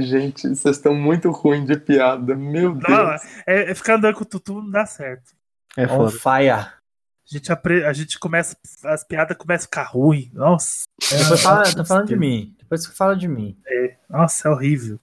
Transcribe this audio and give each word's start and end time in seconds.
Gente, 0.00 0.48
vocês 0.48 0.76
estão 0.76 0.94
muito 0.94 1.30
ruins 1.30 1.66
de 1.66 1.76
piada. 1.76 2.34
Meu 2.34 2.74
Deus. 2.74 2.88
Não, 2.88 3.10
é, 3.46 3.70
é 3.70 3.74
ficar 3.74 3.96
andando 3.96 4.14
com 4.14 4.22
o 4.22 4.26
tutu 4.26 4.54
não 4.54 4.70
dá 4.70 4.86
certo. 4.86 5.32
É 5.76 5.84
On 5.84 6.08
foda. 6.08 6.10
fire. 6.10 6.50
A 6.50 6.72
gente, 7.24 7.52
apre... 7.52 7.84
a 7.84 7.92
gente 7.92 8.18
começa. 8.18 8.56
As 8.84 9.04
piadas 9.04 9.36
começam 9.36 9.64
a 9.64 9.68
ficar 9.68 9.82
ruim. 9.84 10.30
Nossa. 10.32 10.84
Depois 11.10 11.42
fala, 11.42 11.74
tá 11.74 11.84
falando 11.84 12.08
de 12.08 12.16
mim. 12.16 12.54
Depois 12.58 12.86
que 12.86 12.96
fala 12.96 13.16
de 13.16 13.28
mim. 13.28 13.56
Nossa, 14.08 14.48
é 14.48 14.50
horrível. 14.50 14.98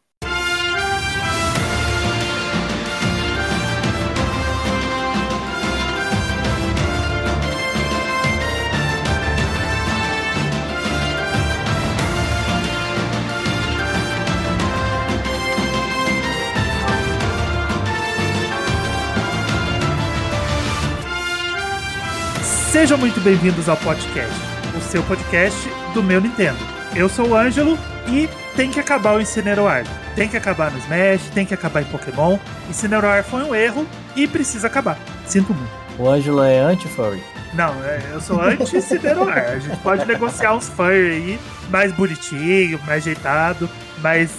Sejam 22.72 22.98
muito 22.98 23.22
bem-vindos 23.22 23.70
ao 23.70 23.78
podcast, 23.78 24.36
o 24.78 24.82
seu 24.82 25.02
podcast 25.04 25.58
do 25.94 26.04
meu 26.04 26.20
Nintendo. 26.20 26.60
Eu 26.96 27.08
sou 27.08 27.30
o 27.30 27.36
Ângelo 27.36 27.78
e 28.08 28.30
tem 28.56 28.70
que 28.70 28.80
acabar 28.80 29.16
o 29.16 29.22
Incineroar. 29.22 29.84
Tem 30.16 30.28
que 30.28 30.36
acabar 30.36 30.70
no 30.70 30.78
Smash, 30.78 31.30
tem 31.34 31.46
que 31.46 31.54
acabar 31.54 31.82
em 31.82 31.86
Pokémon. 31.86 32.38
Incineroar 32.70 33.24
foi 33.24 33.44
um 33.44 33.56
erro 33.56 33.88
e 34.16 34.28
precisa 34.28 34.68
acabar. 34.68 34.98
Sinto 35.26 35.54
muito. 35.54 35.72
O 35.98 36.10
Ângelo 36.10 36.44
é 36.44 36.60
anti-furry. 36.60 37.24
Não, 37.54 37.74
é, 37.86 38.02
eu 38.12 38.20
sou 38.20 38.42
anti-Incineroar. 38.42 39.52
A 39.54 39.60
gente 39.60 39.78
pode 39.78 40.06
negociar 40.06 40.54
uns 40.54 40.68
furry 40.68 41.12
aí, 41.12 41.40
mais 41.70 41.94
bonitinho, 41.94 42.80
mais 42.86 43.04
ajeitado, 43.04 43.70
mas 44.00 44.32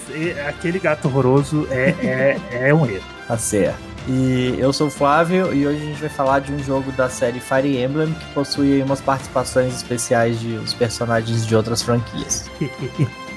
aquele 0.46 0.79
gato 0.79 1.09
horroroso 1.09 1.66
é, 1.70 1.95
é, 2.52 2.68
é 2.68 2.74
um 2.74 2.84
erro. 2.84 3.04
Tá 3.26 3.38
certo. 3.38 3.88
E 4.07 4.54
eu 4.59 4.73
sou 4.73 4.87
o 4.87 4.91
Flávio 4.91 5.52
e 5.54 5.66
hoje 5.66 5.82
a 5.82 5.87
gente 5.87 6.01
vai 6.01 6.09
falar 6.09 6.41
de 6.41 6.52
um 6.52 6.59
jogo 6.59 6.93
da 6.93 7.09
série 7.09 7.41
Fire 7.41 7.82
Emblem 7.82 8.13
que 8.15 8.27
possui 8.32 8.82
umas 8.82 9.01
participações 9.01 9.74
especiais 9.74 10.40
de 10.40 10.55
os 10.55 10.73
personagens 10.73 11.46
de 11.46 11.57
outras 11.57 11.82
franquias. 11.82 12.51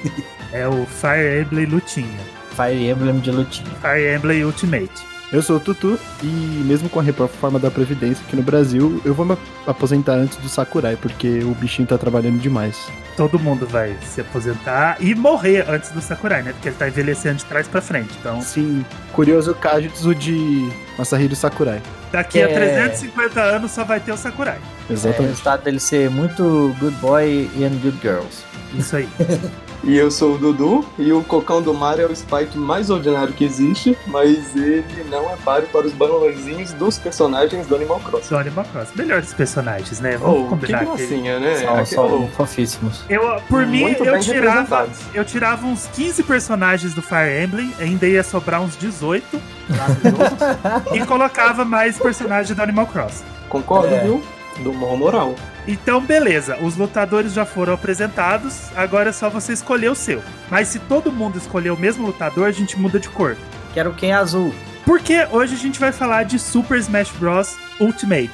É 0.53 0.67
o 0.67 0.85
Fire 0.85 1.41
Emblem 1.41 1.65
Lutinha. 1.65 2.19
Fire 2.55 2.89
Emblem 2.89 3.19
de 3.19 3.31
lutinha. 3.31 3.71
Fire 3.81 4.15
Emblem 4.15 4.43
Ultimate. 4.43 5.10
Eu 5.31 5.41
sou 5.41 5.55
o 5.55 5.59
Tutu 5.61 5.97
e 6.21 6.25
mesmo 6.27 6.89
com 6.89 6.99
a 6.99 7.03
reforma 7.03 7.57
da 7.57 7.71
Previdência 7.71 8.21
aqui 8.27 8.35
no 8.35 8.43
Brasil, 8.43 9.01
eu 9.05 9.13
vou 9.13 9.25
me 9.25 9.37
aposentar 9.65 10.13
antes 10.15 10.37
do 10.37 10.49
Sakurai, 10.49 10.97
porque 10.97 11.39
o 11.43 11.55
bichinho 11.55 11.87
tá 11.87 11.97
trabalhando 11.97 12.37
demais. 12.37 12.77
todo 13.15 13.39
mundo 13.39 13.65
vai 13.67 13.95
se 14.03 14.19
aposentar 14.21 14.97
e 14.99 15.13
morrer 15.15 15.65
antes 15.69 15.91
do 15.91 16.01
Sakurai, 16.01 16.41
né? 16.43 16.51
Porque 16.53 16.67
ele 16.69 16.75
tá 16.75 16.87
envelhecendo 16.87 17.35
de 17.37 17.45
trás 17.45 17.65
pra 17.67 17.79
frente. 17.81 18.09
Então, 18.19 18.41
Sim, 18.41 18.83
curioso 19.13 19.53
Kajutsu 19.55 20.13
de 20.15 20.69
Masahiro 20.97 21.35
Sakurai. 21.35 21.81
daqui 22.11 22.41
a 22.41 22.49
É. 22.49 22.53
350 22.53 23.39
anos 23.41 23.71
só 23.71 23.85
vai 23.85 23.99
ter 24.01 24.11
o 24.11 24.17
Sakurai. 24.17 24.57
É 24.89 24.91
o 24.91 24.93
Exatamente. 24.93 25.29
resultado 25.29 25.63
dele 25.63 25.79
ser 25.79 26.09
muito 26.09 26.75
good 26.79 26.95
boy 26.97 27.49
and 27.57 27.77
good 27.81 27.97
girls. 28.01 28.43
Isso 28.73 28.97
aí. 28.97 29.07
E 29.83 29.97
eu 29.97 30.11
sou 30.11 30.35
o 30.35 30.37
Dudu, 30.37 30.85
e 30.99 31.11
o 31.11 31.23
Cocão 31.23 31.59
do 31.59 31.73
Mar 31.73 31.99
é 31.99 32.05
o 32.05 32.15
Spike 32.15 32.55
mais 32.55 32.91
ordinário 32.91 33.33
que 33.33 33.43
existe, 33.43 33.97
mas 34.05 34.55
ele 34.55 34.85
não 35.09 35.27
é 35.31 35.35
páreo 35.43 35.67
para 35.69 35.87
os 35.87 35.93
balãozinhos 35.93 36.71
dos 36.73 36.99
personagens 36.99 37.65
do 37.65 37.75
Animal 37.75 37.99
Crossing. 37.99 38.29
Do 38.29 38.37
Animal 38.37 38.65
Cross. 38.71 38.89
Melhores 38.95 39.33
personagens, 39.33 39.99
né? 39.99 40.17
Vamos 40.17 40.39
Oh, 40.39 40.43
que 40.43 40.49
combinar 40.49 40.79
que. 40.79 40.85
gracinha, 40.85 41.39
né? 41.39 41.55
São, 41.55 41.69
Aquele- 41.69 41.85
são 41.87 42.27
fofíssimos. 42.37 43.03
Eu, 43.09 43.41
por 43.49 43.65
mim, 43.65 43.81
Muito 43.81 44.03
eu 44.05 44.13
bem 44.13 44.21
tirava, 44.21 44.87
eu 45.15 45.25
tirava 45.25 45.65
uns 45.65 45.87
15 45.87 46.21
personagens 46.21 46.93
do 46.93 47.01
Fire 47.01 47.43
Emblem, 47.43 47.73
ainda 47.79 48.05
ia 48.05 48.23
sobrar 48.23 48.61
uns 48.61 48.77
18 48.77 49.41
e 50.93 50.99
colocava 51.07 51.65
mais 51.65 51.97
personagens 51.97 52.55
do 52.55 52.61
Animal 52.61 52.85
Cross. 52.85 53.23
Concordo, 53.49 53.93
É. 53.95 54.03
viu? 54.03 54.21
Do 54.59 54.73
mal 54.73 54.95
moral. 54.95 55.33
Então, 55.67 56.01
beleza, 56.01 56.57
os 56.61 56.75
lutadores 56.75 57.33
já 57.33 57.45
foram 57.45 57.73
apresentados, 57.73 58.69
agora 58.75 59.09
é 59.09 59.13
só 59.13 59.29
você 59.29 59.53
escolher 59.53 59.89
o 59.91 59.95
seu. 59.95 60.21
Mas 60.49 60.67
se 60.69 60.79
todo 60.79 61.11
mundo 61.11 61.37
escolher 61.37 61.69
o 61.71 61.77
mesmo 61.77 62.05
lutador, 62.07 62.47
a 62.47 62.51
gente 62.51 62.79
muda 62.79 62.99
de 62.99 63.07
cor. 63.09 63.37
Quero 63.73 63.93
quem 63.93 64.11
é 64.11 64.15
azul. 64.15 64.53
Porque 64.85 65.27
hoje 65.31 65.53
a 65.53 65.57
gente 65.57 65.79
vai 65.79 65.91
falar 65.91 66.23
de 66.23 66.39
Super 66.39 66.79
Smash 66.79 67.11
Bros. 67.19 67.55
Ultimate. 67.79 68.31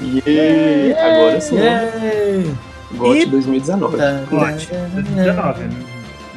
E 0.00 0.94
agora 0.96 1.40
sim, 1.40 1.56
Yay! 1.56 2.54
GOT 2.94 3.18
E- 3.20 3.26
2019. 3.26 3.96
GOT 4.30 4.68
2019. 4.94 5.64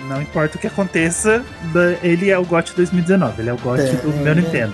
Não 0.09 0.22
importa 0.22 0.58
o 0.58 0.59
que 0.59 0.68
aconteça, 0.68 1.41
ele 2.03 2.29
é 2.29 2.38
o 2.38 2.44
GOT 2.44 2.73
2019, 2.75 3.41
ele 3.41 3.50
é 3.50 3.53
o 3.53 3.58
GOT 3.58 3.81
do 3.97 4.09
meu 4.23 4.35
Nintendo. 4.35 4.73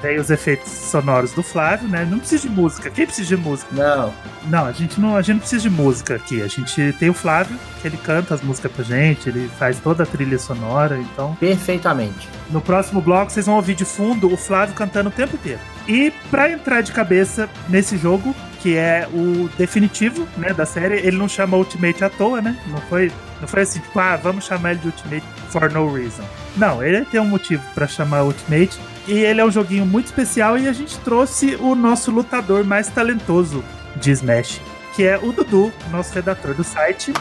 Tem 0.00 0.18
os 0.18 0.30
efeitos 0.30 0.70
sonoros 0.70 1.32
do 1.32 1.42
Flávio, 1.42 1.88
né? 1.88 2.06
Não 2.08 2.18
precisa 2.18 2.42
de 2.42 2.48
música. 2.48 2.90
Quem 2.90 3.04
precisa 3.04 3.28
de 3.28 3.36
música? 3.36 3.68
Não, 3.74 4.14
Não, 4.46 4.66
a 4.66 4.72
gente 4.72 5.00
não, 5.00 5.16
a 5.16 5.22
gente 5.22 5.34
não 5.34 5.40
precisa 5.40 5.62
de 5.62 5.70
música 5.70 6.14
aqui. 6.14 6.40
A 6.40 6.46
gente 6.46 6.94
tem 6.98 7.10
o 7.10 7.14
Flávio, 7.14 7.58
que 7.80 7.88
ele 7.88 7.96
canta 7.96 8.34
as 8.34 8.42
músicas 8.42 8.70
pra 8.70 8.84
gente, 8.84 9.28
ele 9.28 9.50
faz 9.58 9.78
toda 9.80 10.04
a 10.04 10.06
trilha 10.06 10.38
sonora, 10.38 10.98
então 10.98 11.34
perfeitamente. 11.36 12.28
No 12.50 12.60
próximo 12.60 13.00
bloco, 13.00 13.32
vocês 13.32 13.46
vão 13.46 13.56
ouvir 13.56 13.74
de 13.74 13.84
fundo 13.84 14.32
o 14.32 14.36
Flávio 14.36 14.74
cantando 14.74 15.08
o 15.08 15.12
tempo 15.12 15.34
inteiro. 15.34 15.60
E 15.86 16.12
pra 16.30 16.50
entrar 16.50 16.80
de 16.82 16.92
cabeça 16.92 17.48
nesse 17.68 17.96
jogo, 17.96 18.34
que 18.60 18.76
é 18.76 19.08
o 19.12 19.48
definitivo, 19.56 20.26
né, 20.36 20.52
da 20.52 20.66
série, 20.66 20.96
ele 20.96 21.16
não 21.16 21.28
chama 21.28 21.56
Ultimate 21.56 22.04
à 22.04 22.10
toa, 22.10 22.40
né? 22.40 22.56
Não 22.66 22.78
foi, 22.82 23.12
não 23.40 23.48
foi 23.48 23.62
assim, 23.62 23.80
tipo, 23.80 23.98
ah, 23.98 24.16
vamos 24.16 24.44
chamar 24.44 24.72
ele 24.72 24.80
de 24.80 24.86
Ultimate 24.86 25.24
for 25.48 25.70
no 25.70 25.92
reason. 25.92 26.22
Não, 26.56 26.82
ele 26.82 27.04
tem 27.04 27.20
um 27.20 27.26
motivo 27.26 27.62
pra 27.74 27.86
chamar 27.86 28.22
Ultimate. 28.22 28.78
E 29.08 29.20
ele 29.20 29.40
é 29.40 29.44
um 29.44 29.50
joguinho 29.50 29.86
muito 29.86 30.04
especial 30.06 30.58
e 30.58 30.68
a 30.68 30.72
gente 30.72 30.98
trouxe 30.98 31.56
o 31.56 31.74
nosso 31.74 32.10
lutador 32.10 32.62
mais 32.62 32.88
talentoso 32.88 33.64
de 33.96 34.10
Smash, 34.10 34.60
que 34.94 35.02
é 35.02 35.16
o 35.16 35.32
Dudu, 35.32 35.72
nosso 35.90 36.12
redator 36.14 36.52
do 36.52 36.62
site. 36.62 37.14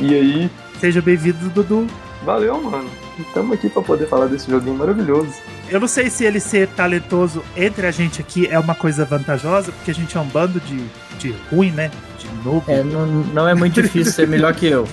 E 0.00 0.14
aí, 0.14 0.50
Seja 0.80 1.00
bem-vindo, 1.00 1.48
Dudu. 1.50 1.86
valeu, 2.24 2.60
mano. 2.60 2.90
Estamos 3.16 3.52
aqui 3.56 3.68
para 3.68 3.82
poder 3.82 4.08
falar 4.08 4.26
desse 4.26 4.50
joguinho 4.50 4.74
maravilhoso. 4.74 5.32
Eu 5.70 5.78
não 5.78 5.86
sei 5.86 6.10
se 6.10 6.24
ele 6.24 6.40
ser 6.40 6.66
talentoso 6.68 7.44
entre 7.56 7.86
a 7.86 7.92
gente 7.92 8.20
aqui 8.20 8.48
é 8.48 8.58
uma 8.58 8.74
coisa 8.74 9.04
vantajosa, 9.04 9.70
porque 9.70 9.92
a 9.92 9.94
gente 9.94 10.16
é 10.16 10.20
um 10.20 10.26
bando 10.26 10.58
de, 10.58 10.84
de 11.22 11.34
ruim, 11.50 11.70
né? 11.70 11.90
De 12.18 12.26
noob. 12.44 12.64
É, 12.68 12.82
não, 12.82 13.06
não 13.06 13.48
é 13.48 13.54
muito 13.54 13.80
difícil 13.80 14.12
ser 14.12 14.28
melhor 14.28 14.54
que 14.54 14.66
eu. 14.66 14.88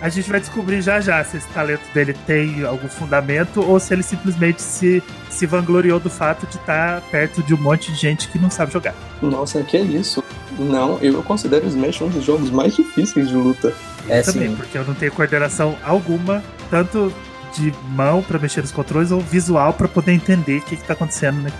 A 0.00 0.10
gente 0.10 0.30
vai 0.30 0.38
descobrir 0.38 0.82
já 0.82 1.00
já 1.00 1.24
se 1.24 1.38
esse 1.38 1.48
talento 1.48 1.82
dele 1.94 2.14
tem 2.26 2.62
algum 2.64 2.86
fundamento 2.86 3.62
ou 3.62 3.80
se 3.80 3.94
ele 3.94 4.02
simplesmente 4.02 4.60
se, 4.60 5.02
se 5.30 5.46
vangloriou 5.46 5.98
do 5.98 6.10
fato 6.10 6.46
de 6.46 6.56
estar 6.56 7.00
perto 7.10 7.42
de 7.42 7.54
um 7.54 7.56
monte 7.56 7.90
de 7.92 7.98
gente 7.98 8.28
que 8.28 8.38
não 8.38 8.50
sabe 8.50 8.72
jogar. 8.72 8.94
Nossa, 9.22 9.62
que 9.62 9.76
é 9.76 9.80
isso? 9.80 10.22
Não, 10.58 10.98
eu 11.00 11.22
considero 11.22 11.64
o 11.64 11.68
Smash 11.68 12.02
um 12.02 12.08
dos 12.08 12.24
jogos 12.24 12.50
mais 12.50 12.76
difíceis 12.76 13.28
de 13.28 13.34
luta. 13.34 13.72
É 14.08 14.20
Também, 14.20 14.50
sim. 14.50 14.56
porque 14.56 14.76
eu 14.76 14.84
não 14.84 14.94
tenho 14.94 15.10
coordenação 15.12 15.76
alguma, 15.82 16.44
tanto 16.70 17.12
de 17.54 17.72
mão 17.88 18.22
pra 18.22 18.38
mexer 18.38 18.60
nos 18.60 18.72
controles 18.72 19.10
ou 19.10 19.20
visual 19.20 19.72
pra 19.72 19.88
poder 19.88 20.12
entender 20.12 20.58
o 20.58 20.62
que, 20.62 20.76
que 20.76 20.84
tá 20.84 20.92
acontecendo 20.92 21.36
no, 21.40 21.50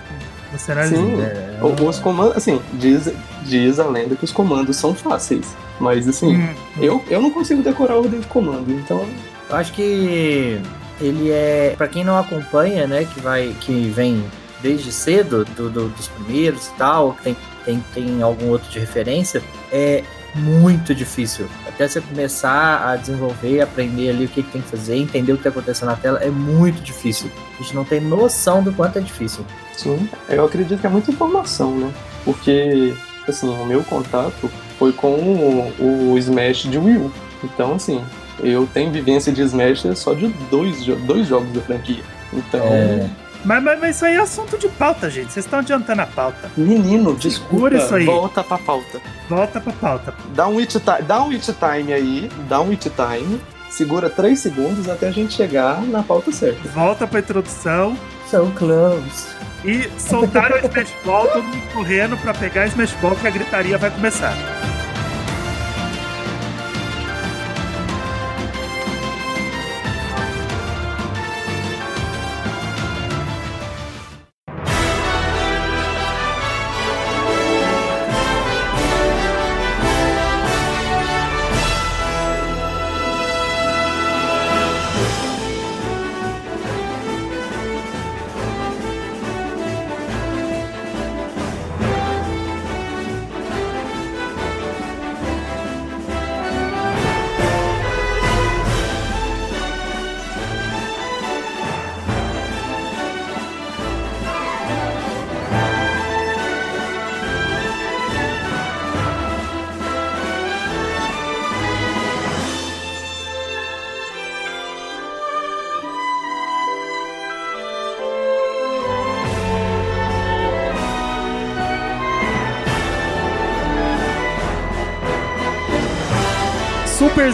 Sim, 0.88 1.20
É, 1.20 1.58
os 1.62 1.98
comandos, 1.98 2.36
assim, 2.36 2.60
diz, 2.74 3.12
diz 3.44 3.78
a 3.78 3.86
lenda 3.88 4.14
que 4.16 4.24
os 4.24 4.32
comandos 4.32 4.76
são 4.76 4.94
fáceis. 4.94 5.46
Mas, 5.80 6.08
assim, 6.08 6.36
Hum, 6.36 6.54
eu, 6.78 7.04
eu 7.08 7.20
não 7.20 7.30
consigo 7.30 7.62
decorar 7.62 7.94
a 7.94 7.98
ordem 7.98 8.20
de 8.20 8.26
comando, 8.26 8.70
então 8.72 9.04
Eu 9.50 9.56
acho 9.56 9.72
que 9.74 10.60
ele 11.00 11.30
é, 11.30 11.74
Pra 11.76 11.86
quem 11.86 12.02
não 12.04 12.16
acompanha, 12.18 12.86
né, 12.86 13.04
que 13.12 13.20
vai, 13.20 13.54
que 13.60 13.88
vem 13.94 14.24
desde 14.62 14.90
cedo 14.90 15.44
do, 15.44 15.68
do- 15.68 15.88
dos 15.90 16.08
primeiros 16.08 16.68
e 16.68 16.70
tal, 16.72 17.12
que 17.12 17.22
tem, 17.24 17.36
tem, 17.64 17.84
tem 17.94 18.22
algum 18.22 18.48
outro 18.48 18.68
de 18.70 18.78
referência, 18.78 19.42
é 19.70 20.02
muito 20.36 20.94
difícil. 20.94 21.46
Até 21.66 21.88
você 21.88 22.00
começar 22.00 22.88
a 22.88 22.96
desenvolver, 22.96 23.60
aprender 23.60 24.10
ali 24.10 24.24
o 24.26 24.28
que, 24.28 24.42
que 24.42 24.50
tem 24.50 24.62
que 24.62 24.68
fazer, 24.68 24.96
entender 24.96 25.32
o 25.32 25.36
que 25.36 25.42
tá 25.42 25.48
acontecendo 25.50 25.88
na 25.88 25.96
tela, 25.96 26.18
é 26.22 26.30
muito 26.30 26.80
difícil. 26.82 27.30
A 27.58 27.62
gente 27.62 27.74
não 27.74 27.84
tem 27.84 28.00
noção 28.00 28.62
do 28.62 28.72
quanto 28.72 28.98
é 28.98 29.00
difícil. 29.00 29.44
Sim, 29.76 30.08
eu 30.28 30.44
acredito 30.44 30.80
que 30.80 30.86
é 30.86 30.90
muita 30.90 31.10
informação, 31.10 31.76
né? 31.76 31.90
Porque, 32.24 32.94
assim, 33.26 33.48
o 33.48 33.66
meu 33.66 33.82
contato 33.84 34.50
foi 34.78 34.92
com 34.92 35.14
o, 35.14 36.12
o 36.12 36.18
Smash 36.18 36.64
de 36.64 36.78
Wii 36.78 36.96
U. 36.96 37.12
Então, 37.44 37.74
assim, 37.74 38.02
eu 38.40 38.68
tenho 38.72 38.90
vivência 38.90 39.32
de 39.32 39.42
Smash 39.42 39.86
só 39.94 40.14
de 40.14 40.28
dois, 40.50 40.84
dois 41.06 41.26
jogos 41.26 41.52
da 41.52 41.60
franquia. 41.60 42.02
Então, 42.32 42.60
É, 42.64 43.08
Mas, 43.46 43.62
mas, 43.62 43.80
mas 43.80 43.96
isso 43.96 44.04
aí 44.04 44.14
é 44.16 44.20
assunto 44.20 44.58
de 44.58 44.68
pauta, 44.68 45.08
gente. 45.08 45.32
Vocês 45.32 45.44
estão 45.46 45.60
adiantando 45.60 46.02
a 46.02 46.06
pauta. 46.06 46.50
menino, 46.56 47.14
desculpa, 47.14 47.74
isso 47.76 47.94
aí. 47.94 48.04
volta 48.04 48.42
pra 48.42 48.58
pauta. 48.58 49.00
Volta 49.28 49.60
pra 49.60 49.72
pauta. 49.72 50.14
Dá 50.34 50.48
um, 50.48 50.58
it 50.58 50.78
ti- 50.78 51.02
dá 51.06 51.22
um 51.22 51.30
it 51.30 51.52
time 51.52 51.92
aí, 51.92 52.30
dá 52.48 52.60
um 52.60 52.70
it 52.70 52.90
time, 52.90 53.40
segura 53.70 54.10
3 54.10 54.38
segundos 54.38 54.88
até 54.88 55.08
a 55.08 55.12
gente 55.12 55.32
chegar 55.34 55.80
na 55.82 56.02
pauta 56.02 56.32
certa. 56.32 56.68
Volta 56.70 57.06
pra 57.06 57.20
introdução 57.20 57.96
so 58.28 58.52
close. 58.56 59.28
e 59.64 59.88
soltaram 59.98 60.56
o 60.56 60.66
Smash 60.66 60.92
Ball, 61.04 61.26
todo 61.28 61.44
mundo 61.44 61.72
correndo 61.72 62.16
pra 62.16 62.34
pegar 62.34 62.64
o 62.64 62.68
Smash 62.68 62.92
Ball 63.00 63.14
que 63.14 63.26
a 63.26 63.30
gritaria 63.30 63.78
vai 63.78 63.90
começar. 63.90 64.34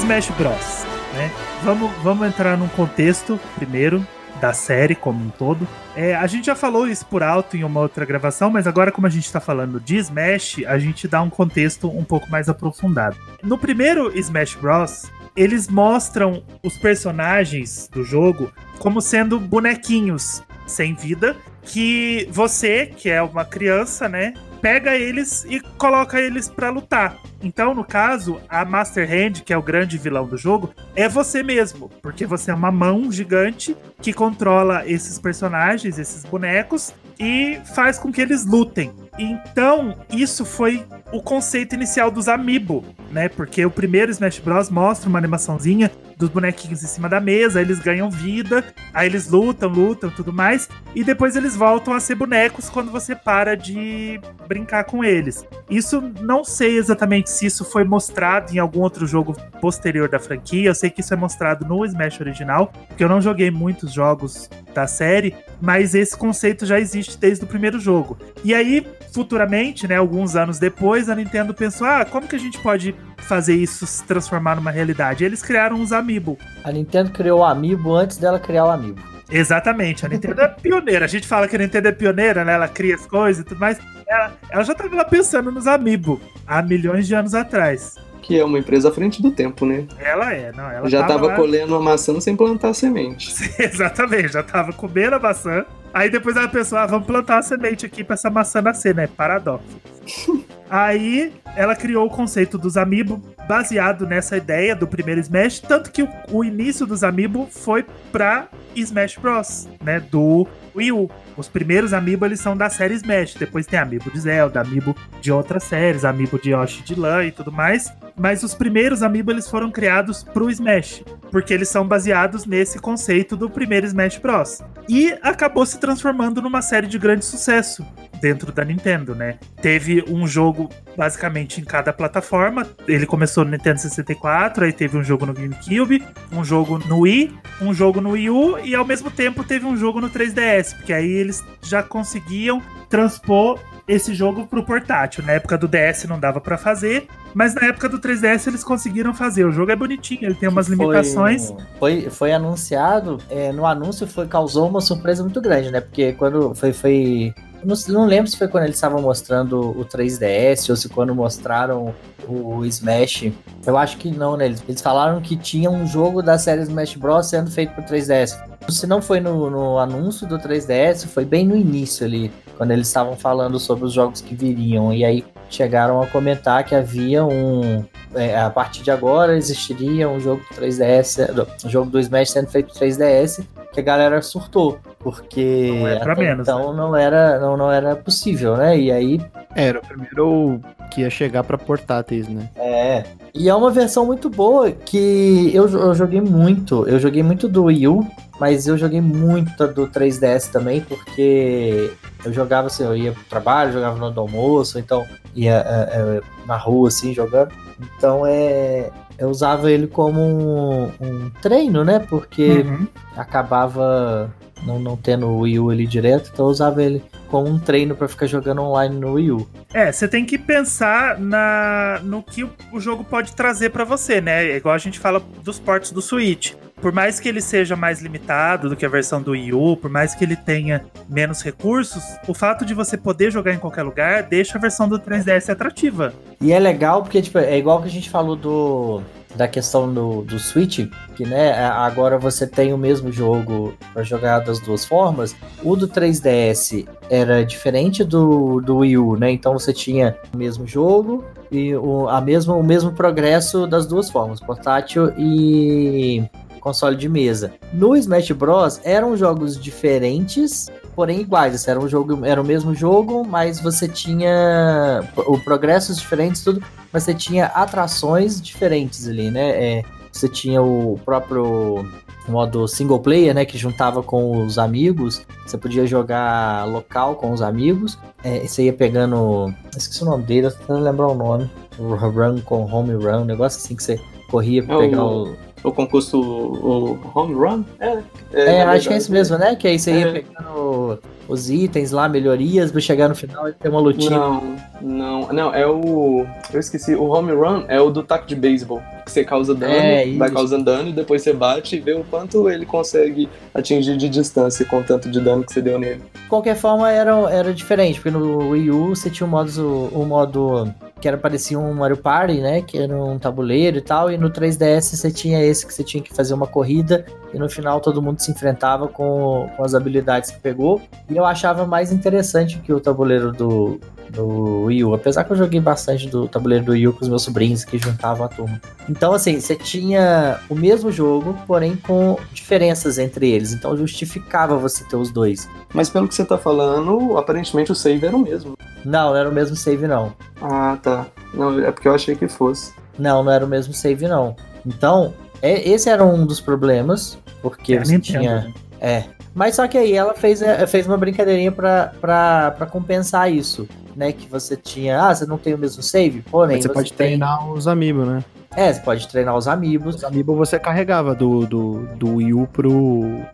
Smash 0.02 0.30
Bros. 0.30 0.84
Né? 1.14 1.30
Vamos, 1.62 1.88
vamos 2.02 2.26
entrar 2.26 2.58
num 2.58 2.66
contexto 2.66 3.38
primeiro 3.54 4.04
da 4.40 4.52
série 4.52 4.96
como 4.96 5.24
um 5.24 5.30
todo. 5.30 5.66
É, 5.94 6.12
a 6.16 6.26
gente 6.26 6.46
já 6.46 6.56
falou 6.56 6.88
isso 6.88 7.06
por 7.06 7.22
alto 7.22 7.56
em 7.56 7.62
uma 7.62 7.78
outra 7.78 8.04
gravação, 8.04 8.50
mas 8.50 8.66
agora, 8.66 8.90
como 8.90 9.06
a 9.06 9.10
gente 9.10 9.26
está 9.26 9.38
falando 9.38 9.78
de 9.78 9.96
Smash, 9.98 10.64
a 10.66 10.76
gente 10.76 11.06
dá 11.06 11.22
um 11.22 11.30
contexto 11.30 11.88
um 11.88 12.02
pouco 12.02 12.28
mais 12.28 12.48
aprofundado. 12.48 13.16
No 13.44 13.56
primeiro 13.56 14.12
Smash 14.18 14.56
Bros., 14.56 15.04
eles 15.36 15.68
mostram 15.68 16.42
os 16.64 16.76
personagens 16.76 17.88
do 17.92 18.02
jogo 18.02 18.52
como 18.80 19.00
sendo 19.00 19.38
bonequinhos 19.38 20.42
sem 20.66 20.94
vida 20.94 21.36
que 21.62 22.28
você, 22.30 22.86
que 22.86 23.08
é 23.08 23.22
uma 23.22 23.44
criança, 23.44 24.08
né, 24.08 24.34
pega 24.60 24.96
eles 24.96 25.44
e 25.48 25.60
coloca 25.60 26.20
eles 26.20 26.48
para 26.48 26.70
lutar. 26.70 27.18
Então, 27.42 27.74
no 27.74 27.84
caso, 27.84 28.40
a 28.48 28.64
Master 28.64 29.08
Hand, 29.10 29.42
que 29.44 29.52
é 29.52 29.56
o 29.56 29.62
grande 29.62 29.98
vilão 29.98 30.26
do 30.26 30.36
jogo, 30.36 30.72
é 30.94 31.08
você 31.08 31.42
mesmo, 31.42 31.90
porque 32.00 32.24
você 32.24 32.52
é 32.52 32.54
uma 32.54 32.70
mão 32.70 33.10
gigante 33.10 33.76
que 34.00 34.12
controla 34.12 34.86
esses 34.86 35.18
personagens, 35.18 35.98
esses 35.98 36.24
bonecos 36.24 36.94
e 37.18 37.60
faz 37.74 37.98
com 37.98 38.12
que 38.12 38.20
eles 38.20 38.44
lutem. 38.46 38.92
Então, 39.18 39.96
isso 40.10 40.44
foi 40.44 40.84
o 41.12 41.20
conceito 41.20 41.74
inicial 41.74 42.10
dos 42.10 42.28
Amiibo, 42.28 42.84
né? 43.12 43.28
Porque 43.28 43.64
o 43.64 43.70
primeiro 43.70 44.10
Smash 44.10 44.38
Bros 44.38 44.70
mostra 44.70 45.08
uma 45.08 45.18
animaçãozinha 45.18 45.90
dos 46.16 46.28
bonequinhos 46.28 46.82
em 46.84 46.86
cima 46.86 47.08
da 47.08 47.20
mesa, 47.20 47.60
eles 47.60 47.80
ganham 47.80 48.08
vida, 48.08 48.64
aí 48.94 49.08
eles 49.08 49.28
lutam, 49.28 49.68
lutam, 49.68 50.08
tudo 50.08 50.32
mais, 50.32 50.68
e 50.94 51.02
depois 51.02 51.34
eles 51.34 51.56
voltam 51.56 51.92
a 51.92 52.00
ser 52.00 52.14
bonecos 52.14 52.70
quando 52.70 52.92
você 52.92 53.16
para 53.16 53.56
de 53.56 54.20
brincar 54.46 54.84
com 54.84 55.02
eles. 55.02 55.44
Isso 55.68 56.00
não 56.20 56.44
sei 56.44 56.78
exatamente 56.78 57.28
se 57.28 57.46
isso 57.46 57.64
foi 57.64 57.82
mostrado 57.82 58.54
em 58.54 58.58
algum 58.58 58.80
outro 58.80 59.06
jogo 59.06 59.34
posterior 59.60 60.08
da 60.08 60.20
franquia, 60.20 60.70
eu 60.70 60.74
sei 60.74 60.90
que 60.90 61.00
isso 61.00 61.12
é 61.12 61.16
mostrado 61.16 61.66
no 61.66 61.84
Smash 61.84 62.20
original, 62.20 62.72
porque 62.86 63.02
eu 63.02 63.08
não 63.08 63.20
joguei 63.20 63.50
muitos 63.50 63.92
jogos 63.92 64.48
da 64.72 64.86
série, 64.86 65.34
mas 65.60 65.94
esse 65.94 66.16
conceito 66.16 66.64
já 66.64 66.78
existe 66.78 67.18
desde 67.18 67.44
o 67.44 67.48
primeiro 67.48 67.78
jogo. 67.78 68.16
E 68.44 68.54
aí, 68.54 68.86
futuramente, 69.12 69.86
né, 69.86 69.96
alguns 69.96 70.34
anos 70.34 70.58
depois, 70.58 71.08
a 71.08 71.14
Nintendo 71.14 71.52
pensou: 71.52 71.86
ah, 71.86 72.04
como 72.04 72.26
que 72.26 72.36
a 72.36 72.38
gente 72.38 72.58
pode 72.58 72.94
fazer 73.18 73.54
isso 73.54 73.86
se 73.86 74.04
transformar 74.04 74.56
numa 74.56 74.70
realidade? 74.70 75.24
Eles 75.24 75.42
criaram 75.42 75.80
os 75.80 75.92
Amiibo. 75.92 76.38
A 76.64 76.72
Nintendo 76.72 77.10
criou 77.10 77.40
o 77.40 77.44
Amiibo 77.44 77.94
antes 77.94 78.16
dela 78.16 78.38
criar 78.38 78.66
o 78.66 78.70
Amiibo. 78.70 79.02
Exatamente, 79.30 80.04
a 80.04 80.08
Nintendo 80.08 80.42
é 80.42 80.48
pioneira. 80.48 81.06
A 81.06 81.08
gente 81.08 81.26
fala 81.26 81.48
que 81.48 81.56
a 81.56 81.58
Nintendo 81.58 81.88
é 81.88 81.92
pioneira, 81.92 82.44
né? 82.44 82.52
Ela 82.52 82.68
cria 82.68 82.94
as 82.94 83.06
coisas 83.06 83.42
e 83.42 83.44
tudo 83.44 83.58
mais. 83.58 83.78
Ela, 84.06 84.32
ela 84.50 84.62
já 84.62 84.72
estava 84.72 84.94
lá 84.94 85.04
pensando 85.04 85.50
nos 85.50 85.66
Amiibo 85.66 86.20
há 86.46 86.60
milhões 86.60 87.06
de 87.06 87.14
anos 87.14 87.34
atrás. 87.34 87.96
Que 88.22 88.38
é 88.38 88.44
uma 88.44 88.58
empresa 88.58 88.88
à 88.88 88.92
frente 88.92 89.20
do 89.20 89.30
tempo, 89.30 89.66
né? 89.66 89.84
Ela 89.98 90.32
é, 90.32 90.52
não. 90.52 90.70
Ela 90.70 90.88
já 90.88 91.02
tava, 91.02 91.28
tava 91.28 91.36
colhendo 91.36 91.74
uma 91.74 91.82
maçã 91.82 92.18
sem 92.20 92.34
plantar 92.36 92.70
a 92.70 92.74
semente. 92.74 93.30
Exatamente, 93.58 94.32
já 94.32 94.42
tava 94.42 94.72
comendo 94.72 95.16
a 95.16 95.18
maçã. 95.18 95.64
Aí 95.92 96.08
depois 96.08 96.36
ela 96.36 96.48
pensou, 96.48 96.78
ah, 96.78 96.86
vamos 96.86 97.06
plantar 97.06 97.38
a 97.38 97.42
semente 97.42 97.84
aqui 97.84 98.02
pra 98.02 98.14
essa 98.14 98.30
maçã 98.30 98.62
nascer, 98.62 98.94
né? 98.94 99.06
Paradoxo. 99.06 99.66
Aí 100.70 101.30
ela 101.54 101.76
criou 101.76 102.06
o 102.06 102.10
conceito 102.10 102.56
dos 102.56 102.78
Amiibo 102.78 103.20
baseado 103.46 104.06
nessa 104.06 104.38
ideia 104.38 104.74
do 104.74 104.86
primeiro 104.86 105.20
Smash, 105.20 105.60
tanto 105.60 105.90
que 105.90 106.02
o, 106.02 106.08
o 106.30 106.42
início 106.42 106.86
dos 106.86 107.04
Amiibo 107.04 107.46
foi 107.50 107.84
pra 108.10 108.48
Smash 108.74 109.18
Bros, 109.18 109.68
né, 109.82 110.00
do 110.00 110.46
Wii 110.74 110.92
U. 110.92 111.10
Os 111.36 111.48
primeiros 111.48 111.92
Amiibo 111.92 112.26
eles 112.26 112.40
são 112.40 112.56
da 112.56 112.68
série 112.68 112.94
Smash, 112.94 113.34
depois 113.34 113.66
tem 113.66 113.78
Amiibo 113.78 114.10
de 114.10 114.20
Zelda, 114.20 114.60
Amiibo 114.60 114.94
de 115.20 115.32
outras 115.32 115.64
séries, 115.64 116.04
Amiibo 116.04 116.38
de 116.38 116.50
Yoshi 116.50 116.82
de 116.82 116.94
Lan 116.94 117.24
e 117.24 117.32
tudo 117.32 117.50
mais, 117.50 117.92
mas 118.16 118.42
os 118.42 118.54
primeiros 118.54 119.02
Amiibo 119.02 119.30
eles 119.30 119.48
foram 119.48 119.70
criados 119.70 120.22
pro 120.22 120.50
Smash, 120.50 121.02
porque 121.30 121.54
eles 121.54 121.68
são 121.68 121.86
baseados 121.86 122.44
nesse 122.44 122.78
conceito 122.78 123.36
do 123.36 123.48
primeiro 123.48 123.86
Smash 123.86 124.18
Bros. 124.18 124.62
E 124.88 125.16
acabou 125.22 125.64
se 125.64 125.78
transformando 125.78 126.42
numa 126.42 126.60
série 126.60 126.86
de 126.86 126.98
grande 126.98 127.24
sucesso 127.24 127.86
dentro 128.22 128.52
da 128.52 128.64
Nintendo, 128.64 129.16
né? 129.16 129.38
Teve 129.60 130.04
um 130.08 130.28
jogo 130.28 130.70
basicamente 130.96 131.60
em 131.60 131.64
cada 131.64 131.92
plataforma. 131.92 132.66
Ele 132.86 133.04
começou 133.04 133.44
no 133.44 133.50
Nintendo 133.50 133.80
64, 133.80 134.64
aí 134.64 134.72
teve 134.72 134.96
um 134.96 135.02
jogo 135.02 135.26
no 135.26 135.34
GameCube, 135.34 136.02
um 136.30 136.44
jogo 136.44 136.78
no 136.78 137.00
Wii, 137.00 137.32
um 137.60 137.74
jogo 137.74 138.00
no 138.00 138.10
Wii 138.10 138.30
U 138.30 138.58
e 138.60 138.76
ao 138.76 138.84
mesmo 138.84 139.10
tempo 139.10 139.42
teve 139.42 139.66
um 139.66 139.76
jogo 139.76 140.00
no 140.00 140.08
3DS, 140.08 140.76
porque 140.76 140.92
aí 140.92 141.10
eles 141.22 141.42
já 141.62 141.82
conseguiam 141.82 142.60
transpor 142.88 143.58
esse 143.86 144.14
jogo 144.14 144.46
pro 144.46 144.64
portátil. 144.64 145.24
Na 145.24 145.32
época 145.32 145.58
do 145.58 145.66
DS 145.66 146.04
não 146.04 146.18
dava 146.18 146.40
pra 146.40 146.56
fazer, 146.56 147.08
mas 147.34 147.54
na 147.54 147.66
época 147.66 147.88
do 147.88 147.98
3DS 147.98 148.46
eles 148.46 148.62
conseguiram 148.62 149.12
fazer. 149.14 149.44
O 149.44 149.50
jogo 149.52 149.72
é 149.72 149.76
bonitinho, 149.76 150.24
ele 150.24 150.34
tem 150.34 150.48
umas 150.48 150.66
Foi- 150.68 150.76
limitações. 150.76 151.52
Foi, 151.78 152.10
foi 152.10 152.32
anunciado, 152.32 153.18
é, 153.28 153.52
no 153.52 153.66
anúncio 153.66 154.06
foi, 154.06 154.26
causou 154.26 154.68
uma 154.68 154.80
surpresa 154.80 155.22
muito 155.22 155.40
grande, 155.40 155.70
né? 155.70 155.80
Porque 155.80 156.12
quando 156.12 156.54
foi. 156.54 156.72
foi 156.72 157.34
não, 157.64 157.76
não 157.88 158.06
lembro 158.06 158.28
se 158.28 158.36
foi 158.36 158.48
quando 158.48 158.64
eles 158.64 158.74
estavam 158.76 159.00
mostrando 159.00 159.60
o 159.60 159.84
3DS 159.84 160.68
ou 160.68 160.74
se 160.74 160.88
quando 160.88 161.14
mostraram 161.14 161.94
o, 162.26 162.56
o 162.58 162.66
Smash. 162.66 163.30
Eu 163.64 163.76
acho 163.78 163.98
que 163.98 164.10
não, 164.10 164.36
né? 164.36 164.46
Eles, 164.46 164.62
eles 164.68 164.80
falaram 164.80 165.20
que 165.20 165.36
tinha 165.36 165.70
um 165.70 165.86
jogo 165.86 166.22
da 166.22 166.38
série 166.38 166.62
Smash 166.62 166.96
Bros. 166.96 167.28
sendo 167.28 167.50
feito 167.50 167.72
pro 167.72 167.84
3DS. 167.84 168.36
Se 168.68 168.86
não 168.86 169.02
foi 169.02 169.20
no, 169.20 169.50
no 169.50 169.78
anúncio 169.78 170.26
do 170.26 170.38
3DS, 170.38 171.06
foi 171.06 171.24
bem 171.24 171.46
no 171.46 171.56
início 171.56 172.06
ali, 172.06 172.30
quando 172.56 172.70
eles 172.70 172.86
estavam 172.86 173.16
falando 173.16 173.58
sobre 173.60 173.84
os 173.84 173.92
jogos 173.92 174.20
que 174.20 174.34
viriam. 174.34 174.92
E 174.92 175.04
aí 175.04 175.24
chegaram 175.50 176.00
a 176.02 176.06
comentar 176.06 176.64
que 176.64 176.74
havia 176.74 177.24
um. 177.24 177.84
é, 178.14 178.38
a 178.40 178.48
partir 178.50 178.82
de 178.82 178.90
agora 178.90 179.36
existiria 179.36 180.08
um 180.08 180.18
jogo 180.20 180.42
do 180.50 180.56
3DS, 180.60 181.32
do- 181.32 181.46
um 181.64 181.68
jogo 181.68 181.90
do 181.90 182.00
Smash 182.00 182.30
sendo 182.30 182.48
feito 182.48 182.70
pro 182.72 182.78
3DS, 182.86 183.44
que 183.72 183.80
a 183.80 183.82
galera 183.82 184.20
surtou, 184.22 184.78
porque 184.98 185.70
Não 185.80 185.88
é 185.88 185.98
pra 185.98 186.12
até 186.12 186.22
menos, 186.22 186.48
então 186.48 186.72
não 186.74 186.94
era 186.96 187.38
não, 187.40 187.56
não 187.56 187.70
era 187.70 187.96
possível, 187.96 188.56
né? 188.56 188.78
E 188.78 188.90
aí 188.92 189.20
Era 189.54 189.78
o 189.78 189.82
primeiro 189.82 190.60
que 190.90 191.02
ia 191.02 191.10
chegar 191.10 191.44
pra 191.44 191.58
portáteis, 191.58 192.28
né? 192.28 192.48
é. 192.56 193.04
E 193.34 193.48
é 193.48 193.54
uma 193.54 193.70
versão 193.70 194.04
muito 194.04 194.28
boa 194.28 194.70
que 194.70 195.50
eu, 195.54 195.66
eu 195.66 195.94
joguei 195.94 196.20
muito. 196.20 196.86
Eu 196.86 196.98
joguei 197.00 197.22
muito 197.22 197.48
do 197.48 197.64
Wii 197.64 197.88
U, 197.88 198.06
mas 198.38 198.66
eu 198.66 198.76
joguei 198.76 199.00
muito 199.00 199.66
do 199.68 199.88
3DS 199.88 200.50
também, 200.50 200.82
porque 200.82 201.90
eu 202.24 202.30
jogava 202.32 202.66
assim, 202.66 202.84
eu 202.84 202.94
ia 202.94 203.12
pro 203.12 203.24
trabalho, 203.24 203.72
jogava 203.72 204.10
no 204.10 204.20
almoço, 204.20 204.78
então 204.78 205.06
ia 205.34 205.54
é, 205.66 206.18
é, 206.18 206.20
na 206.46 206.56
rua 206.58 206.88
assim 206.88 207.14
jogando. 207.14 207.52
Então 207.96 208.24
é. 208.26 208.90
Eu 209.18 209.28
usava 209.30 209.70
ele 209.70 209.86
como 209.86 210.20
um, 210.20 210.84
um 211.00 211.30
treino, 211.40 211.84
né? 211.84 212.00
Porque 212.00 212.64
Uhum. 212.66 212.86
acabava 213.16 214.30
não, 214.64 214.78
não 214.78 214.96
tendo 214.96 215.26
o 215.26 215.40
Wii 215.40 215.58
U 215.58 215.70
ali 215.70 215.86
direto, 215.86 216.30
então 216.32 216.46
eu 216.46 216.50
usava 216.50 216.82
ele 216.82 217.02
como 217.28 217.48
um 217.48 217.58
treino 217.58 217.96
pra 217.96 218.08
ficar 218.08 218.26
jogando 218.26 218.60
online 218.60 218.94
no 218.94 219.14
Wii 219.14 219.30
U. 219.32 219.48
É, 219.72 219.90
você 219.90 220.06
tem 220.06 220.24
que 220.24 220.36
pensar 220.36 221.18
na, 221.18 221.98
no 222.02 222.22
que 222.22 222.44
o, 222.44 222.78
jogo 222.78 223.02
pode 223.02 223.34
trazer 223.34 223.70
pra 223.70 223.84
você, 223.84 224.20
né? 224.20 224.50
É 224.50 224.56
igual 224.56 224.74
a 224.74 224.78
gente 224.78 224.98
fala 224.98 225.22
dos 225.42 225.58
ports 225.58 225.92
do 225.92 226.02
Switch. 226.02 226.52
Por 226.80 226.92
mais 226.92 227.18
que 227.20 227.28
ele 227.28 227.40
seja 227.40 227.76
mais 227.76 228.02
limitado 228.02 228.68
do 228.68 228.76
que 228.76 228.84
a 228.84 228.88
versão 228.88 229.22
do 229.22 229.30
Wii 229.30 229.54
U, 229.54 229.76
por 229.76 229.90
mais 229.90 230.14
que 230.14 230.24
ele 230.24 230.36
tenha 230.36 230.84
menos 231.08 231.40
recursos, 231.40 232.02
o 232.28 232.34
fato 232.34 232.66
de 232.66 232.74
você 232.74 232.98
poder 232.98 233.30
jogar 233.30 233.54
em 233.54 233.58
qualquer 233.58 233.84
lugar 233.84 234.24
deixa 234.24 234.58
a 234.58 234.60
versão 234.60 234.88
do 234.88 234.98
3DS 234.98 235.48
atrativa. 235.48 236.12
E 236.40 236.52
é 236.52 236.58
legal 236.58 237.02
porque, 237.02 237.22
tipo, 237.22 237.38
é 237.38 237.56
igual 237.56 237.80
que 237.80 237.88
a 237.88 237.90
gente 237.90 238.10
falou 238.10 238.36
do 238.36 239.00
da 239.34 239.48
questão 239.48 239.92
do, 239.92 240.22
do 240.22 240.38
Switch, 240.38 240.88
que, 241.16 241.24
né, 241.24 241.52
agora 241.66 242.18
você 242.18 242.46
tem 242.46 242.72
o 242.72 242.78
mesmo 242.78 243.10
jogo 243.10 243.74
para 243.92 244.02
jogar 244.02 244.40
das 244.40 244.58
duas 244.60 244.84
formas. 244.84 245.34
O 245.62 245.76
do 245.76 245.88
3DS 245.88 246.86
era 247.08 247.44
diferente 247.44 248.04
do, 248.04 248.60
do 248.60 248.78
Wii 248.78 248.98
U, 248.98 249.16
né? 249.16 249.30
Então 249.30 249.52
você 249.52 249.72
tinha 249.72 250.16
o 250.32 250.36
mesmo 250.36 250.66
jogo 250.66 251.24
e 251.50 251.74
o, 251.74 252.08
a 252.08 252.20
mesma, 252.20 252.54
o 252.54 252.62
mesmo 252.62 252.92
progresso 252.92 253.66
das 253.66 253.86
duas 253.86 254.10
formas, 254.10 254.40
portátil 254.40 255.12
e 255.18 256.24
console 256.62 256.96
de 256.96 257.08
mesa. 257.08 257.52
No 257.72 257.96
Smash 257.96 258.30
Bros 258.30 258.80
eram 258.84 259.16
jogos 259.16 259.60
diferentes, 259.60 260.70
porém 260.94 261.20
iguais. 261.20 261.66
Era 261.66 261.78
um 261.78 261.88
jogo, 261.88 262.24
era 262.24 262.40
o 262.40 262.44
mesmo 262.44 262.72
jogo, 262.74 263.26
mas 263.26 263.60
você 263.60 263.88
tinha 263.88 265.02
o 265.16 265.38
progressos 265.40 265.98
diferentes, 265.98 266.42
tudo, 266.42 266.62
mas 266.92 267.02
você 267.02 267.12
tinha 267.12 267.46
atrações 267.46 268.40
diferentes 268.40 269.08
ali, 269.08 269.30
né? 269.30 269.50
É, 269.50 269.82
você 270.12 270.28
tinha 270.28 270.62
o 270.62 271.00
próprio 271.04 271.84
modo 272.28 272.68
single 272.68 273.00
player, 273.00 273.34
né, 273.34 273.44
que 273.44 273.58
juntava 273.58 274.00
com 274.00 274.44
os 274.44 274.56
amigos. 274.56 275.26
Você 275.44 275.58
podia 275.58 275.84
jogar 275.84 276.64
local 276.68 277.16
com 277.16 277.32
os 277.32 277.42
amigos. 277.42 277.98
É, 278.22 278.46
você 278.46 278.66
ia 278.66 278.72
pegando, 278.72 279.52
esqueci 279.76 280.02
o 280.02 280.06
nome 280.06 280.22
dele, 280.22 280.46
eu 280.46 280.52
tô 280.52 280.58
tentando 280.58 280.84
lembrar 280.84 281.08
o 281.08 281.14
nome. 281.16 281.50
Run 281.76 282.40
com 282.42 282.64
home 282.72 282.92
run, 282.92 283.22
um 283.22 283.24
negócio 283.24 283.58
assim 283.58 283.74
que 283.74 283.82
você 283.82 283.98
corria 284.30 284.62
pra 284.62 284.76
É 284.76 284.78
pegar 284.78 285.04
o 285.04 285.24
o 285.24 285.51
concurso, 285.70 286.18
o 286.20 286.98
home 287.14 287.34
run? 287.34 287.62
É, 287.78 287.98
É, 288.32 288.64
na 288.64 288.72
acho 288.72 288.88
que 288.88 288.94
é 288.94 288.96
isso 288.96 289.12
mesmo, 289.12 289.38
né? 289.38 289.54
Que 289.54 289.68
aí 289.68 289.78
você 289.78 289.92
ia 289.92 290.08
É. 290.08 290.12
pegando 290.12 290.98
os 291.28 291.48
itens 291.48 291.92
lá, 291.92 292.08
melhorias, 292.08 292.72
pra 292.72 292.80
chegar 292.80 293.08
no 293.08 293.14
final 293.14 293.48
e 293.48 293.52
ter 293.52 293.68
uma 293.68 293.78
lutinha. 293.80 294.18
Não, 294.18 294.56
não, 294.80 295.28
não, 295.32 295.54
é 295.54 295.64
o. 295.66 296.26
Eu 296.52 296.58
esqueci, 296.58 296.94
o 296.96 297.04
home 297.04 297.32
run 297.32 297.62
é 297.68 297.80
o 297.80 297.90
do 297.90 298.02
taco 298.02 298.26
de 298.26 298.34
beisebol. 298.34 298.82
Que 299.04 299.10
você 299.12 299.24
causa 299.24 299.54
dano, 299.54 299.72
É, 299.72 300.06
vai 300.16 300.30
causando 300.30 300.64
dano 300.64 300.88
e 300.88 300.92
depois 300.92 301.22
você 301.22 301.32
bate 301.32 301.76
e 301.76 301.80
vê 301.80 301.92
o 301.92 302.02
quanto 302.04 302.48
ele 302.50 302.64
consegue 302.66 303.28
atingir 303.54 303.96
de 303.96 304.08
distância 304.08 304.64
com 304.66 304.78
o 304.78 304.82
tanto 304.82 305.08
de 305.10 305.20
dano 305.20 305.44
que 305.44 305.52
você 305.52 305.60
deu 305.62 305.78
nele. 305.78 306.00
De 306.14 306.28
qualquer 306.28 306.56
forma, 306.56 306.90
era, 306.90 307.12
era 307.30 307.52
diferente, 307.54 308.00
porque 308.00 308.10
no 308.16 308.50
Wii 308.50 308.70
U 308.70 308.88
você 308.96 309.10
tinha 309.10 309.26
o 309.26 309.30
modo, 309.30 309.90
o 309.92 310.04
modo 310.04 310.68
que 311.02 311.08
era 311.08 311.18
parecia 311.18 311.58
um 311.58 311.74
Mario 311.74 311.96
Party, 311.96 312.40
né? 312.40 312.62
Que 312.62 312.78
era 312.78 312.96
um 312.96 313.18
tabuleiro 313.18 313.78
e 313.78 313.80
tal, 313.80 314.08
e 314.08 314.16
no 314.16 314.30
3DS 314.30 314.94
você 314.94 315.10
tinha 315.10 315.42
esse 315.44 315.66
que 315.66 315.74
você 315.74 315.82
tinha 315.82 316.00
que 316.00 316.14
fazer 316.14 316.32
uma 316.32 316.46
corrida 316.46 317.04
e 317.34 317.38
no 317.38 317.50
final 317.50 317.80
todo 317.80 318.00
mundo 318.00 318.20
se 318.20 318.30
enfrentava 318.30 318.86
com, 318.86 319.50
com 319.56 319.64
as 319.64 319.74
habilidades 319.74 320.30
que 320.30 320.38
pegou. 320.38 320.80
E 321.10 321.16
eu 321.16 321.26
achava 321.26 321.66
mais 321.66 321.90
interessante 321.90 322.60
que 322.60 322.72
o 322.72 322.78
tabuleiro 322.78 323.32
do, 323.32 323.80
do 324.12 324.64
Wii 324.64 324.84
U, 324.84 324.94
apesar 324.94 325.24
que 325.24 325.32
eu 325.32 325.36
joguei 325.36 325.60
bastante 325.60 326.08
do 326.08 326.28
tabuleiro 326.28 326.64
do 326.64 326.72
Wii 326.72 326.88
U 326.88 326.92
com 326.92 327.00
os 327.02 327.08
meus 327.08 327.22
sobrinhos 327.22 327.64
que 327.64 327.78
juntavam 327.78 328.26
a 328.26 328.28
turma. 328.28 328.60
Então, 328.88 329.12
assim, 329.12 329.40
você 329.40 329.56
tinha 329.56 330.38
o 330.48 330.54
mesmo 330.54 330.92
jogo, 330.92 331.36
porém 331.46 331.76
com 331.76 332.16
diferenças 332.32 332.98
entre 332.98 333.30
eles. 333.30 333.52
Então 333.52 333.76
justificava 333.76 334.56
você 334.56 334.84
ter 334.84 334.96
os 334.96 335.10
dois. 335.10 335.48
Mas 335.74 335.88
pelo 335.88 336.06
que 336.06 336.14
você 336.14 336.24
tá 336.24 336.36
falando, 336.38 337.16
aparentemente 337.16 337.72
o 337.72 337.74
save 337.74 338.06
era 338.06 338.16
o 338.16 338.18
mesmo. 338.20 338.54
Não, 338.84 339.10
não 339.10 339.16
era 339.16 339.28
o 339.28 339.32
mesmo 339.32 339.56
save, 339.56 339.86
não. 339.86 340.12
Ah, 340.40 340.76
tá. 340.82 341.06
Não, 341.32 341.58
é 341.60 341.70
porque 341.70 341.88
eu 341.88 341.94
achei 341.94 342.14
que 342.14 342.28
fosse. 342.28 342.72
Não, 342.98 343.22
não 343.24 343.32
era 343.32 343.44
o 343.44 343.48
mesmo 343.48 343.72
save, 343.72 344.06
não. 344.06 344.36
Então, 344.66 345.14
é- 345.40 345.68
esse 345.68 345.88
era 345.88 346.04
um 346.04 346.26
dos 346.26 346.40
problemas, 346.40 347.16
porque 347.40 347.74
É 347.74 347.78
a 347.78 347.84
você 347.84 347.98
tinha. 347.98 348.20
né? 348.42 348.54
É. 348.80 349.04
Mas 349.34 349.54
só 349.54 349.66
que 349.66 349.78
aí 349.78 349.94
ela 349.94 350.12
fez, 350.12 350.42
é, 350.42 350.66
fez 350.66 350.86
uma 350.86 350.98
brincadeirinha 350.98 351.50
pra, 351.50 351.92
pra, 352.00 352.50
pra 352.50 352.66
compensar 352.66 353.32
isso. 353.32 353.66
Né, 353.94 354.10
que 354.12 354.26
você 354.26 354.56
tinha, 354.56 355.00
ah, 355.08 355.14
você 355.14 355.26
não 355.26 355.36
tem 355.36 355.52
o 355.54 355.58
mesmo 355.58 355.82
save? 355.82 356.22
Porém, 356.22 356.56
Mas 356.56 356.64
você 356.64 356.72
pode 356.72 356.92
tem- 356.92 357.08
treinar 357.08 357.52
os 357.52 357.68
amigos, 357.68 358.06
né? 358.08 358.24
É, 358.56 358.72
você 358.72 358.80
pode 358.80 359.08
treinar 359.08 359.36
os 359.36 359.48
amigos. 359.48 359.96
Os 359.96 360.04
amigos 360.04 360.36
você 360.36 360.58
carregava 360.58 361.14
do, 361.14 361.46
do, 361.46 361.86
do 361.96 362.16
Wii 362.16 362.34
U 362.34 362.46
pro 362.46 362.70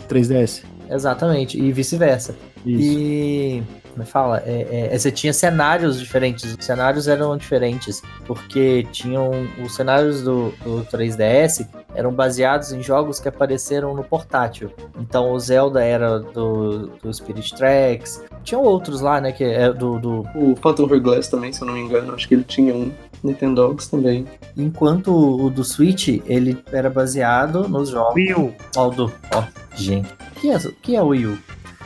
3DS. 0.08 0.62
Exatamente, 0.90 1.58
e 1.60 1.70
vice-versa. 1.72 2.34
Isso. 2.64 2.82
E. 2.82 3.62
Como 3.98 4.02
é 4.02 4.06
que 4.06 4.12
fala? 4.12 4.42
É, 4.46 4.90
é, 4.92 4.98
você 4.98 5.10
tinha 5.10 5.32
cenários 5.32 5.98
diferentes. 5.98 6.56
Os 6.56 6.64
cenários 6.64 7.08
eram 7.08 7.36
diferentes. 7.36 8.00
Porque 8.26 8.86
tinham. 8.92 9.30
Os 9.64 9.74
cenários 9.74 10.22
do, 10.22 10.50
do 10.62 10.84
3DS 10.84 11.66
eram 11.96 12.12
baseados 12.12 12.72
em 12.72 12.80
jogos 12.80 13.18
que 13.18 13.28
apareceram 13.28 13.94
no 13.94 14.04
portátil. 14.04 14.70
Então 15.00 15.32
o 15.32 15.40
Zelda 15.40 15.82
era 15.82 16.20
do, 16.20 16.86
do 17.02 17.12
Spirit 17.12 17.52
Tracks. 17.56 18.22
Tinham 18.44 18.62
outros 18.62 19.00
lá, 19.00 19.20
né? 19.20 19.32
Que 19.32 19.42
é 19.42 19.72
do, 19.72 19.98
do. 19.98 20.20
O 20.34 20.54
Phantom 20.62 20.84
Hourglass 20.84 21.26
também, 21.26 21.52
se 21.52 21.60
eu 21.60 21.66
não 21.66 21.74
me 21.74 21.80
engano, 21.80 22.14
acho 22.14 22.28
que 22.28 22.34
ele 22.34 22.44
tinha 22.44 22.72
um. 22.72 22.92
Nintendogs 23.24 23.88
também. 23.88 24.28
Enquanto 24.56 25.08
o 25.12 25.50
do 25.50 25.64
Switch, 25.64 26.20
ele 26.24 26.56
era 26.70 26.88
baseado 26.88 27.68
nos 27.68 27.88
jogos. 27.88 28.14
Wii 28.14 28.34
U. 28.34 28.54
Ó, 28.76 28.86
o 28.86 28.90
do. 28.90 29.12
Ó, 29.34 29.42
gente. 29.74 30.08
O 30.12 30.40
que 30.40 30.50
é, 30.50 30.56
o 30.56 30.72
que 30.74 30.94
é 30.94 31.02
o 31.02 31.08
Wii 31.08 31.26
U? 31.26 31.38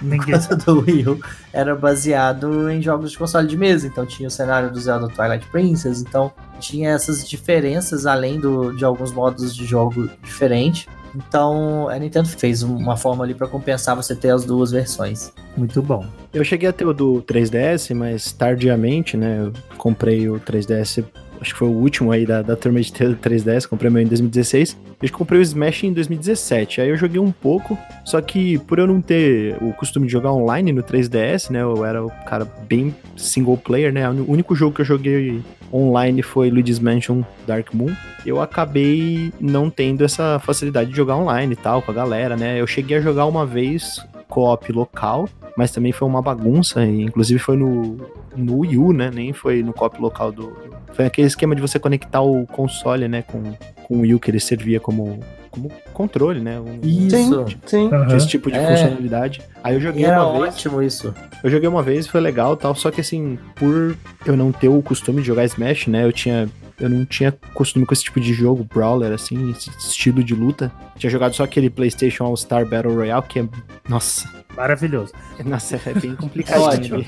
Enquanto 0.03 0.57
do 0.57 0.81
Wii 0.81 1.09
U 1.09 1.21
era 1.53 1.75
baseado 1.75 2.71
em 2.71 2.81
jogos 2.81 3.13
de 3.13 3.19
console 3.19 3.47
de 3.47 3.57
mesa. 3.57 3.87
Então 3.87 4.07
tinha 4.07 4.29
o 4.29 4.31
cenário 4.31 4.71
do 4.71 4.81
Zelda 4.81 5.09
Twilight 5.09 5.47
Princess. 5.49 6.01
Então 6.01 6.33
tinha 6.59 6.91
essas 6.91 7.29
diferenças 7.29 8.07
além 8.07 8.41
do, 8.41 8.73
de 8.73 8.85
alguns 8.85 9.13
modos 9.13 9.55
de 9.55 9.65
jogo 9.65 10.09
diferentes. 10.23 10.87
Então 11.15 11.89
a 11.89 11.99
Nintendo 11.99 12.29
fez 12.29 12.63
uma 12.63 12.97
forma 12.97 13.25
ali 13.25 13.35
para 13.35 13.47
compensar 13.47 13.95
você 13.95 14.15
ter 14.15 14.31
as 14.31 14.45
duas 14.45 14.71
versões. 14.71 15.33
Muito 15.57 15.83
bom. 15.83 16.07
Eu 16.33 16.45
cheguei 16.45 16.69
a 16.69 16.73
ter 16.73 16.87
o 16.87 16.95
do 16.95 17.23
3DS, 17.23 17.95
mas 17.95 18.33
tardiamente, 18.33 19.17
né? 19.17 19.43
Eu 19.43 19.53
comprei 19.77 20.29
o 20.29 20.41
3DS, 20.41 21.05
acho 21.43 21.53
que 21.53 21.59
foi 21.59 21.69
o 21.69 21.73
último 21.73 22.11
aí 22.11 22.25
da, 22.25 22.41
da 22.41 22.57
turma 22.57 22.81
de 22.81 22.93
ter 22.93 23.09
o 23.09 23.17
3DS, 23.17 23.67
comprei 23.67 23.91
meu 23.91 24.01
em 24.01 24.07
2016. 24.07 24.77
Eu 25.03 25.11
comprei 25.11 25.41
o 25.41 25.43
Smash 25.43 25.85
em 25.85 25.93
2017. 25.93 26.81
Aí 26.81 26.89
eu 26.89 26.97
joguei 26.97 27.21
um 27.21 27.33
pouco, 27.33 27.77
só 28.05 28.21
que 28.21 28.59
por 28.61 28.79
eu 28.79 28.87
não 28.87 29.03
ter 29.03 29.57
o 29.61 29.73
costume 29.73 30.07
de 30.07 30.13
jogar 30.13 30.33
online 30.33 30.73
no 30.73 30.83
3DS, 30.83 31.51
né? 31.51 31.63
Eu 31.63 31.85
era 31.85 32.05
o 32.05 32.11
cara 32.25 32.45
bem 32.69 32.95
single 33.17 33.59
player, 33.59 33.93
né? 33.93 34.09
O 34.09 34.31
único 34.31 34.55
jogo 34.55 34.75
que 34.75 34.81
eu 34.81 34.87
joguei 34.87 35.43
online 35.73 36.23
foi 36.23 36.51
Luigi's 36.51 36.79
Mansion 36.79 37.23
Dark 37.47 37.75
Moon. 37.75 37.93
Eu 38.25 38.41
acabei 38.41 39.33
não 39.41 39.69
tendo 39.69 40.05
essa 40.05 40.39
facilidade 40.39 40.91
de 40.91 40.97
jogar 40.97 41.17
online 41.17 41.55
e 41.55 41.57
tal, 41.57 41.83
com 41.83 41.91
a 41.91 41.95
galera, 41.95 42.37
né? 42.37 42.61
Eu 42.61 42.67
cheguei 42.67 42.99
a 42.99 43.01
jogar 43.01 43.27
uma 43.27 43.45
vez 43.45 44.01
co-op 44.29 44.73
local, 44.73 45.29
mas 45.57 45.71
também 45.71 45.93
foi 45.93 46.09
uma 46.09 46.23
bagunça, 46.23 46.83
inclusive 46.85 47.39
foi 47.39 47.55
no, 47.55 47.99
no 48.35 48.61
Wii 48.61 48.79
U, 48.79 48.93
né? 48.93 49.11
Nem 49.13 49.33
foi 49.33 49.63
no 49.63 49.73
co-op 49.73 50.01
local 50.01 50.33
do. 50.33 50.57
Foi 50.95 51.07
aquele 51.07 51.27
esquema 51.27 51.55
de 51.55 51.61
você 51.61 51.79
conectar 51.79 52.21
o 52.21 52.47
console, 52.47 53.09
né? 53.09 53.23
Com, 53.23 53.43
com 53.85 53.97
o 53.97 54.01
Wii 54.01 54.15
U 54.15 54.21
que 54.21 54.31
ele 54.31 54.41
servia 54.41 54.79
como, 54.81 55.19
como 55.51 55.71
controle, 55.93 56.41
né? 56.41 56.61
Um, 56.61 56.79
Isso. 56.83 57.47
Sim. 57.67 57.89
Aham. 57.93 58.17
esse 58.17 58.29
tipo 58.29 58.51
de 58.51 58.59
É. 58.59 58.67
funcionalidade. 58.67 59.41
Aí 59.65 59.75
eu 59.75 59.81
joguei 59.81 60.05
era 60.05 60.23
uma 60.27 60.41
vez. 60.43 60.55
ótimo 60.55 60.83
isso. 60.83 61.15
Eu 61.43 61.51
joguei 61.51 61.69
uma 61.69 61.83
vez, 61.83 62.07
foi 62.07 62.21
legal 62.21 62.57
tal, 62.57 62.75
só 62.75 62.91
que 62.91 63.01
assim, 63.01 63.39
por 63.57 63.97
eu 64.27 64.37
não 64.37 64.53
ter 64.53 64.69
o 64.69 64.81
costume 64.83 65.21
de 65.23 65.27
jogar 65.29 65.45
Smash, 65.47 65.87
né? 65.87 66.05
Eu 66.05 66.13
tinha. 66.13 66.49
Eu 66.81 66.89
não 66.89 67.05
tinha 67.05 67.31
costume 67.55 67.87
com 67.87 67.93
esse 67.95 68.03
tipo 68.03 68.19
de 68.19 68.33
jogo, 68.35 68.65
brawler, 68.65 69.13
assim, 69.13 69.51
esse 69.53 69.71
estilo 69.79 70.25
de 70.25 70.35
luta. 70.35 70.73
Tinha 70.97 71.11
jogado 71.11 71.33
só 71.35 71.45
aquele 71.45 71.71
PlayStation 71.71 72.25
All 72.25 72.37
Star 72.37 72.67
Battle 72.67 72.95
Royale, 72.95 73.23
que 73.29 73.39
é. 73.39 73.45
Nossa, 73.89 74.29
Maravilhoso. 74.57 75.13
nossa, 75.45 75.77
é 75.77 75.95
bem 75.95 76.13
É 76.13 76.17
complicado. 76.21 76.61
ótimo. 76.63 77.05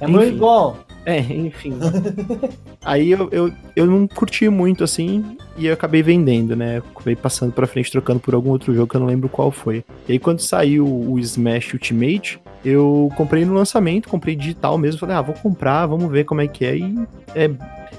É 0.00 0.06
muito 0.06 0.36
bom. 0.38 0.76
É, 1.04 1.18
enfim. 1.20 1.74
Aí 2.84 3.10
eu, 3.10 3.28
eu, 3.30 3.52
eu 3.74 3.86
não 3.86 4.06
curti 4.06 4.48
muito 4.48 4.84
assim 4.84 5.36
e 5.56 5.66
eu 5.66 5.74
acabei 5.74 6.02
vendendo, 6.02 6.54
né? 6.54 6.78
Acabei 6.94 7.16
passando 7.16 7.52
pra 7.52 7.66
frente, 7.66 7.90
trocando 7.90 8.20
por 8.20 8.34
algum 8.34 8.50
outro 8.50 8.74
jogo 8.74 8.88
que 8.88 8.96
eu 8.96 9.00
não 9.00 9.06
lembro 9.06 9.28
qual 9.28 9.50
foi. 9.50 9.84
E 10.08 10.12
aí 10.12 10.18
quando 10.18 10.40
saiu 10.40 10.86
o 10.86 11.18
Smash 11.18 11.72
Ultimate, 11.72 12.40
eu 12.64 13.10
comprei 13.16 13.44
no 13.44 13.54
lançamento, 13.54 14.08
comprei 14.08 14.36
digital 14.36 14.76
mesmo. 14.76 15.00
Falei, 15.00 15.16
ah, 15.16 15.22
vou 15.22 15.34
comprar, 15.34 15.86
vamos 15.86 16.10
ver 16.10 16.24
como 16.24 16.40
é 16.40 16.48
que 16.48 16.64
é. 16.64 16.76
E 16.76 16.94
é, 17.34 17.50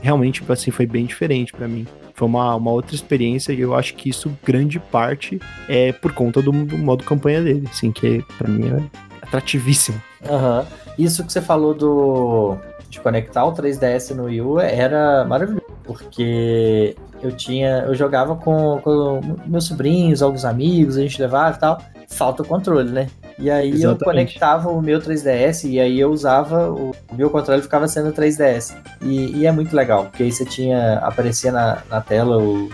realmente, 0.01 0.43
assim, 0.49 0.71
foi 0.71 0.85
bem 0.85 1.05
diferente 1.05 1.51
pra 1.51 1.67
mim. 1.67 1.87
Foi 2.13 2.27
uma, 2.27 2.55
uma 2.55 2.71
outra 2.71 2.93
experiência 2.95 3.53
e 3.53 3.61
eu 3.61 3.73
acho 3.73 3.95
que 3.95 4.09
isso, 4.09 4.31
grande 4.45 4.79
parte, 4.79 5.39
é 5.69 5.93
por 5.93 6.11
conta 6.11 6.41
do, 6.41 6.51
do 6.51 6.77
modo 6.77 7.03
campanha 7.03 7.41
dele, 7.41 7.67
assim, 7.71 7.91
que 7.91 8.23
pra 8.37 8.49
mim 8.49 8.67
é 8.67 8.83
atrativíssimo. 9.21 10.01
Aham. 10.29 10.65
Isso 10.97 11.25
que 11.25 11.31
você 11.31 11.41
falou 11.41 11.73
do 11.73 12.57
de 12.89 12.99
conectar 12.99 13.45
o 13.45 13.53
3DS 13.53 14.15
no 14.15 14.25
Wii 14.25 14.41
U 14.41 14.59
era 14.59 15.23
maravilhoso, 15.25 15.65
porque 15.83 16.95
eu 17.21 17.31
tinha, 17.31 17.83
eu 17.87 17.93
jogava 17.95 18.35
com, 18.35 18.79
com 18.83 19.21
meus 19.45 19.65
sobrinhos, 19.65 20.21
alguns 20.21 20.45
amigos, 20.45 20.97
a 20.97 21.01
gente 21.01 21.21
levava 21.21 21.55
e 21.55 21.59
tal. 21.59 21.81
Falta 22.07 22.41
o 22.41 22.45
controle, 22.45 22.89
né? 22.91 23.07
E 23.37 23.51
aí 23.51 23.69
Exatamente. 23.69 24.01
eu 24.01 24.05
conectava 24.05 24.69
o 24.71 24.81
meu 24.81 24.99
3DS 24.99 25.69
e 25.69 25.79
aí 25.79 25.99
eu 25.99 26.09
usava 26.11 26.71
o, 26.71 26.89
o 27.11 27.15
meu 27.15 27.29
controle 27.29 27.61
ficava 27.61 27.87
sendo 27.87 28.09
o 28.09 28.13
3DS. 28.13 28.75
E, 29.01 29.37
e 29.37 29.45
é 29.45 29.51
muito 29.51 29.75
legal, 29.75 30.05
porque 30.05 30.23
aí 30.23 30.31
você 30.31 30.43
tinha 30.43 30.95
aparecia 30.99 31.51
na, 31.51 31.83
na 31.89 32.01
tela 32.01 32.37
o- 32.41 32.67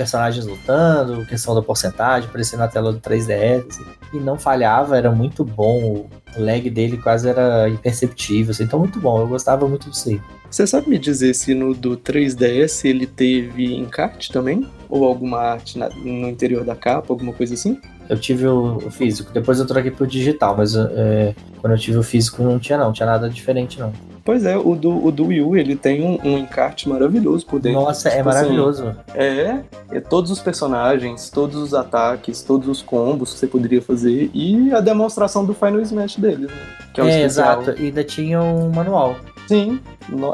personagens 0.00 0.46
lutando, 0.46 1.26
questão 1.26 1.54
da 1.54 1.60
porcentagem, 1.60 2.26
aparecia 2.26 2.58
na 2.58 2.66
tela 2.66 2.90
do 2.90 2.98
3DS 3.00 3.66
assim, 3.68 3.84
e 4.14 4.16
não 4.16 4.38
falhava, 4.38 4.96
era 4.96 5.10
muito 5.10 5.44
bom. 5.44 6.08
O 6.38 6.42
lag 6.42 6.70
dele 6.70 6.96
quase 6.96 7.28
era 7.28 7.68
imperceptível, 7.68 8.52
assim, 8.52 8.64
então 8.64 8.78
muito 8.78 8.98
bom, 8.98 9.20
eu 9.20 9.28
gostava 9.28 9.68
muito 9.68 9.90
disso 9.90 10.08
aí. 10.08 10.20
Você 10.50 10.66
sabe 10.66 10.88
me 10.88 10.98
dizer 10.98 11.34
se 11.34 11.54
no 11.54 11.74
do 11.74 11.98
3DS 11.98 12.88
ele 12.88 13.06
teve 13.06 13.76
encarte 13.76 14.32
também? 14.32 14.66
Ou 14.88 15.04
alguma 15.04 15.38
arte 15.38 15.78
na- 15.78 15.90
no 15.90 16.28
interior 16.28 16.64
da 16.64 16.74
capa, 16.74 17.12
alguma 17.12 17.34
coisa 17.34 17.52
assim? 17.52 17.78
Eu 18.08 18.18
tive 18.18 18.46
o, 18.46 18.78
o 18.78 18.90
físico, 18.90 19.30
depois 19.32 19.58
eu 19.60 19.66
troquei 19.66 19.90
pro 19.90 20.06
digital, 20.06 20.56
mas 20.56 20.74
é, 20.74 21.34
quando 21.60 21.74
eu 21.74 21.78
tive 21.78 21.98
o 21.98 22.02
físico 22.02 22.42
não 22.42 22.58
tinha 22.58 22.78
não, 22.78 22.86
não 22.86 22.92
tinha 22.92 23.06
nada 23.06 23.28
diferente 23.28 23.78
não. 23.78 23.92
Pois 24.24 24.44
é, 24.44 24.56
o 24.56 24.74
do, 24.74 25.04
o 25.06 25.10
do 25.10 25.26
Wii 25.26 25.40
U 25.42 25.56
ele 25.56 25.74
tem 25.76 26.02
um, 26.02 26.18
um 26.22 26.38
encarte 26.38 26.88
maravilhoso 26.88 27.46
por 27.46 27.58
dentro. 27.60 27.80
Nossa, 27.80 28.08
é 28.08 28.16
Tipo 28.18 28.28
assim, 28.28 28.38
maravilhoso. 28.38 28.96
É, 29.14 29.60
é 29.90 30.00
todos 30.00 30.30
os 30.30 30.40
personagens, 30.40 31.30
todos 31.30 31.56
os 31.56 31.74
ataques, 31.74 32.42
todos 32.42 32.68
os 32.68 32.82
combos 32.82 33.32
que 33.32 33.38
você 33.40 33.46
poderia 33.46 33.80
fazer 33.82 34.30
e 34.34 34.72
a 34.72 34.80
demonstração 34.80 35.44
do 35.44 35.54
Final 35.54 35.80
Smash 35.80 36.16
deles, 36.16 36.50
né? 36.50 36.56
Que 36.92 37.00
é 37.00 37.04
o 37.04 37.06
É, 37.06 37.10
especial. 37.26 37.62
exato, 37.62 37.80
e 37.80 37.86
ainda 37.86 38.04
tinha 38.04 38.40
um 38.42 38.70
manual. 38.70 39.16
Sim, 39.48 39.80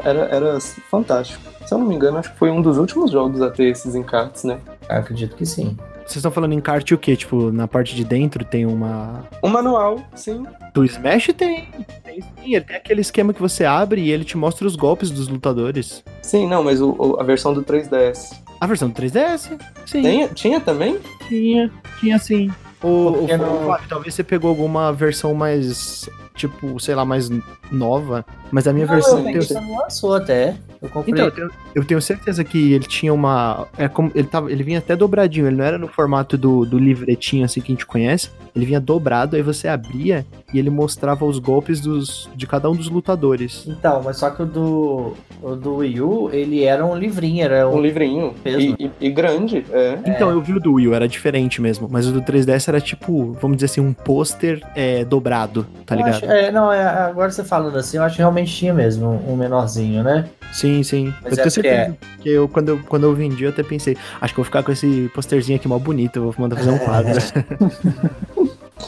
era, 0.03 0.19
era 0.25 0.59
fantástico. 0.91 1.41
Se 1.65 1.73
eu 1.73 1.77
não 1.79 1.87
me 1.87 1.95
engano, 1.95 2.17
acho 2.17 2.31
que 2.31 2.37
foi 2.37 2.51
um 2.51 2.61
dos 2.61 2.77
últimos 2.77 3.11
jogos 3.11 3.41
a 3.41 3.49
ter 3.49 3.65
esses 3.65 3.95
encartes, 3.95 4.43
né? 4.43 4.57
Acredito 4.87 5.35
que 5.35 5.45
sim. 5.45 5.75
Vocês 6.07 6.17
estão 6.17 6.31
falando 6.31 6.53
em 6.53 6.61
kart 6.61 6.89
o 6.91 6.97
quê? 6.97 7.15
Tipo, 7.17 7.51
na 7.51 7.67
parte 7.67 7.93
de 7.93 8.03
dentro 8.05 8.45
tem 8.45 8.65
uma. 8.65 9.27
Um 9.43 9.49
manual, 9.49 9.99
sim. 10.15 10.45
Do 10.73 10.85
Smash 10.85 11.27
tem. 11.37 11.67
Tem 12.03 12.21
sim. 12.21 12.55
Ele 12.55 12.61
tem 12.61 12.77
aquele 12.77 13.01
esquema 13.01 13.33
que 13.33 13.41
você 13.41 13.65
abre 13.65 14.01
e 14.01 14.09
ele 14.11 14.23
te 14.23 14.37
mostra 14.37 14.65
os 14.65 14.75
golpes 14.77 15.11
dos 15.11 15.27
lutadores. 15.27 16.03
Sim, 16.21 16.47
não, 16.47 16.63
mas 16.63 16.79
o, 16.81 16.91
o- 16.97 17.19
a 17.19 17.23
versão 17.23 17.53
do 17.53 17.61
3DS. 17.61 18.33
A 18.61 18.65
versão 18.65 18.87
do 18.89 18.95
3DS? 18.99 19.59
Sim. 19.85 20.01
Tem- 20.01 20.27
tinha 20.29 20.59
também? 20.61 20.97
Tinha, 21.27 21.69
tinha 21.99 22.17
sim. 22.17 22.49
O, 22.81 22.87
o, 22.87 23.27
não- 23.37 23.63
Flávio, 23.65 23.89
talvez 23.89 24.13
você 24.13 24.23
pegou 24.23 24.49
alguma 24.49 24.93
versão 24.93 25.33
mais, 25.33 26.09
tipo, 26.35 26.79
sei 26.79 26.95
lá, 26.95 27.03
mais 27.03 27.29
nova, 27.71 28.23
mas 28.51 28.67
a 28.67 28.71
minha 28.73 28.85
Não, 28.85 28.93
versão 28.93 29.29
eu 29.29 29.45
tem... 29.45 29.75
lançou 29.77 30.15
até. 30.15 30.55
Eu 30.81 30.89
comprei. 30.89 31.13
Então, 31.13 31.25
eu 31.25 31.31
tenho, 31.31 31.49
eu 31.75 31.83
tenho 31.85 32.01
certeza 32.01 32.43
que 32.43 32.73
ele 32.73 32.85
tinha 32.85 33.13
uma. 33.13 33.67
É 33.77 33.87
como, 33.87 34.11
ele, 34.13 34.27
tava, 34.27 34.51
ele 34.51 34.63
vinha 34.63 34.79
até 34.79 34.95
dobradinho, 34.95 35.47
ele 35.47 35.55
não 35.55 35.65
era 35.65 35.77
no 35.77 35.87
formato 35.87 36.37
do, 36.37 36.65
do 36.65 36.77
livretinho 36.77 37.45
assim 37.45 37.61
que 37.61 37.71
a 37.71 37.75
gente 37.75 37.85
conhece. 37.85 38.29
Ele 38.55 38.65
vinha 38.65 38.79
dobrado, 38.79 39.35
aí 39.35 39.41
você 39.41 39.67
abria 39.67 40.25
e 40.53 40.57
ele 40.57 40.69
mostrava 40.69 41.25
os 41.25 41.37
golpes 41.39 41.79
dos, 41.79 42.27
de 42.35 42.47
cada 42.47 42.69
um 42.69 42.75
dos 42.75 42.89
lutadores. 42.89 43.65
Então, 43.67 44.01
mas 44.03 44.17
só 44.17 44.29
que 44.31 44.41
o 44.41 44.45
do, 44.45 45.13
o 45.43 45.55
do 45.55 45.75
Wii 45.77 46.01
U, 46.01 46.29
ele 46.33 46.63
era 46.63 46.83
um 46.85 46.95
livrinho, 46.95 47.43
era 47.45 47.69
Um 47.69 47.75
um. 47.77 47.81
livrinho. 47.81 48.33
E, 48.45 48.75
e- 48.85 48.91
e 49.01 49.09
grande, 49.11 49.63
é. 49.71 49.99
Então, 50.07 50.31
eu 50.31 50.41
vi 50.41 50.53
o 50.53 50.59
do 50.59 50.73
Wii, 50.73 50.87
U, 50.87 50.93
era 50.95 51.07
diferente 51.07 51.61
mesmo. 51.61 51.87
Mas 51.91 52.07
o 52.07 52.11
do 52.11 52.21
3DS 52.21 52.67
era 52.67 52.81
tipo, 52.81 53.33
vamos 53.41 53.57
dizer 53.57 53.65
assim, 53.65 53.81
um 53.81 53.93
pôster 53.93 54.59
é, 54.75 55.05
dobrado, 55.05 55.65
tá 55.85 55.93
Eu 55.95 55.99
ligado? 55.99 56.15
acho- 56.23 56.25
é, 56.25 56.51
não, 56.51 56.71
é, 56.73 56.83
agora 56.83 57.29
você 57.29 57.43
falando 57.43 57.77
assim, 57.77 57.97
eu 57.97 58.03
acho 58.03 58.15
que 58.15 58.21
realmente 58.21 58.51
tinha 58.55 58.73
mesmo 58.73 59.07
um, 59.27 59.33
um 59.33 59.35
menorzinho, 59.35 60.03
né? 60.03 60.27
Sim, 60.51 60.66
sim. 60.83 61.13
Mas 61.23 61.33
eu 61.33 61.33
é 61.33 61.35
tenho 61.37 61.51
certeza. 61.51 61.97
Que 62.19 62.29
eu, 62.29 62.47
quando, 62.47 62.69
eu, 62.69 62.79
quando 62.87 63.03
eu 63.05 63.13
vendi, 63.15 63.43
eu 63.43 63.49
até 63.49 63.63
pensei, 63.63 63.97
acho 64.21 64.33
que 64.33 64.39
eu 64.39 64.43
vou 64.43 64.45
ficar 64.45 64.63
com 64.63 64.71
esse 64.71 65.09
posterzinho 65.13 65.57
aqui 65.57 65.67
mal 65.67 65.79
bonito, 65.79 66.17
eu 66.17 66.23
vou 66.23 66.35
mandar 66.37 66.55
fazer 66.57 66.71
um 66.71 66.77
quadro. 66.79 67.13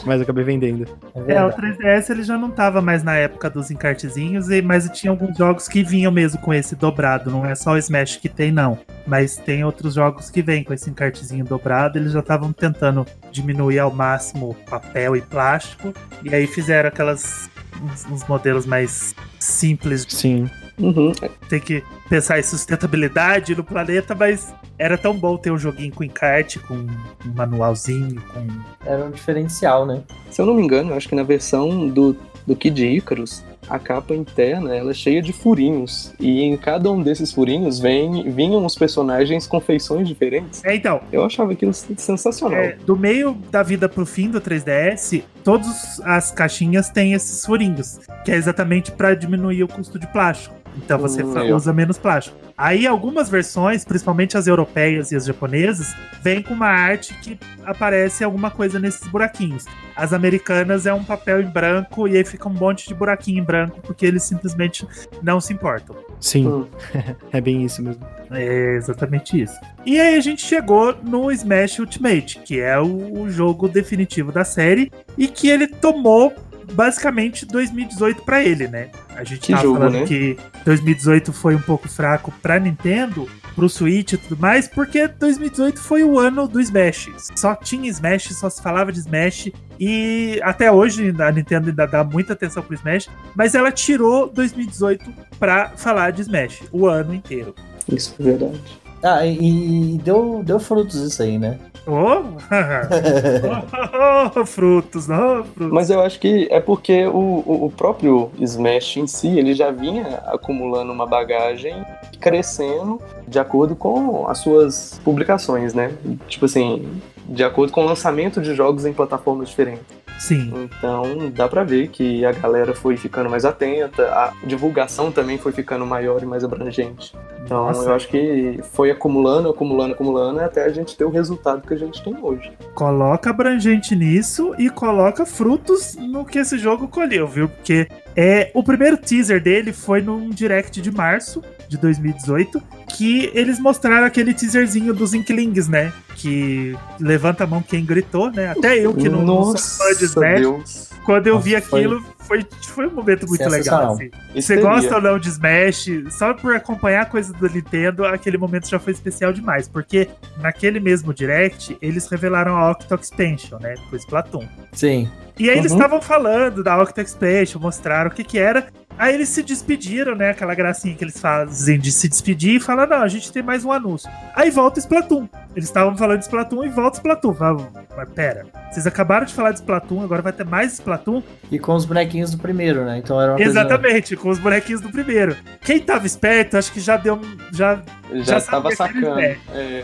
Mas 0.06 0.16
eu 0.16 0.22
acabei 0.22 0.44
vendendo. 0.44 0.86
É 1.14 1.18
É, 1.34 1.44
o 1.44 1.48
verdade. 1.50 1.76
3DS 1.78 2.10
ele 2.10 2.22
já 2.22 2.38
não 2.38 2.48
tava 2.50 2.80
mais 2.80 3.02
na 3.02 3.16
época 3.16 3.50
dos 3.50 3.70
encartezinhos, 3.70 4.48
e- 4.48 4.62
mas 4.62 4.88
tinha 4.90 5.10
alguns 5.10 5.36
jogos 5.36 5.66
que 5.68 5.82
vinham 5.82 6.12
mesmo 6.12 6.40
com 6.40 6.54
esse 6.54 6.74
dobrado. 6.76 7.28
Não 7.30 7.44
é 7.44 7.54
só 7.56 7.72
o 7.72 7.76
Smash 7.76 8.16
que 8.16 8.28
tem, 8.28 8.50
não. 8.52 8.78
Mas 9.06 9.36
tem 9.36 9.64
outros 9.64 9.94
jogos 9.94 10.30
que 10.30 10.40
vêm 10.42 10.62
com 10.62 10.72
esse 10.72 10.88
encartezinho 10.88 11.44
dobrado. 11.44 11.98
Eles 11.98 12.12
já 12.12 12.20
estavam 12.20 12.52
tentando 12.52 13.04
diminuir 13.32 13.80
ao 13.80 13.90
máximo 13.92 14.54
papel 14.70 15.16
e 15.16 15.20
plástico. 15.20 15.92
E 16.24 16.34
aí 16.34 16.46
fizeram 16.46 16.88
aquelas. 16.88 17.50
uns, 17.82 18.06
uns 18.06 18.28
modelos 18.28 18.64
mais 18.66 19.14
simples. 19.40 20.06
Sim. 20.08 20.48
Uhum. 20.80 21.12
Tem 21.48 21.60
que 21.60 21.82
pensar 22.08 22.38
em 22.38 22.42
sustentabilidade 22.42 23.54
no 23.54 23.62
planeta, 23.62 24.14
mas 24.14 24.52
era 24.78 24.96
tão 24.96 25.16
bom 25.16 25.36
ter 25.36 25.50
um 25.50 25.58
joguinho 25.58 25.92
com 25.92 26.02
encarte, 26.02 26.58
com 26.58 26.74
um 26.74 26.88
manualzinho, 27.34 28.20
com 28.32 28.46
Era 28.84 29.04
um 29.04 29.10
diferencial, 29.10 29.86
né? 29.86 30.02
Se 30.30 30.40
eu 30.40 30.46
não 30.46 30.54
me 30.54 30.62
engano, 30.62 30.90
eu 30.90 30.96
acho 30.96 31.08
que 31.08 31.14
na 31.14 31.22
versão 31.22 31.88
do, 31.88 32.16
do 32.46 32.56
Kid 32.56 32.82
Icarus, 32.84 33.44
a 33.68 33.78
capa 33.78 34.14
interna 34.14 34.74
ela 34.74 34.90
é 34.90 34.94
cheia 34.94 35.22
de 35.22 35.32
furinhos. 35.32 36.12
E 36.18 36.42
em 36.42 36.56
cada 36.56 36.90
um 36.90 37.02
desses 37.02 37.32
furinhos 37.32 37.78
vem, 37.78 38.28
vinham 38.30 38.66
os 38.66 38.74
personagens 38.74 39.46
com 39.46 39.60
feições 39.60 40.08
diferentes. 40.08 40.64
É, 40.64 40.74
então, 40.74 41.00
Eu 41.12 41.24
achava 41.24 41.52
aquilo 41.52 41.72
sensacional. 41.72 42.58
É, 42.58 42.76
do 42.84 42.96
meio 42.96 43.34
da 43.50 43.62
vida 43.62 43.88
pro 43.88 44.04
fim 44.04 44.28
do 44.28 44.40
3DS, 44.40 45.22
todas 45.44 46.00
as 46.00 46.32
caixinhas 46.32 46.90
têm 46.90 47.12
esses 47.12 47.46
furinhos, 47.46 48.00
que 48.24 48.32
é 48.32 48.34
exatamente 48.34 48.90
para 48.90 49.14
diminuir 49.14 49.62
o 49.62 49.68
custo 49.68 49.98
de 49.98 50.06
plástico. 50.08 50.59
Então 50.76 50.98
você 50.98 51.22
Hum, 51.22 51.54
usa 51.54 51.72
menos 51.72 51.98
plástico. 51.98 52.36
Aí 52.56 52.86
algumas 52.86 53.28
versões, 53.28 53.84
principalmente 53.84 54.36
as 54.36 54.46
europeias 54.46 55.12
e 55.12 55.16
as 55.16 55.24
japonesas, 55.24 55.94
vêm 56.22 56.42
com 56.42 56.52
uma 56.52 56.66
arte 56.66 57.14
que 57.14 57.38
aparece 57.64 58.22
alguma 58.22 58.50
coisa 58.50 58.78
nesses 58.78 59.06
buraquinhos. 59.08 59.64
As 59.96 60.12
americanas 60.12 60.86
é 60.86 60.92
um 60.92 61.02
papel 61.02 61.40
em 61.40 61.46
branco 61.46 62.06
e 62.06 62.16
aí 62.16 62.24
fica 62.24 62.48
um 62.48 62.52
monte 62.52 62.86
de 62.86 62.94
buraquinho 62.94 63.40
em 63.40 63.44
branco 63.44 63.80
porque 63.82 64.04
eles 64.04 64.22
simplesmente 64.22 64.86
não 65.22 65.40
se 65.40 65.52
importam. 65.52 65.96
Sim. 66.20 66.46
Hum. 66.46 66.66
é 67.32 67.40
bem 67.40 67.64
isso 67.64 67.82
mesmo. 67.82 68.06
É 68.30 68.76
exatamente 68.76 69.40
isso. 69.40 69.58
E 69.84 69.98
aí 69.98 70.16
a 70.16 70.20
gente 70.20 70.44
chegou 70.44 70.94
no 71.02 71.30
Smash 71.32 71.78
Ultimate, 71.78 72.40
que 72.40 72.60
é 72.60 72.78
o, 72.78 73.22
o 73.22 73.30
jogo 73.30 73.68
definitivo 73.68 74.30
da 74.30 74.44
série 74.44 74.92
e 75.16 75.26
que 75.26 75.48
ele 75.48 75.66
tomou 75.66 76.32
basicamente 76.72 77.44
2018 77.46 78.22
pra 78.22 78.42
ele, 78.42 78.68
né? 78.68 78.88
A 79.14 79.24
gente 79.24 79.40
Que 79.40 79.52
tava 79.52 79.62
jogo, 79.64 79.78
falando 79.78 79.94
né? 80.00 80.06
que 80.06 80.36
2018 80.64 81.32
foi 81.32 81.54
um 81.54 81.60
pouco 81.60 81.88
fraco 81.88 82.32
pra 82.42 82.58
Nintendo, 82.58 83.28
pro 83.54 83.68
Switch 83.68 84.12
e 84.12 84.16
tudo 84.16 84.40
mais, 84.40 84.66
porque 84.68 85.06
2018 85.08 85.80
foi 85.80 86.02
o 86.04 86.18
ano 86.18 86.46
do 86.48 86.60
Smash. 86.60 87.10
Só 87.36 87.54
tinha 87.54 87.88
Smash, 87.90 88.28
só 88.34 88.48
se 88.48 88.62
falava 88.62 88.90
de 88.92 88.98
Smash 89.00 89.50
e 89.78 90.40
até 90.42 90.70
hoje 90.70 91.14
a 91.18 91.30
Nintendo 91.32 91.68
ainda 91.70 91.86
dá 91.86 92.04
muita 92.04 92.32
atenção 92.32 92.62
pro 92.62 92.74
Smash, 92.74 93.08
mas 93.34 93.54
ela 93.54 93.70
tirou 93.72 94.28
2018 94.28 95.12
pra 95.38 95.70
falar 95.76 96.10
de 96.12 96.22
Smash 96.22 96.62
o 96.72 96.86
ano 96.86 97.14
inteiro. 97.14 97.54
Isso 97.90 98.14
é 98.20 98.22
verdade. 98.22 98.60
Ah, 99.02 99.24
e, 99.24 99.94
e 99.94 99.98
deu, 99.98 100.42
deu 100.44 100.60
frutos 100.60 100.96
isso 100.96 101.22
aí, 101.22 101.38
né? 101.38 101.58
Oh! 101.86 102.22
oh, 104.36 104.46
frutos, 104.46 105.08
oh, 105.08 105.44
frutos. 105.44 105.72
Mas 105.72 105.88
eu 105.90 106.00
acho 106.00 106.20
que 106.20 106.46
é 106.50 106.60
porque 106.60 107.06
o, 107.06 107.42
o, 107.46 107.66
o 107.66 107.70
próprio 107.70 108.30
Smash 108.38 108.98
em 108.98 109.06
si, 109.06 109.38
ele 109.38 109.54
já 109.54 109.70
vinha 109.70 110.20
acumulando 110.26 110.92
uma 110.92 111.06
bagagem 111.06 111.82
crescendo 112.20 113.00
de 113.26 113.38
acordo 113.38 113.74
com 113.74 114.28
as 114.28 114.38
suas 114.38 115.00
publicações, 115.02 115.72
né? 115.72 115.92
Tipo 116.28 116.44
assim, 116.44 117.00
de 117.26 117.42
acordo 117.42 117.72
com 117.72 117.82
o 117.82 117.86
lançamento 117.86 118.40
de 118.40 118.54
jogos 118.54 118.84
em 118.84 118.92
plataformas 118.92 119.48
diferentes. 119.48 119.99
Sim. 120.20 120.52
Então 120.54 121.30
dá 121.34 121.48
pra 121.48 121.64
ver 121.64 121.88
que 121.88 122.24
a 122.26 122.32
galera 122.32 122.74
foi 122.74 122.96
ficando 122.96 123.30
mais 123.30 123.46
atenta, 123.46 124.04
a 124.04 124.32
divulgação 124.44 125.10
também 125.10 125.38
foi 125.38 125.50
ficando 125.50 125.86
maior 125.86 126.22
e 126.22 126.26
mais 126.26 126.44
abrangente. 126.44 127.16
Então 127.42 127.66
Nossa. 127.66 127.88
eu 127.88 127.94
acho 127.94 128.06
que 128.06 128.60
foi 128.72 128.90
acumulando, 128.90 129.48
acumulando, 129.48 129.94
acumulando 129.94 130.40
até 130.40 130.64
a 130.64 130.68
gente 130.68 130.94
ter 130.94 131.04
o 131.04 131.10
resultado 131.10 131.66
que 131.66 131.72
a 131.72 131.76
gente 131.76 132.04
tem 132.04 132.14
hoje. 132.20 132.52
Coloca 132.74 133.30
abrangente 133.30 133.96
nisso 133.96 134.54
e 134.58 134.68
coloca 134.68 135.24
frutos 135.24 135.96
no 135.96 136.22
que 136.22 136.38
esse 136.38 136.58
jogo 136.58 136.86
colheu, 136.86 137.26
viu? 137.26 137.48
Porque 137.48 137.88
é 138.14 138.50
o 138.54 138.62
primeiro 138.62 138.98
teaser 138.98 139.42
dele 139.42 139.72
foi 139.72 140.02
num 140.02 140.28
direct 140.28 140.82
de 140.82 140.90
março 140.92 141.42
de 141.70 141.78
2018, 141.78 142.60
que 142.96 143.30
eles 143.32 143.60
mostraram 143.60 144.04
aquele 144.04 144.34
teaserzinho 144.34 144.92
dos 144.92 145.14
Inklings, 145.14 145.68
né? 145.68 145.92
Que 146.16 146.76
levanta 146.98 147.44
a 147.44 147.46
mão 147.46 147.62
quem 147.62 147.84
gritou, 147.84 148.30
né? 148.30 148.48
Até 148.50 148.76
eu 148.76 148.92
que 148.92 149.08
não, 149.08 149.22
não 149.24 149.56
sou 149.56 149.86
fã 149.86 149.94
de 149.94 150.04
Smash, 150.06 150.40
Deus. 150.40 150.90
quando 151.06 151.28
eu 151.28 151.34
Nossa, 151.34 151.44
vi 151.46 151.54
aquilo, 151.56 152.04
foi, 152.18 152.44
foi 152.66 152.88
um 152.88 152.90
momento 152.90 153.26
muito 153.28 153.48
legal. 153.48 153.92
Assim. 153.92 154.10
Você 154.34 154.56
gosta 154.56 154.96
ou 154.96 155.00
não 155.00 155.16
de 155.18 155.28
Smash, 155.28 155.86
só 156.10 156.34
por 156.34 156.54
acompanhar 156.56 157.08
coisa 157.08 157.32
do 157.32 157.48
Nintendo, 157.48 158.04
aquele 158.04 158.36
momento 158.36 158.68
já 158.68 158.80
foi 158.80 158.92
especial 158.92 159.32
demais. 159.32 159.68
Porque 159.68 160.08
naquele 160.40 160.80
mesmo 160.80 161.14
Direct, 161.14 161.78
eles 161.80 162.08
revelaram 162.08 162.56
a 162.56 162.72
Octo 162.72 162.94
Expansion, 162.96 163.58
né? 163.60 163.74
Com 163.88 163.94
Splatoon. 163.96 164.44
Sim. 164.72 165.08
E 165.38 165.48
aí 165.48 165.56
eles 165.56 165.70
Uhum. 165.70 165.78
estavam 165.78 166.02
falando 166.02 166.62
da 166.64 166.76
Octo 166.82 167.00
Expansion, 167.00 167.60
mostraram 167.60 168.10
o 168.10 168.12
que 168.12 168.24
que 168.24 168.38
era. 168.38 168.66
Aí 169.00 169.14
eles 169.14 169.30
se 169.30 169.42
despediram, 169.42 170.14
né? 170.14 170.28
Aquela 170.30 170.54
gracinha 170.54 170.94
que 170.94 171.02
eles 171.02 171.18
fazem 171.18 171.80
de 171.80 171.90
se 171.90 172.06
despedir 172.06 172.56
e 172.56 172.60
falam: 172.60 172.86
não, 172.86 172.98
a 173.02 173.08
gente 173.08 173.32
tem 173.32 173.42
mais 173.42 173.64
um 173.64 173.72
anúncio. 173.72 174.10
Aí 174.34 174.50
volta 174.50 174.78
o 174.78 174.80
Splatoon. 174.82 175.26
Eles 175.56 175.68
estavam 175.68 175.96
falando 175.96 176.18
de 176.18 176.24
Splatoon 176.26 176.64
e 176.64 176.68
volta 176.68 176.96
o 176.96 177.00
Splatoon. 177.00 177.32
Fala, 177.34 177.68
Mas 177.96 178.08
pera, 178.10 178.46
vocês 178.70 178.86
acabaram 178.86 179.24
de 179.24 179.32
falar 179.32 179.52
de 179.52 179.56
Splatoon, 179.60 180.02
agora 180.04 180.20
vai 180.20 180.34
ter 180.34 180.44
mais 180.44 180.74
Splatoon? 180.74 181.22
E 181.50 181.58
com 181.58 181.74
os 181.74 181.86
bonequinhos 181.86 182.30
do 182.32 182.38
primeiro, 182.38 182.84
né? 182.84 182.98
Então 182.98 183.18
era 183.18 183.32
uma 183.32 183.36
coisa- 183.38 183.50
Exatamente, 183.50 184.16
com 184.16 184.28
os 184.28 184.38
bonequinhos 184.38 184.82
do 184.82 184.90
primeiro. 184.90 185.34
Quem 185.62 185.80
tava 185.80 186.06
esperto, 186.06 186.58
acho 186.58 186.70
que 186.70 186.78
já 186.78 186.98
deu. 186.98 187.18
Já, 187.52 187.82
Já, 188.12 188.38
Já 188.38 188.58
eles 188.58 188.76
sacando. 188.76 189.18
É. 189.18 189.38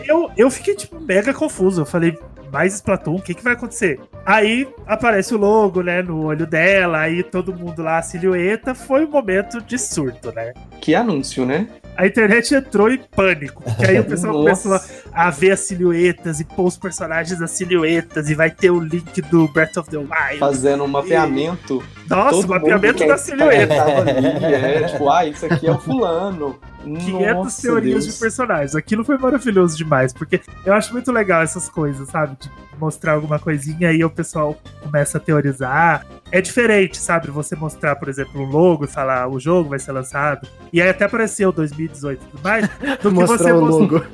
eu, 0.06 0.30
eu 0.36 0.50
fiquei, 0.50 0.74
tipo, 0.74 1.00
mega 1.00 1.32
confuso. 1.32 1.80
Eu 1.80 1.86
falei, 1.86 2.18
mais 2.56 2.72
Splatoon, 2.72 3.16
o 3.16 3.22
que, 3.22 3.34
que 3.34 3.44
vai 3.44 3.52
acontecer? 3.52 4.00
Aí 4.24 4.66
aparece 4.86 5.34
o 5.34 5.38
logo, 5.38 5.82
né, 5.82 6.00
no 6.00 6.24
olho 6.24 6.46
dela, 6.46 7.00
aí 7.00 7.22
todo 7.22 7.54
mundo 7.54 7.82
lá, 7.82 7.98
a 7.98 8.02
silhueta. 8.02 8.74
Foi 8.74 9.04
um 9.04 9.10
momento 9.10 9.60
de 9.60 9.78
surto, 9.78 10.32
né? 10.32 10.54
Que 10.80 10.94
anúncio, 10.94 11.44
né? 11.44 11.68
A 11.96 12.06
internet 12.06 12.54
entrou 12.54 12.90
em 12.90 12.98
pânico, 12.98 13.62
porque 13.62 13.84
aí 13.84 14.00
o 14.00 14.04
pessoal 14.06 14.34
começou 14.34 14.74
a 14.74 14.80
Nossa. 15.24 15.40
ver 15.40 15.52
as 15.52 15.60
silhuetas 15.60 16.40
e 16.40 16.44
pôr 16.44 16.66
os 16.66 16.76
personagens 16.76 17.38
das 17.38 17.50
silhuetas 17.52 18.28
e 18.28 18.34
vai 18.34 18.50
ter 18.50 18.70
o 18.70 18.78
link 18.78 19.22
do 19.22 19.48
Breath 19.48 19.76
of 19.78 19.90
the 19.90 19.96
Wild. 19.96 20.38
Fazendo 20.38 20.84
um 20.84 20.88
mapeamento. 20.88 21.82
Nossa, 22.08 22.30
todo 22.30 22.44
o 22.44 22.48
mapeamento 22.48 23.06
da 23.06 23.16
silhueta. 23.16 23.82
ali, 23.82 24.54
é, 24.54 24.82
tipo, 24.84 25.08
ah, 25.08 25.26
isso 25.26 25.46
aqui 25.46 25.66
é 25.66 25.72
o 25.72 25.78
fulano. 25.78 26.58
500 26.84 27.34
Nossa, 27.34 27.62
teorias 27.62 28.04
Deus. 28.04 28.14
de 28.14 28.20
personagens. 28.20 28.76
Aquilo 28.76 29.04
foi 29.04 29.18
maravilhoso 29.18 29.76
demais, 29.76 30.12
porque 30.12 30.40
eu 30.64 30.72
acho 30.72 30.92
muito 30.92 31.10
legal 31.10 31.42
essas 31.42 31.68
coisas, 31.68 32.08
sabe? 32.08 32.36
De 32.40 32.48
mostrar 32.78 33.12
alguma 33.12 33.38
coisinha 33.38 33.76
e 33.82 33.96
aí 33.96 34.04
o 34.04 34.10
pessoal 34.10 34.56
começa 34.82 35.18
a 35.18 35.20
teorizar. 35.20 36.06
É 36.32 36.40
diferente, 36.40 36.96
sabe? 36.98 37.30
Você 37.30 37.54
mostrar, 37.54 37.94
por 37.96 38.08
exemplo, 38.08 38.40
um 38.42 38.46
logo 38.46 38.84
e 38.84 38.88
falar 38.88 39.28
o 39.28 39.38
jogo 39.38 39.70
vai 39.70 39.78
ser 39.78 39.92
lançado. 39.92 40.46
E 40.72 40.82
aí 40.82 40.88
até 40.88 41.04
apareceu 41.04 41.52
2018 41.52 42.20
e 42.20 42.26
tudo 42.30 42.42
mais. 42.42 42.68
Do 43.02 43.08
que 43.08 43.08
Mostrar 43.14 43.38
você 43.38 43.52
o 43.52 43.60
logo. 43.60 44.02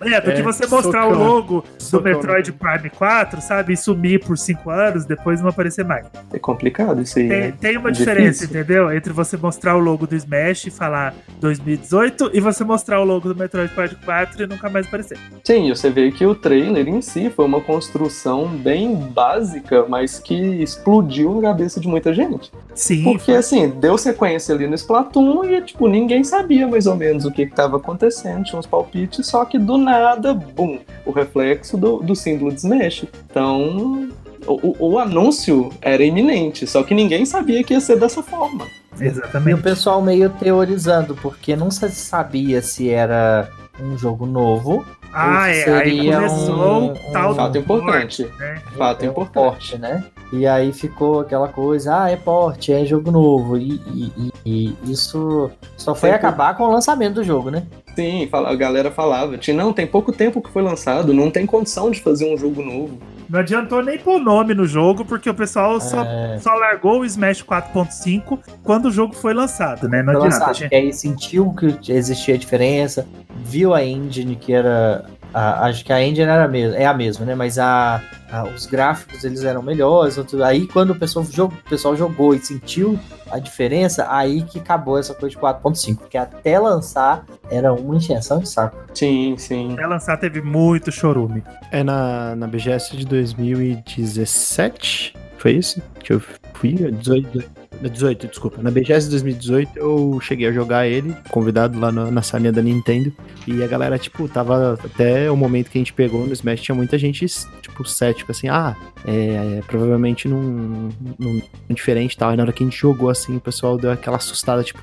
É, 0.00 0.20
do 0.20 0.32
que 0.32 0.40
É, 0.40 0.42
você 0.42 0.66
mostrar 0.66 1.06
o 1.06 1.10
socão. 1.12 1.24
logo 1.26 1.60
do 1.78 1.82
Socão, 1.82 2.12
Metroid 2.12 2.52
Prime 2.52 2.90
4, 2.90 3.40
sabe? 3.40 3.72
E 3.72 3.76
sumir 3.76 4.20
por 4.24 4.36
5 4.36 4.68
anos, 4.70 5.04
depois 5.06 5.40
não 5.40 5.48
aparecer 5.48 5.84
mais. 5.84 6.06
É 6.32 6.38
complicado. 6.38 7.00
isso 7.00 7.18
aí. 7.18 7.28
Tem, 7.28 7.40
né? 7.40 7.54
tem 7.58 7.76
uma 7.78 7.90
Difícil. 7.90 8.12
diferença, 8.14 8.44
entendeu? 8.44 8.92
Entre 8.92 9.12
você 9.12 9.36
mostrar 9.36 9.76
o 9.76 9.78
logo 9.78 10.06
do 10.06 10.14
Smash 10.14 10.66
e 10.66 10.70
falar 10.70 11.14
2018 11.40 12.30
e 12.34 12.40
você 12.40 12.64
mostrar 12.64 13.00
o 13.00 13.04
logo 13.04 13.28
do 13.32 13.38
Metroid 13.38 13.72
Prime 13.74 13.96
4 14.04 14.42
e 14.42 14.46
nunca 14.46 14.68
mais 14.68 14.86
aparecer. 14.86 15.18
Sim, 15.42 15.68
você 15.70 15.90
vê 15.90 16.10
que 16.12 16.24
o 16.26 16.34
trailer 16.34 16.86
em 16.88 17.00
si 17.00 17.30
foi 17.30 17.43
uma 17.44 17.60
construção 17.60 18.46
bem 18.48 18.94
básica, 18.96 19.84
mas 19.88 20.18
que 20.18 20.34
explodiu 20.34 21.38
a 21.38 21.42
cabeça 21.42 21.80
de 21.80 21.86
muita 21.88 22.12
gente. 22.12 22.50
Sim, 22.74 23.04
Porque 23.04 23.32
assim, 23.32 23.68
deu 23.68 23.96
sequência 23.96 24.54
ali 24.54 24.66
no 24.66 24.74
Splatoon 24.74 25.44
e 25.44 25.62
tipo, 25.62 25.86
ninguém 25.88 26.24
sabia 26.24 26.66
mais 26.66 26.86
ou 26.86 26.96
menos 26.96 27.24
o 27.24 27.30
que 27.30 27.42
estava 27.42 27.76
acontecendo, 27.76 28.44
tinha 28.44 28.58
uns 28.58 28.66
palpites, 28.66 29.26
só 29.26 29.44
que 29.44 29.58
do 29.58 29.76
nada, 29.78 30.34
bum, 30.34 30.78
o 31.06 31.10
reflexo 31.12 31.76
do, 31.76 31.98
do 31.98 32.14
símbolo 32.16 32.50
de 32.52 32.58
Smash. 32.58 33.06
Então, 33.30 34.08
o, 34.46 34.52
o- 34.86 34.92
o 34.92 34.98
anúncio 34.98 35.70
era 35.80 36.02
iminente, 36.04 36.66
só 36.66 36.82
que 36.82 36.94
ninguém 36.94 37.24
sabia 37.24 37.62
que 37.62 37.72
ia 37.74 37.80
ser 37.80 37.98
dessa 37.98 38.22
forma. 38.22 38.66
E 39.00 39.04
exatamente. 39.04 39.58
o 39.58 39.62
pessoal 39.62 40.00
meio 40.02 40.30
teorizando, 40.30 41.14
porque 41.16 41.56
não 41.56 41.70
se 41.70 41.88
sabia 41.90 42.60
se 42.62 42.90
era 42.90 43.48
um 43.80 43.96
jogo 43.98 44.26
novo. 44.26 44.84
Ah, 45.12 45.48
é. 45.48 45.64
Aí 45.72 46.10
começou 46.12 46.82
um- 46.82 46.94
tal 47.12 47.26
um- 47.26 47.28
do 47.30 47.34
Fato 47.36 47.58
importante. 47.58 48.26
né? 48.38 48.62
Fato 48.76 49.02
é 49.04 49.08
um 49.08 49.10
importante. 49.12 49.78
né? 49.78 50.04
E 50.32 50.46
aí 50.46 50.72
ficou 50.72 51.20
aquela 51.20 51.46
coisa, 51.48 52.02
ah, 52.04 52.10
é 52.10 52.16
porte, 52.16 52.72
é 52.72 52.84
jogo 52.84 53.10
novo. 53.12 53.56
E, 53.56 53.80
e- 53.86 54.12
e- 54.44 54.76
e 54.84 54.90
isso 54.92 55.50
só 55.76 55.94
foi 55.94 56.10
Sempre- 56.10 56.26
acabar 56.26 56.56
com 56.56 56.64
o 56.64 56.72
lançamento 56.72 57.14
do 57.14 57.24
jogo, 57.24 57.50
né? 57.50 57.64
Sim, 57.94 58.28
a 58.32 58.54
galera 58.56 58.90
falava, 58.90 59.38
"Ti, 59.38 59.52
não, 59.52 59.72
tem 59.72 59.86
pouco 59.86 60.10
tempo 60.12 60.42
que 60.42 60.50
foi 60.50 60.62
lançado, 60.62 61.14
não 61.14 61.30
tem 61.30 61.46
condição 61.46 61.90
de 61.92 62.00
fazer 62.00 62.32
um 62.32 62.36
jogo 62.36 62.60
novo. 62.60 62.98
Não 63.28 63.40
adiantou 63.40 63.82
nem 63.82 63.98
pôr 63.98 64.18
nome 64.20 64.54
no 64.54 64.66
jogo, 64.66 65.04
porque 65.04 65.28
o 65.30 65.34
pessoal 65.34 65.80
só, 65.80 66.02
É, 66.04 66.38
só 66.40 66.52
largou 66.54 67.00
o 67.00 67.04
Smash 67.04 67.42
4.5 67.42 68.38
quando 68.62 68.86
o 68.86 68.90
jogo 68.90 69.14
foi 69.14 69.32
lançado, 69.34 69.88
né? 69.88 70.02
Não 70.02 70.12
foi 70.12 70.26
adianta. 70.26 70.38
lançado, 70.46 70.56
gente. 70.56 70.74
aí 70.74 70.92
sentiu 70.92 71.52
que 71.52 71.92
existia 71.92 72.36
diferença, 72.36 73.06
viu 73.44 73.74
a 73.74 73.82
engine 73.84 74.36
que 74.36 74.52
era. 74.52 75.04
A- 75.34 75.66
acho 75.66 75.84
que 75.84 75.92
a 75.92 76.02
engine 76.02 76.22
era 76.28 76.44
a 76.44 76.48
mesma, 76.48 76.76
é 76.76 76.86
a 76.86 76.94
mesma, 76.94 77.26
né? 77.26 77.34
Mas 77.34 77.58
a, 77.58 78.00
a- 78.30 78.44
os 78.44 78.66
gráficos 78.66 79.24
eles 79.24 79.42
eram 79.44 79.62
melhores. 79.62 80.16
outro- 80.16 80.42
aí 80.44 80.66
quando 80.68 80.90
o 80.90 80.94
pessoal, 80.94 81.24
jogou, 81.24 81.58
o 81.66 81.68
pessoal 81.68 81.96
jogou 81.96 82.34
e 82.34 82.38
sentiu 82.38 82.98
a 83.30 83.38
diferença, 83.38 84.06
aí 84.10 84.42
que 84.42 84.58
acabou 84.60 84.98
essa 84.98 85.12
coisa 85.14 85.34
de 85.34 85.40
4.5. 85.40 85.96
Porque 85.98 86.16
até 86.16 86.58
lançar 86.58 87.24
era 87.50 87.72
uma 87.72 87.96
encheção 87.96 88.38
de 88.38 88.48
saco. 88.48 88.76
Sim, 88.94 89.34
sim. 89.36 89.72
Até 89.72 89.86
lançar 89.86 90.16
teve 90.18 90.40
muito 90.40 90.92
chorume. 90.92 91.42
É 91.72 91.82
na, 91.82 92.36
na 92.36 92.46
BGS 92.46 92.96
de 92.96 93.04
2017, 93.04 95.14
foi 95.38 95.52
isso? 95.52 95.82
Que 96.00 96.12
eu 96.12 96.22
fui? 96.72 96.90
18, 96.92 97.44
18, 97.82 98.26
desculpa. 98.28 98.62
Na 98.62 98.70
BGS 98.70 99.06
de 99.06 99.10
2018 99.12 99.78
eu 99.78 100.18
cheguei 100.20 100.48
a 100.48 100.52
jogar 100.52 100.86
ele, 100.86 101.14
convidado 101.30 101.78
lá 101.78 101.90
na, 101.92 102.10
na 102.10 102.22
salinha 102.22 102.52
da 102.52 102.62
Nintendo. 102.62 103.12
E 103.46 103.62
a 103.62 103.66
galera, 103.66 103.98
tipo, 103.98 104.26
tava 104.28 104.78
até 104.82 105.30
o 105.30 105.36
momento 105.36 105.70
que 105.70 105.78
a 105.78 105.80
gente 105.80 105.92
pegou 105.92 106.26
no 106.26 106.32
Smash, 106.32 106.60
tinha 106.62 106.74
muita 106.74 106.96
gente, 106.98 107.26
tipo, 107.60 107.84
cético, 107.84 108.30
assim, 108.32 108.48
ah, 108.48 108.74
é, 109.04 109.60
provavelmente 109.66 110.26
não, 110.28 110.88
não 111.18 111.42
é 111.68 111.74
diferente 111.74 112.16
tal. 112.16 112.32
E 112.32 112.36
na 112.36 112.44
hora 112.44 112.52
que 112.52 112.62
a 112.62 112.66
gente 112.66 112.78
jogou, 112.78 113.10
assim, 113.10 113.36
o 113.36 113.40
pessoal 113.40 113.76
deu 113.76 113.90
aquela 113.90 114.16
assustada, 114.16 114.62
tipo, 114.62 114.80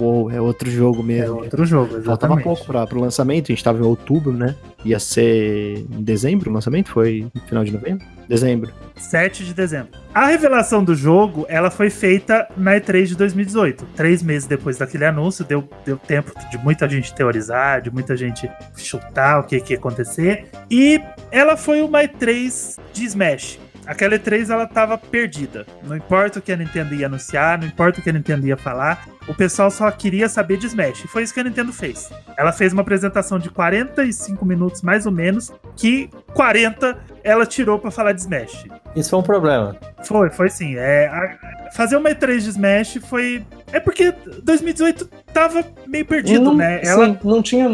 uou, 0.00 0.30
é 0.30 0.40
outro 0.40 0.68
jogo 0.70 1.00
É 1.00 1.04
mesmo. 1.04 1.36
outro 1.36 1.64
jogo, 1.64 1.90
Faltava 2.02 2.04
exatamente. 2.34 2.42
pouco 2.44 2.64
pra, 2.66 2.86
pro 2.86 3.00
lançamento, 3.00 3.52
a 3.52 3.54
gente 3.54 3.62
tava 3.62 3.78
em 3.78 3.86
outubro, 3.86 4.32
né? 4.32 4.56
Ia 4.84 4.98
ser 4.98 5.78
em 5.78 6.02
dezembro 6.02 6.50
o 6.50 6.54
lançamento? 6.54 6.90
Foi 6.90 7.26
no 7.32 7.40
final 7.42 7.64
de 7.64 7.70
novembro? 7.70 8.04
Dezembro. 8.28 8.72
7 8.96 9.44
de 9.44 9.54
dezembro. 9.54 9.90
A 10.14 10.26
revelação 10.26 10.84
do 10.84 10.94
jogo, 10.94 11.46
ela 11.48 11.70
foi 11.70 11.88
feita 11.88 12.46
na 12.54 12.72
E3 12.72 13.06
de 13.06 13.16
2018. 13.16 13.86
Três 13.96 14.22
meses 14.22 14.46
depois 14.46 14.76
daquele 14.76 15.06
anúncio, 15.06 15.42
deu, 15.42 15.66
deu 15.86 15.96
tempo 15.96 16.32
de 16.50 16.58
muita 16.58 16.86
gente 16.86 17.14
teorizar, 17.14 17.80
de 17.80 17.90
muita 17.90 18.14
gente 18.14 18.50
chutar 18.76 19.40
o 19.40 19.44
que, 19.44 19.58
que 19.58 19.72
ia 19.72 19.78
acontecer. 19.78 20.48
E 20.70 21.00
ela 21.30 21.56
foi 21.56 21.80
uma 21.80 22.02
E3 22.02 22.78
de 22.92 23.04
Smash. 23.06 23.58
Aquela 23.86 24.18
E3 24.18 24.50
ela 24.50 24.66
tava 24.66 24.98
perdida. 24.98 25.66
Não 25.82 25.96
importa 25.96 26.40
o 26.40 26.42
que 26.42 26.52
a 26.52 26.56
Nintendo 26.56 26.94
ia 26.94 27.06
anunciar, 27.06 27.58
não 27.58 27.66
importa 27.66 28.00
o 28.00 28.02
que 28.02 28.10
a 28.10 28.12
Nintendo 28.12 28.46
ia 28.46 28.56
falar, 28.58 29.08
o 29.28 29.34
pessoal 29.34 29.70
só 29.70 29.90
queria 29.90 30.28
saber 30.28 30.56
de 30.56 30.66
Smash. 30.66 31.04
E 31.04 31.08
foi 31.08 31.22
isso 31.22 31.32
que 31.32 31.40
a 31.40 31.44
Nintendo 31.44 31.72
fez. 31.72 32.10
Ela 32.36 32.52
fez 32.52 32.72
uma 32.72 32.82
apresentação 32.82 33.38
de 33.38 33.50
45 33.50 34.44
minutos 34.44 34.82
mais 34.82 35.06
ou 35.06 35.12
menos, 35.12 35.52
que 35.76 36.10
40 36.34 36.98
ela 37.22 37.46
tirou 37.46 37.78
pra 37.78 37.90
falar 37.90 38.12
de 38.12 38.20
Smash. 38.20 38.64
Isso 38.96 39.10
foi 39.10 39.18
um 39.18 39.22
problema. 39.22 39.76
Foi, 40.04 40.30
foi 40.30 40.50
sim. 40.50 40.74
É, 40.76 41.06
a- 41.06 41.70
fazer 41.72 41.96
uma 41.96 42.10
E3 42.10 42.38
de 42.40 42.48
Smash 42.50 42.98
foi. 43.08 43.44
É 43.72 43.78
porque 43.80 44.12
2018 44.42 45.06
tava 45.32 45.64
meio 45.86 46.04
perdido, 46.04 46.44
não, 46.44 46.56
né? 46.56 46.80
Ela, 46.84 47.06
sim, 47.06 47.18
não 47.24 47.40
tinha 47.42 47.68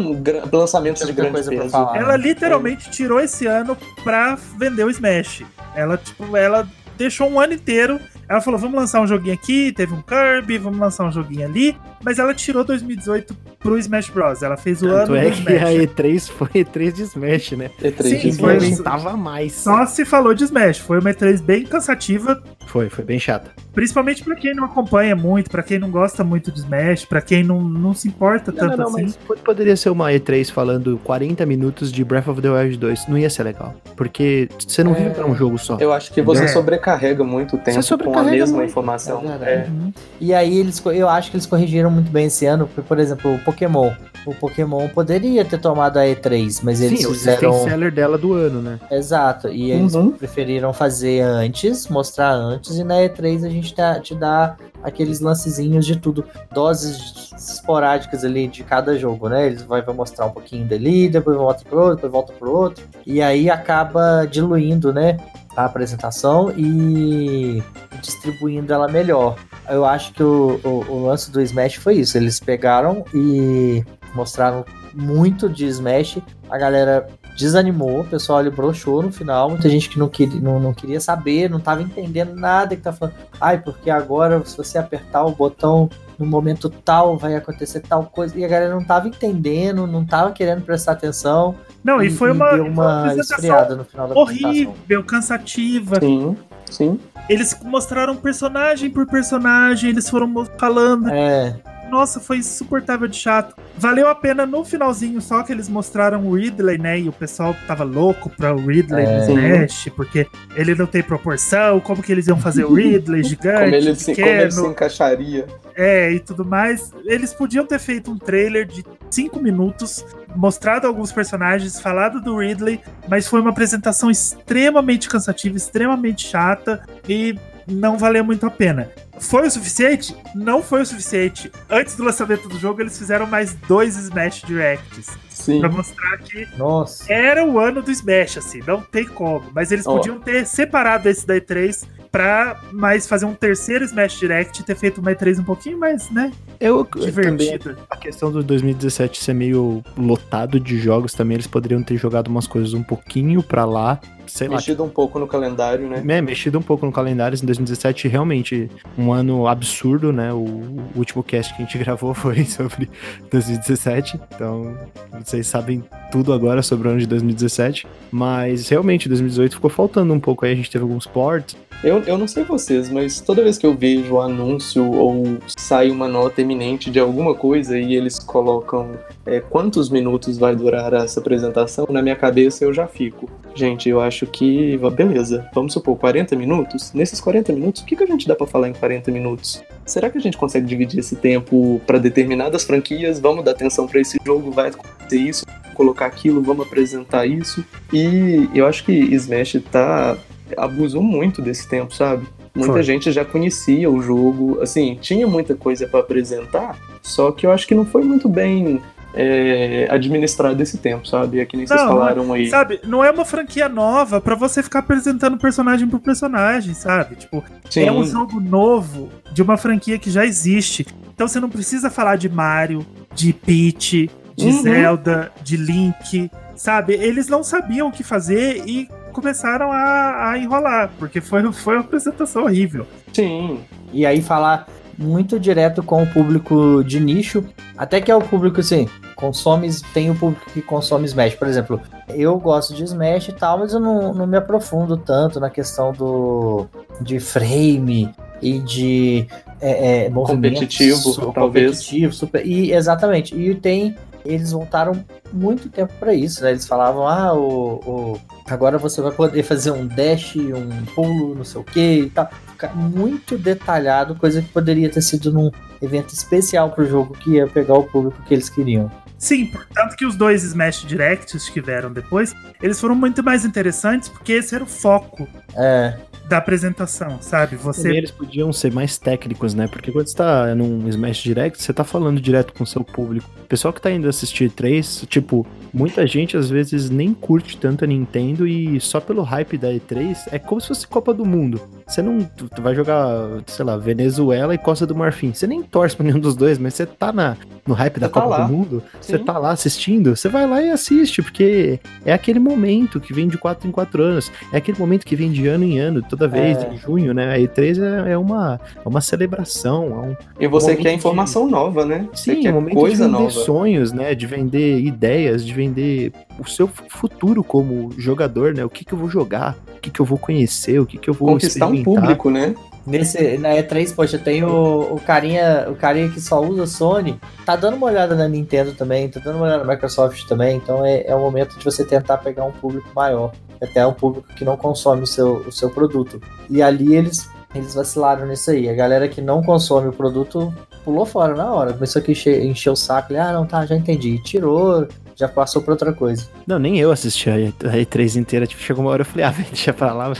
lançamentos 0.53 1.05
de 1.05 1.11
grande 1.11 1.31
coisa 1.33 1.49
pra 1.51 1.59
peso. 1.61 1.71
falar. 1.71 1.97
ela 1.97 2.15
literalmente 2.15 2.89
tirou 2.91 3.19
esse 3.19 3.45
ano 3.47 3.75
pra 4.03 4.37
vender 4.57 4.83
o 4.85 4.89
Smash. 4.89 5.43
Ela, 5.75 5.97
tipo, 5.97 6.37
ela 6.37 6.67
deixou 6.97 7.29
um 7.29 7.39
ano 7.39 7.53
inteiro. 7.53 7.99
Ela 8.29 8.39
falou: 8.41 8.59
vamos 8.59 8.75
lançar 8.79 9.01
um 9.01 9.07
joguinho 9.07 9.33
aqui, 9.33 9.71
teve 9.71 9.93
um 9.93 10.01
Kirby, 10.01 10.57
vamos 10.59 10.79
lançar 10.79 11.05
um 11.05 11.11
joguinho 11.11 11.45
ali. 11.47 11.75
Mas 12.03 12.19
ela 12.19 12.33
tirou 12.33 12.63
2018 12.63 13.35
pro 13.59 13.77
Smash 13.77 14.09
Bros. 14.09 14.41
Ela 14.43 14.55
fez 14.55 14.81
o 14.81 14.87
Tanto 14.87 15.13
ano 15.13 15.15
é 15.15 15.29
do 15.31 15.41
que 15.43 15.51
a 15.53 15.73
Smash. 15.73 15.89
E3 15.95 16.29
foi 16.31 16.47
E3 16.49 16.91
de 16.93 17.01
Smash, 17.03 17.51
né? 17.53 17.71
E3 17.81 18.03
Sim, 18.03 18.17
de 18.19 18.29
Smash. 18.29 18.63
aguentava 18.63 19.17
mais. 19.17 19.53
Só 19.53 19.85
se 19.85 20.05
falou 20.05 20.33
de 20.33 20.43
Smash. 20.45 20.77
Foi 20.77 20.99
uma 20.99 21.09
E3 21.11 21.41
bem 21.41 21.65
cansativa, 21.65 22.41
Foi, 22.67 22.87
foi 22.89 23.03
bem 23.03 23.19
chata. 23.19 23.51
principalmente 23.73 24.23
pra 24.23 24.35
quem 24.35 24.53
não 24.55 24.65
acompanha 24.65 25.15
muito, 25.15 25.49
pra 25.49 25.63
quem 25.63 25.79
não 25.79 25.89
gosta 25.89 26.23
muito 26.23 26.51
de 26.51 26.59
Smash, 26.59 27.03
pra 27.05 27.21
quem 27.21 27.43
não, 27.43 27.59
não 27.61 27.93
se 27.93 28.07
importa 28.07 28.51
Não, 28.51 28.59
tanto 28.59 28.77
não, 28.77 28.85
não, 28.85 28.93
assim. 28.93 29.03
mas 29.03 29.17
po- 29.17 29.35
poderia 29.43 29.75
ser 29.75 29.89
uma 29.89 30.09
E3 30.11 30.51
falando 30.51 30.99
40 31.03 31.45
minutos 31.45 31.91
de 31.91 32.03
Breath 32.05 32.27
of 32.27 32.41
the 32.41 32.49
Wild 32.49 32.77
2. 32.77 33.07
Não 33.07 33.17
ia 33.17 33.29
ser 33.29 33.43
legal. 33.43 33.73
Porque 33.97 34.47
você 34.57 34.83
não 34.83 34.91
É. 34.93 34.99
vive 34.99 35.09
pra 35.15 35.25
um 35.25 35.35
jogo 35.35 35.57
só. 35.57 35.77
Eu 35.79 35.91
acho 35.91 36.13
que 36.13 36.21
você 36.21 36.43
É. 36.45 36.47
sobrecarrega 36.47 37.23
muito 37.23 37.55
o 37.55 37.59
tempo 37.59 37.79
com 38.03 38.18
a 38.19 38.23
mesma 38.23 38.57
muito. 38.57 38.69
informação. 38.69 39.21
É. 39.41 39.53
É. 39.53 39.67
Uhum. 39.69 39.93
E 40.19 40.33
aí 40.33 40.57
eles, 40.59 40.81
eu 40.85 41.07
acho 41.09 41.31
que 41.31 41.37
eles 41.37 41.45
corrigiram 41.45 41.89
muito 41.91 42.11
bem 42.11 42.25
esse 42.27 42.45
ano, 42.45 42.67
porque, 42.67 42.81
por 42.87 42.99
exemplo, 42.99 43.35
o 43.35 43.39
Pokémon. 43.39 43.91
O 44.25 44.35
Pokémon 44.35 44.87
poderia 44.89 45.45
ter 45.45 45.59
tomado 45.59 45.97
a 45.97 46.03
E3, 46.03 46.59
mas 46.61 46.81
eles 46.81 46.99
Sim, 46.99 47.05
o 47.07 47.13
fizeram. 47.13 47.53
system 47.53 47.69
seller 47.71 47.91
dela 47.91 48.17
do 48.17 48.33
ano, 48.33 48.61
né? 48.61 48.79
Exato. 48.91 49.47
E 49.47 49.71
eles 49.71 49.95
Uhum. 49.95 50.11
preferiram 50.11 50.73
fazer 50.73 51.21
antes, 51.21 51.87
mostrar 51.87 52.33
antes, 52.33 52.77
e 52.77 52.83
na 52.83 52.95
E3 52.95 53.45
a 53.45 53.49
gente 53.49 53.73
tá- 53.73 53.99
te 53.99 54.13
dá 54.13 54.55
aqueles 54.83 55.19
lancezinhos 55.21 55.85
de 55.85 55.95
tudo, 55.97 56.25
doses 56.53 57.31
esporádicas 57.37 58.23
ali 58.23 58.47
de 58.47 58.63
cada 58.63 58.97
jogo, 58.97 59.29
né? 59.29 59.47
Eles 59.47 59.61
vai, 59.63 59.81
vai 59.81 59.95
mostrar 59.95 60.25
um 60.25 60.31
pouquinho 60.31 60.65
dali, 60.65 61.09
depois 61.09 61.37
volta 61.37 61.63
pro 61.67 61.79
outro, 61.79 61.95
depois 61.95 62.11
volta 62.11 62.33
pro 62.33 62.51
outro. 62.51 62.83
E 63.05 63.21
aí 63.21 63.49
acaba 63.49 64.25
diluindo, 64.29 64.93
né? 64.93 65.17
A 65.55 65.65
apresentação 65.65 66.51
e 66.57 67.61
distribuindo 68.01 68.73
ela 68.73 68.87
melhor. 68.87 69.35
Eu 69.67 69.85
acho 69.85 70.13
que 70.13 70.23
o, 70.23 70.59
o, 70.63 70.69
o 70.89 71.05
lance 71.07 71.31
do 71.31 71.41
Smash 71.41 71.75
foi 71.75 71.95
isso. 71.95 72.17
Eles 72.17 72.39
pegaram 72.39 73.03
e 73.13 73.83
mostraram 74.13 74.63
muito 74.93 75.49
de 75.49 75.65
Smash. 75.65 76.19
A 76.49 76.57
galera 76.57 77.07
desanimou, 77.37 78.01
o 78.01 78.05
pessoal 78.05 78.39
ali 78.39 78.49
broxou 78.49 79.01
no 79.01 79.11
final. 79.11 79.49
Muita 79.49 79.69
gente 79.69 79.89
que 79.89 79.97
não 79.97 80.09
queria, 80.09 80.41
não, 80.41 80.59
não 80.59 80.73
queria 80.73 80.99
saber, 80.99 81.49
não 81.49 81.59
tava 81.59 81.81
entendendo 81.81 82.35
nada 82.35 82.75
que 82.75 82.81
tá 82.81 82.91
falando. 82.91 83.15
Ai, 83.39 83.59
porque 83.59 83.89
agora, 83.89 84.43
se 84.45 84.57
você 84.57 84.77
apertar 84.77 85.23
o 85.25 85.31
botão 85.31 85.89
no 86.17 86.25
momento 86.25 86.69
tal, 86.69 87.17
vai 87.17 87.35
acontecer 87.35 87.79
tal 87.79 88.05
coisa. 88.05 88.37
E 88.37 88.43
a 88.43 88.47
galera 88.47 88.73
não 88.73 88.83
tava 88.83 89.07
entendendo, 89.07 89.87
não 89.87 90.05
tava 90.05 90.31
querendo 90.33 90.63
prestar 90.63 90.91
atenção. 90.93 91.55
Não, 91.83 92.01
e, 92.01 92.09
foi 92.09 92.31
uma, 92.31 92.53
uma 92.55 92.99
apresentação 93.03 93.37
esfriada 93.37 93.75
no 93.75 93.85
final 93.85 94.07
da 94.07 94.13
apresentação. 94.21 94.49
horrível, 94.49 95.03
cansativa. 95.03 95.99
Sim, 95.99 96.37
sim. 96.69 96.99
Eles 97.29 97.55
mostraram 97.63 98.15
personagem 98.15 98.89
por 98.89 99.05
personagem, 99.05 99.89
eles 99.91 100.09
foram 100.09 100.45
falando. 100.57 101.09
É, 101.09 101.55
Nossa, 101.89 102.19
foi 102.19 102.37
insuportável 102.37 103.07
de 103.07 103.15
chato. 103.17 103.55
Valeu 103.77 104.09
a 104.09 104.13
pena 104.15 104.45
no 104.45 104.63
finalzinho, 104.65 105.19
só 105.21 105.41
que 105.41 105.51
eles 105.51 105.69
mostraram 105.69 106.25
o 106.27 106.35
Ridley, 106.35 106.77
né? 106.77 106.99
E 106.99 107.07
o 107.09 107.11
pessoal 107.11 107.55
tava 107.65 107.83
louco 107.83 108.29
pra 108.29 108.53
o 108.53 108.57
Ridley 108.67 109.05
É. 109.05 109.27
no 109.27 109.39
Smash, 109.39 109.89
porque 109.95 110.27
ele 110.55 110.75
não 110.75 110.85
tem 110.85 111.01
proporção, 111.01 111.79
como 111.79 112.03
que 112.03 112.11
eles 112.11 112.27
iam 112.27 112.37
fazer 112.39 112.65
o 112.65 112.73
Ridley 112.73 113.23
gigante, 113.25 113.63
Como 113.63 113.75
ele, 113.75 113.95
se, 113.95 114.13
como 114.13 114.27
ele 114.27 114.33
pequeno, 114.37 114.51
se 114.51 114.67
encaixaria. 114.67 115.47
é, 115.75 116.11
e 116.11 116.19
tudo 116.19 116.43
mais. 116.45 116.91
Eles 117.05 117.33
podiam 117.33 117.65
ter 117.65 117.79
feito 117.79 118.11
um 118.11 118.17
trailer 118.17 118.65
de 118.67 118.83
5 119.09 119.39
minutos, 119.39 120.05
mostrado 120.35 120.87
alguns 120.87 121.11
personagens, 121.11 121.79
falado 121.79 122.21
do 122.21 122.37
Ridley, 122.37 122.79
mas 123.07 123.27
foi 123.27 123.41
uma 123.41 123.49
apresentação 123.49 124.09
extremamente 124.09 125.09
cansativa, 125.09 125.57
extremamente 125.57 126.27
chata 126.27 126.83
e 127.07 127.37
não 127.67 127.97
valeu 127.97 128.23
muito 128.23 128.45
a 128.45 128.51
pena. 128.51 128.89
Foi 129.19 129.47
o 129.47 129.51
suficiente? 129.51 130.15
Não 130.33 130.63
foi 130.63 130.81
o 130.81 130.85
suficiente. 130.85 131.51
Antes 131.69 131.95
do 131.95 132.03
lançamento 132.03 132.47
do 132.47 132.57
jogo, 132.57 132.81
eles 132.81 132.97
fizeram 132.97 133.27
mais 133.27 133.53
dois 133.53 133.95
Smash 133.97 134.41
Directs. 134.45 135.17
Sim. 135.29 135.59
Pra 135.59 135.69
mostrar 135.69 136.17
que 136.17 136.47
nossa. 136.57 137.11
era 137.11 137.45
o 137.45 137.59
ano 137.59 137.81
do 137.81 137.91
Smash, 137.91 138.37
assim, 138.37 138.61
não 138.65 138.81
tem 138.81 139.05
como. 139.05 139.49
Mas 139.53 139.71
eles 139.71 139.85
Ó. 139.85 139.95
podiam 139.95 140.19
ter 140.19 140.45
separado 140.45 141.07
esse 141.07 141.25
da 141.25 141.35
E3 141.35 141.85
pra 142.11 142.59
mais 142.71 143.07
fazer 143.07 143.25
um 143.25 143.33
terceiro 143.33 143.85
Smash 143.85 144.19
Direct 144.19 144.61
e 144.61 144.63
ter 144.65 144.75
feito 144.75 144.99
uma 144.99 145.11
E3 145.11 145.39
um 145.39 145.43
pouquinho 145.43 145.77
mais, 145.79 146.09
né? 146.11 146.31
Eu 146.59 146.87
Divertido. 146.95 147.75
também, 147.75 147.85
a 147.89 147.97
questão 147.97 148.31
do 148.31 148.43
2017 148.43 149.23
ser 149.23 149.33
meio 149.33 149.83
lotado 149.97 150.59
de 150.59 150.77
jogos 150.79 151.13
também, 151.13 151.35
eles 151.35 151.47
poderiam 151.47 151.83
ter 151.83 151.97
jogado 151.97 152.27
umas 152.27 152.47
coisas 152.47 152.73
um 152.73 152.83
pouquinho 152.83 153.41
pra 153.43 153.65
lá, 153.65 153.99
sei 154.29 154.47
lá. 154.47 154.55
Mexido 154.55 154.83
um 154.83 154.89
pouco 154.89 155.19
no 155.19 155.27
calendário, 155.27 155.87
né? 155.87 156.03
É, 156.07 156.21
mexido 156.21 156.59
um 156.59 156.61
pouco 156.61 156.85
no 156.85 156.91
calendário. 156.91 157.37
Em 157.41 157.45
2017, 157.45 158.07
realmente, 158.07 158.69
um 158.97 159.11
ano 159.11 159.47
absurdo, 159.47 160.11
né? 160.11 160.31
O, 160.31 160.37
o 160.37 160.83
último 160.95 161.23
cast 161.23 161.53
que 161.55 161.61
a 161.61 161.65
gente 161.65 161.77
gravou 161.79 162.13
foi 162.13 162.45
sobre 162.45 162.89
2017. 163.31 164.19
Então, 164.35 164.77
vocês 165.23 165.47
sabem 165.47 165.83
tudo 166.11 166.31
agora 166.33 166.61
sobre 166.61 166.87
o 166.87 166.91
ano 166.91 166.99
de 166.99 167.07
2017. 167.07 167.87
Mas, 168.11 168.69
realmente, 168.69 169.09
2018 169.09 169.55
ficou 169.55 169.69
faltando 169.69 170.13
um 170.13 170.19
pouco 170.19 170.45
aí. 170.45 170.53
A 170.53 170.55
gente 170.55 170.71
teve 170.71 170.83
alguns 170.83 171.05
ports. 171.05 171.57
Eu, 171.81 171.99
eu 171.99 172.17
não 172.17 172.27
sei 172.27 172.43
vocês, 172.43 172.89
mas 172.89 173.21
toda 173.21 173.41
vez 173.41 173.57
que 173.57 173.65
eu 173.65 173.73
vejo 173.73 174.15
o 174.15 174.21
anúncio 174.21 174.91
ou 174.91 175.37
sai 175.47 175.89
uma 175.89 176.09
nota 176.09 176.41
eminente 176.41 176.91
de 176.91 176.99
alguma 176.99 177.33
coisa 177.33 177.79
e 177.79 177.95
eles 177.95 178.19
colocam 178.19 178.91
é, 179.25 179.39
quantos 179.39 179.89
minutos 179.89 180.37
vai 180.37 180.53
durar 180.53 180.93
essa 180.93 181.21
apresentação, 181.21 181.87
na 181.89 182.01
minha 182.01 182.17
cabeça 182.17 182.65
eu 182.65 182.73
já 182.73 182.85
fico. 182.85 183.29
Gente, 183.55 183.87
eu 183.87 184.01
acho 184.01 184.18
que. 184.27 184.77
Beleza, 184.95 185.49
vamos 185.53 185.73
supor, 185.73 185.97
40 185.97 186.35
minutos? 186.35 186.91
Nesses 186.93 187.19
40 187.19 187.53
minutos, 187.53 187.81
o 187.81 187.85
que, 187.85 187.95
que 187.95 188.03
a 188.03 188.07
gente 188.07 188.27
dá 188.27 188.35
pra 188.35 188.47
falar 188.47 188.69
em 188.69 188.73
40 188.73 189.11
minutos? 189.11 189.63
Será 189.85 190.09
que 190.09 190.17
a 190.17 190.21
gente 190.21 190.37
consegue 190.37 190.65
dividir 190.65 190.99
esse 190.99 191.15
tempo 191.15 191.81
para 191.85 191.97
determinadas 191.97 192.63
franquias? 192.63 193.19
Vamos 193.19 193.43
dar 193.43 193.51
atenção 193.51 193.87
para 193.87 193.99
esse 193.99 194.17
jogo, 194.25 194.51
vai 194.51 194.69
acontecer 194.69 195.17
isso, 195.17 195.45
colocar 195.73 196.05
aquilo, 196.05 196.41
vamos 196.41 196.65
apresentar 196.65 197.25
isso. 197.25 197.63
E 197.91 198.49
eu 198.53 198.65
acho 198.65 198.83
que 198.83 198.91
Smash 198.91 199.57
tá 199.71 200.17
abusou 200.57 201.03
muito 201.03 201.41
desse 201.41 201.67
tempo, 201.67 201.93
sabe? 201.93 202.27
Muita 202.55 202.73
Foi. 202.73 202.83
gente 202.83 203.11
já 203.11 203.23
conhecia 203.23 203.89
o 203.89 204.01
jogo, 204.01 204.59
assim, 204.61 204.97
tinha 204.99 205.27
muita 205.27 205.55
coisa 205.55 205.87
pra 205.87 205.99
apresentar, 205.99 206.77
só 207.01 207.31
que 207.31 207.45
eu 207.45 207.51
acho 207.51 207.67
que 207.67 207.75
não 207.75 207.85
foi 207.85 208.03
muito 208.03 208.27
bem 208.27 208.81
é, 209.13 209.87
administrado 209.89 210.61
esse 210.61 210.77
tempo, 210.77 211.07
sabe? 211.07 211.39
É 211.39 211.45
que 211.45 211.57
nem 211.57 211.65
vocês 211.65 211.79
Não, 211.79 211.87
falaram 211.89 212.31
aí. 212.33 212.49
Sabe, 212.49 212.79
não 212.85 213.03
é 213.03 213.09
uma 213.11 213.25
franquia 213.25 213.67
nova 213.67 214.21
pra 214.21 214.35
você 214.35 214.61
ficar 214.61 214.79
apresentando 214.79 215.37
personagem 215.37 215.87
por 215.87 215.99
personagem, 215.99 216.73
sabe? 216.73 217.15
Tipo, 217.15 217.43
Sim, 217.69 217.83
é 217.85 217.91
um 217.91 218.03
jogo 218.05 218.39
novo 218.39 219.09
de 219.31 219.41
uma 219.41 219.57
franquia 219.57 219.97
que 219.97 220.09
já 220.11 220.25
existe. 220.25 220.85
Então 221.13 221.27
você 221.27 221.39
não 221.39 221.49
precisa 221.49 221.89
falar 221.89 222.15
de 222.15 222.29
Mario, 222.29 222.85
de 223.13 223.33
Peach, 223.33 224.09
de 224.35 224.45
Uhum. 224.45 224.61
Zelda, 224.61 225.31
de 225.43 225.57
Link, 225.57 226.31
sabe? 226.55 226.93
Eles 226.93 227.27
não 227.27 227.43
sabiam 227.43 227.87
o 227.89 227.91
que 227.91 228.03
fazer 228.03 228.63
e 228.65 228.87
começaram 229.11 229.71
a, 229.71 230.29
a 230.31 230.37
enrolar, 230.37 230.91
porque 230.97 231.19
foi, 231.19 231.51
foi 231.51 231.73
uma 231.75 231.81
apresentação 231.81 232.43
horrível. 232.43 232.87
sim. 233.11 233.59
E 233.91 234.05
aí 234.05 234.21
falar 234.21 234.67
muito 234.99 235.39
direto 235.39 235.81
com 235.81 236.03
o 236.03 236.07
público 236.07 236.83
de 236.83 236.99
nicho, 236.99 237.43
até 237.77 238.01
que 238.01 238.11
é 238.11 238.15
o 238.15 238.21
público 238.21 238.59
assim, 238.59 238.87
consome, 239.15 239.69
tem 239.93 240.09
o 240.11 240.15
público 240.15 240.45
que 240.51 240.61
consome 240.61 241.05
Smash. 241.05 241.35
Por 241.35 241.47
exemplo, 241.47 241.81
eu 242.09 242.37
gosto 242.37 242.73
de 242.73 242.83
Smash 242.83 243.29
e 243.29 243.33
tal, 243.33 243.59
mas 243.59 243.73
eu 243.73 243.79
não, 243.79 244.13
não 244.13 244.27
me 244.27 244.37
aprofundo 244.37 244.97
tanto 244.97 245.39
na 245.39 245.49
questão 245.49 245.93
do 245.93 246.67
de 247.01 247.19
frame 247.19 248.09
e 248.41 248.59
de 248.59 249.25
é, 249.61 250.05
é, 250.05 250.09
Competitivo, 250.09 250.97
super 250.97 251.33
talvez. 251.33 251.71
competitivo, 251.71 252.13
super, 252.13 252.45
e 252.45 252.73
exatamente. 252.73 253.35
E 253.35 253.55
tem 253.55 253.95
eles 254.25 254.51
voltaram 254.51 254.93
muito 255.31 255.69
tempo 255.69 255.93
pra 255.97 256.13
isso, 256.13 256.43
né? 256.43 256.51
Eles 256.51 256.67
falavam, 256.67 257.07
ah, 257.07 257.33
o, 257.33 257.75
o- 257.85 258.19
agora 258.49 258.77
você 258.77 259.01
vai 259.01 259.11
poder 259.13 259.43
fazer 259.43 259.71
um 259.71 259.87
dash, 259.87 260.35
um 260.35 260.85
pulo, 260.93 261.35
não 261.35 261.45
sei 261.45 261.61
o 261.61 261.63
que 261.63 261.79
e 262.01 262.09
tal. 262.09 262.29
Muito 262.67 263.37
detalhado, 263.37 264.15
coisa 264.15 264.41
que 264.41 264.49
poderia 264.49 264.89
ter 264.89 265.01
sido 265.01 265.31
num 265.31 265.51
evento 265.81 266.13
especial 266.13 266.71
pro 266.71 266.85
jogo 266.85 267.13
que 267.13 267.31
ia 267.31 267.47
pegar 267.47 267.75
o 267.75 267.83
público 267.83 268.21
que 268.23 268.33
eles 268.33 268.49
queriam. 268.49 268.91
Sim, 269.17 269.47
portanto 269.47 269.95
que 269.97 270.05
os 270.05 270.15
dois 270.15 270.43
Smash 270.43 270.85
Directs 270.85 271.47
que 271.47 271.53
tiveram 271.55 271.91
depois, 271.91 272.33
eles 272.61 272.79
foram 272.79 272.95
muito 272.95 273.21
mais 273.21 273.43
interessantes 273.43 274.07
porque 274.07 274.33
esse 274.33 274.55
era 274.55 274.63
o 274.63 274.67
foco 274.67 275.27
É, 275.55 275.93
da 276.29 276.37
apresentação, 276.37 277.17
sabe? 277.21 277.55
Você 277.55 277.89
eles 277.89 278.11
podiam 278.11 278.53
ser 278.53 278.71
mais 278.71 278.99
técnicos, 278.99 279.55
né? 279.55 279.67
Porque 279.67 279.91
quando 279.91 280.07
você 280.07 280.15
tá 280.15 280.53
num 280.53 280.87
Smash 280.87 281.17
Direct, 281.17 281.61
você 281.61 281.73
tá 281.73 281.83
falando 281.83 282.21
direto 282.21 282.53
com 282.53 282.63
o 282.63 282.67
seu 282.67 282.83
público. 282.83 283.27
O 283.43 283.47
pessoal 283.47 283.73
que 283.73 283.81
tá 283.81 283.89
indo 283.89 284.07
assistir 284.07 284.51
E3, 284.51 285.07
tipo, 285.07 285.45
muita 285.73 286.05
gente 286.05 286.37
às 286.37 286.47
vezes 286.49 286.91
nem 286.91 287.15
curte 287.15 287.57
tanto 287.57 287.83
a 287.83 287.87
Nintendo 287.87 288.47
e 288.47 288.79
só 288.79 288.99
pelo 288.99 289.23
hype 289.23 289.57
da 289.57 289.69
E3 289.69 290.27
é 290.31 290.37
como 290.37 290.61
se 290.61 290.67
fosse 290.67 290.87
Copa 290.87 291.13
do 291.13 291.25
Mundo. 291.25 291.59
Você 291.87 292.03
não 292.03 292.19
tu 292.21 292.47
tu 292.47 292.61
vai 292.61 292.75
jogar, 292.75 293.41
sei 293.47 293.65
lá, 293.65 293.75
Venezuela 293.75 294.53
e 294.53 294.57
Costa 294.57 294.85
do 294.85 294.95
Marfim. 294.95 295.33
Você 295.33 295.47
nem 295.47 295.63
torce 295.63 295.95
pra 295.95 296.05
nenhum 296.05 296.19
dos 296.19 296.35
dois, 296.35 296.59
mas 296.59 296.75
você 296.75 296.85
tá 296.85 297.11
na, 297.11 297.35
no 297.65 297.73
hype 297.73 297.99
da 297.99 298.07
tá 298.07 298.21
Copa 298.21 298.37
lá. 298.37 298.45
do 298.45 298.53
Mundo, 298.53 298.83
você 299.01 299.17
tá 299.17 299.37
lá 299.37 299.51
assistindo, 299.51 300.15
você 300.15 300.29
vai 300.29 300.45
lá 300.47 300.61
e 300.61 300.69
assiste, 300.69 301.23
porque 301.23 301.79
é 302.05 302.13
aquele 302.13 302.39
momento 302.39 302.99
que 302.99 303.13
vem 303.13 303.27
de 303.27 303.37
4 303.37 303.67
em 303.67 303.71
4 303.71 304.03
anos, 304.03 304.31
é 304.51 304.57
aquele 304.57 304.77
momento 304.77 305.05
que 305.05 305.15
vem 305.15 305.31
de 305.31 305.47
ano 305.47 305.63
em 305.63 305.79
ano, 305.79 306.01
toda 306.19 306.27
vez, 306.27 306.57
É. 306.57 306.73
em 306.73 306.77
junho, 306.77 307.13
né? 307.13 307.33
A 307.33 307.37
E3 307.39 307.79
é, 308.07 308.11
é 308.11 308.17
uma, 308.17 308.59
é 308.83 308.87
uma 308.87 308.99
celebração, 309.01 309.85
é 309.85 310.07
um, 310.09 310.15
E 310.39 310.47
você 310.47 310.67
momento 310.71 310.81
quer 310.83 310.89
de- 310.89 310.95
informação 310.95 311.47
nova, 311.47 311.85
né? 311.85 312.07
Você 312.13 312.35
sim, 312.35 312.41
quer 312.41 312.51
um 312.51 312.55
momento 312.55 312.75
coisa 312.75 313.05
de 313.05 313.11
vender 313.11 313.23
nova. 313.23 313.31
sonhos, 313.31 313.91
né? 313.93 314.13
De 314.13 314.27
vender 314.27 314.79
ideias, 314.79 315.45
de 315.45 315.53
vender 315.53 316.11
o 316.37 316.45
seu 316.47 316.67
futuro 316.67 317.43
como 317.43 317.89
jogador, 317.97 318.53
né? 318.53 318.65
O 318.65 318.69
que, 318.69 318.83
que 318.83 318.93
eu 318.93 318.97
vou 318.97 319.09
jogar, 319.09 319.55
o 319.77 319.79
que, 319.79 319.89
que 319.89 319.99
eu 319.99 320.05
vou 320.05 320.17
conhecer, 320.17 320.79
o 320.79 320.85
que, 320.85 320.97
que 320.97 321.09
eu 321.09 321.13
vou 321.13 321.29
Conquistar 321.29 321.67
um 321.67 321.73
experimentar. 321.73 322.01
público, 322.03 322.29
né? 322.29 322.53
Nesse, 322.89 323.37
na 323.37 323.49
E3, 323.49 323.93
poxa, 323.95 324.17
tem 324.17 324.43
o, 324.43 324.93
o 324.95 324.99
carinha, 324.99 325.67
o 325.69 325.75
carinha 325.75 326.09
que 326.09 326.19
só 326.19 326.41
usa 326.41 326.65
Sony, 326.65 327.19
tá 327.45 327.55
dando 327.55 327.75
uma 327.77 327.85
olhada 327.87 328.15
na 328.15 328.27
Nintendo 328.27 328.73
também, 328.73 329.07
tá 329.07 329.19
dando 329.23 329.35
uma 329.37 329.45
olhada 329.45 329.63
na 329.63 329.73
Microsoft 329.73 330.25
também, 330.27 330.57
então 330.57 330.83
é, 330.85 331.03
é 331.05 331.15
o 331.15 331.19
momento 331.19 331.57
de 331.57 331.63
você 331.63 331.85
tentar 331.85 332.17
pegar 332.17 332.43
um 332.45 332.51
público 332.51 332.89
maior, 332.95 333.31
até 333.61 333.85
um 333.85 333.93
público 333.93 334.27
que 334.35 334.43
não 334.43 334.57
consome 334.57 335.03
o 335.03 335.07
seu, 335.07 335.37
o 335.47 335.51
seu 335.51 335.69
produto. 335.69 336.19
E 336.49 336.61
ali 336.61 336.95
eles, 336.95 337.29
eles 337.53 337.75
vacilaram 337.75 338.25
nisso 338.25 338.49
aí. 338.51 338.67
A 338.69 338.73
galera 338.73 339.07
que 339.07 339.21
não 339.21 339.43
consome 339.43 339.87
o 339.89 339.93
produto 339.93 340.51
pulou 340.83 341.05
fora 341.05 341.35
na 341.35 341.53
hora, 341.53 341.73
começou 341.73 342.01
a 342.05 342.11
encher, 342.11 342.43
encher 342.43 342.69
o 342.71 342.75
saco, 342.75 343.11
ele, 343.13 343.19
ah, 343.19 343.33
não, 343.33 343.45
tá, 343.45 343.65
já 343.65 343.75
entendi, 343.75 344.11
e 344.15 344.23
tirou, 344.23 344.87
já 345.15 345.27
passou 345.27 345.61
pra 345.61 345.73
outra 345.73 345.93
coisa. 345.93 346.25
Não, 346.47 346.57
nem 346.57 346.79
eu 346.79 346.91
assisti 346.91 347.29
a 347.29 347.37
E- 347.37 347.53
a 347.65 347.73
E3 347.77 348.15
inteira. 348.15 348.47
Tipo, 348.47 348.61
chegou 348.63 348.83
uma 348.83 348.91
hora 348.91 349.01
eu 349.01 349.05
falei, 349.05 349.25
ah, 349.25 349.33
deixa 349.37 349.73
pra 349.73 349.93
lá. 349.93 350.11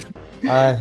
Ah, 0.47 0.77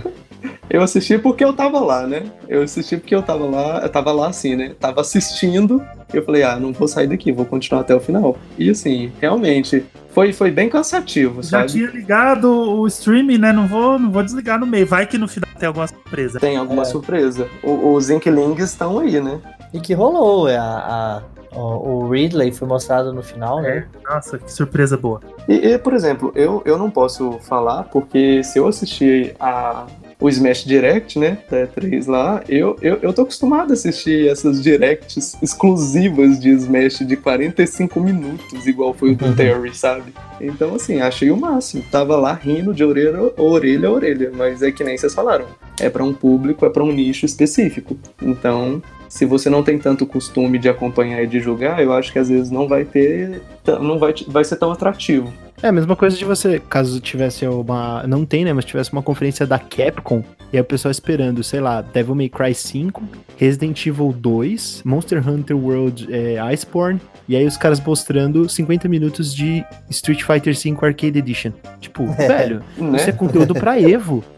Eu 0.70 0.82
assisti 0.82 1.18
porque 1.18 1.44
eu 1.44 1.52
tava 1.52 1.80
lá, 1.80 2.06
né? 2.06 2.24
Eu 2.48 2.62
assisti 2.62 2.96
porque 2.96 3.14
eu 3.14 3.22
tava 3.22 3.44
lá, 3.44 3.80
eu 3.82 3.88
tava 3.88 4.12
lá 4.12 4.28
assim, 4.28 4.54
né? 4.54 4.74
Tava 4.78 5.00
assistindo, 5.00 5.82
e 6.12 6.16
eu 6.16 6.24
falei, 6.24 6.42
ah, 6.42 6.56
não 6.60 6.72
vou 6.72 6.86
sair 6.86 7.06
daqui, 7.06 7.32
vou 7.32 7.44
continuar 7.46 7.80
até 7.80 7.94
o 7.94 8.00
final. 8.00 8.36
E 8.58 8.68
assim, 8.70 9.10
realmente, 9.20 9.84
foi, 10.10 10.32
foi 10.32 10.50
bem 10.50 10.68
cansativo, 10.68 11.42
já 11.42 11.60
sabe? 11.60 11.72
tinha 11.72 11.86
ligado 11.90 12.50
o 12.50 12.86
streaming, 12.86 13.38
né? 13.38 13.52
Não 13.52 13.66
vou, 13.66 13.98
não 13.98 14.10
vou 14.10 14.22
desligar 14.22 14.58
no 14.60 14.66
meio. 14.66 14.86
Vai 14.86 15.06
que 15.06 15.16
no 15.16 15.26
final 15.28 15.48
tem 15.58 15.66
alguma 15.66 15.86
surpresa. 15.86 16.38
Tem 16.40 16.56
alguma 16.56 16.82
É. 16.82 16.84
surpresa. 16.84 17.48
O- 17.62 17.92
os 17.94 18.10
Inklings 18.10 18.60
estão 18.62 18.98
aí, 18.98 19.20
né? 19.20 19.40
e 19.72 19.80
que 19.80 19.92
rolou, 19.92 20.48
é 20.48 20.56
a, 20.56 20.62
a- 20.62 21.22
o, 21.54 22.04
o 22.04 22.08
Ridley 22.10 22.52
foi 22.52 22.66
mostrado 22.68 23.12
no 23.12 23.22
final, 23.22 23.60
né? 23.60 23.86
É, 24.06 24.10
nossa, 24.14 24.38
que 24.38 24.50
surpresa 24.52 24.96
boa. 24.96 25.20
E, 25.48 25.54
e, 25.72 25.78
por 25.78 25.92
exemplo, 25.94 26.30
eu, 26.34 26.62
eu 26.64 26.78
não 26.78 26.90
posso 26.90 27.38
falar, 27.40 27.84
porque 27.84 28.42
se 28.44 28.58
eu 28.58 28.66
assistir 28.66 29.34
a, 29.40 29.86
o 30.20 30.28
Smash 30.28 30.64
Direct, 30.64 31.18
né, 31.18 31.38
da 31.48 31.66
E3 31.66 32.06
lá, 32.08 32.42
eu, 32.48 32.76
eu, 32.82 32.98
eu 33.02 33.12
tô 33.12 33.22
acostumado 33.22 33.70
a 33.70 33.74
assistir 33.74 34.28
essas 34.28 34.60
directs 34.62 35.36
exclusivas 35.40 36.40
de 36.40 36.50
Smash 36.50 36.98
de 37.06 37.16
45 37.16 38.00
minutos, 38.00 38.66
igual 38.66 38.92
foi 38.92 39.12
o 39.12 39.16
do. 39.16 39.28
Terry, 39.38 39.74
sabe? 39.74 40.12
Então, 40.40 40.74
assim, 40.74 41.00
achei 41.00 41.30
o 41.30 41.36
máximo. 41.36 41.84
Tava 41.90 42.16
lá 42.16 42.32
rindo 42.32 42.74
de 42.74 42.82
orelha, 42.82 43.32
orelha 43.36 43.88
a 43.88 43.92
orelha, 43.92 44.32
mas 44.34 44.62
é 44.62 44.72
que 44.72 44.82
nem 44.82 44.96
vocês 44.96 45.14
falaram. 45.14 45.46
É 45.80 45.88
pra 45.88 46.02
um 46.02 46.12
público, 46.12 46.66
é 46.66 46.70
pra 46.70 46.82
um 46.82 46.90
nicho 46.90 47.24
específico. 47.24 47.96
Então, 48.20 48.82
se 49.08 49.24
você 49.24 49.48
não 49.48 49.62
tem 49.62 49.78
tanto 49.78 50.06
costume 50.06 50.58
de 50.58 50.68
acompanhar 50.68 51.22
e 51.22 51.26
de 51.26 51.40
julgar, 51.40 51.82
eu 51.82 51.92
acho 51.92 52.12
que 52.12 52.18
às 52.18 52.28
vezes 52.28 52.50
não 52.50 52.68
vai 52.68 52.84
ter, 52.84 53.40
não 53.80 53.98
vai, 53.98 54.14
vai 54.26 54.44
ser 54.44 54.56
tão 54.56 54.70
atrativo. 54.70 55.32
É 55.60 55.68
a 55.68 55.72
mesma 55.72 55.96
coisa 55.96 56.16
de 56.16 56.24
você, 56.24 56.60
caso 56.60 57.00
tivesse 57.00 57.44
uma. 57.44 58.04
Não 58.06 58.24
tem, 58.24 58.44
né? 58.44 58.52
Mas 58.52 58.64
tivesse 58.64 58.92
uma 58.92 59.02
conferência 59.02 59.44
da 59.44 59.58
Capcom 59.58 60.22
e 60.52 60.56
aí 60.56 60.60
o 60.60 60.64
pessoal 60.64 60.90
esperando, 60.92 61.42
sei 61.42 61.60
lá, 61.60 61.82
Devil 61.82 62.14
May 62.14 62.28
Cry 62.28 62.54
5, 62.54 63.02
Resident 63.36 63.84
Evil 63.86 64.14
2, 64.16 64.82
Monster 64.84 65.28
Hunter 65.28 65.56
World 65.56 66.08
é, 66.10 66.38
Iceborne, 66.38 67.00
e 67.28 67.36
aí 67.36 67.44
os 67.44 67.56
caras 67.56 67.80
mostrando 67.80 68.48
50 68.48 68.88
minutos 68.88 69.34
de 69.34 69.64
Street 69.90 70.22
Fighter 70.22 70.56
5 70.56 70.86
Arcade 70.86 71.18
Edition. 71.18 71.50
Tipo, 71.80 72.06
velho, 72.14 72.62
Né? 72.78 72.96
isso 72.96 73.10
é 73.10 73.12
conteúdo 73.12 73.52
pra 73.54 73.80
Evo. 73.80 74.24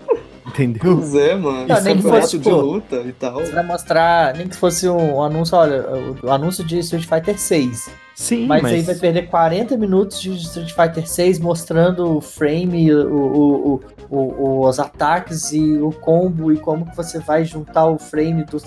Entendeu? 0.51 0.97
Pois 0.97 1.15
é, 1.15 1.35
mano. 1.35 1.67
Não, 1.69 1.75
Isso 1.77 1.85
nem 1.85 1.95
é 1.95 1.97
que 1.97 2.03
fosse, 2.03 2.39
de 2.39 2.51
pô. 2.51 2.57
luta 2.57 2.97
e 2.97 3.13
tal. 3.13 3.35
Você 3.41 3.53
vai 3.53 3.65
mostrar, 3.65 4.35
nem 4.37 4.49
que 4.49 4.57
fosse 4.57 4.89
um 4.89 5.23
anúncio, 5.23 5.57
olha, 5.57 5.85
o 6.23 6.31
anúncio 6.31 6.65
de 6.65 6.79
Street 6.81 7.05
Fighter 7.07 7.39
6. 7.39 7.89
Sim, 8.15 8.47
Mas, 8.47 8.63
mas, 8.63 8.73
aí 8.73 8.83
vai 8.83 8.95
perder 8.97 9.29
40 9.29 9.77
minutos 9.79 10.21
de 10.21 10.31
Street 10.37 10.73
Fighter 10.73 11.09
6 11.09 11.39
mostrando 11.39 12.17
o 12.19 12.21
frame, 12.21 12.93
o, 12.93 13.09
o- 13.17 13.81
o- 14.11 14.17
o- 14.19 14.69
os 14.69 14.79
ataques 14.79 15.53
e 15.53 15.79
o 15.79 15.91
combo 15.91 16.53
e 16.53 16.59
como 16.59 16.85
que 16.85 16.95
você 16.95 17.19
vai 17.19 17.45
juntar 17.47 17.87
o 17.87 17.99
frame 17.99 18.45
do. 18.45 18.59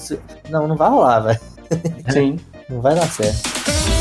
Não, 0.49 0.67
não 0.67 0.75
vai 0.75 0.89
rolar, 0.89 1.19
velho. 1.19 1.39
Sim. 2.09 2.39
Não 2.69 2.81
vai 2.81 2.95
dar 2.95 3.05
certo. 3.07 3.92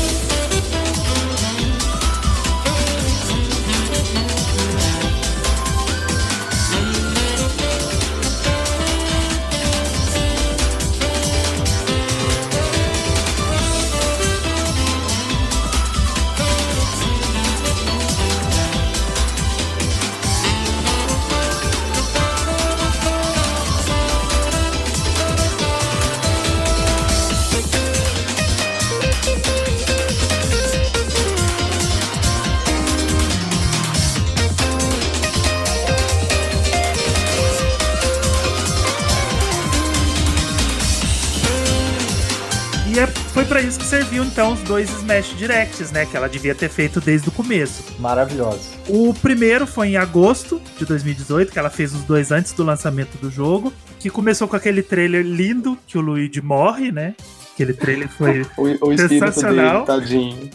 Serviu 44.13 44.23
então 44.25 44.53
os 44.53 44.59
dois 44.61 44.89
Smash 44.99 45.35
Directs, 45.35 45.91
né? 45.91 46.05
Que 46.05 46.15
ela 46.15 46.29
devia 46.29 46.53
ter 46.53 46.69
feito 46.69 47.01
desde 47.01 47.29
o 47.29 47.31
começo. 47.31 47.83
Maravilhoso. 47.99 48.69
O 48.87 49.11
primeiro 49.11 49.65
foi 49.65 49.89
em 49.89 49.97
agosto 49.97 50.61
de 50.77 50.85
2018, 50.85 51.51
que 51.51 51.57
ela 51.57 51.69
fez 51.71 51.95
os 51.95 52.03
dois 52.03 52.31
antes 52.31 52.51
do 52.51 52.63
lançamento 52.63 53.17
do 53.17 53.31
jogo, 53.31 53.73
que 53.99 54.11
começou 54.11 54.47
com 54.47 54.55
aquele 54.55 54.83
trailer 54.83 55.25
lindo 55.25 55.75
que 55.87 55.97
o 55.97 56.01
Luigi 56.01 56.41
morre, 56.41 56.91
né? 56.91 57.15
Aquele 57.55 57.73
trailer 57.73 58.07
foi 58.07 58.45
O, 58.55 58.89
o 58.91 58.97
Sensacional. 58.97 59.83
dele, 59.83 59.99
tadinho. 59.99 60.49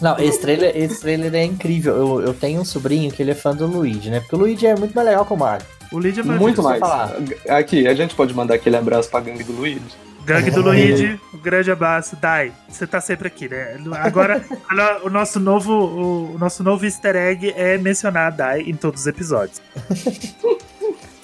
Não, 0.00 0.18
esse 0.18 0.40
trailer, 0.40 0.72
esse 0.74 1.00
trailer 1.02 1.34
é 1.34 1.44
incrível. 1.44 1.94
Eu, 1.94 2.20
eu 2.28 2.34
tenho 2.34 2.62
um 2.62 2.64
sobrinho 2.64 3.10
que 3.12 3.22
ele 3.22 3.32
é 3.32 3.34
fã 3.34 3.54
do 3.54 3.66
Luigi, 3.66 4.08
né? 4.08 4.20
Porque 4.20 4.36
o 4.36 4.38
Luigi 4.38 4.66
é 4.66 4.74
muito 4.74 4.94
mais 4.94 5.06
legal 5.06 5.26
que 5.26 5.32
o 5.34 5.36
Mario. 5.36 5.66
o 5.92 5.98
Luigi 5.98 6.20
é 6.20 6.22
Muito 6.22 6.62
você 6.62 6.68
mais. 6.68 6.80
falar. 6.80 7.14
Aqui, 7.50 7.86
a 7.86 7.94
gente 7.94 8.14
pode 8.14 8.32
mandar 8.32 8.54
aquele 8.54 8.76
abraço 8.76 9.10
pra 9.10 9.20
gangue 9.20 9.44
do 9.44 9.52
Luigi? 9.52 9.82
Gangue 10.26 10.50
do 10.50 10.60
Luigi, 10.60 11.20
um 11.32 11.38
grande 11.38 11.70
abraço. 11.70 12.16
Dai, 12.16 12.52
você 12.68 12.84
tá 12.84 13.00
sempre 13.00 13.28
aqui, 13.28 13.48
né? 13.48 13.78
Agora, 13.92 14.44
o 15.04 15.08
nosso 15.08 15.38
novo, 15.38 15.72
o, 15.72 16.34
o 16.34 16.38
nosso 16.38 16.64
novo 16.64 16.84
easter 16.84 17.14
egg 17.14 17.54
é 17.56 17.78
mencionar 17.78 18.26
a 18.26 18.30
Dai 18.30 18.62
em 18.62 18.74
todos 18.74 19.02
os 19.02 19.06
episódios. 19.06 19.62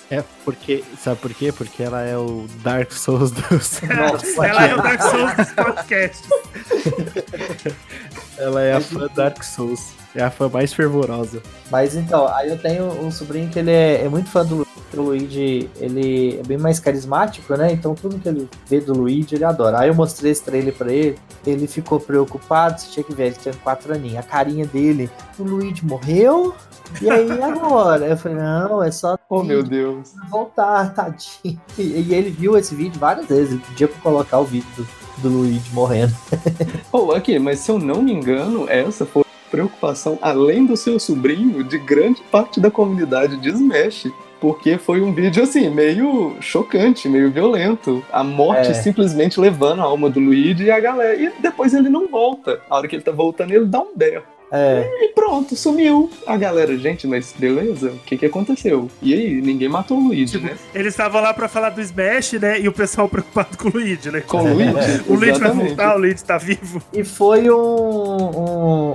é 0.08 0.22
porque. 0.44 0.84
Sabe 1.02 1.18
por 1.18 1.34
quê? 1.34 1.50
Porque 1.50 1.82
ela 1.82 2.02
é 2.02 2.16
o 2.16 2.46
Dark 2.62 2.92
Souls 2.92 3.32
dos. 3.32 3.80
Nossa, 3.82 4.46
Ela 4.46 4.66
é 4.68 4.74
o 4.74 4.80
Dark 4.80 5.02
Souls 5.02 5.34
dos 5.34 5.50
podcasts. 5.50 6.28
ela 8.42 8.62
é 8.62 8.72
a 8.74 8.80
fã 8.80 9.08
Dark 9.14 9.42
Souls. 9.42 9.92
É 10.14 10.22
a 10.22 10.30
fã 10.30 10.46
mais 10.48 10.74
fervorosa. 10.74 11.42
Mas 11.70 11.94
então, 11.96 12.28
aí 12.28 12.50
eu 12.50 12.58
tenho 12.58 12.84
um 13.02 13.10
sobrinho 13.10 13.48
que 13.48 13.58
ele 13.58 13.70
é, 13.70 14.04
é 14.04 14.08
muito 14.08 14.28
fã 14.28 14.44
do 14.44 14.56
Luigi. 14.56 14.70
O 14.94 15.00
Luigi, 15.00 15.70
ele 15.80 16.38
é 16.38 16.42
bem 16.46 16.58
mais 16.58 16.78
carismático, 16.78 17.56
né? 17.56 17.72
Então 17.72 17.94
tudo 17.94 18.18
que 18.18 18.28
ele 18.28 18.46
vê 18.68 18.78
do 18.78 18.92
Luigi, 18.92 19.36
ele 19.36 19.44
adora. 19.44 19.78
Aí 19.80 19.88
eu 19.88 19.94
mostrei 19.94 20.30
esse 20.30 20.42
trailer 20.42 20.74
pra 20.74 20.92
ele, 20.92 21.16
ele 21.46 21.66
ficou 21.66 21.98
preocupado, 21.98 22.78
você 22.78 22.88
tinha 22.90 23.02
que 23.04 23.14
ver, 23.14 23.28
ele 23.28 23.36
tinha 23.36 23.54
quatro 23.64 23.94
aninhos. 23.94 24.18
A 24.18 24.22
carinha 24.22 24.66
dele, 24.66 25.08
o 25.38 25.44
Luigi 25.44 25.82
morreu? 25.82 26.54
E 27.00 27.08
aí 27.10 27.30
agora? 27.42 28.04
Eu 28.06 28.16
falei, 28.18 28.36
não, 28.36 28.82
é 28.82 28.90
só 28.90 29.16
Oh, 29.30 29.42
meu 29.42 29.62
Deus. 29.62 30.12
voltar, 30.28 30.92
tadinho. 30.92 31.58
E, 31.78 31.82
e 31.82 32.14
ele 32.14 32.28
viu 32.28 32.58
esse 32.58 32.74
vídeo 32.74 33.00
várias 33.00 33.24
vezes, 33.26 33.52
ele 33.52 33.62
pedia 33.66 33.88
pra 33.88 33.98
colocar 34.02 34.40
o 34.40 34.44
vídeo 34.44 34.68
do, 34.76 34.86
do 35.18 35.28
Luigi 35.28 35.70
morrendo. 35.72 36.14
Oh, 36.92 37.12
aqui, 37.12 37.38
mas 37.38 37.60
se 37.60 37.70
eu 37.70 37.78
não 37.78 38.02
me 38.02 38.12
engano, 38.12 38.66
essa 38.68 39.04
foi 39.06 39.22
a 39.22 39.50
preocupação, 39.50 40.18
além 40.22 40.66
do 40.66 40.76
seu 40.76 40.98
sobrinho, 40.98 41.62
de 41.64 41.78
grande 41.78 42.20
parte 42.30 42.60
da 42.60 42.70
comunidade 42.70 43.36
de 43.36 43.48
Smash. 43.50 44.08
Porque 44.40 44.76
foi 44.76 45.00
um 45.00 45.12
vídeo, 45.14 45.40
assim, 45.44 45.70
meio 45.70 46.34
chocante, 46.40 47.08
meio 47.08 47.30
violento. 47.30 48.04
A 48.12 48.24
morte 48.24 48.72
É. 48.72 48.74
simplesmente 48.74 49.38
levando 49.38 49.80
a 49.80 49.84
alma 49.84 50.10
do 50.10 50.18
Luigi 50.18 50.64
e 50.64 50.70
a 50.70 50.80
galera. 50.80 51.14
E 51.14 51.32
depois 51.40 51.72
ele 51.72 51.88
não 51.88 52.08
volta. 52.08 52.60
A 52.68 52.76
hora 52.76 52.88
que 52.88 52.96
ele 52.96 53.04
tá 53.04 53.12
voltando, 53.12 53.52
ele 53.52 53.66
dá 53.66 53.78
um 53.80 53.96
berro. 53.96 54.24
É, 54.52 54.86
E 55.00 55.08
pronto, 55.14 55.56
sumiu. 55.56 56.10
A 56.26 56.36
galera, 56.36 56.76
gente, 56.76 57.06
mas 57.06 57.34
beleza? 57.38 57.90
O 57.90 57.98
que 58.00 58.18
que 58.18 58.26
aconteceu? 58.26 58.90
E 59.00 59.14
aí, 59.14 59.40
ninguém 59.40 59.68
matou 59.68 59.96
o 59.96 60.08
Luigi, 60.08 60.32
Tipo, 60.32 60.46
né? 60.46 60.56
eles 60.74 60.92
estavam 60.92 61.22
lá 61.22 61.32
pra 61.32 61.48
falar 61.48 61.70
do 61.70 61.80
Smash, 61.80 62.32
né? 62.34 62.60
E 62.60 62.68
o 62.68 62.72
pessoal 62.72 63.08
preocupado 63.10 63.56
com 63.56 63.68
o 63.68 63.72
Luigi, 63.72 64.10
né? 64.10 64.20
Com 64.20 64.42
o 64.42 64.52
Luigi? 64.54 65.02
O 65.08 65.14
Luigi 65.14 65.40
vai 65.40 65.50
voltar, 65.52 65.96
o 65.96 65.98
Luigi 65.98 66.22
tá 66.24 66.36
vivo. 66.36 66.82
E 66.92 67.02
foi 67.02 67.50
um, 67.50 67.56
um- 68.90 68.94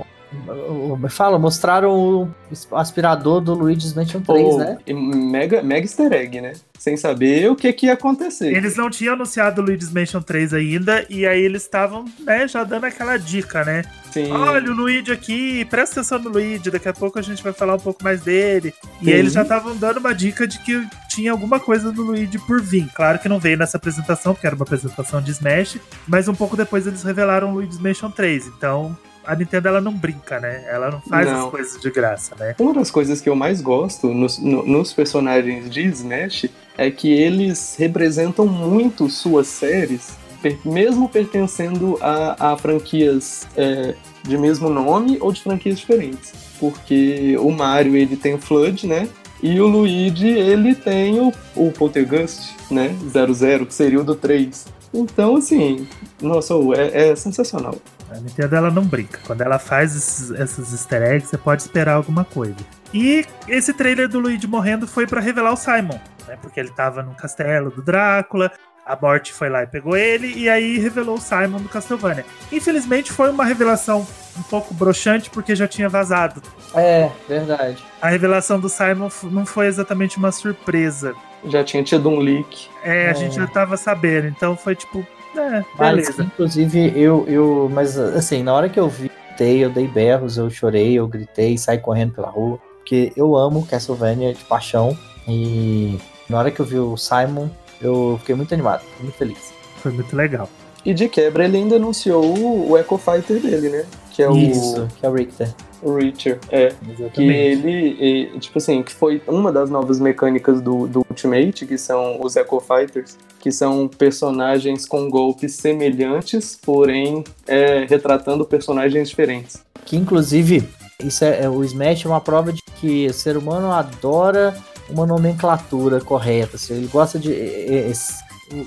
fala, 1.08 1.38
mostraram 1.38 1.90
o 1.90 2.76
aspirador 2.76 3.40
do 3.40 3.54
Luigi's 3.54 3.94
Mansion 3.94 4.20
3, 4.20 4.46
Pô, 4.46 4.58
né? 4.58 4.78
e 4.86 4.92
Mega, 4.92 5.62
mega 5.62 5.84
easter 5.86 6.12
egg, 6.12 6.40
né? 6.40 6.52
Sem 6.78 6.96
saber 6.96 7.50
o 7.50 7.56
que 7.56 7.72
que 7.72 7.86
ia 7.86 7.94
acontecer. 7.94 8.54
Eles 8.54 8.76
não 8.76 8.88
tinham 8.88 9.14
anunciado 9.14 9.60
o 9.60 9.64
Luigi's 9.64 9.92
Mansion 9.92 10.22
3 10.22 10.54
ainda, 10.54 11.04
e 11.08 11.26
aí 11.26 11.40
eles 11.40 11.62
estavam, 11.62 12.04
né, 12.20 12.46
já 12.46 12.62
dando 12.64 12.84
aquela 12.84 13.16
dica, 13.16 13.64
né? 13.64 13.82
Sim. 14.10 14.30
Olha 14.32 14.70
o 14.70 14.74
Luigi 14.74 15.12
aqui, 15.12 15.64
presta 15.66 16.00
atenção 16.00 16.18
no 16.18 16.30
Luigi, 16.30 16.70
daqui 16.70 16.88
a 16.88 16.94
pouco 16.94 17.18
a 17.18 17.22
gente 17.22 17.42
vai 17.42 17.52
falar 17.52 17.74
um 17.74 17.80
pouco 17.80 18.02
mais 18.02 18.20
dele. 18.22 18.72
E 19.00 19.04
Sim. 19.04 19.12
aí 19.12 19.18
eles 19.18 19.32
já 19.32 19.42
estavam 19.42 19.76
dando 19.76 19.98
uma 19.98 20.14
dica 20.14 20.46
de 20.46 20.58
que 20.60 20.86
tinha 21.08 21.32
alguma 21.32 21.60
coisa 21.60 21.92
do 21.92 22.02
Luigi 22.02 22.38
por 22.38 22.62
vir. 22.62 22.88
Claro 22.94 23.18
que 23.18 23.28
não 23.28 23.38
veio 23.38 23.58
nessa 23.58 23.76
apresentação, 23.76 24.34
porque 24.34 24.46
era 24.46 24.56
uma 24.56 24.62
apresentação 24.62 25.20
de 25.20 25.30
Smash, 25.32 25.78
mas 26.06 26.28
um 26.28 26.34
pouco 26.34 26.56
depois 26.56 26.86
eles 26.86 27.02
revelaram 27.02 27.50
o 27.50 27.54
Luigi's 27.54 27.78
Mansion 27.78 28.10
3. 28.10 28.46
Então 28.46 28.96
a 29.28 29.36
Nintendo 29.36 29.68
ela 29.68 29.80
não 29.80 29.92
brinca, 29.92 30.40
né? 30.40 30.64
Ela 30.68 30.90
não 30.90 31.00
faz 31.02 31.30
Não. 31.30 31.44
as 31.44 31.50
coisas 31.50 31.80
de 31.80 31.90
graça, 31.90 32.34
né? 32.38 32.54
Uma 32.58 32.72
das 32.72 32.90
coisas 32.90 33.20
que 33.20 33.28
eu 33.28 33.36
mais 33.36 33.60
gosto 33.60 34.08
nos, 34.08 34.38
no- 34.38 34.66
nos 34.66 34.92
personagens 34.92 35.68
de 35.68 35.82
Smash 35.86 36.46
é 36.78 36.90
que 36.90 37.12
eles 37.12 37.76
representam 37.78 38.46
muito 38.46 39.08
suas 39.10 39.46
séries, 39.46 40.16
per- 40.42 40.58
mesmo 40.64 41.08
pertencendo 41.08 41.98
a, 42.00 42.52
a 42.52 42.56
franquias 42.56 43.46
é, 43.56 43.94
de 44.22 44.38
mesmo 44.38 44.70
nome 44.70 45.18
ou 45.20 45.30
de 45.30 45.42
franquias 45.42 45.78
diferentes. 45.78 46.32
Porque 46.58 47.36
o 47.38 47.50
Mario 47.50 47.96
ele 47.96 48.16
tem 48.16 48.34
o 48.34 48.38
Flood, 48.38 48.86
né? 48.86 49.08
E 49.42 49.60
o 49.60 49.66
Luigi 49.68 50.26
ele 50.28 50.74
tem 50.74 51.20
o, 51.20 51.32
o 51.54 51.70
Poltergust, 51.70 52.54
né? 52.70 52.96
00, 53.12 53.66
que 53.66 53.74
seria 53.74 54.00
o 54.00 54.04
do 54.04 54.14
3. 54.14 54.66
Então, 54.92 55.36
assim, 55.36 55.86
nossa, 56.20 56.54
é, 56.76 57.10
é 57.10 57.14
sensacional. 57.16 57.74
A 58.10 58.14
Nintendo 58.20 58.56
ela 58.56 58.70
não 58.70 58.84
brinca. 58.84 59.18
Quando 59.26 59.42
ela 59.42 59.58
faz 59.58 59.94
esses, 59.94 60.30
esses 60.30 60.72
easter 60.72 61.02
eggs, 61.02 61.28
você 61.28 61.38
pode 61.38 61.62
esperar 61.62 61.94
alguma 61.94 62.24
coisa. 62.24 62.56
E 62.94 63.24
esse 63.46 63.72
trailer 63.74 64.08
do 64.08 64.18
Luigi 64.18 64.46
morrendo 64.46 64.86
foi 64.86 65.06
pra 65.06 65.20
revelar 65.20 65.52
o 65.52 65.56
Simon, 65.56 65.98
né? 66.26 66.36
Porque 66.40 66.58
ele 66.58 66.70
tava 66.70 67.02
no 67.02 67.14
castelo 67.14 67.70
do 67.70 67.82
Drácula, 67.82 68.50
a 68.86 68.96
morte 68.96 69.34
foi 69.34 69.50
lá 69.50 69.62
e 69.62 69.66
pegou 69.66 69.94
ele, 69.94 70.32
e 70.34 70.48
aí 70.48 70.78
revelou 70.78 71.16
o 71.16 71.20
Simon 71.20 71.58
do 71.58 71.68
Castlevania. 71.68 72.24
Infelizmente 72.50 73.12
foi 73.12 73.28
uma 73.30 73.44
revelação 73.44 74.06
um 74.38 74.42
pouco 74.44 74.72
broxante, 74.72 75.28
porque 75.28 75.54
já 75.54 75.68
tinha 75.68 75.90
vazado. 75.90 76.40
É, 76.74 77.10
verdade. 77.28 77.84
A 78.00 78.08
revelação 78.08 78.58
do 78.58 78.70
Simon 78.70 79.10
não 79.24 79.44
foi 79.44 79.66
exatamente 79.66 80.16
uma 80.16 80.32
surpresa. 80.32 81.14
Já 81.44 81.62
tinha 81.62 81.82
tido 81.84 82.08
um 82.08 82.18
leak. 82.18 82.68
É, 82.82 83.08
a 83.08 83.10
É. 83.10 83.14
gente 83.14 83.34
já 83.36 83.46
tava 83.46 83.76
sabendo, 83.76 84.26
então 84.28 84.56
foi 84.56 84.74
tipo, 84.74 85.06
é, 85.36 85.64
Mas, 85.78 85.96
beleza. 85.96 86.22
inclusive, 86.22 86.92
eu, 86.96 87.24
eu. 87.28 87.70
Mas, 87.72 87.98
assim, 87.98 88.42
na 88.42 88.54
hora 88.54 88.68
que 88.68 88.78
eu 88.78 88.88
vi, 88.88 89.10
eu 89.40 89.70
dei 89.70 89.86
berros, 89.86 90.36
eu 90.36 90.50
chorei, 90.50 90.94
eu 90.94 91.06
gritei, 91.06 91.56
saí 91.56 91.78
correndo 91.78 92.14
pela 92.14 92.28
rua. 92.28 92.58
Porque 92.78 93.12
eu 93.16 93.36
amo 93.36 93.66
Castlevania 93.66 94.34
de 94.34 94.44
paixão. 94.44 94.96
E 95.26 95.98
na 96.28 96.38
hora 96.38 96.50
que 96.50 96.60
eu 96.60 96.64
vi 96.64 96.78
o 96.78 96.96
Simon, 96.96 97.48
eu 97.80 98.16
fiquei 98.20 98.34
muito 98.34 98.52
animado, 98.52 98.80
fiquei 98.80 99.02
muito 99.02 99.16
feliz. 99.16 99.52
Foi 99.76 99.92
muito 99.92 100.16
legal. 100.16 100.48
E 100.84 100.94
de 100.94 101.08
quebra 101.08 101.44
ele 101.44 101.58
ainda 101.58 101.76
anunciou 101.76 102.24
o, 102.24 102.70
o 102.70 102.78
Echo 102.78 102.96
Fighter 102.96 103.40
dele, 103.40 103.68
né? 103.68 103.84
Que 104.10 104.22
é 104.22 104.32
Isso, 104.32 104.88
que 104.98 105.04
é 105.04 105.08
o 105.08 105.12
Richter. 105.12 105.54
Reacher. 105.82 106.38
É. 106.50 106.68
Que 106.68 106.90
Exatamente. 106.90 107.20
ele, 107.20 107.96
e, 108.34 108.38
tipo 108.38 108.58
assim, 108.58 108.82
que 108.82 108.92
foi 108.92 109.22
uma 109.26 109.52
das 109.52 109.70
novas 109.70 109.98
mecânicas 110.00 110.60
do, 110.60 110.86
do 110.86 111.06
Ultimate, 111.08 111.66
que 111.66 111.78
são 111.78 112.18
os 112.20 112.36
Echo 112.36 112.60
Fighters, 112.60 113.16
que 113.40 113.50
são 113.52 113.88
personagens 113.88 114.86
com 114.86 115.08
golpes 115.08 115.54
semelhantes, 115.54 116.58
porém 116.60 117.24
é, 117.46 117.86
retratando 117.88 118.44
personagens 118.44 119.08
diferentes. 119.08 119.62
Que 119.84 119.96
inclusive, 119.96 120.68
isso 121.02 121.24
é, 121.24 121.44
é- 121.44 121.48
o 121.48 121.62
Smash 121.64 122.04
é 122.04 122.08
uma 122.08 122.20
prova 122.20 122.52
de 122.52 122.62
que 122.80 123.06
o 123.06 123.14
ser 123.14 123.36
humano 123.36 123.72
adora 123.72 124.56
uma 124.90 125.06
nomenclatura 125.06 126.00
correta. 126.00 126.56
assim, 126.56 126.74
ele 126.74 126.86
gosta 126.86 127.18
de. 127.18 127.32
é, 127.32 127.90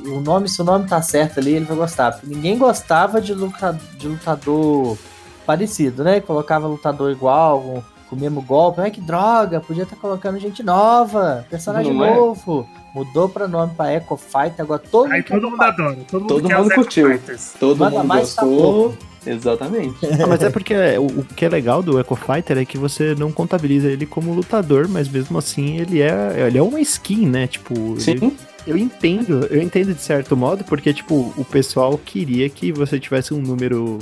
o 0.08 0.20
nome, 0.20 0.48
se 0.48 0.62
o 0.62 0.64
nome 0.64 0.88
tá 0.88 1.02
certo 1.02 1.40
ali, 1.40 1.54
ele 1.54 1.66
vai 1.66 1.76
gostar. 1.76 2.20
Ninguém 2.24 2.58
gostava 2.58 3.20
de, 3.20 3.34
de 3.98 4.08
lutador 4.08 4.98
parecido, 5.52 6.04
né? 6.04 6.20
Colocava 6.22 6.68
lutador 6.68 7.12
igual, 7.12 7.60
com, 7.62 7.84
com 8.10 8.16
o 8.16 8.20
mesmo 8.20 8.42
golpe. 8.42 8.80
Ai, 8.82 8.90
que 8.92 9.02
droga, 9.02 9.60
podia 9.60 9.84
estar 9.84 9.96
colocando 9.98 10.40
gente 10.40 10.64
nova, 10.64 11.46
personagem 11.50 11.94
Não 11.94 12.06
é? 12.06 12.16
novo. 12.16 12.68
Mudou 12.94 13.30
pra 13.30 13.48
nome 13.48 13.74
pra 13.76 13.94
Echo 13.94 14.18
Fight, 14.18 14.62
agora 14.62 14.80
todo 14.80 15.10
Aí 15.12 15.20
mundo 15.20 15.28
todo 15.42 15.50
mundo 15.52 15.62
adora. 15.62 15.98
Todo 16.10 16.22
mundo, 16.22 16.42
Todo 16.42 16.50
mundo 16.54 16.74
curtiu. 16.76 17.10
Fighters. 17.10 17.54
Todo 17.60 17.78
Manda 17.80 17.98
mundo 18.00 18.08
mais, 18.08 18.34
tá 18.36 18.44
gostou. 18.46 18.94
Exatamente. 19.26 19.96
Ah, 20.24 20.28
mas 20.28 20.42
é 20.44 20.50
porque 20.50 20.74
o, 20.98 21.06
o 21.22 21.24
que 21.26 21.46
é 21.46 21.50
legal 21.50 21.82
do 21.84 22.00
Echo 22.00 22.16
Fighter 22.16 22.58
é 22.58 22.66
que 22.66 22.78
você 22.78 23.16
não 23.16 23.32
contabiliza 23.32 23.88
ele 23.88 24.06
como 24.06 24.34
lutador, 24.34 24.88
mas 24.90 25.08
mesmo 25.08 25.38
assim 25.38 25.78
ele 25.78 26.02
é, 26.02 26.46
ele 26.48 26.58
é 26.58 26.62
uma 26.62 26.80
skin, 26.82 27.28
né? 27.28 27.48
Tipo, 27.48 27.74
ele- 27.74 28.00
Sim, 28.02 28.38
eu 28.68 28.78
entendo, 28.78 29.48
eu 29.50 29.62
entendo 29.62 29.94
de 29.94 30.02
certo 30.02 30.36
modo, 30.36 30.64
porque, 30.66 30.94
tipo, 30.94 31.34
o 31.38 31.46
pessoal 31.46 31.98
queria 31.98 32.48
que 32.50 32.72
você 32.72 33.00
tivesse 33.00 33.34
um 33.34 33.42
número, 33.42 33.98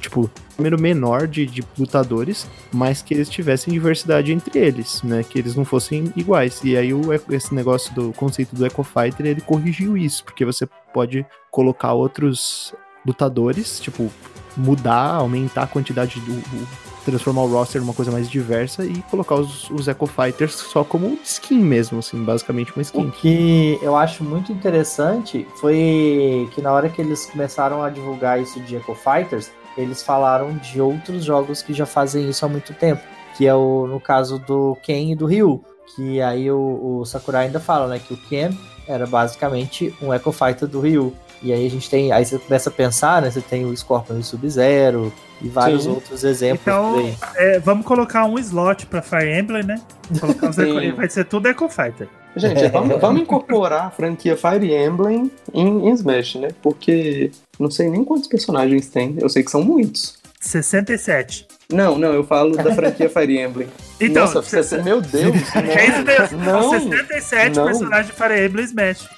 tipo, 0.00 0.30
número 0.58 0.80
menor 0.80 1.26
de, 1.26 1.46
de 1.46 1.62
lutadores, 1.78 2.46
mas 2.72 3.02
que 3.02 3.14
eles 3.14 3.28
tivessem 3.28 3.72
diversidade 3.72 4.32
entre 4.32 4.58
eles, 4.58 5.02
né? 5.02 5.22
Que 5.22 5.38
eles 5.38 5.54
não 5.54 5.64
fossem 5.64 6.12
iguais. 6.16 6.60
E 6.64 6.76
aí 6.76 6.92
o, 6.94 7.02
esse 7.30 7.54
negócio 7.54 7.94
do 7.94 8.12
conceito 8.12 8.54
do 8.54 8.64
Echo 8.66 8.82
Fighter, 8.82 9.26
ele 9.26 9.40
corrigiu 9.40 9.96
isso, 9.96 10.24
porque 10.24 10.44
você 10.44 10.66
pode 10.94 11.24
colocar 11.50 11.92
outros 11.92 12.74
lutadores, 13.06 13.80
tipo, 13.80 14.10
mudar, 14.56 15.14
aumentar 15.16 15.62
a 15.64 15.66
quantidade 15.66 16.20
do. 16.20 16.32
o- 16.32 16.91
transformar 17.04 17.42
o 17.42 17.46
roster 17.46 17.80
numa 17.80 17.94
coisa 17.94 18.10
mais 18.10 18.28
diversa 18.30 18.84
e 18.84 19.02
colocar 19.10 19.34
os, 19.36 19.68
os 19.70 19.88
Echo 19.88 20.06
Fighters 20.06 20.54
só 20.54 20.84
como 20.84 21.18
skin 21.24 21.58
mesmo, 21.58 21.98
assim, 21.98 22.22
basicamente 22.22 22.72
uma 22.72 22.78
O 22.78 22.82
skin. 22.82 23.10
que 23.10 23.78
eu 23.82 23.96
acho 23.96 24.22
muito 24.24 24.52
interessante 24.52 25.46
foi 25.60 26.48
que 26.54 26.60
na 26.60 26.72
hora 26.72 26.88
que 26.88 27.00
eles 27.00 27.26
começaram 27.26 27.82
a 27.82 27.90
divulgar 27.90 28.40
isso 28.40 28.60
de 28.60 28.76
Echo 28.76 28.94
Fighters, 28.94 29.50
eles 29.76 30.02
falaram 30.02 30.56
de 30.58 30.80
outros 30.80 31.24
jogos 31.24 31.62
que 31.62 31.72
já 31.72 31.86
fazem 31.86 32.28
isso 32.28 32.44
há 32.44 32.48
muito 32.48 32.74
tempo, 32.74 33.02
que 33.36 33.46
é 33.46 33.54
o 33.54 33.86
no 33.86 33.98
caso 33.98 34.38
do 34.38 34.76
Ken 34.82 35.10
e 35.12 35.14
do 35.14 35.26
Ryu, 35.26 35.64
que 35.96 36.20
aí 36.20 36.50
o, 36.50 37.00
o 37.00 37.04
Sakurai 37.04 37.46
ainda 37.46 37.58
fala, 37.60 37.86
né, 37.86 37.98
que 37.98 38.12
o 38.12 38.16
Ken 38.16 38.50
era 38.86 39.06
basicamente 39.06 39.94
um 40.02 40.12
Echo 40.12 40.32
Fighter 40.32 40.68
do 40.68 40.80
Ryu. 40.80 41.14
E 41.42 41.52
aí 41.52 41.66
a 41.66 41.70
gente 41.70 41.90
tem, 41.90 42.12
aí 42.12 42.24
você 42.24 42.38
começa 42.38 42.70
a 42.70 42.72
pensar, 42.72 43.20
né, 43.22 43.30
você 43.30 43.40
tem 43.40 43.64
o 43.64 43.76
Scorpion 43.76 44.16
e 44.16 44.20
o 44.20 44.24
Sub-Zero 44.24 45.12
e 45.40 45.48
vários 45.48 45.84
Sim. 45.84 45.90
outros 45.90 46.22
exemplos 46.22 46.60
Então. 46.62 47.14
É, 47.34 47.58
vamos 47.58 47.84
colocar 47.84 48.24
um 48.24 48.38
slot 48.38 48.86
pra 48.86 49.02
Fire 49.02 49.38
Emblem, 49.38 49.64
né? 49.64 49.80
Colocar 50.20 50.50
os 50.50 50.56
vai 50.96 51.08
ser 51.10 51.24
tudo 51.24 51.48
Echo 51.48 51.68
Fighter. 51.68 52.08
Gente, 52.36 52.66
vamos, 52.70 53.00
vamos 53.00 53.22
incorporar 53.22 53.86
a 53.86 53.90
franquia 53.90 54.36
Fire 54.36 54.72
Emblem 54.72 55.30
em, 55.52 55.88
em 55.88 55.92
Smash, 55.94 56.36
né? 56.36 56.48
Porque 56.62 57.30
não 57.58 57.70
sei 57.70 57.90
nem 57.90 58.04
quantos 58.04 58.28
personagens 58.28 58.88
tem. 58.88 59.16
Eu 59.20 59.28
sei 59.28 59.42
que 59.42 59.50
são 59.50 59.62
muitos. 59.62 60.16
67. 60.40 61.46
Não, 61.72 61.96
não, 61.98 62.12
eu 62.12 62.24
falo 62.24 62.54
da 62.56 62.74
franquia 62.74 63.08
Fire 63.08 63.38
Emblem. 63.38 63.68
Então, 64.00 64.24
Nossa, 64.24 64.42
você, 64.42 64.64
se- 64.64 64.82
meu 64.82 65.00
Deus. 65.00 65.36
é. 65.54 66.34
Não, 66.34 66.62
São 66.72 66.90
67 66.90 67.56
não. 67.56 67.66
personagens 67.66 68.06
de 68.08 68.12
Fire 68.12 68.44
Emblem 68.46 68.64
Smash. 68.64 69.08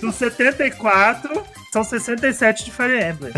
Dos 0.00 0.14
74, 0.14 1.42
são 1.72 1.84
67 1.84 2.64
de 2.64 2.70
Fire 2.70 2.98
Emblem. 3.10 3.32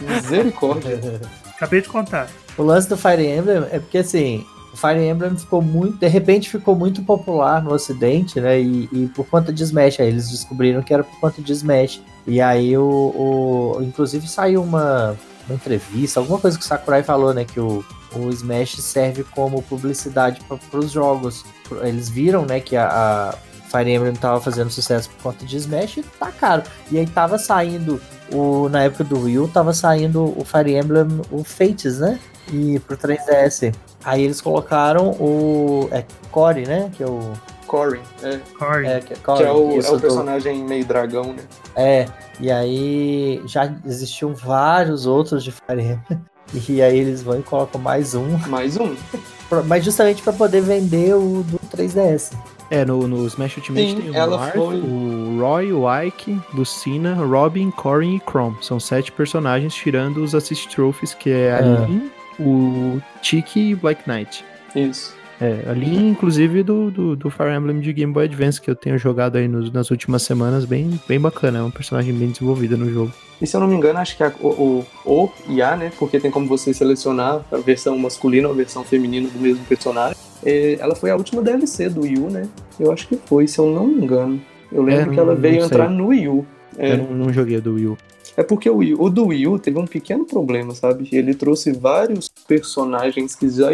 Misericórdia. 0.00 1.20
Acabei 1.56 1.80
de 1.82 1.88
contar. 1.88 2.28
O 2.56 2.62
lance 2.62 2.88
do 2.88 2.96
Fire 2.96 3.26
Emblem 3.26 3.64
é 3.70 3.78
porque 3.78 3.98
assim, 3.98 4.44
o 4.72 4.76
Fire 4.76 5.00
Emblem 5.04 5.36
ficou 5.36 5.60
muito, 5.62 5.98
de 5.98 6.06
repente 6.08 6.48
ficou 6.48 6.74
muito 6.74 7.02
popular 7.02 7.62
no 7.62 7.72
ocidente, 7.72 8.40
né? 8.40 8.60
E, 8.60 8.88
e 8.92 9.06
por 9.14 9.26
conta 9.26 9.52
de 9.52 9.62
Smash, 9.62 10.00
aí 10.00 10.08
eles 10.08 10.30
descobriram 10.30 10.82
que 10.82 10.92
era 10.94 11.02
por 11.04 11.18
conta 11.20 11.40
de 11.42 11.52
Smash. 11.52 12.00
E 12.26 12.40
aí 12.40 12.76
o, 12.76 12.82
o- 12.84 13.82
inclusive 13.82 14.28
saiu 14.28 14.62
uma, 14.62 15.16
uma 15.48 15.54
entrevista, 15.54 16.20
alguma 16.20 16.38
coisa 16.38 16.58
que 16.58 16.64
o 16.64 16.66
Sakurai 16.68 17.02
falou, 17.02 17.32
né? 17.34 17.44
Que 17.44 17.58
o, 17.60 17.84
o 18.14 18.28
Smash 18.30 18.76
serve 18.80 19.24
como 19.24 19.62
publicidade 19.62 20.40
para 20.70 20.78
os 20.78 20.90
jogos. 20.90 21.44
Eles 21.82 22.08
viram, 22.08 22.44
né, 22.44 22.58
que 22.60 22.76
a, 22.76 22.86
a 22.88 23.34
Fire 23.70 23.90
Emblem 23.90 24.14
tava 24.14 24.40
fazendo 24.40 24.70
sucesso 24.70 25.08
por 25.10 25.22
conta 25.22 25.46
de 25.46 25.56
Smash 25.56 25.98
e 25.98 26.02
tá 26.02 26.32
caro. 26.32 26.62
E 26.90 26.98
aí 26.98 27.06
tava 27.06 27.38
saindo 27.38 28.00
o, 28.32 28.68
na 28.68 28.82
época 28.82 29.04
do 29.04 29.20
Wii 29.20 29.38
U, 29.38 29.48
tava 29.48 29.72
saindo 29.72 30.34
o 30.36 30.44
Fire 30.44 30.76
Emblem, 30.76 31.20
o 31.30 31.44
Fates, 31.44 32.00
né? 32.00 32.18
E 32.52 32.80
pro 32.80 32.96
3DS. 32.96 33.72
Aí 34.04 34.22
eles 34.22 34.40
colocaram 34.40 35.10
o. 35.12 35.88
É 35.92 36.04
Core, 36.32 36.66
né? 36.66 36.90
Que 36.96 37.04
é 37.04 37.06
o. 37.06 37.32
Corey, 37.66 38.00
é, 38.24 38.40
Corey. 38.58 38.90
É, 38.90 39.00
que 39.00 39.12
é, 39.12 39.16
Core, 39.16 39.38
que 39.38 39.44
é 39.44 39.52
o, 39.52 39.78
isso, 39.78 39.94
é 39.94 39.96
o 39.96 40.00
personagem 40.00 40.64
meio 40.64 40.84
dragão, 40.84 41.32
né? 41.32 41.44
É, 41.76 42.06
e 42.40 42.50
aí 42.50 43.40
já 43.46 43.72
existiam 43.86 44.34
vários 44.34 45.06
outros 45.06 45.44
de 45.44 45.52
Fire 45.52 45.80
Emblem. 45.80 46.20
E 46.68 46.82
aí 46.82 46.98
eles 46.98 47.22
vão 47.22 47.38
e 47.38 47.44
colocam 47.44 47.80
mais 47.80 48.12
um. 48.12 48.36
Mais 48.48 48.76
um. 48.76 48.96
Mas 49.66 49.84
justamente 49.84 50.20
pra 50.20 50.32
poder 50.32 50.60
vender 50.60 51.14
o 51.14 51.44
do 51.44 51.60
3DS. 51.72 52.32
É, 52.70 52.84
no, 52.84 53.08
no 53.08 53.26
Smash 53.26 53.56
Ultimate 53.56 53.88
Sim, 53.90 53.96
tem 54.00 54.10
o 54.10 54.14
ela 54.14 54.38
Marth, 54.38 54.54
foi- 54.54 54.76
o 54.80 55.38
Roy, 55.40 55.72
o 55.72 56.02
Ike, 56.02 56.38
Lucina, 56.54 57.14
Robin, 57.14 57.70
Corrin 57.72 58.16
e 58.16 58.20
Chrome. 58.30 58.56
São 58.62 58.78
sete 58.78 59.10
personagens, 59.10 59.74
tirando 59.74 60.22
os 60.22 60.34
Assist 60.34 60.68
Trophies, 60.68 61.12
que 61.12 61.30
é 61.30 61.52
a 61.52 61.58
Ah. 61.58 61.86
Lin, 61.86 62.10
o 62.38 63.00
Tiki 63.22 63.70
e 63.70 63.74
Black 63.74 64.08
Knight. 64.08 64.44
Isso. 64.76 65.18
É, 65.40 65.64
a 65.68 65.72
Lin, 65.72 66.10
inclusive, 66.10 66.62
do, 66.62 66.90
do, 66.90 67.16
do 67.16 67.30
Fire 67.30 67.50
Emblem 67.50 67.80
de 67.80 67.92
Game 67.94 68.12
Boy 68.12 68.26
Advance, 68.26 68.60
que 68.60 68.70
eu 68.70 68.76
tenho 68.76 68.96
jogado 68.98 69.36
aí 69.36 69.48
nos- 69.48 69.72
nas 69.72 69.90
últimas 69.90 70.22
semanas, 70.22 70.64
bem, 70.66 71.00
bem 71.08 71.18
bacana. 71.18 71.58
É 71.60 71.62
um 71.62 71.70
personagem 71.70 72.14
bem 72.14 72.28
desenvolvido 72.28 72.76
no 72.76 72.88
jogo. 72.92 73.10
E 73.40 73.46
se 73.46 73.56
eu 73.56 73.60
não 73.60 73.66
me 73.66 73.74
engano, 73.74 73.98
acho 73.98 74.16
que 74.18 74.22
a, 74.22 74.30
o, 74.38 74.46
o, 74.48 74.86
o 75.24 75.30
e 75.48 75.62
a, 75.62 75.74
né? 75.74 75.90
Porque 75.98 76.20
tem 76.20 76.30
como 76.30 76.46
você 76.46 76.72
selecionar 76.74 77.40
a 77.50 77.56
versão 77.56 77.98
masculina 77.98 78.46
ou 78.48 78.54
a 78.54 78.56
versão 78.56 78.84
feminina 78.84 79.28
do 79.30 79.38
mesmo 79.40 79.64
personagem. 79.64 80.16
É, 80.44 80.76
ela 80.80 80.94
foi 80.94 81.10
a 81.10 81.16
última 81.16 81.42
DLC 81.42 81.88
do 81.88 82.02
Wii 82.02 82.18
U, 82.18 82.30
né? 82.30 82.48
Eu 82.78 82.90
acho 82.92 83.06
que 83.08 83.16
foi, 83.26 83.46
se 83.46 83.58
eu 83.58 83.66
não 83.70 83.86
me 83.86 84.02
engano. 84.02 84.40
Eu 84.72 84.82
lembro 84.82 85.10
É, 85.10 85.14
que 85.14 85.20
ela 85.20 85.34
não- 85.34 85.40
veio 85.40 85.58
não 85.58 85.66
entrar 85.66 85.90
no 85.90 86.06
Wii 86.08 86.28
U. 86.28 86.46
É, 86.78 86.92
Eu 86.92 86.98
não, 86.98 87.14
não 87.26 87.32
joguei 87.32 87.60
do 87.60 87.74
Wii 87.74 87.86
U. 87.88 87.98
É 88.36 88.42
porque 88.42 88.70
o, 88.70 88.76
Wii- 88.76 88.94
o 88.98 89.10
do 89.10 89.26
Wii 89.26 89.46
U 89.48 89.58
teve 89.58 89.78
um 89.78 89.86
pequeno 89.86 90.24
problema, 90.24 90.74
sabe? 90.74 91.08
Ele 91.12 91.34
trouxe 91.34 91.72
vários 91.72 92.30
personagens 92.46 93.34
que 93.34 93.48
já, 93.50 93.68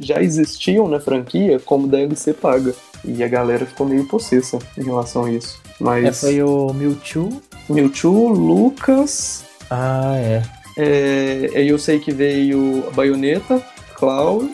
já 0.00 0.22
existiam 0.22 0.88
na 0.88 0.98
franquia 0.98 1.60
como 1.64 1.86
DLC 1.86 2.32
paga. 2.32 2.74
E 3.04 3.22
a 3.22 3.28
galera 3.28 3.64
ficou 3.66 3.86
meio 3.86 4.08
possessa 4.08 4.58
em 4.76 4.82
relação 4.82 5.26
a 5.26 5.30
isso. 5.30 5.60
Mas 5.78 6.04
É, 6.04 6.12
foi 6.12 6.42
o 6.42 6.72
Mewtwo. 6.72 7.28
Mewtwo, 7.68 8.28
Lucas. 8.30 9.44
Ah, 9.70 10.16
é. 10.16 10.42
É, 10.76 11.50
aí 11.54 11.68
eu 11.68 11.78
sei 11.78 11.98
que 12.00 12.10
veio 12.10 12.84
a 12.88 12.90
Bayonetta, 12.92 13.62
Cloud, 13.94 14.48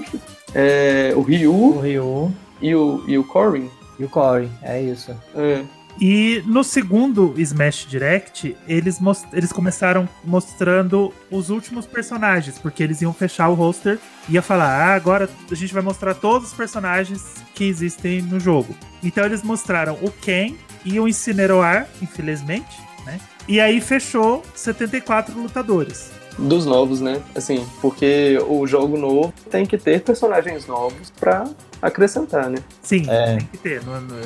é, 0.54 1.12
o 1.14 1.18
O 1.18 1.22
Ryu 1.22 1.80
Ryu 1.80 2.34
e 2.60 2.74
o, 2.74 3.04
e 3.06 3.18
o 3.18 3.24
Corrin. 3.24 3.70
e 3.98 4.04
o 4.04 4.08
Core. 4.08 4.48
É 4.62 4.80
isso. 4.80 5.14
É, 5.34 5.64
E 6.00 6.42
no 6.46 6.64
segundo 6.64 7.34
Smash 7.36 7.86
Direct, 7.88 8.56
eles, 8.66 8.98
eles 9.32 9.52
começaram 9.52 10.08
mostrando 10.24 11.12
os 11.30 11.50
últimos 11.50 11.86
personagens, 11.86 12.58
porque 12.58 12.82
eles 12.82 13.00
iam 13.00 13.12
fechar 13.12 13.48
o 13.48 13.54
roster 13.54 13.98
e 14.28 14.34
ia 14.34 14.42
falar: 14.42 14.70
ah, 14.70 14.94
agora 14.94 15.28
a 15.50 15.54
gente 15.54 15.72
vai 15.72 15.82
mostrar 15.82 16.14
todos 16.14 16.48
os 16.48 16.54
personagens 16.54 17.34
que 17.54 17.64
existem 17.64 18.22
no 18.22 18.40
jogo. 18.40 18.74
Então 19.02 19.24
eles 19.24 19.42
mostraram 19.42 19.96
o 20.02 20.10
Ken 20.10 20.54
e 20.84 20.98
o 20.98 21.06
Incineroar, 21.06 21.86
infelizmente, 22.02 22.76
né? 23.06 23.20
E 23.46 23.60
aí 23.60 23.80
fechou 23.80 24.42
74 24.54 25.38
lutadores. 25.40 26.10
dos 26.36 26.66
novos, 26.66 27.00
né? 27.00 27.22
Assim, 27.32 27.64
porque 27.80 28.36
o 28.48 28.66
jogo 28.66 28.96
novo 28.96 29.32
tem 29.48 29.64
que 29.64 29.78
ter 29.78 30.00
personagens 30.02 30.66
novos 30.66 31.08
pra 31.10 31.44
acrescentar, 31.80 32.50
né? 32.50 32.58
Sim, 32.82 33.04
É. 33.08 33.36
tem 33.36 33.46
que 33.46 33.58
ter. 33.58 33.80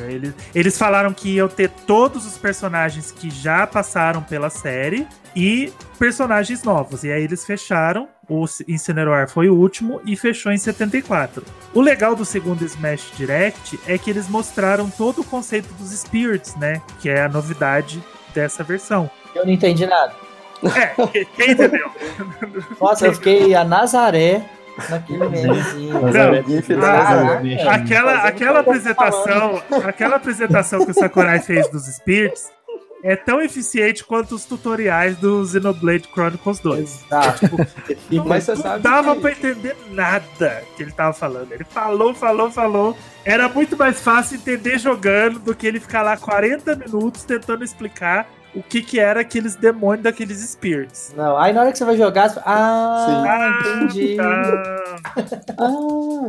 Eles, 0.09 0.33
eles 0.55 0.79
falaram 0.79 1.12
que 1.12 1.35
iam 1.35 1.49
ter 1.49 1.69
todos 1.87 2.25
os 2.25 2.39
personagens 2.39 3.11
que 3.12 3.29
já 3.29 3.66
passaram 3.66 4.23
pela 4.23 4.49
série 4.49 5.07
e 5.37 5.71
personagens 5.99 6.62
novos. 6.62 7.05
E 7.05 7.12
aí 7.12 7.23
eles 7.25 7.45
fecharam. 7.45 8.09
O 8.27 8.45
Incineroar 8.66 9.29
foi 9.31 9.49
o 9.51 9.55
último 9.55 10.01
e 10.07 10.14
fechou 10.16 10.51
em 10.53 10.59
74. 10.59 11.43
O 11.75 11.81
legal 11.81 12.14
do 12.16 12.25
segundo 12.25 12.62
Smash 12.64 13.11
Direct 13.16 13.79
é 13.87 13.97
que 13.99 14.09
eles 14.11 14.29
mostraram 14.29 14.89
todo 14.91 15.21
o 15.21 15.25
conceito 15.25 15.69
dos 15.75 15.91
Spirits, 15.93 16.55
né? 16.57 16.81
Que 17.01 17.09
é 17.11 17.23
a 17.23 17.29
novidade 17.29 18.03
dessa 18.35 18.62
versão. 18.64 19.11
Eu 19.35 19.45
não 19.47 19.53
entendi 19.53 19.87
nada. 19.87 20.12
É, 20.76 21.07
que- 21.07 21.24
quem 21.37 21.51
entendeu? 21.53 21.89
Nossa, 22.81 23.07
eu 23.07 23.14
fiquei 23.14 23.55
a 23.55 23.62
Nazaré 23.64 24.43
naquele 24.91 25.18
da 25.20 25.97
Ah, 25.97 26.01
Nazaré. 26.01 27.68
Aquela, 27.68 28.14
aquela 28.24 28.61
apresentação, 28.61 29.62
aquela 29.85 30.16
apresentação 30.16 30.85
que 30.85 30.91
o 30.91 30.95
Sakurai 30.95 31.39
fez 31.41 31.68
dos 31.70 31.85
Spirits 31.87 32.51
é 33.03 33.14
tão 33.16 33.40
eficiente 33.40 34.05
quanto 34.05 34.34
os 34.34 34.44
tutoriais 34.44 35.16
do 35.18 35.44
Xenoblade 35.46 36.09
Chronicles 36.12 36.59
2. 36.61 37.05
Exato. 37.07 37.46
Não, 38.11 38.24
Mas 38.24 38.44
você 38.44 38.55
não 38.55 38.62
sabe 38.62 38.82
dava 38.82 39.14
que- 39.14 39.20
pra 39.20 39.30
entender 39.32 39.76
nada 39.90 40.62
que 40.76 40.82
ele 40.82 40.92
tava 40.92 41.12
falando. 41.12 41.53
Ele 41.53 41.64
falou, 41.64 42.12
falou, 42.14 42.51
falou. 42.51 42.96
Era 43.24 43.49
muito 43.49 43.76
mais 43.76 44.01
fácil 44.01 44.36
entender 44.36 44.78
jogando 44.78 45.38
do 45.38 45.55
que 45.55 45.66
ele 45.66 45.78
ficar 45.80 46.03
lá 46.03 46.16
40 46.16 46.74
minutos 46.76 47.22
tentando 47.24 47.62
explicar 47.62 48.26
o 48.55 48.62
que 48.62 48.80
que 48.82 48.99
era 48.99 49.20
aqueles 49.20 49.55
demônios 49.55 50.03
daqueles 50.03 50.38
spirits. 50.40 51.12
Não, 51.16 51.36
aí 51.36 51.53
na 51.53 51.61
hora 51.61 51.70
que 51.72 51.76
você 51.78 51.84
vai 51.84 51.96
jogar, 51.99 52.30
você... 52.30 52.40
ah, 52.44 53.61
Sim. 53.62 53.84
entendi. 53.84 54.16
Tá. 54.16 54.84
Ah, 55.59 56.28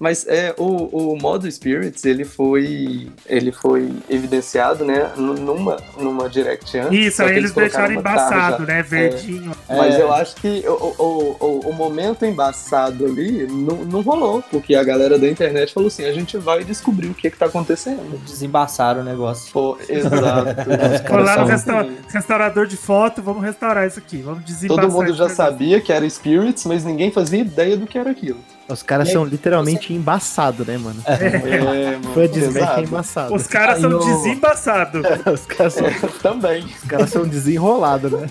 mas 0.00 0.26
é, 0.26 0.54
o, 0.58 1.12
o 1.12 1.16
modo 1.20 1.48
Spirits, 1.50 2.04
ele 2.06 2.24
foi, 2.24 3.08
ele 3.28 3.52
foi 3.52 3.92
evidenciado, 4.08 4.82
né, 4.84 5.12
nu- 5.16 5.34
numa, 5.34 5.76
numa 5.98 6.26
Direct 6.28 6.76
antes. 6.78 6.98
Isso, 7.06 7.22
aí 7.22 7.32
que 7.34 7.38
eles 7.38 7.52
colocaram 7.52 7.88
deixaram 7.88 8.00
uma 8.00 8.02
tarja. 8.02 8.34
embaçado, 8.36 8.66
né? 8.66 8.82
Verdinho. 8.82 9.52
Mas 9.68 9.94
É. 9.94 10.02
eu 10.02 10.10
acho 10.12 10.36
que 10.36 10.64
o, 10.66 10.72
o, 10.72 11.36
o, 11.38 11.60
o 11.68 11.72
momento 11.74 12.24
embaçado 12.24 13.04
ali 13.04 13.46
não, 13.46 13.76
não 13.84 14.00
rolou, 14.00 14.42
porque 14.50 14.74
a 14.74 14.82
galera 14.82 15.18
da 15.18 15.28
internet 15.28 15.72
falou 15.74 15.88
assim, 15.88 16.04
a 16.06 16.12
gente 16.12 16.38
vai 16.38 16.64
descobrir 16.64 17.08
o 17.08 17.14
que 17.14 17.30
que 17.30 17.36
tá 17.36 17.46
acontecendo. 17.46 18.18
Desembaçaram 18.24 19.02
o 19.02 19.04
negócio. 19.04 19.52
Pô, 19.52 19.76
exato. 19.88 20.62
Foi 21.06 21.22
lá 21.22 21.36
no 21.36 21.44
resta- 21.44 21.86
restaurador 22.08 22.66
de 22.66 22.76
foto, 22.78 23.22
vamos 23.22 23.42
restaurar 23.42 23.86
isso 23.86 23.98
aqui. 23.98 24.22
Vamos 24.22 24.44
desembaçar 24.44 24.84
Todo 24.84 24.92
mundo 24.92 25.12
já 25.14 25.28
sabia 25.28 25.80
que 25.80 25.92
era 25.92 26.08
Spirits, 26.08 26.64
mas 26.64 26.84
ninguém 26.84 27.10
fazia 27.10 27.40
ideia 27.40 27.76
do 27.76 27.86
que 27.86 27.98
era 27.98 28.10
aquilo. 28.10 28.38
Os 28.72 28.82
caras 28.82 29.08
aí, 29.08 29.12
são 29.14 29.24
literalmente 29.24 29.92
embaçados, 29.92 30.64
né, 30.66 30.78
mano? 30.78 31.02
É, 31.06 31.96
mano, 31.96 32.14
Fã 32.14 32.28
de 32.28 32.40
Smash 32.40 32.78
é 32.78 32.80
embaçado. 32.82 33.34
Os 33.34 33.46
caras 33.46 33.80
são 33.80 33.90
o- 33.90 33.98
desembaçados. 34.04 35.02
Os 35.32 35.46
caras 35.46 35.74
são, 35.74 35.86
Também. 36.22 36.64
os 36.64 36.88
caras 36.88 37.10
são 37.10 37.26
desenrolados, 37.26 38.10
né? 38.12 38.26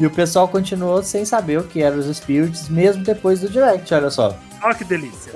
E 0.00 0.06
o 0.06 0.10
pessoal 0.10 0.48
continuou 0.48 1.02
sem 1.02 1.24
saber 1.24 1.58
o 1.60 1.64
que 1.64 1.82
eram 1.82 1.98
os 1.98 2.16
Spirits, 2.16 2.68
mesmo 2.68 3.04
depois 3.04 3.40
do 3.40 3.48
Direct, 3.48 3.92
olha 3.94 4.10
só. 4.10 4.36
Olha 4.62 4.74
que 4.74 4.84
delícia. 4.84 5.32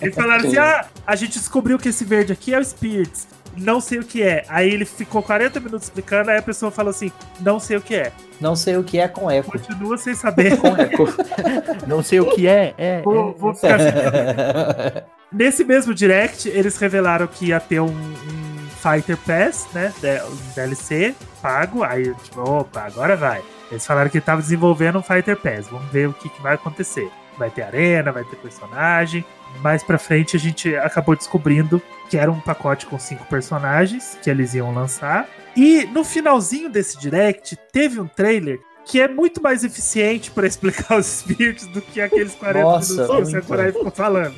Eles 0.00 0.14
falaram 0.14 0.40
assim: 0.40 0.50
Sim. 0.54 0.58
ah, 0.58 0.84
a 1.06 1.14
gente 1.16 1.38
descobriu 1.38 1.78
que 1.78 1.88
esse 1.88 2.04
verde 2.04 2.32
aqui 2.32 2.54
é 2.54 2.58
o 2.58 2.64
Spirits. 2.64 3.28
Não 3.60 3.80
sei 3.80 3.98
o 3.98 4.04
que 4.04 4.22
é. 4.22 4.44
Aí 4.48 4.70
ele 4.70 4.84
ficou 4.84 5.22
40 5.22 5.60
minutos 5.60 5.84
explicando, 5.84 6.30
aí 6.30 6.38
a 6.38 6.42
pessoa 6.42 6.70
falou 6.70 6.90
assim: 6.90 7.10
não 7.40 7.58
sei 7.58 7.76
o 7.76 7.80
que 7.80 7.94
é. 7.94 8.12
Não 8.40 8.54
sei 8.54 8.76
o 8.76 8.84
que 8.84 8.98
é 8.98 9.08
com 9.08 9.30
eco. 9.30 9.52
Continua 9.52 9.98
sem 9.98 10.14
saber. 10.14 10.56
Com 10.58 10.68
eco. 10.76 11.08
Não 11.88 12.02
sei 12.02 12.20
o 12.20 12.30
que 12.30 12.46
é. 12.46 12.72
É, 12.78 13.02
Vou, 13.02 13.30
é. 13.30 13.32
vou 13.32 13.54
ficar 13.54 13.80
assim. 13.80 15.06
Nesse 15.32 15.64
mesmo 15.64 15.92
direct, 15.92 16.48
eles 16.48 16.76
revelaram 16.78 17.26
que 17.26 17.46
ia 17.46 17.58
ter 17.58 17.80
um, 17.80 17.86
um 17.86 18.48
Fighter 18.80 19.16
Pass, 19.16 19.66
né? 19.74 19.92
Um 20.30 20.54
DLC 20.54 21.14
pago. 21.42 21.82
Aí, 21.82 22.14
tipo, 22.22 22.40
opa, 22.40 22.82
agora 22.82 23.16
vai. 23.16 23.42
Eles 23.70 23.86
falaram 23.86 24.08
que 24.08 24.18
estavam 24.18 24.40
desenvolvendo 24.40 24.98
um 24.98 25.02
Fighter 25.02 25.36
Pass. 25.36 25.66
Vamos 25.68 25.90
ver 25.90 26.08
o 26.08 26.12
que, 26.12 26.28
que 26.28 26.40
vai 26.40 26.54
acontecer. 26.54 27.10
Vai 27.36 27.50
ter 27.50 27.62
arena, 27.62 28.12
vai 28.12 28.24
ter 28.24 28.36
personagem. 28.36 29.24
Mais 29.60 29.82
pra 29.82 29.98
frente 29.98 30.36
a 30.36 30.40
gente 30.40 30.74
acabou 30.76 31.16
descobrindo 31.16 31.82
que 32.08 32.16
era 32.16 32.30
um 32.30 32.40
pacote 32.40 32.86
com 32.86 32.98
cinco 32.98 33.24
personagens 33.26 34.18
que 34.22 34.30
eles 34.30 34.54
iam 34.54 34.72
lançar. 34.74 35.28
E 35.56 35.84
no 35.86 36.04
finalzinho 36.04 36.68
desse 36.70 36.98
direct, 36.98 37.56
teve 37.72 38.00
um 38.00 38.06
trailer 38.06 38.60
que 38.84 39.00
é 39.00 39.06
muito 39.08 39.42
mais 39.42 39.64
eficiente 39.64 40.30
para 40.30 40.46
explicar 40.48 40.98
os 40.98 41.06
spirits 41.06 41.66
do 41.66 41.82
que 41.82 42.00
aqueles 42.00 42.34
40 42.34 42.60
Nossa, 42.64 42.92
minutos 42.94 43.16
que 43.30 43.36
o. 43.36 43.40
Sakurai 43.42 43.72
ficou 43.72 43.90
falando. 43.90 44.34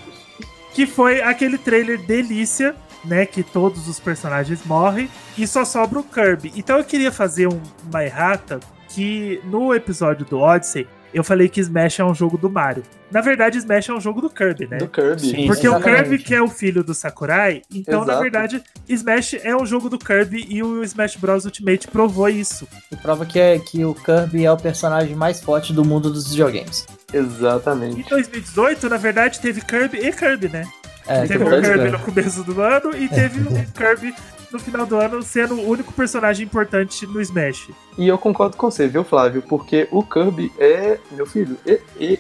Que 0.74 0.86
foi 0.86 1.20
aquele 1.20 1.58
trailer 1.58 1.98
delícia, 2.06 2.74
né? 3.04 3.26
Que 3.26 3.42
todos 3.42 3.86
os 3.88 4.00
personagens 4.00 4.64
morrem 4.64 5.08
e 5.38 5.46
só 5.46 5.64
sobra 5.64 5.98
o 6.00 6.04
Kirby. 6.04 6.52
Então 6.56 6.78
eu 6.78 6.84
queria 6.84 7.12
fazer 7.12 7.46
um- 7.48 7.60
uma 7.88 8.04
errata 8.04 8.58
que 8.88 9.40
no 9.44 9.72
episódio 9.74 10.24
do 10.26 10.38
Odyssey 10.40 10.86
eu 11.12 11.24
falei 11.24 11.48
que 11.48 11.60
Smash 11.60 12.00
é 12.00 12.04
um 12.04 12.14
jogo 12.14 12.38
do 12.38 12.48
Mario. 12.48 12.82
Na 13.10 13.20
verdade, 13.20 13.58
Smash 13.58 13.88
é 13.88 13.92
um 13.92 14.00
jogo 14.00 14.20
do 14.20 14.30
Kirby, 14.30 14.68
né? 14.68 14.78
Do 14.78 14.88
Kirby. 14.88 15.20
Sim. 15.20 15.46
Porque 15.46 15.68
o 15.68 15.72
Exatamente. 15.72 16.02
Kirby 16.02 16.18
que 16.18 16.34
é 16.34 16.42
o 16.42 16.48
filho 16.48 16.84
do 16.84 16.94
Sakurai, 16.94 17.62
então 17.74 18.00
na 18.00 18.12
Exato. 18.12 18.22
verdade 18.22 18.62
Smash 18.88 19.34
é 19.42 19.56
um 19.56 19.66
jogo 19.66 19.88
do 19.88 19.98
Kirby 19.98 20.46
e 20.48 20.62
o 20.62 20.82
Smash 20.84 21.16
Bros 21.16 21.44
Ultimate 21.44 21.88
provou 21.88 22.28
isso. 22.28 22.68
E 22.90 22.96
prova 22.96 23.26
que, 23.26 23.38
é, 23.38 23.58
que 23.58 23.84
o 23.84 23.94
Kirby 23.94 24.44
é 24.44 24.52
o 24.52 24.56
personagem 24.56 25.16
mais 25.16 25.40
forte 25.40 25.72
do 25.72 25.84
mundo 25.84 26.10
dos 26.10 26.30
videogames. 26.30 26.86
Em 27.12 27.16
Exatamente. 27.18 28.08
2018, 28.08 28.88
na 28.88 28.96
verdade, 28.96 29.40
teve 29.40 29.60
Kirby 29.60 29.98
e 29.98 30.12
Kirby, 30.12 30.48
né? 30.48 30.64
É, 31.06 31.26
teve 31.26 31.42
o 31.42 31.48
Kirby 31.50 31.66
cara. 31.66 31.90
no 31.90 31.98
começo 31.98 32.44
do 32.44 32.60
ano 32.60 32.96
e 32.96 33.08
teve 33.08 33.40
o 33.40 33.66
Kirby 33.74 34.14
no 34.52 34.58
final 34.58 34.84
do 34.86 34.96
ano 34.96 35.22
sendo 35.22 35.54
o 35.54 35.68
único 35.68 35.92
personagem 35.92 36.44
importante 36.44 37.06
no 37.06 37.20
Smash. 37.20 37.70
E 37.96 38.08
eu 38.08 38.18
concordo 38.18 38.56
com 38.56 38.70
você, 38.70 38.88
viu, 38.88 39.04
Flávio? 39.04 39.42
Porque 39.42 39.86
o 39.90 40.02
Kirby 40.02 40.52
é, 40.58 40.98
meu 41.12 41.26
filho, 41.26 41.56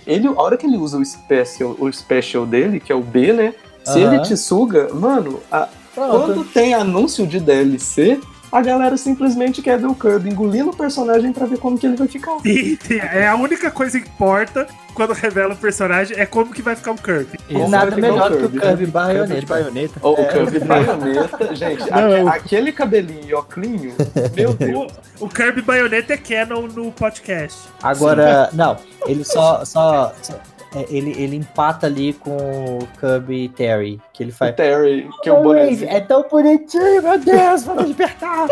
ele, 0.06 0.26
a 0.28 0.32
hora 0.42 0.56
que 0.56 0.66
ele 0.66 0.76
usa 0.76 0.98
o 0.98 1.04
special, 1.04 1.76
o 1.78 1.92
special 1.92 2.46
dele, 2.46 2.78
que 2.80 2.92
é 2.92 2.94
o 2.94 3.02
B, 3.02 3.32
né? 3.32 3.54
Se 3.84 4.02
Aham. 4.02 4.14
ele 4.14 4.22
te 4.22 4.36
suga, 4.36 4.92
mano, 4.92 5.40
a- 5.50 5.68
quando 5.94 6.44
tem 6.44 6.72
anúncio 6.74 7.26
de 7.26 7.40
DLC, 7.40 8.20
a 8.52 8.60
galera 8.62 8.96
simplesmente 8.96 9.62
quer 9.62 9.78
ver 9.78 9.86
o 9.86 9.94
Kirby 9.94 10.30
engolindo 10.30 10.70
o 10.70 10.76
personagem 10.76 11.32
pra 11.32 11.46
ver 11.46 11.58
como 11.58 11.78
que 11.78 11.86
ele 11.86 11.96
vai 11.96 12.08
ficar. 12.08 12.36
É 13.14 13.26
a 13.28 13.34
única 13.36 13.70
coisa 13.70 14.00
que 14.00 14.08
importa 14.08 14.66
quando 14.94 15.12
revela 15.12 15.54
o 15.54 15.56
personagem 15.56 16.18
é 16.18 16.26
como 16.26 16.52
que 16.52 16.60
vai 16.62 16.74
ficar 16.74 16.90
o 16.92 16.96
Kirby. 16.96 17.38
E 17.48 17.54
Como 17.54 17.68
nada 17.68 17.94
melhor 17.96 18.32
o 18.32 18.36
que 18.36 18.44
o 18.44 18.50
Kirby, 18.50 18.60
Kirby 18.60 18.76
né? 18.80 18.86
De 18.86 18.90
baioneta. 18.92 19.46
baioneta. 19.46 20.00
Ou 20.02 20.16
o 20.16 20.20
É. 20.20 20.24
Kirby 20.24 20.58
baioneta, 20.66 21.54
gente, 21.54 21.90
Não, 21.90 22.28
aquele 22.28 22.72
cabelinho 22.72 23.24
e 23.28 23.34
oclinho, 23.34 23.94
meu 24.34 24.52
Deus. 24.58 24.92
O, 25.20 25.24
o 25.26 25.28
Kirby 25.28 25.62
Bayonetta 25.62 26.14
é 26.14 26.16
canon 26.16 26.62
no 26.66 26.90
podcast. 26.92 27.58
Agora, 27.82 28.50
não, 28.52 28.76
ele 29.06 29.22
só. 29.24 29.64
só, 29.64 30.12
só- 30.22 30.34
ele, 30.88 31.10
ele 31.20 31.36
empata 31.36 31.86
ali 31.86 32.12
com 32.12 32.36
o 32.36 32.88
Kirby 32.98 33.48
Terry, 33.50 34.00
que 34.12 34.22
ele 34.22 34.30
O 34.30 34.34
faz. 34.34 34.54
Terry, 34.54 35.08
que 35.22 35.28
é 35.28 35.32
o 35.32 35.42
bonezinho. 35.42 35.90
É 35.90 36.00
tão 36.00 36.24
bonitinho, 36.28 37.02
meu 37.02 37.18
Deus, 37.18 37.64
vamos 37.64 37.86
despertar. 37.88 38.48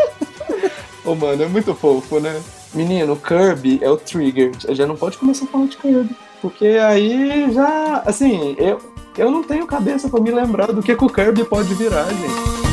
Ô, 1.05 1.15
mano, 1.15 1.43
é 1.43 1.47
muito 1.47 1.75
fofo, 1.75 2.19
né? 2.21 2.41
Menino, 2.75 3.15
o 3.15 3.17
Kirby 3.17 3.79
é 3.83 3.89
o 3.89 3.97
Trigger. 3.97 4.53
Já 4.71 4.87
não 4.87 4.97
pode 4.97 5.17
começar 5.19 5.45
a 5.47 5.49
falar 5.49 5.67
de 5.67 5.77
Kirby. 5.77 6.15
Porque 6.43 6.67
aí 6.67 7.51
já. 7.53 8.03
Assim, 8.05 8.55
eu, 8.59 8.79
eu 9.17 9.31
não 9.31 9.43
tenho 9.43 9.67
cabeça 9.67 10.09
pra 10.09 10.21
me 10.21 10.31
lembrar 10.31 10.73
do 10.73 10.83
que, 10.83 10.95
que 10.95 11.05
o 11.05 11.09
Kirby 11.09 11.45
pode 11.45 11.73
virar, 11.75 12.05
gente. 12.05 12.68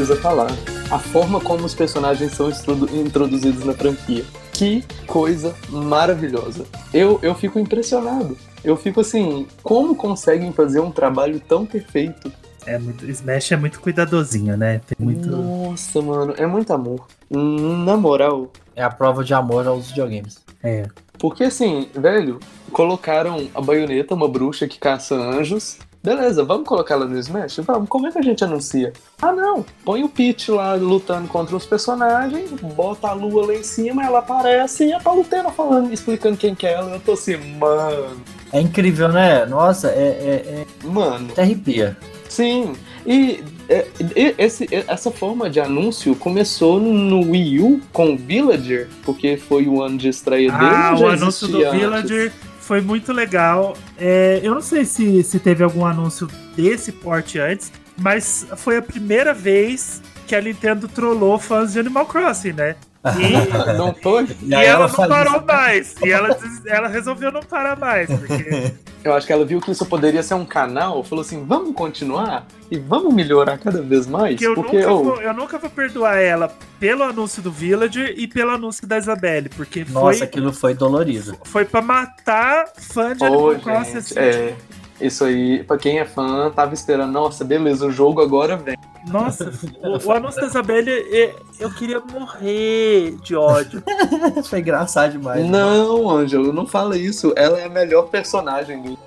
Precisa 0.00 0.16
falar: 0.16 0.50
a 0.90 0.98
forma 0.98 1.40
como 1.40 1.64
os 1.64 1.74
personagens 1.74 2.32
são 2.32 2.50
introduzidos 2.92 3.64
na 3.64 3.74
franquia. 3.74 4.24
Que 4.52 4.82
coisa 5.06 5.54
maravilhosa. 5.68 6.64
Eu, 6.92 7.18
eu 7.22 7.34
fico 7.34 7.58
impressionado. 7.58 8.36
Eu 8.64 8.76
fico 8.76 9.00
assim, 9.00 9.46
como 9.62 9.94
conseguem 9.94 10.52
fazer 10.52 10.80
um 10.80 10.90
trabalho 10.90 11.40
tão 11.40 11.64
perfeito? 11.64 12.32
É 12.66 12.78
muito, 12.78 13.08
Smash 13.10 13.52
é 13.52 13.56
muito 13.56 13.80
cuidadosinho, 13.80 14.56
né? 14.56 14.80
Tem 14.86 14.96
muito. 14.98 15.30
Nossa, 15.30 16.00
mano, 16.02 16.34
é 16.36 16.46
muito 16.46 16.72
amor. 16.72 17.06
Na 17.30 17.96
moral, 17.96 18.50
É 18.76 18.82
a 18.82 18.90
prova 18.90 19.22
de 19.22 19.34
amor 19.34 19.66
aos 19.66 19.88
videogames. 19.88 20.42
É. 20.62 20.86
Porque 21.18 21.44
assim, 21.44 21.88
velho, 21.94 22.38
colocaram 22.72 23.48
a 23.54 23.60
baioneta, 23.60 24.14
uma 24.14 24.28
bruxa 24.28 24.66
que 24.66 24.78
caça 24.78 25.14
anjos. 25.14 25.78
Beleza, 26.02 26.42
vamos 26.44 26.66
colocar 26.66 26.94
ela 26.94 27.04
no 27.04 27.18
Smash? 27.18 27.58
Vamos, 27.58 27.86
como 27.88 28.06
é 28.06 28.10
que 28.10 28.18
a 28.18 28.22
gente 28.22 28.42
anuncia? 28.42 28.92
Ah 29.20 29.32
não, 29.32 29.64
põe 29.84 30.02
o 30.02 30.08
Peach 30.08 30.50
lá 30.50 30.72
lutando 30.74 31.28
contra 31.28 31.54
os 31.54 31.66
personagens, 31.66 32.50
bota 32.74 33.08
a 33.08 33.12
lua 33.12 33.46
lá 33.48 33.54
em 33.54 33.62
cima, 33.62 34.02
ela 34.02 34.20
aparece 34.20 34.86
e 34.86 34.92
a 34.94 35.00
Palutena 35.00 35.50
falando, 35.50 35.92
explicando 35.92 36.38
quem 36.38 36.54
que 36.54 36.66
é 36.66 36.72
ela. 36.72 36.94
Eu 36.94 37.00
tô 37.00 37.12
assim, 37.12 37.36
mano, 37.58 38.16
É 38.50 38.60
incrível, 38.62 39.08
né? 39.10 39.44
Nossa, 39.44 39.88
é, 39.90 39.92
é, 39.92 40.64
é 40.82 40.86
mano, 40.86 41.28
até 41.32 41.42
arrepia. 41.42 41.96
sim. 42.28 42.72
E, 43.06 43.42
é, 43.68 43.86
e- 44.14 44.34
esse, 44.36 44.68
essa 44.86 45.10
forma 45.10 45.48
de 45.48 45.58
anúncio 45.58 46.14
começou 46.14 46.78
no 46.78 47.30
Wii 47.30 47.60
U 47.60 47.80
com 47.94 48.12
o 48.12 48.16
Villager, 48.16 48.88
porque 49.04 49.38
foi 49.38 49.66
o 49.66 49.82
ano 49.82 49.96
de 49.96 50.08
estreia 50.10 50.50
dele. 50.52 50.70
Ah, 50.74 50.90
ou 50.92 50.96
já 50.98 51.06
o 51.06 51.08
anúncio 51.08 51.48
do 51.48 51.58
antes? 51.64 51.72
Villager 51.80 52.32
foi 52.70 52.80
muito 52.80 53.12
legal. 53.12 53.76
É, 53.98 54.38
eu 54.44 54.54
não 54.54 54.60
sei 54.60 54.84
se, 54.84 55.24
se 55.24 55.40
teve 55.40 55.64
algum 55.64 55.84
anúncio 55.84 56.28
desse 56.54 56.92
porte 56.92 57.36
antes, 57.36 57.72
mas 58.00 58.46
foi 58.58 58.76
a 58.76 58.82
primeira 58.82 59.34
vez 59.34 60.00
que 60.24 60.36
a 60.36 60.40
Nintendo 60.40 60.86
trollou 60.86 61.36
fãs 61.36 61.72
de 61.72 61.80
Animal 61.80 62.06
Crossing, 62.06 62.52
né? 62.52 62.76
E, 63.02 63.72
Não 63.78 63.94
foi? 63.94 64.26
e 64.42 64.54
aí 64.54 64.66
ela, 64.66 64.84
ela 64.84 64.88
não 64.88 65.08
parou 65.08 65.36
isso. 65.36 65.46
mais. 65.46 65.94
E 66.04 66.10
ela, 66.10 66.38
ela 66.66 66.88
resolveu 66.88 67.32
não 67.32 67.40
parar 67.40 67.78
mais. 67.78 68.08
Porque 68.08 68.72
Eu 69.02 69.14
acho 69.14 69.26
que 69.26 69.32
ela 69.32 69.46
viu 69.46 69.60
que 69.62 69.70
isso 69.70 69.86
poderia 69.86 70.22
ser 70.22 70.34
um 70.34 70.44
canal, 70.44 71.02
falou 71.02 71.22
assim, 71.22 71.42
vamos 71.46 71.74
continuar 71.74 72.46
e 72.70 72.78
vamos 72.78 73.14
melhorar 73.14 73.56
cada 73.56 73.80
vez 73.80 74.06
mais, 74.06 74.38
que 74.38 74.44
eu, 74.46 74.54
porque 74.54 74.76
nunca 74.76 74.88
vou, 74.92 75.22
eu 75.22 75.32
nunca 75.32 75.58
vou 75.58 75.70
perdoar 75.70 76.18
ela 76.18 76.54
pelo 76.78 77.02
anúncio 77.04 77.42
do 77.42 77.50
Villager 77.50 78.12
e 78.16 78.28
pelo 78.28 78.50
anúncio 78.50 78.86
da 78.86 78.98
Isabelle. 78.98 79.48
Porque 79.48 79.86
Nossa, 79.88 80.18
foi, 80.18 80.26
aquilo 80.26 80.52
foi 80.52 80.74
dolorido. 80.74 81.34
foi 81.44 81.64
pra 81.64 81.80
matar 81.80 82.66
fã 82.76 83.16
de 83.16 83.24
ô, 83.24 83.50
Animal 83.50 83.54
Crossing. 83.60 83.96
assim, 83.96 84.18
é, 84.18 84.54
isso 85.00 85.24
aí, 85.24 85.62
pra 85.64 85.76
quem 85.78 85.98
é 85.98 86.04
fã, 86.04 86.50
tava 86.50 86.74
esperando, 86.74 87.10
nossa, 87.12 87.44
beleza, 87.44 87.86
o 87.86 87.90
jogo 87.90 88.20
agora 88.20 88.56
vem. 88.56 88.76
Nossa, 89.06 89.50
o, 89.82 90.06
o 90.08 90.12
anúncio 90.12 90.40
da 90.40 90.46
Isabelle, 90.46 90.90
é- 90.90 91.34
eu 91.58 91.70
queria 91.72 92.00
morrer 92.00 93.16
de 93.22 93.34
ódio. 93.34 93.82
foi 94.44 94.60
engraçado 94.60 95.12
demais. 95.12 95.44
Não, 95.48 96.08
Ângelo, 96.10 96.52
não 96.52 96.66
fala 96.66 96.96
isso, 96.96 97.32
ela 97.36 97.58
é 97.58 97.64
a 97.64 97.68
melhor 97.70 98.08
personagem 98.08 98.82
do. 98.82 98.98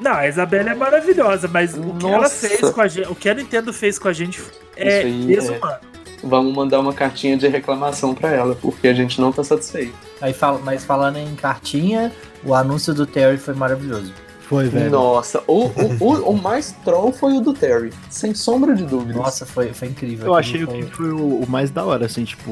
Não, 0.00 0.12
a 0.12 0.26
Isabelle 0.26 0.70
é 0.70 0.74
maravilhosa, 0.74 1.46
mas 1.46 1.74
o 1.74 1.94
que 1.94 2.06
ela 2.06 2.28
fez 2.28 2.60
com 2.70 2.80
a 2.80 2.88
gente, 2.88 3.08
o 3.08 3.14
que 3.14 3.28
a 3.28 3.34
Nintendo 3.34 3.72
fez 3.72 3.98
com 3.98 4.08
a 4.08 4.12
gente 4.12 4.42
é 4.76 4.98
Isso 4.98 5.06
aí, 5.06 5.26
desumano. 5.26 5.78
Vamos 6.22 6.54
mandar 6.54 6.80
uma 6.80 6.92
cartinha 6.92 7.36
de 7.36 7.46
reclamação 7.48 8.14
pra 8.14 8.30
ela, 8.30 8.54
porque 8.54 8.88
a 8.88 8.94
gente 8.94 9.20
não 9.20 9.30
tá 9.32 9.42
satisfeito. 9.44 9.94
Aí, 10.20 10.32
fala- 10.34 10.60
mas 10.62 10.84
falando 10.84 11.16
em 11.18 11.34
cartinha, 11.34 12.12
o 12.44 12.54
anúncio 12.54 12.92
do 12.92 13.06
Terry 13.06 13.38
foi 13.38 13.54
maravilhoso. 13.54 14.12
Foi, 14.50 14.68
velho. 14.68 14.90
Nossa, 14.90 15.44
o, 15.46 15.66
o, 15.66 15.96
o, 16.00 16.30
o 16.30 16.36
mais 16.36 16.72
troll 16.84 17.12
foi 17.12 17.34
o 17.34 17.40
do 17.40 17.54
Terry, 17.54 17.92
sem 18.08 18.34
sombra 18.34 18.74
de 18.74 18.84
dúvidas. 18.84 19.14
Nossa, 19.14 19.46
foi, 19.46 19.72
foi 19.72 19.86
incrível. 19.86 20.26
Eu 20.26 20.34
achei 20.34 20.66
foi... 20.66 20.82
que 20.82 20.90
foi 20.90 21.12
o, 21.12 21.36
o 21.36 21.48
mais 21.48 21.70
da 21.70 21.84
hora, 21.84 22.06
assim, 22.06 22.24
tipo, 22.24 22.50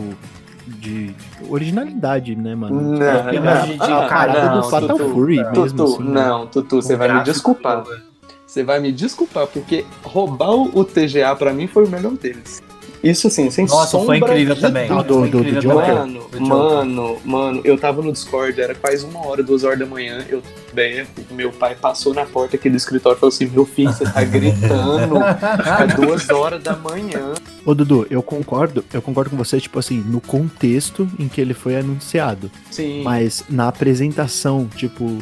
de 0.65 1.13
originalidade, 1.49 2.37
né, 2.37 2.55
mano? 2.55 2.81
Não, 2.81 3.05
Eu 3.05 3.29
a, 3.29 3.35
imagino- 3.35 3.83
a 3.83 4.07
ah, 4.07 4.27
não, 4.29 4.61
do 4.61 4.71
Fatal 4.71 4.97
Tutu, 4.97 5.11
Fury 5.13 5.45
Tutu, 5.47 5.61
mesmo, 5.61 5.85
assim. 5.85 6.03
né? 6.05 6.11
não, 6.13 6.47
Tutu, 6.47 6.77
você 6.77 6.95
vai 6.95 7.13
me 7.13 7.25
desculpar. 7.25 7.83
Você 8.47 8.63
vai 8.63 8.79
me 8.79 8.93
desculpar, 8.93 9.49
porque 9.49 9.85
roubar 10.05 10.55
o, 10.55 10.79
o 10.79 10.85
TGA 10.85 11.35
pra 11.35 11.53
mim 11.53 11.67
foi 11.67 11.85
o 11.85 11.89
melhor 11.89 12.13
deles. 12.13 12.63
Isso 13.03 13.29
assim, 13.29 13.51
sem 13.51 13.65
Nossa, 13.67 13.93
sombra 13.93 14.07
foi 14.07 14.17
incrível 14.19 14.55
de 14.55 14.61
também. 14.61 14.89
Do- 14.89 14.95
Foi 14.95 15.05
do- 15.05 15.29
do 15.29 15.39
incrível 15.39 15.61
Joker? 15.63 15.95
Mano, 15.95 16.21
Do 16.31 16.41
mano, 16.41 17.17
mano, 17.25 17.61
eu 17.65 17.79
tava 17.79 18.03
no 18.03 18.13
Discord, 18.13 18.61
era 18.61 18.75
quase 18.75 19.05
uma 19.05 19.25
hora, 19.27 19.43
duas 19.43 19.63
horas 19.65 19.79
da 19.79 19.87
manhã, 19.87 20.25
eu 20.29 20.43
berro, 20.73 21.09
meu 21.31 21.51
pai 21.53 21.75
passou 21.75 22.13
na 22.13 22.25
porta 22.27 22.57
aqui 22.57 22.69
do 22.69 22.77
escritório 22.77 23.17
e 23.17 23.21
falou 23.21 23.33
assim, 23.33 23.47
meu 23.47 23.65
filho, 23.65 23.93
você 23.93 24.05
tá 24.05 24.23
gritando 24.25 25.17
é 25.23 25.87
duas 26.07 26.29
horas 26.31 26.63
da 26.63 26.75
manhã. 26.77 27.35
Ô, 27.65 27.75
Dudu, 27.75 28.07
eu 28.11 28.23
concordo, 28.23 28.85
eu 28.93 29.01
concordo 29.03 29.31
com 29.31 29.37
você, 29.37 29.61
tipo 29.61 29.79
assim, 29.79 30.03
no 30.07 30.21
contexto 30.21 31.09
em 31.19 31.29
que 31.29 31.41
ele 31.41 31.55
foi 31.55 31.77
anunciado. 31.77 32.51
Sim. 32.71 33.03
Mas 33.03 33.45
na 33.49 33.69
apresentação, 33.69 34.69
tipo, 34.77 35.19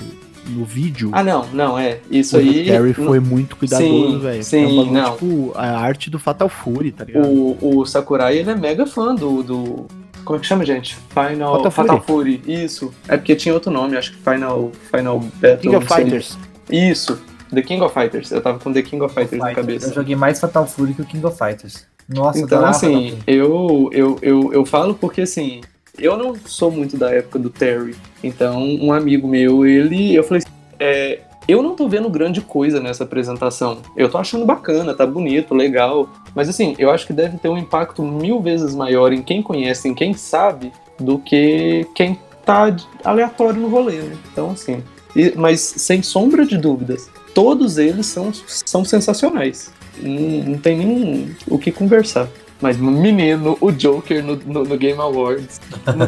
no 0.48 0.64
vídeo, 0.64 1.10
Ah, 1.12 1.22
não, 1.22 1.46
não, 1.52 1.78
é. 1.78 1.98
Isso 2.10 2.36
o 2.36 2.40
aí. 2.40 2.64
Terry 2.64 2.92
foi 2.94 3.20
muito 3.20 3.56
cuidadoso, 3.56 3.88
Sim, 4.12 4.18
velho. 4.20 4.44
sim, 4.44 4.62
é 4.64 4.66
um 4.66 4.76
bagulho, 4.76 4.92
não. 4.92 5.12
tipo, 5.12 5.52
a 5.54 5.78
arte 5.78 6.10
do 6.10 6.18
Fatal 6.18 6.48
Fury, 6.48 6.92
tá 6.92 7.04
ligado? 7.04 7.26
O, 7.28 7.78
o 7.80 7.86
Sakurai, 7.86 8.38
ele 8.38 8.50
é 8.50 8.54
mega 8.54 8.86
fã 8.86 9.14
do, 9.14 9.42
do. 9.42 9.86
Como 10.24 10.36
é 10.38 10.40
que 10.40 10.46
chama, 10.46 10.64
gente? 10.64 10.96
Final 11.10 11.56
Fatal 11.56 11.70
Fatal, 11.70 12.02
Fury. 12.02 12.42
Isso. 12.46 12.92
É 13.06 13.16
porque 13.16 13.34
tinha 13.36 13.54
outro 13.54 13.70
nome, 13.70 13.96
acho 13.96 14.12
que 14.12 14.18
Final, 14.18 14.72
Final 14.90 15.20
Battle. 15.40 15.58
King 15.58 15.76
of. 15.76 15.86
Fighters. 15.86 16.36
Isso. 16.70 17.20
The 17.54 17.62
King 17.62 17.80
of 17.82 17.94
Fighters. 17.94 18.30
Eu 18.32 18.40
tava 18.40 18.58
com 18.58 18.72
The 18.72 18.82
King 18.82 19.02
of 19.04 19.14
Fighters 19.14 19.40
na 19.40 19.52
Eu 19.52 19.54
cabeça. 19.54 19.94
joguei 19.94 20.16
mais 20.16 20.40
Fatal 20.40 20.66
Fury 20.66 20.94
que 20.94 21.02
o 21.02 21.04
King 21.04 21.24
of 21.26 21.38
Fighters. 21.38 21.86
Nossa, 22.08 22.40
Então, 22.40 22.64
assim, 22.64 23.10
Fury. 23.10 23.22
eu, 23.26 23.88
eu, 23.92 24.18
eu, 24.20 24.52
eu 24.52 24.64
falo 24.66 24.94
porque, 24.94 25.20
assim, 25.20 25.60
eu 25.98 26.16
não 26.16 26.34
sou 26.44 26.70
muito 26.70 26.96
da 26.96 27.10
época 27.10 27.38
do 27.38 27.50
Terry. 27.50 27.94
Então, 28.22 28.62
um 28.62 28.92
amigo 28.92 29.26
meu, 29.28 29.66
ele, 29.66 30.14
eu 30.14 30.22
falei 30.24 30.38
assim, 30.38 30.52
é, 30.78 31.20
eu 31.48 31.62
não 31.62 31.74
tô 31.74 31.88
vendo 31.88 32.08
grande 32.10 32.40
coisa 32.40 32.80
nessa 32.80 33.04
apresentação. 33.04 33.78
Eu 33.96 34.08
tô 34.08 34.18
achando 34.18 34.44
bacana, 34.44 34.94
tá 34.94 35.06
bonito, 35.06 35.54
legal. 35.54 36.08
Mas, 36.34 36.48
assim, 36.48 36.74
eu 36.78 36.90
acho 36.90 37.06
que 37.06 37.12
deve 37.12 37.38
ter 37.38 37.48
um 37.48 37.58
impacto 37.58 38.02
mil 38.02 38.40
vezes 38.40 38.74
maior 38.74 39.12
em 39.12 39.22
quem 39.22 39.42
conhece, 39.42 39.88
em 39.88 39.94
quem 39.94 40.12
sabe, 40.14 40.72
do 40.98 41.18
que 41.18 41.86
quem 41.94 42.18
tá 42.44 42.74
aleatório 43.04 43.60
no 43.60 43.68
rolê, 43.68 44.02
né? 44.02 44.16
Então, 44.32 44.50
assim, 44.50 44.82
e- 45.14 45.32
mas 45.36 45.60
sem 45.60 46.02
sombra 46.02 46.44
de 46.44 46.56
dúvidas, 46.56 47.08
todos 47.34 47.78
eles 47.78 48.06
são, 48.06 48.32
são 48.46 48.84
sensacionais. 48.84 49.72
Não, 49.98 50.50
não 50.50 50.58
tem 50.58 50.76
nem 50.76 51.36
o 51.48 51.58
que 51.58 51.72
conversar. 51.72 52.28
Mas, 52.60 52.76
menino, 52.78 53.56
o 53.60 53.70
Joker 53.70 54.24
no, 54.24 54.36
no- 54.36 54.64
no 54.64 54.76
Game 54.78 54.98
Awards. 55.00 55.60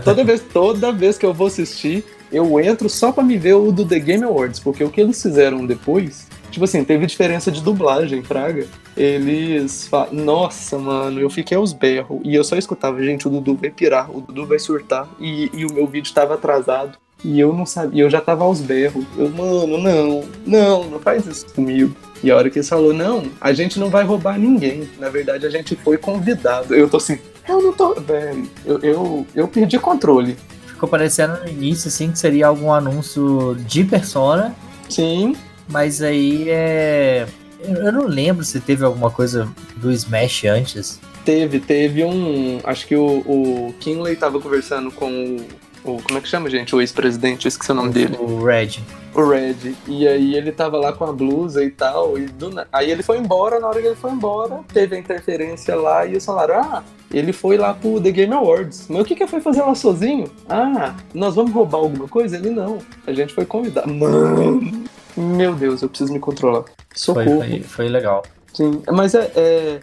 toda, 0.05 0.24
vez, 0.24 0.40
toda 0.53 0.92
vez 0.92 1.18
que 1.18 1.26
eu 1.26 1.34
vou 1.34 1.46
assistir, 1.49 2.05
eu 2.32 2.59
entro 2.61 2.88
só 2.88 3.12
pra 3.12 3.22
me 3.22 3.36
ver 3.36 3.55
o 3.55 3.70
do 3.70 3.84
The 3.84 3.99
Game 3.99 4.24
Awards. 4.24 4.59
Porque 4.61 4.82
o 4.82 4.88
que 4.90 5.01
eles 5.01 5.20
fizeram 5.22 5.66
depois, 5.66 6.26
tipo 6.51 6.64
assim, 6.64 6.82
teve 6.84 7.05
diferença 7.07 7.51
de 7.53 7.62
dublagem, 7.62 8.22
Fraga. 8.22 8.66
Eles 8.96 9.86
falam, 9.88 10.12
nossa, 10.12 10.78
mano, 10.78 11.20
eu 11.20 11.30
fiquei 11.30 11.57
aos 11.57 11.72
berros. 11.72 12.20
E 12.24 12.34
eu 12.34 12.42
só 12.44 12.57
escutava, 12.57 13.03
gente, 13.03 13.26
o 13.28 13.30
Dudu 13.30 13.55
vai 13.55 13.70
pirar, 13.70 14.11
o 14.11 14.20
Dudu 14.20 14.46
vai 14.46 14.59
surtar. 14.59 15.09
E, 15.20 15.51
e 15.55 15.64
o 15.64 15.72
meu 15.72 15.86
vídeo 15.86 16.12
tava 16.12 16.34
atrasado. 16.34 16.99
E 17.24 17.38
eu 17.40 17.53
não 17.53 17.66
sabia, 17.66 18.05
eu 18.05 18.11
já 18.11 18.20
tava 18.20 18.44
aos 18.44 18.61
berros. 18.61 19.05
Eu, 19.16 19.28
mano, 19.30 19.76
não, 19.78 20.24
não, 20.46 20.84
não 20.90 20.99
faz 21.01 21.26
isso 21.26 21.46
comigo. 21.55 21.94
E 22.22 22.30
a 22.30 22.36
hora 22.36 22.50
que 22.50 22.58
eles 22.58 22.68
falou, 22.68 22.92
não, 22.92 23.30
a 23.40 23.52
gente 23.52 23.78
não 23.78 23.90
vai 23.90 24.04
roubar 24.04 24.38
ninguém. 24.38 24.88
Na 24.98 25.08
verdade, 25.08 25.46
a 25.46 25.50
gente 25.50 25.76
foi 25.76 25.96
convidado. 25.96 26.74
Eu 26.74 26.88
tô 26.88 26.96
assim, 26.96 27.18
eu 27.48 27.62
não 27.62 27.72
tô. 27.72 27.94
Velho, 27.94 28.48
eu, 28.64 28.78
eu, 28.80 29.26
eu 29.34 29.48
perdi 29.48 29.78
controle. 29.78 30.36
Ficou 30.66 30.88
parecendo 30.88 31.38
no 31.40 31.48
início, 31.48 31.88
assim, 31.88 32.10
que 32.10 32.18
seria 32.18 32.46
algum 32.46 32.72
anúncio 32.72 33.56
de 33.66 33.84
Persona, 33.84 34.54
Sim, 34.88 35.36
mas 35.68 36.02
aí 36.02 36.48
é... 36.48 37.26
Eu 37.60 37.92
não 37.92 38.06
lembro 38.06 38.44
se 38.44 38.60
teve 38.60 38.84
alguma 38.84 39.10
coisa 39.10 39.48
do 39.76 39.90
Smash 39.90 40.44
antes. 40.44 41.00
teve, 41.24 41.58
teve 41.58 42.04
um. 42.04 42.60
Acho 42.62 42.86
que 42.86 42.94
o, 42.94 43.18
o 43.26 43.74
Kinley 43.80 44.14
tava 44.14 44.40
conversando 44.40 44.92
com 44.92 45.10
o, 45.84 45.92
o. 45.96 46.02
Como 46.02 46.18
é 46.18 46.20
que 46.22 46.28
chama, 46.28 46.48
gente? 46.48 46.74
O 46.74 46.80
ex-presidente, 46.80 47.46
eu 47.46 47.48
esqueci 47.48 47.72
o 47.72 47.74
nome 47.74 47.92
dele. 47.92 48.16
O 48.16 48.44
Red. 48.44 48.78
O 49.20 49.28
Red. 49.28 49.74
E 49.86 50.06
aí 50.06 50.34
ele 50.34 50.52
tava 50.52 50.76
lá 50.78 50.92
com 50.92 51.04
a 51.04 51.12
blusa 51.12 51.62
e 51.64 51.70
tal. 51.70 52.18
E 52.18 52.26
do 52.26 52.50
Aí 52.72 52.90
ele 52.90 53.02
foi 53.02 53.18
embora, 53.18 53.58
na 53.60 53.68
hora 53.68 53.80
que 53.80 53.86
ele 53.86 53.96
foi 53.96 54.10
embora, 54.10 54.60
teve 54.72 54.96
a 54.96 54.98
interferência 54.98 55.74
lá 55.76 56.04
e 56.06 56.10
eles 56.10 56.24
falaram: 56.24 56.54
Ah, 56.60 56.82
ele 57.12 57.32
foi 57.32 57.56
lá 57.56 57.72
pro 57.74 58.00
The 58.00 58.10
Game 58.10 58.32
Awards. 58.34 58.86
Mas 58.88 59.02
o 59.02 59.04
que 59.04 59.14
que 59.14 59.26
foi 59.26 59.40
fazer 59.40 59.62
lá 59.62 59.74
sozinho? 59.74 60.30
Ah, 60.48 60.94
nós 61.14 61.34
vamos 61.34 61.52
roubar 61.52 61.78
alguma 61.78 62.08
coisa? 62.08 62.36
Ele 62.36 62.50
não. 62.50 62.78
A 63.06 63.12
gente 63.12 63.32
foi 63.34 63.44
convidado. 63.44 63.92
Mano, 63.92 64.84
meu 65.16 65.54
Deus, 65.54 65.82
eu 65.82 65.88
preciso 65.88 66.12
me 66.12 66.18
controlar. 66.20 66.62
Foi, 66.64 66.74
Socorro. 66.94 67.38
foi, 67.38 67.60
foi 67.62 67.88
legal. 67.88 68.22
Sim, 68.52 68.82
mas 68.90 69.14
é, 69.14 69.30
é, 69.36 69.80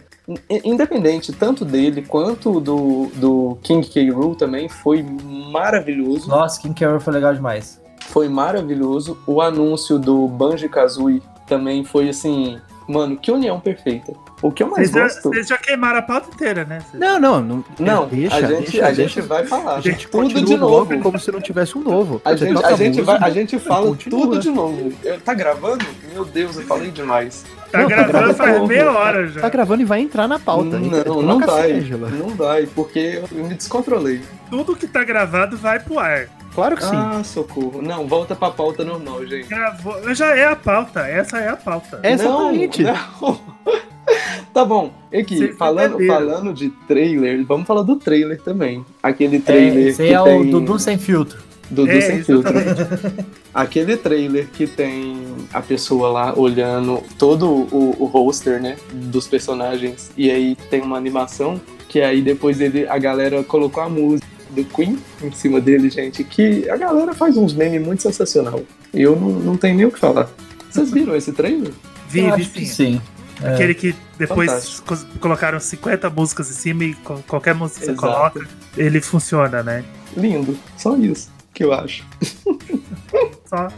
in- 0.50 0.60
independente 0.72 1.32
tanto 1.32 1.64
dele 1.64 2.02
quanto 2.02 2.60
do, 2.60 3.06
do 3.14 3.56
King 3.62 3.86
K. 3.88 4.10
Rool 4.10 4.34
também 4.34 4.68
foi 4.68 5.02
maravilhoso. 5.50 6.28
Nossa, 6.28 6.60
King 6.60 6.78
Carol 6.78 7.00
foi 7.00 7.12
legal 7.12 7.32
demais. 7.34 7.80
Foi 8.08 8.28
maravilhoso. 8.28 9.18
O 9.26 9.40
anúncio 9.40 9.98
do 9.98 10.26
Banjo 10.28 10.68
Kazooie 10.68 11.22
também 11.46 11.84
foi 11.84 12.08
assim, 12.08 12.58
mano, 12.88 13.16
que 13.16 13.30
união 13.30 13.60
perfeita. 13.60 14.12
O 14.42 14.50
que 14.52 14.62
eu 14.62 14.68
mais 14.70 14.90
Vocês 14.90 14.90
já, 15.14 15.14
gosto. 15.14 15.28
vocês 15.30 15.48
já 15.48 15.56
queimaram 15.56 15.98
a 15.98 16.02
pauta 16.02 16.28
inteira, 16.32 16.64
né? 16.64 16.80
Vocês- 16.80 17.00
Não, 17.00 17.18
não, 17.18 17.40
não. 17.40 17.64
Não, 17.78 18.06
deixa, 18.06 18.36
a 18.36 18.40
gente, 18.42 18.70
deixa, 18.70 18.86
a 18.86 18.90
deixa. 18.90 19.02
gente 19.20 19.20
vai 19.22 19.46
falar. 19.46 19.76
A 19.76 19.80
gente 19.80 20.06
tudo 20.08 20.42
de 20.42 20.56
novo. 20.58 20.98
como 21.00 21.18
se 21.18 21.32
não 21.32 21.40
tivesse 21.40 21.78
um 21.78 21.80
novo. 21.82 22.20
A 22.22 22.36
gente, 22.36 22.62
a, 22.64 22.72
gente 22.76 23.00
vai, 23.00 23.16
a 23.18 23.30
gente 23.30 23.58
fala 23.58 23.86
continua. 23.86 24.20
tudo 24.20 24.38
de 24.38 24.50
novo. 24.50 24.92
Eu- 25.02 25.20
Tá 25.20 25.32
gravando? 25.32 25.84
Meu 26.12 26.24
Deus, 26.24 26.56
eu 26.56 26.62
falei 26.64 26.90
demais. 26.90 27.46
Tá 27.76 27.82
Não, 27.82 27.88
tá 27.88 27.94
gravando 27.96 28.12
gravando 28.12 28.34
faz 28.34 28.68
meia 28.68 28.90
hora 28.92 29.28
já. 29.28 29.40
Tá 29.40 29.48
gravando 29.48 29.82
e 29.82 29.84
vai 29.84 30.00
entrar 30.00 30.26
na 30.28 30.38
pauta. 30.38 30.78
não, 30.78 31.02
Coloca 31.04 31.22
não 31.24 31.54
vai. 31.54 31.72
Ângela. 31.72 32.08
Não 32.10 32.28
vai, 32.30 32.66
porque 32.66 33.22
eu 33.32 33.44
me 33.44 33.54
descontrolei. 33.54 34.20
Tudo 34.50 34.74
que 34.76 34.86
tá 34.86 35.04
gravado 35.04 35.56
vai 35.56 35.78
pro 35.80 35.98
ar. 35.98 36.28
Claro 36.54 36.76
que 36.76 36.84
sim. 36.84 36.90
Ah, 36.96 37.22
socorro. 37.22 37.82
Não, 37.82 38.06
volta 38.06 38.34
pra 38.34 38.50
pauta 38.50 38.82
normal, 38.82 39.26
gente. 39.26 39.46
Gravou. 39.48 40.14
Já 40.14 40.34
é 40.34 40.46
a 40.46 40.56
pauta. 40.56 41.00
Essa 41.00 41.38
é 41.38 41.48
a 41.50 41.56
pauta. 41.56 42.00
É 42.02 42.12
exatamente. 42.12 42.82
Não, 42.82 42.94
não. 43.20 43.40
tá 44.54 44.64
bom. 44.64 44.90
Aqui, 45.12 45.52
falando, 45.52 45.98
falando 46.06 46.54
de 46.54 46.70
trailer, 46.88 47.44
vamos 47.44 47.66
falar 47.66 47.82
do 47.82 47.96
trailer 47.96 48.40
também. 48.40 48.84
Aquele 49.02 49.36
É, 49.36 49.40
trailer 49.40 49.86
esse 49.88 50.02
que 50.06 50.14
é 50.14 50.22
tem... 50.22 50.40
o 50.40 50.50
Dudu 50.50 50.78
sem 50.78 50.96
filtro. 50.96 51.38
Dudu 51.70 51.90
É, 51.90 52.00
sem 52.00 52.22
filtro. 52.24 52.52
Aquele 53.52 53.96
trailer 53.96 54.46
que 54.52 54.66
tem 54.66 55.16
a 55.52 55.60
pessoa 55.62 56.08
lá 56.10 56.34
olhando 56.38 57.02
todo 57.18 57.46
o, 57.48 57.96
o 57.98 58.04
roster, 58.04 58.60
né, 58.60 58.76
dos 58.92 59.26
personagens, 59.26 60.10
e 60.16 60.30
aí 60.30 60.56
tem 60.70 60.82
uma 60.82 60.96
animação 60.96 61.60
que 61.88 62.00
aí 62.00 62.20
depois 62.20 62.60
ele, 62.60 62.86
a 62.86 62.98
galera 62.98 63.42
colocou 63.42 63.82
a 63.82 63.88
música 63.88 64.26
do 64.50 64.64
Queen 64.64 64.98
em 65.22 65.32
cima 65.32 65.60
dele, 65.60 65.88
gente, 65.90 66.22
que 66.22 66.68
a 66.68 66.76
galera 66.76 67.14
faz 67.14 67.36
uns 67.36 67.52
memes 67.54 67.84
muito 67.84 68.02
sensacional. 68.02 68.60
E 68.92 69.02
eu 69.02 69.16
não, 69.16 69.30
não 69.30 69.56
tenho 69.56 69.76
nem 69.76 69.86
o 69.86 69.90
que 69.90 69.98
falar. 69.98 70.28
Vocês 70.70 70.90
viram 70.90 71.16
esse 71.16 71.32
trailer? 71.32 71.72
Vi, 72.08 72.30
vi 72.32 72.44
sim. 72.44 72.64
sim. 72.66 73.00
É. 73.42 73.54
Aquele 73.54 73.74
que 73.74 73.94
depois 74.18 74.50
Fantástico. 74.50 75.18
colocaram 75.20 75.60
50 75.60 76.08
músicas 76.10 76.50
em 76.50 76.54
cima 76.54 76.84
e 76.84 76.94
co- 76.94 77.22
qualquer 77.28 77.54
música 77.54 77.80
que 77.80 77.86
você 77.86 77.94
coloca, 77.94 78.46
ele 78.76 79.00
funciona, 79.00 79.62
né? 79.62 79.84
Lindo. 80.16 80.56
Só 80.78 80.96
isso 80.96 81.35
que 81.56 81.64
eu 81.64 81.72
acho. 81.72 82.04
Só... 83.46 83.68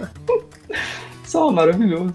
Só 1.24 1.50
maravilhoso. 1.52 2.14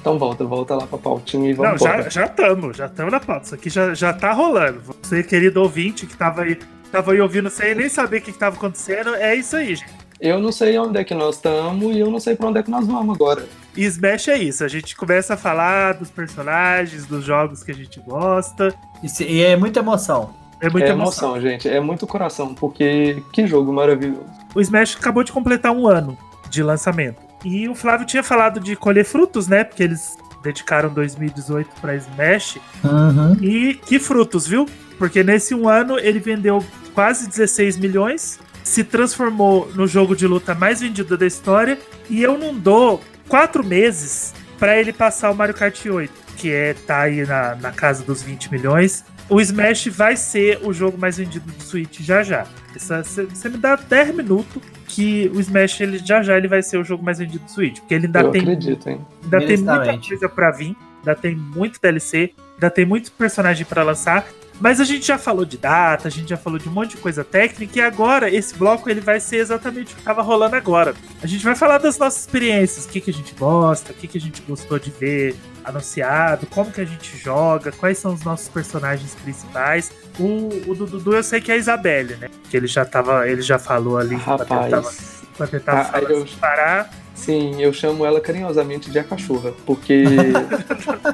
Então 0.00 0.18
volta, 0.18 0.44
volta 0.44 0.74
lá 0.74 0.86
pra 0.86 0.98
pautinha 0.98 1.50
e 1.50 1.54
Não, 1.54 1.62
vamos 1.64 1.80
já 1.80 1.94
embora. 1.94 2.10
já 2.10 2.24
estamos, 2.26 2.76
já 2.76 2.86
estamos 2.86 3.12
na 3.12 3.20
pauta. 3.20 3.46
Isso 3.46 3.54
aqui 3.54 3.70
já, 3.70 3.94
já 3.94 4.12
tá 4.12 4.32
rolando. 4.32 4.80
Você, 5.02 5.22
querido 5.22 5.62
ouvinte, 5.62 6.04
que 6.06 6.16
tava 6.16 6.42
aí, 6.42 6.58
tava 6.90 7.12
aí 7.12 7.20
ouvindo 7.20 7.48
sem 7.48 7.74
nem 7.74 7.88
saber 7.88 8.18
o 8.18 8.22
que, 8.22 8.32
que 8.32 8.38
tava 8.38 8.56
acontecendo, 8.56 9.14
é 9.14 9.34
isso 9.36 9.56
aí, 9.56 9.76
gente. 9.76 10.02
Eu 10.20 10.38
não 10.40 10.52
sei 10.52 10.76
onde 10.78 10.98
é 10.98 11.04
que 11.04 11.14
nós 11.14 11.36
estamos 11.36 11.94
e 11.96 12.00
eu 12.00 12.10
não 12.10 12.20
sei 12.20 12.34
pra 12.36 12.48
onde 12.48 12.58
é 12.58 12.62
que 12.62 12.70
nós 12.70 12.86
vamos 12.86 13.14
agora. 13.14 13.44
E 13.76 13.84
Smash 13.84 14.28
é 14.28 14.38
isso, 14.38 14.64
a 14.64 14.68
gente 14.68 14.94
começa 14.96 15.34
a 15.34 15.36
falar 15.36 15.94
dos 15.94 16.10
personagens, 16.10 17.06
dos 17.06 17.24
jogos 17.24 17.62
que 17.62 17.70
a 17.70 17.74
gente 17.74 17.98
gosta. 18.00 18.74
E, 19.02 19.08
se- 19.08 19.24
e 19.24 19.42
é 19.42 19.56
muita 19.56 19.78
emoção. 19.80 20.34
É 20.60 20.68
muita 20.68 20.88
é 20.88 20.90
emoção. 20.90 21.30
emoção, 21.36 21.40
gente. 21.40 21.68
É 21.68 21.80
muito 21.80 22.06
coração, 22.06 22.54
porque 22.54 23.20
que 23.32 23.46
jogo 23.48 23.72
maravilhoso. 23.72 24.26
O 24.54 24.60
Smash 24.60 24.96
acabou 24.96 25.24
de 25.24 25.32
completar 25.32 25.72
um 25.72 25.86
ano 25.86 26.16
de 26.48 26.62
lançamento. 26.62 27.20
E 27.44 27.68
o 27.68 27.74
Flávio 27.74 28.06
tinha 28.06 28.22
falado 28.22 28.60
de 28.60 28.76
colher 28.76 29.04
frutos, 29.04 29.48
né? 29.48 29.64
Porque 29.64 29.82
eles 29.82 30.16
dedicaram 30.42 30.90
2018 30.90 31.80
pra 31.80 31.96
Smash. 31.96 32.58
Uhum. 32.84 33.34
E 33.40 33.74
que 33.74 33.98
frutos, 33.98 34.46
viu? 34.46 34.66
Porque 34.98 35.22
nesse 35.22 35.54
um 35.54 35.68
ano 35.68 35.98
ele 35.98 36.20
vendeu 36.20 36.64
quase 36.94 37.28
16 37.28 37.78
milhões, 37.78 38.38
se 38.62 38.84
transformou 38.84 39.70
no 39.74 39.86
jogo 39.86 40.14
de 40.14 40.26
luta 40.26 40.54
mais 40.54 40.80
vendido 40.80 41.16
da 41.16 41.26
história. 41.26 41.78
E 42.08 42.22
eu 42.22 42.38
não 42.38 42.54
dou 42.54 43.02
quatro 43.28 43.64
meses 43.64 44.34
pra 44.58 44.78
ele 44.78 44.92
passar 44.92 45.30
o 45.30 45.34
Mario 45.34 45.54
Kart 45.54 45.86
8, 45.86 46.12
que 46.36 46.52
é 46.52 46.74
tá 46.74 47.00
aí 47.00 47.26
na, 47.26 47.56
na 47.56 47.72
casa 47.72 48.04
dos 48.04 48.22
20 48.22 48.52
milhões. 48.52 49.04
O 49.28 49.40
Smash 49.40 49.86
vai 49.86 50.16
ser 50.16 50.60
o 50.62 50.72
jogo 50.72 50.98
mais 50.98 51.16
vendido 51.16 51.50
do 51.50 51.62
Switch 51.62 52.00
já 52.00 52.22
já. 52.22 52.46
Você 52.74 53.48
me 53.48 53.56
dá 53.56 53.76
10 53.76 54.14
minutos 54.14 54.62
que 54.86 55.30
o 55.34 55.40
Smash 55.40 55.80
ele, 55.80 55.98
já 55.98 56.22
já 56.22 56.36
ele 56.36 56.48
vai 56.48 56.62
ser 56.62 56.78
o 56.78 56.84
jogo 56.84 57.04
mais 57.04 57.18
vendido 57.18 57.44
do 57.44 57.50
Switch. 57.50 57.78
Porque 57.80 57.94
ele 57.94 58.06
ainda 58.06 58.20
eu 58.20 58.30
tem 58.30 58.42
acredito, 58.42 58.88
hein? 58.88 59.00
Ainda 59.22 59.38
tem 59.46 59.56
muita 59.56 59.98
coisa 60.08 60.28
pra 60.28 60.50
vir, 60.50 60.76
ainda 60.98 61.14
tem 61.14 61.34
muito 61.34 61.80
DLC, 61.80 62.32
ainda 62.54 62.70
tem 62.70 62.84
muito 62.84 63.10
personagem 63.12 63.64
pra 63.64 63.82
lançar. 63.82 64.26
Mas 64.60 64.80
a 64.80 64.84
gente 64.84 65.06
já 65.06 65.18
falou 65.18 65.44
de 65.44 65.58
data, 65.58 66.06
a 66.06 66.10
gente 66.10 66.28
já 66.28 66.36
falou 66.36 66.58
de 66.58 66.68
um 66.68 66.72
monte 66.72 66.90
de 66.90 66.98
coisa 66.98 67.24
técnica 67.24 67.78
e 67.78 67.82
agora 67.82 68.30
esse 68.30 68.54
bloco 68.54 68.88
ele 68.88 69.00
vai 69.00 69.18
ser 69.18 69.38
exatamente 69.38 69.92
o 69.92 69.96
que 69.96 70.02
tava 70.02 70.22
rolando 70.22 70.54
agora. 70.54 70.94
A 71.20 71.26
gente 71.26 71.44
vai 71.44 71.56
falar 71.56 71.78
das 71.78 71.98
nossas 71.98 72.20
experiências, 72.20 72.84
o 72.84 72.88
que, 72.88 73.00
que 73.00 73.10
a 73.10 73.14
gente 73.14 73.34
gosta, 73.34 73.92
o 73.92 73.94
que, 73.94 74.06
que 74.06 74.18
a 74.18 74.20
gente 74.20 74.40
gostou 74.42 74.78
de 74.78 74.90
ver 74.90 75.34
anunciado, 75.64 76.46
como 76.46 76.70
que 76.70 76.80
a 76.80 76.84
gente 76.84 77.16
joga, 77.18 77.72
quais 77.72 77.98
são 77.98 78.12
os 78.14 78.22
nossos 78.22 78.48
personagens 78.48 79.14
principais. 79.14 79.90
O, 80.18 80.48
o 80.70 80.74
do 80.74 80.86
Dudu 80.86 81.14
eu 81.14 81.22
sei 81.22 81.40
que 81.40 81.50
é 81.50 81.54
a 81.54 81.58
Isabelle, 81.58 82.16
né? 82.16 82.28
Que 82.50 82.56
ele 82.56 82.66
já 82.66 82.84
tava, 82.84 83.28
ele 83.28 83.42
já 83.42 83.58
falou 83.58 83.98
ali 83.98 84.16
Rapaz. 84.16 85.22
ele 85.40 85.60
tava 85.60 85.80
Ah, 85.80 85.84
falando 85.84 86.10
eu- 86.10 86.26
parar. 86.40 86.90
Sim, 87.22 87.62
eu 87.62 87.72
chamo 87.72 88.04
ela 88.04 88.20
carinhosamente 88.20 88.90
de 88.90 88.98
a 88.98 89.04
cachorra, 89.04 89.52
porque 89.64 90.02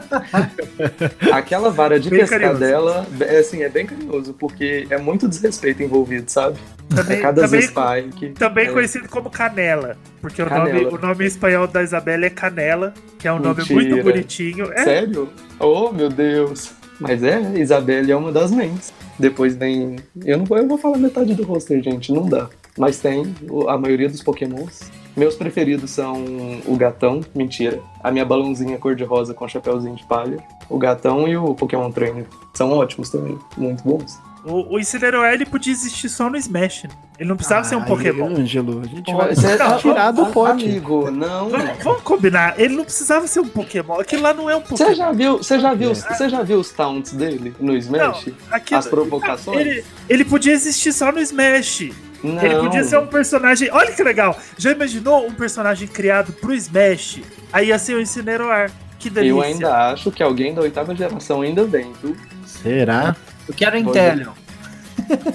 aquela 1.30 1.70
vara 1.70 2.00
de 2.00 2.09
Bem 2.09 2.20
pescar 2.20 2.40
carinhoso. 2.40 2.61
dela 2.61 3.06
é 3.20 3.36
assim, 3.36 3.62
é 3.62 3.68
bem 3.68 3.84
carinhoso, 3.84 4.32
porque 4.32 4.86
é 4.88 4.96
muito 4.96 5.28
desrespeito 5.28 5.82
envolvido, 5.82 6.30
sabe? 6.30 6.59
Também, 6.88 7.18
é 7.18 7.20
cada 7.20 7.42
também, 7.42 7.61
Spike. 7.61 8.28
Também 8.38 8.68
é, 8.68 8.72
conhecido 8.72 9.06
como 9.06 9.28
Canela. 9.28 9.98
Porque 10.22 10.40
o 10.40 10.46
Canela. 10.46 10.80
nome, 10.80 10.86
o 10.86 10.98
nome 10.98 11.26
espanhol 11.26 11.66
da 11.66 11.82
Isabela 11.82 12.24
é 12.24 12.30
Canela, 12.30 12.94
que 13.18 13.28
é 13.28 13.32
um 13.32 13.38
nome 13.38 13.59
Mentira. 13.59 13.74
muito 13.74 14.02
bonitinho. 14.02 14.72
É, 14.72 14.84
Sério? 14.84 15.28
Oh, 15.61 15.92
meu 15.92 16.09
Deus. 16.09 16.70
Mas 16.98 17.22
é, 17.22 17.38
Isabelle 17.59 18.11
é 18.11 18.16
uma 18.16 18.32
das 18.32 18.50
mentes. 18.50 18.94
Depois 19.18 19.54
vem. 19.54 19.96
Eu 20.24 20.38
não 20.38 20.46
vou, 20.46 20.56
eu 20.56 20.66
vou 20.66 20.78
falar 20.78 20.96
metade 20.96 21.34
do 21.34 21.42
roster, 21.42 21.82
gente, 21.82 22.11
não 22.14 22.26
dá. 22.26 22.48
Mas 22.78 22.98
tem 22.98 23.34
a 23.68 23.76
maioria 23.76 24.09
dos 24.09 24.22
pokémons. 24.22 24.90
Meus 25.19 25.35
preferidos 25.35 25.91
são 25.91 26.23
o 26.64 26.77
gatão, 26.77 27.21
mentira. 27.35 27.81
A 28.03 28.11
minha 28.11 28.25
balãozinha 28.25 28.79
cor-de-rosa 28.79 29.35
com 29.35 29.49
chapéuzinho 29.49 29.97
de 29.97 30.05
palha. 30.05 30.39
O 30.71 30.79
gatão 30.79 31.27
e 31.27 31.37
o 31.37 31.55
Pokémon 31.55 31.91
Trainer. 31.91 32.25
São 32.55 32.71
ótimos 32.73 33.11
também, 33.11 33.37
muito 33.57 33.83
bons. 33.83 34.19
o, 34.45 34.75
o 34.75 34.79
Incineroar 34.79 35.33
ele 35.35 35.45
podia 35.45 35.73
existir 35.73 36.09
só 36.09 36.31
no 36.31 36.37
Smash. 36.37 36.85
né? 36.85 36.91
Ele 37.19 37.29
não 37.29 37.35
precisava 37.37 37.64
ser 37.64 37.75
um 37.75 37.83
Pokémon. 37.83 38.27
Ângelo, 38.29 38.81
a 38.81 38.87
gente 38.87 39.12
vai 39.12 39.35
Não, 39.35 39.79
tirar 39.79 40.12
do 40.12 40.27
pote. 40.27 40.64
Amigo, 40.64 41.11
não. 41.11 41.49
Vamos, 41.49 41.83
vamos 41.83 42.03
combinar, 42.03 42.55
ele 42.61 42.77
não 42.77 42.85
precisava 42.85 43.27
ser 43.27 43.41
um 43.41 43.49
Pokémon. 43.49 43.99
Aquilo 43.99 44.23
lá 44.23 44.33
não 44.33 44.49
é 44.49 44.55
um 44.55 44.61
Pokémon. 44.61 44.89
Você 44.91 44.95
já 44.95 45.11
viu, 45.11 45.39
você 45.39 45.59
já 45.59 45.75
viu, 45.75 45.91
É. 45.91 45.95
você 45.95 46.29
já 46.29 46.43
viu 46.45 46.61
os 46.61 46.71
taunts 46.71 47.12
dele 47.12 47.53
no 47.59 47.77
Smash? 47.77 48.29
Aquilo- 48.53 48.79
As 48.79 48.87
provocações? 48.87 49.59
Ele, 49.59 49.85
ele 50.09 50.25
podia 50.25 50.53
existir 50.53 50.93
só 50.93 51.11
no 51.11 51.19
Smash. 51.19 51.91
Não. 52.23 52.43
Ele 52.43 52.57
podia 52.57 52.85
ser 52.85 52.99
um 52.99 53.07
personagem. 53.07 53.71
Olha 53.73 53.93
que 53.93 54.03
legal! 54.03 54.37
Já 54.57 54.73
imaginou 54.73 55.27
um 55.27 55.33
personagem 55.33 55.87
criado 55.87 56.33
pro 56.33 56.55
Smash? 56.55 57.21
Aí 57.53 57.69
ia 57.69 57.79
ser 57.79 57.95
o 57.95 58.01
Incineroar. 58.01 58.71
Que 58.99 59.09
delícia. 59.09 59.33
Eu 59.33 59.41
ainda 59.41 59.93
acho 59.93 60.11
que 60.11 60.23
alguém 60.23 60.53
da 60.53 60.62
oitava 60.62 60.95
geração 60.95 61.43
ainda 61.43 61.64
vem, 61.64 61.93
viu? 62.03 62.16
Será? 62.45 63.14
Eu 63.49 63.55
quero 63.55 63.81
Vou 63.81 63.91
Intellion. 63.91 64.33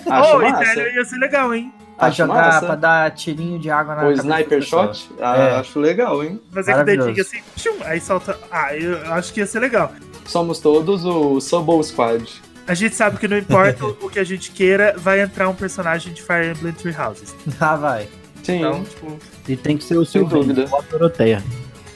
Acho 0.09 0.35
oh, 0.35 0.39
massa. 0.39 0.71
então 0.71 0.87
ia 0.87 1.05
ser 1.05 1.17
legal, 1.17 1.53
hein? 1.53 1.73
Pra 1.97 2.07
Acho 2.07 2.17
jogar, 2.17 2.33
massa. 2.33 2.65
pra 2.65 2.75
dar 2.75 3.11
tirinho 3.11 3.59
de 3.59 3.69
água 3.69 3.95
na 3.95 4.07
O 4.07 4.11
Sniper. 4.11 4.61
Shot? 4.61 5.09
Ah, 5.21 5.37
É. 5.37 5.55
Acho 5.55 5.79
legal, 5.79 6.23
hein? 6.23 6.41
Fazer 6.51 6.73
com 6.73 6.81
o 6.81 6.83
dedinho 6.83 7.21
assim, 7.21 7.39
tchum, 7.55 7.75
aí 7.85 8.01
solta. 8.01 8.37
Ah, 8.51 8.75
eu 8.75 9.13
acho 9.13 9.31
que 9.31 9.39
ia 9.39 9.45
ser 9.45 9.59
legal. 9.59 9.91
Somos 10.25 10.59
todos 10.59 11.05
o 11.05 11.39
Subble 11.39 11.83
Squad. 11.83 12.41
A 12.67 12.73
gente 12.73 12.95
sabe 12.95 13.17
que 13.17 13.27
não 13.27 13.37
importa 13.37 13.85
o 13.85 14.09
que 14.09 14.19
a 14.19 14.23
gente 14.23 14.51
queira, 14.51 14.95
vai 14.97 15.21
entrar 15.21 15.49
um 15.49 15.55
personagem 15.55 16.13
de 16.13 16.21
Fire 16.21 16.51
Emblem 16.51 16.73
Three 16.73 16.95
Houses. 16.95 17.35
Ah, 17.59 17.75
vai. 17.75 18.07
Sim. 18.43 18.57
Então, 18.57 18.83
tipo. 18.83 19.17
E 19.47 19.55
tem 19.55 19.77
que 19.77 19.83
ser 19.83 19.97
o 19.97 20.03
dúvida. 20.25 20.65
ou 20.71 20.79
a 20.79 20.81
Doroteia. 20.81 21.43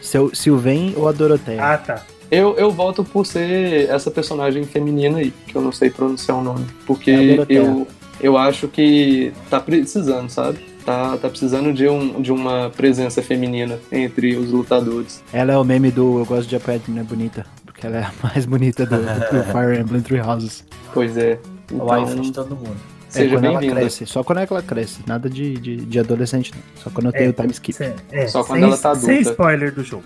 Seu 0.01 0.33
Sylvain 0.33 0.93
ou 0.95 1.07
a 1.07 1.11
Doroteia. 1.11 1.61
Ah, 1.63 1.77
tá. 1.77 2.03
Eu, 2.29 2.55
eu 2.57 2.71
volto 2.71 3.03
por 3.03 3.25
ser 3.25 3.89
essa 3.89 4.11
personagem 4.11 4.63
feminina 4.65 5.19
aí, 5.19 5.31
que 5.47 5.55
eu 5.55 5.61
não 5.61 5.71
sei 5.71 5.89
pronunciar 5.89 6.37
o 6.37 6.41
nome. 6.41 6.65
Porque 6.85 7.11
É 7.11 7.45
eu, 7.49 7.87
eu 8.19 8.37
acho 8.37 8.67
que 8.67 9.31
tá 9.49 9.59
precisando, 9.59 10.29
sabe? 10.29 10.59
Tá, 10.85 11.17
tá 11.17 11.29
precisando 11.29 11.73
de, 11.73 11.87
um, 11.87 12.21
de 12.21 12.31
uma 12.31 12.69
presença 12.75 13.21
feminina 13.21 13.77
entre 13.91 14.35
os 14.37 14.51
lutadores. 14.51 15.21
Ela 15.33 15.51
é 15.53 15.57
o 15.57 15.63
meme 15.63 15.91
do 15.91 16.19
Eu 16.19 16.25
gosto 16.25 16.47
de 16.47 16.55
apoiar 16.55 16.77
a 16.77 16.81
menina 16.87 17.05
bonita. 17.05 17.45
Porque 17.77 17.85
ela 17.87 17.97
é 17.97 18.03
a 18.03 18.11
mais 18.23 18.45
bonita 18.47 18.85
do, 18.87 18.97
do 18.97 19.43
Fire 19.43 19.77
Emblem 19.79 20.01
Three 20.01 20.19
Houses. 20.19 20.65
Pois 20.93 21.15
é. 21.15 21.37
O 21.71 21.91
wife 21.93 22.15
de 22.19 22.27
Então, 22.29 22.43
todo 22.43 22.55
mundo. 22.55 22.75
É 23.07 23.11
seja 23.11 23.35
quando 23.35 23.45
ela 23.45 23.59
bem-vinda. 23.59 23.81
cresce. 23.81 24.05
Só 24.07 24.23
quando 24.23 24.39
ela 24.39 24.61
cresce. 24.63 24.99
Nada 25.05 25.29
de, 25.29 25.53
de, 25.53 25.75
de 25.77 25.99
adolescente, 25.99 26.51
não. 26.55 26.61
Só 26.83 26.89
quando 26.89 27.05
eu 27.07 27.11
É. 27.13 27.17
tenho 27.19 27.33
time 27.33 27.51
skip. 27.51 27.73
Sem- 27.77 27.93
é, 28.11 28.27
Só 28.27 28.43
quando 28.43 28.59
sem, 28.59 28.63
ela 28.67 28.77
tá 28.77 28.95
Sem 28.95 29.13
adulta. 29.15 29.29
spoiler 29.31 29.71
do 29.73 29.83
jogo. 29.83 30.03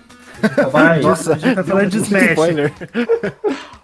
Vai. 0.70 1.00
Nossa, 1.02 1.32
a 1.34 1.38
gente 1.38 1.54
tá 1.54 1.64
falando 1.64 1.88
de 1.90 1.96
Smash. 1.98 2.30
spoiler. 2.30 2.72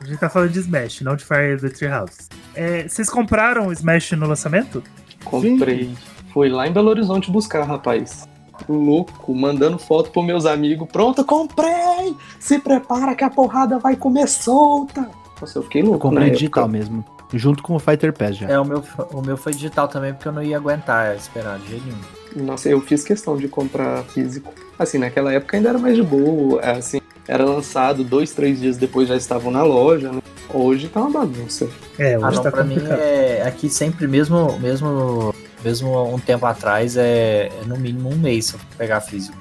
A 0.00 0.04
gente 0.04 0.18
tá 0.18 0.28
falando 0.28 0.50
de 0.50 0.58
Smash, 0.60 1.00
não 1.00 1.16
de 1.16 1.24
Fire 1.24 1.54
Emblem 1.54 1.72
Three 1.72 1.90
Houses. 1.90 2.28
É, 2.54 2.86
vocês 2.86 3.08
compraram 3.08 3.66
o 3.68 3.72
Smash 3.72 4.12
no 4.12 4.26
lançamento? 4.26 4.82
Comprei. 5.24 5.90
Fui 6.32 6.48
lá 6.48 6.66
em 6.68 6.72
Belo 6.72 6.88
Horizonte 6.90 7.30
buscar, 7.30 7.64
rapaz. 7.64 8.28
Louco, 8.68 9.34
mandando 9.34 9.78
foto 9.78 10.10
pros 10.10 10.24
meus 10.24 10.46
amigos. 10.46 10.88
Pronto, 10.90 11.24
comprei! 11.24 12.14
Se 12.40 12.58
prepara 12.58 13.14
que 13.14 13.24
a 13.24 13.30
porrada 13.30 13.78
vai 13.78 13.96
comer 13.96 14.28
solta! 14.28 15.08
Nossa, 15.40 15.58
eu 15.58 15.62
fiquei 15.62 15.82
louco. 15.82 15.96
Eu 15.96 16.10
comprei 16.10 16.30
digital 16.30 16.64
época. 16.64 16.78
mesmo. 16.78 17.04
Junto 17.34 17.62
com 17.62 17.74
o 17.74 17.78
Fighter 17.78 18.12
Pass 18.12 18.36
já. 18.38 18.48
É, 18.48 18.58
o 18.58 18.64
meu, 18.64 18.82
o 19.12 19.20
meu 19.20 19.36
foi 19.36 19.52
digital 19.52 19.86
também, 19.86 20.14
porque 20.14 20.26
eu 20.28 20.32
não 20.32 20.42
ia 20.42 20.56
aguentar 20.56 21.14
esperar 21.14 21.58
de 21.58 21.68
jeito 21.68 21.84
nenhum. 21.86 22.46
Nossa, 22.46 22.68
eu 22.70 22.80
fiz 22.80 23.04
questão 23.04 23.36
de 23.36 23.46
comprar 23.48 24.02
físico. 24.04 24.52
Assim, 24.78 24.96
naquela 24.98 25.32
época 25.32 25.56
ainda 25.56 25.68
era 25.68 25.78
mais 25.78 25.94
de 25.94 26.02
boa. 26.02 26.60
Assim, 26.62 27.00
era 27.26 27.44
lançado 27.44 28.02
dois, 28.02 28.32
três 28.32 28.58
dias 28.60 28.76
depois 28.78 29.08
já 29.08 29.16
estavam 29.16 29.50
na 29.50 29.62
loja. 29.62 30.10
Né? 30.10 30.20
Hoje 30.52 30.88
tá 30.88 31.00
uma 31.00 31.10
bagunça. 31.10 31.68
É, 31.98 32.14
Ah, 32.14 32.28
hoje 32.28 32.36
não, 32.36 32.42
tá 32.42 32.50
pra 32.50 32.64
mim 32.64 32.74
complicado. 32.76 32.98
é 33.00 33.42
aqui 33.46 33.68
sempre, 33.68 34.06
mesmo, 34.08 34.58
mesmo, 34.58 35.34
mesmo 35.64 36.14
um 36.14 36.18
tempo 36.18 36.46
atrás, 36.46 36.96
é, 36.96 37.46
é 37.60 37.64
no 37.66 37.76
mínimo 37.76 38.10
um 38.10 38.16
mês 38.16 38.52
pra 38.52 38.60
pegar 38.76 39.00
físico. 39.00 39.36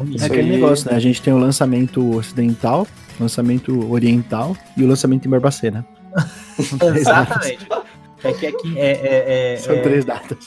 No 0.00 0.16
É 0.20 0.26
aquele 0.26 0.50
negócio, 0.50 0.90
né? 0.90 0.96
A 0.96 1.00
gente 1.00 1.20
tem 1.20 1.32
o 1.32 1.38
lançamento 1.38 2.16
ocidental, 2.16 2.86
lançamento 3.18 3.90
oriental 3.90 4.56
e 4.76 4.84
o 4.84 4.86
lançamento 4.86 5.26
em 5.26 5.30
Barbacena. 5.30 5.84
São 6.60 6.78
três 6.90 7.04
datas. 7.04 7.46
Exatamente. 7.50 7.66
É 8.24 8.32
que 8.32 8.46
aqui 8.46 8.78
é, 8.78 8.90
é- 8.90 9.54
é- 9.54 9.56
São 9.56 9.74
é- 9.74 9.80
três 9.80 10.04
datas. 10.04 10.38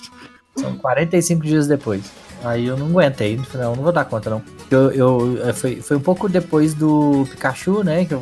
são 0.57 0.77
45 0.77 1.43
dias 1.43 1.67
depois. 1.67 2.01
Aí 2.43 2.65
eu 2.67 2.77
não 2.77 2.87
aguentei, 2.87 3.37
falei, 3.39 3.67
não, 3.67 3.75
não 3.75 3.83
vou 3.83 3.91
dar 3.91 4.05
conta 4.05 4.29
não. 4.29 4.41
Eu, 4.69 4.91
eu, 4.91 5.47
é, 5.49 5.51
foi, 5.53 5.81
foi 5.81 5.97
um 5.97 6.01
pouco 6.01 6.29
depois 6.29 6.73
do 6.73 7.27
Pikachu, 7.31 7.83
né, 7.83 8.05
que 8.05 8.13
eu, 8.13 8.21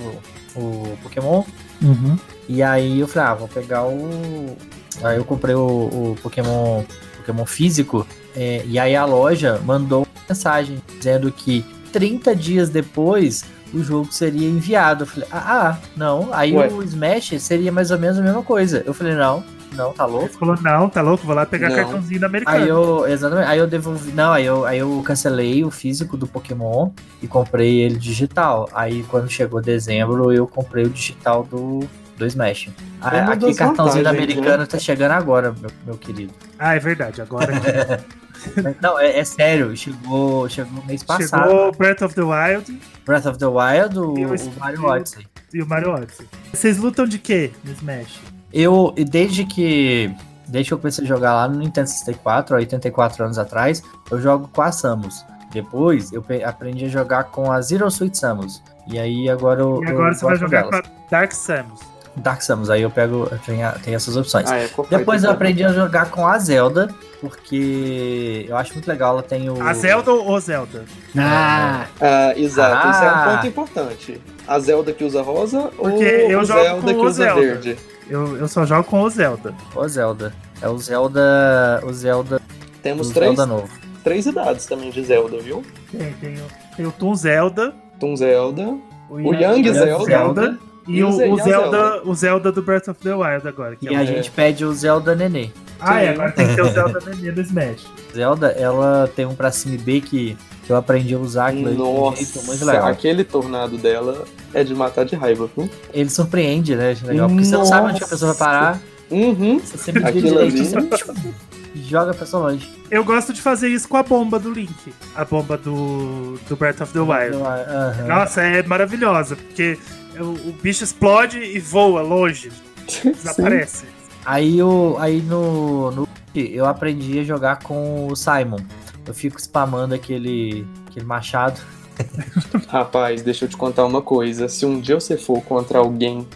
o 0.56 0.97
Pokémon. 1.04 1.43
Uhum. 1.82 2.18
E 2.47 2.64
aí 2.64 2.99
eu 2.99 3.08
falei, 3.08 3.30
ah, 3.30 3.34
vou 3.36 3.47
pegar 3.47 3.84
o. 3.86 4.56
Aí 5.04 5.18
eu 5.18 5.26
comprei 5.26 5.56
o, 5.56 5.62
o 5.62 6.18
Pokémon, 6.22 6.84
Pokémon 7.18 7.46
físico. 7.46 8.06
é, 8.36 8.64
e 8.66 8.78
aí 8.78 8.96
a 8.96 9.06
loja 9.06 9.62
mandou 9.66 10.00
uma 10.00 10.24
mensagem 10.28 10.82
dizendo 10.98 11.32
que 11.32 11.66
30 11.91 12.36
dias 12.36 12.70
depois 12.70 13.46
o 13.74 13.84
jogo 13.84 14.12
seria 14.12 14.48
enviado. 14.48 15.04
Eu 15.04 15.08
falei, 15.08 15.30
ah, 15.32 15.70
ah 15.72 15.78
não. 15.96 16.30
Aí 16.32 16.54
Ué. 16.56 16.68
o 16.68 16.84
Smash 16.84 17.34
seria 17.39 17.72
mais 17.72 17.91
ou 17.91 17.98
menos 17.98 18.20
a 18.20 18.22
mesma 18.22 18.44
coisa. 18.44 18.84
Eu 18.86 18.94
falei, 18.94 19.16
não, 19.16 19.44
não, 19.76 19.91
tá 19.94 20.04
Ele 20.04 20.14
louco. 20.14 20.38
falou, 20.38 20.58
não, 20.62 20.89
tá 20.89 21.02
louco, 21.02 21.26
vou 21.26 21.36
lá 21.36 21.46
pegar 21.46 21.70
Não. 21.70 21.76
cartãozinho 21.76 22.20
da 22.20 22.28
americana. 22.28 22.58
Aí 22.58 22.70
eu, 22.70 23.08
exatamente, 23.08 23.48
aí 23.48 23.58
eu 23.58 23.68
devolvi, 23.68 24.12
não, 24.12 24.32
aí 24.32 24.46
eu, 24.46 24.66
aí 24.66 24.80
eu 24.80 25.02
cancelei 25.04 25.64
o 25.64 25.72
físico 25.72 26.16
do 26.16 26.28
Pokémon 26.28 26.91
e 27.22 27.28
comprei 27.28 27.82
ele 27.82 27.98
digital. 27.98 28.70
Aí 28.74 29.04
quando 29.10 29.30
chegou 29.30 29.62
dezembro, 29.62 30.32
eu 30.32 30.46
comprei 30.48 30.86
o 30.86 30.89
digital 30.89 31.44
do, 31.44 31.80
do 32.18 32.26
Smash. 32.26 32.70
Uma 33.01 33.34
aqui 33.34 33.53
cartãozinho 33.55 34.03
da 34.03 34.11
vantagens, 34.11 34.38
americana 34.38 34.68
tá 34.68 34.80
chegando 34.80 35.11
agora, 35.11 35.53
meu, 35.59 35.72
meu 35.86 35.97
querido. 35.97 36.34
Ah, 36.59 36.76
é 36.76 36.80
verdade, 36.80 37.22
agora 37.22 37.51
Não, 38.82 38.99
é, 38.99 39.20
é 39.20 39.24
sério, 39.24 39.76
chegou, 39.78 40.49
chegou 40.49 40.84
mês 40.86 41.01
passado. 41.03 41.49
chegou 41.49 41.72
Breath 41.72 42.01
of 42.01 42.14
the 42.14 42.22
Wild 42.24 42.80
Breath 43.05 43.26
of 43.26 43.38
the 43.39 43.45
Wild, 43.45 43.97
o, 43.99 44.18
E 44.18 44.26
o 44.26 44.34
o 44.36 44.59
Mario 44.59 44.84
Odyssey. 44.86 45.28
e 45.53 45.61
o 45.61 45.68
Mario 45.68 45.91
Odyssey. 45.91 46.28
Vocês 46.51 46.78
lutam 46.78 47.05
de 47.05 47.20
quê 47.20 47.51
no 47.64 47.72
Smash? 47.72 48.20
Eu, 48.51 48.93
e 48.97 49.03
desde 49.05 49.45
que. 49.45 50.14
Desde 50.47 50.70
que 50.70 50.74
eu 50.74 50.78
comecei 50.78 51.05
a 51.05 51.07
jogar 51.07 51.34
lá 51.34 51.47
no 51.47 51.57
Nintendo 51.57 51.88
64, 51.88 52.55
há 52.55 52.59
84 52.59 53.24
anos 53.24 53.39
atrás, 53.39 53.82
eu 54.11 54.20
jogo 54.22 54.49
com 54.53 54.61
a 54.61 54.72
Samus. 54.72 55.26
Depois 55.51 56.11
eu 56.11 56.24
aprendi 56.45 56.86
a 56.86 56.89
jogar 56.89 57.26
com 57.26 57.51
a 57.51 57.61
Zero 57.61 57.89
Suit 57.89 58.18
Samus. 58.18 58.61
E 58.88 58.99
aí 58.99 59.30
agora 59.30 59.61
eu. 59.61 59.82
E 59.84 59.88
agora 59.88 60.09
eu 60.09 60.14
você 60.16 60.26
vai 60.26 60.36
jogar 60.36 60.64
delas. 60.64 60.82
com 60.82 60.88
a 60.88 61.09
Dark 61.09 61.32
Samus. 61.32 61.80
Dark 62.16 62.41
Samus, 62.41 62.70
aí 62.70 62.82
eu 62.82 62.91
pego. 62.91 63.28
Eu 63.32 63.39
tenho, 63.39 63.66
a- 63.68 63.72
tenho 63.72 63.95
essas 63.95 64.16
opções. 64.16 64.49
Ah, 64.51 64.57
é? 64.57 64.70
Depois 64.89 65.24
eu 65.24 65.32
aprendi 65.32 65.64
a 65.64 65.70
jogar 65.74 66.09
com 66.11 66.28
a 66.28 66.38
Zelda, 66.38 66.88
porque 67.22 68.45
eu 68.47 68.55
acho 68.57 68.74
muito 68.74 68.88
legal, 68.88 69.14
ela 69.14 69.24
tem 69.24 69.49
o. 69.49 69.61
A 69.61 69.74
Zelda 69.74 70.11
ou 70.11 70.30
o 70.32 70.39
Zelda? 70.39 70.86
Ah, 71.18 71.86
Ah, 71.99 72.34
exato, 72.38 72.89
isso 72.89 73.03
é 73.03 73.07
um 73.07 73.09
Ah. 73.09 73.32
ponto 73.36 73.47
importante. 73.47 74.22
A 74.47 74.59
Zelda 74.59 74.91
que 74.91 75.03
usa 75.03 75.22
rosa 75.22 75.70
Porque 75.78 75.89
ou 76.26 76.32
eu 76.32 76.39
o 76.41 76.45
jogo 76.45 76.61
Zelda 76.61 76.82
com 76.82 76.88
que 76.88 76.93
o 76.93 77.01
usa 77.05 77.24
Zelda. 77.24 77.41
verde? 77.41 77.78
Eu, 78.09 78.38
eu 78.38 78.47
só 78.47 78.66
jogo 78.66 78.84
com 78.84 79.01
o 79.01 79.09
Zelda. 79.09 79.53
O 79.76 79.88
Zelda. 79.88 80.34
É 80.61 80.68
o 80.68 80.78
Zelda. 80.78 81.82
O 81.86 81.93
Zelda. 81.93 82.41
Temos 82.82 83.09
o 83.09 83.14
três, 83.14 83.36
Zelda 83.36 83.45
novo. 83.45 83.70
três 84.03 84.26
idades 84.26 84.66
também 84.66 84.89
de 84.91 85.01
Zelda, 85.03 85.38
viu? 85.39 85.64
Tem, 85.91 86.11
tem, 86.14 86.36
o- 86.36 86.76
tem 86.76 86.86
o 86.86 86.91
Toon 86.91 87.16
Zelda, 87.16 87.74
Tom 87.99 88.16
Zelda, 88.16 88.76
o, 89.09 89.16
o 89.16 89.34
Young 89.34 89.64
Zelda, 89.74 90.03
Zelda 90.05 90.59
e, 90.88 90.97
E 90.97 91.03
o, 91.03 91.07
o 91.09 91.11
Zelda, 91.38 91.43
Zelda. 91.43 92.01
o 92.05 92.13
Zelda 92.15 92.51
do 92.51 92.61
Breath 92.61 92.88
of 92.89 92.99
the 93.01 93.13
Wild 93.13 93.47
agora. 93.47 93.75
que 93.75 93.86
E 93.89 93.93
é 93.93 93.97
a 93.97 94.01
o- 94.01 94.05
gente 94.05 94.29
pede 94.31 94.65
o 94.65 94.73
Zelda 94.73 95.15
Nenê. 95.15 95.49
Ah, 95.79 96.01
é, 96.01 96.09
agora 96.09 96.31
tem 96.31 96.47
que 96.47 96.55
ter 96.55 96.61
o 96.61 96.69
Zelda 96.71 96.99
Nenê 97.05 97.31
do 97.31 97.41
Smash. 97.41 97.86
Zelda, 98.13 98.47
ela 98.51 99.09
tem 99.15 99.25
um 99.25 99.36
pra 99.36 99.51
cima 99.51 99.75
e 99.75 99.77
B 99.77 100.01
que, 100.01 100.38
que 100.65 100.71
eu 100.71 100.75
aprendi 100.77 101.13
a 101.15 101.17
usar 101.19 101.47
aquilo 101.47 101.75
de 101.75 101.81
um 101.81 102.15
jeito 102.15 102.36
muito 102.45 102.47
Nossa, 102.59 102.65
legal. 102.65 102.88
aquele 102.88 103.23
tornado 103.23 103.77
dela 103.77 104.23
é 104.53 104.63
de 104.63 104.73
matar 104.73 105.03
de 105.05 105.15
raiva, 105.15 105.49
viu? 105.57 105.69
Ele 105.93 106.09
surpreende, 106.09 106.75
né? 106.75 106.95
Legal, 107.03 107.27
porque 107.29 107.43
você 107.45 107.55
não 107.57 107.65
sabe 107.65 107.89
onde 107.91 108.03
a 108.03 108.07
pessoa 108.07 108.34
vai 108.34 108.39
parar, 108.39 108.79
Uhum. 109.11 109.59
você 109.59 109.77
sempre 109.77 109.99
vira 110.03 110.09
Aquilo 110.09 110.29
direito 110.49 110.77
ali. 110.79 110.88
você 110.88 111.34
e 111.75 111.81
joga 111.84 112.11
a 112.11 112.13
pessoa 112.13 112.49
longe. 112.51 112.71
Eu 112.91 113.03
gosto 113.03 113.34
de 113.34 113.41
fazer 113.41 113.67
isso 113.67 113.88
com 113.88 113.97
a 113.97 114.03
bomba 114.03 114.38
do 114.39 114.51
Link. 114.51 114.71
A 115.15 115.25
bomba 115.25 115.57
do, 115.57 116.38
do 116.47 116.55
Breath 116.55 116.81
of 116.81 116.93
the 116.93 116.99
Wild. 116.99 117.36
Aham. 117.36 118.07
Nossa, 118.07 118.41
é 118.43 118.61
maravilhosa, 118.63 119.36
porque 119.36 119.77
o, 120.20 120.49
o 120.49 120.55
bicho 120.61 120.84
explode 120.84 121.39
e 121.39 121.59
voa 121.59 122.01
longe, 122.01 122.51
desaparece. 123.03 123.86
Aí, 124.26 124.57
eu, 124.57 124.95
aí 124.99 125.22
no, 125.22 125.91
no 125.91 126.07
eu 126.36 126.66
aprendi 126.66 127.20
a 127.20 127.24
jogar 127.24 127.59
com 127.59 128.07
o 128.07 128.16
Simon. 128.16 128.59
Eu 129.05 129.14
fico 129.14 129.39
spamando 129.39 129.93
aquele, 129.93 130.66
aquele 130.88 131.05
machado. 131.05 131.59
Rapaz, 132.68 133.22
deixa 133.22 133.45
eu 133.45 133.49
te 133.49 133.55
contar 133.57 133.86
uma 133.86 134.01
coisa. 134.01 134.47
Se 134.47 134.66
um 134.66 134.80
dia 134.80 134.99
você 134.99 135.18
for 135.18 135.41
contra 135.43 135.80
alguém 135.80 136.28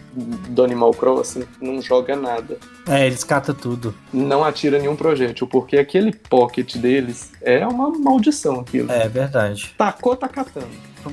do 0.49 0.63
Animal 0.63 0.91
Crossing, 0.91 1.45
não 1.61 1.81
joga 1.81 2.15
nada. 2.15 2.57
É, 2.87 3.07
eles 3.07 3.23
catam 3.23 3.55
tudo. 3.55 3.95
Não 4.13 4.43
atira 4.43 4.77
nenhum 4.77 4.95
projétil, 4.95 5.47
porque 5.47 5.77
aquele 5.77 6.11
pocket 6.13 6.75
deles 6.77 7.31
é 7.41 7.65
uma 7.65 7.89
maldição 7.89 8.59
aquilo. 8.59 8.91
É 8.91 9.07
verdade. 9.07 9.73
Tacou, 9.77 10.15
tá 10.15 10.27
catando. 10.27 10.67
Então, 10.99 11.11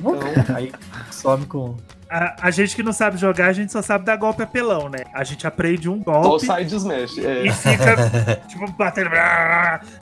Aí 0.55 0.71
some 1.11 1.45
com. 1.45 1.75
A, 2.09 2.47
a 2.47 2.51
gente 2.51 2.75
que 2.75 2.83
não 2.83 2.93
sabe 2.93 3.17
jogar, 3.17 3.47
a 3.47 3.53
gente 3.53 3.71
só 3.71 3.81
sabe 3.81 4.05
dar 4.05 4.15
golpe 4.15 4.43
apelão, 4.43 4.89
né? 4.89 4.99
A 5.13 5.23
gente 5.23 5.47
aprende 5.47 5.89
um 5.89 6.03
só 6.03 6.19
o 6.19 6.21
golpe 6.21 6.45
side 6.45 6.75
smash. 6.75 7.17
É. 7.17 7.47
e 7.47 7.51
fica, 7.51 8.41
tipo, 8.47 8.71
batendo 8.73 9.09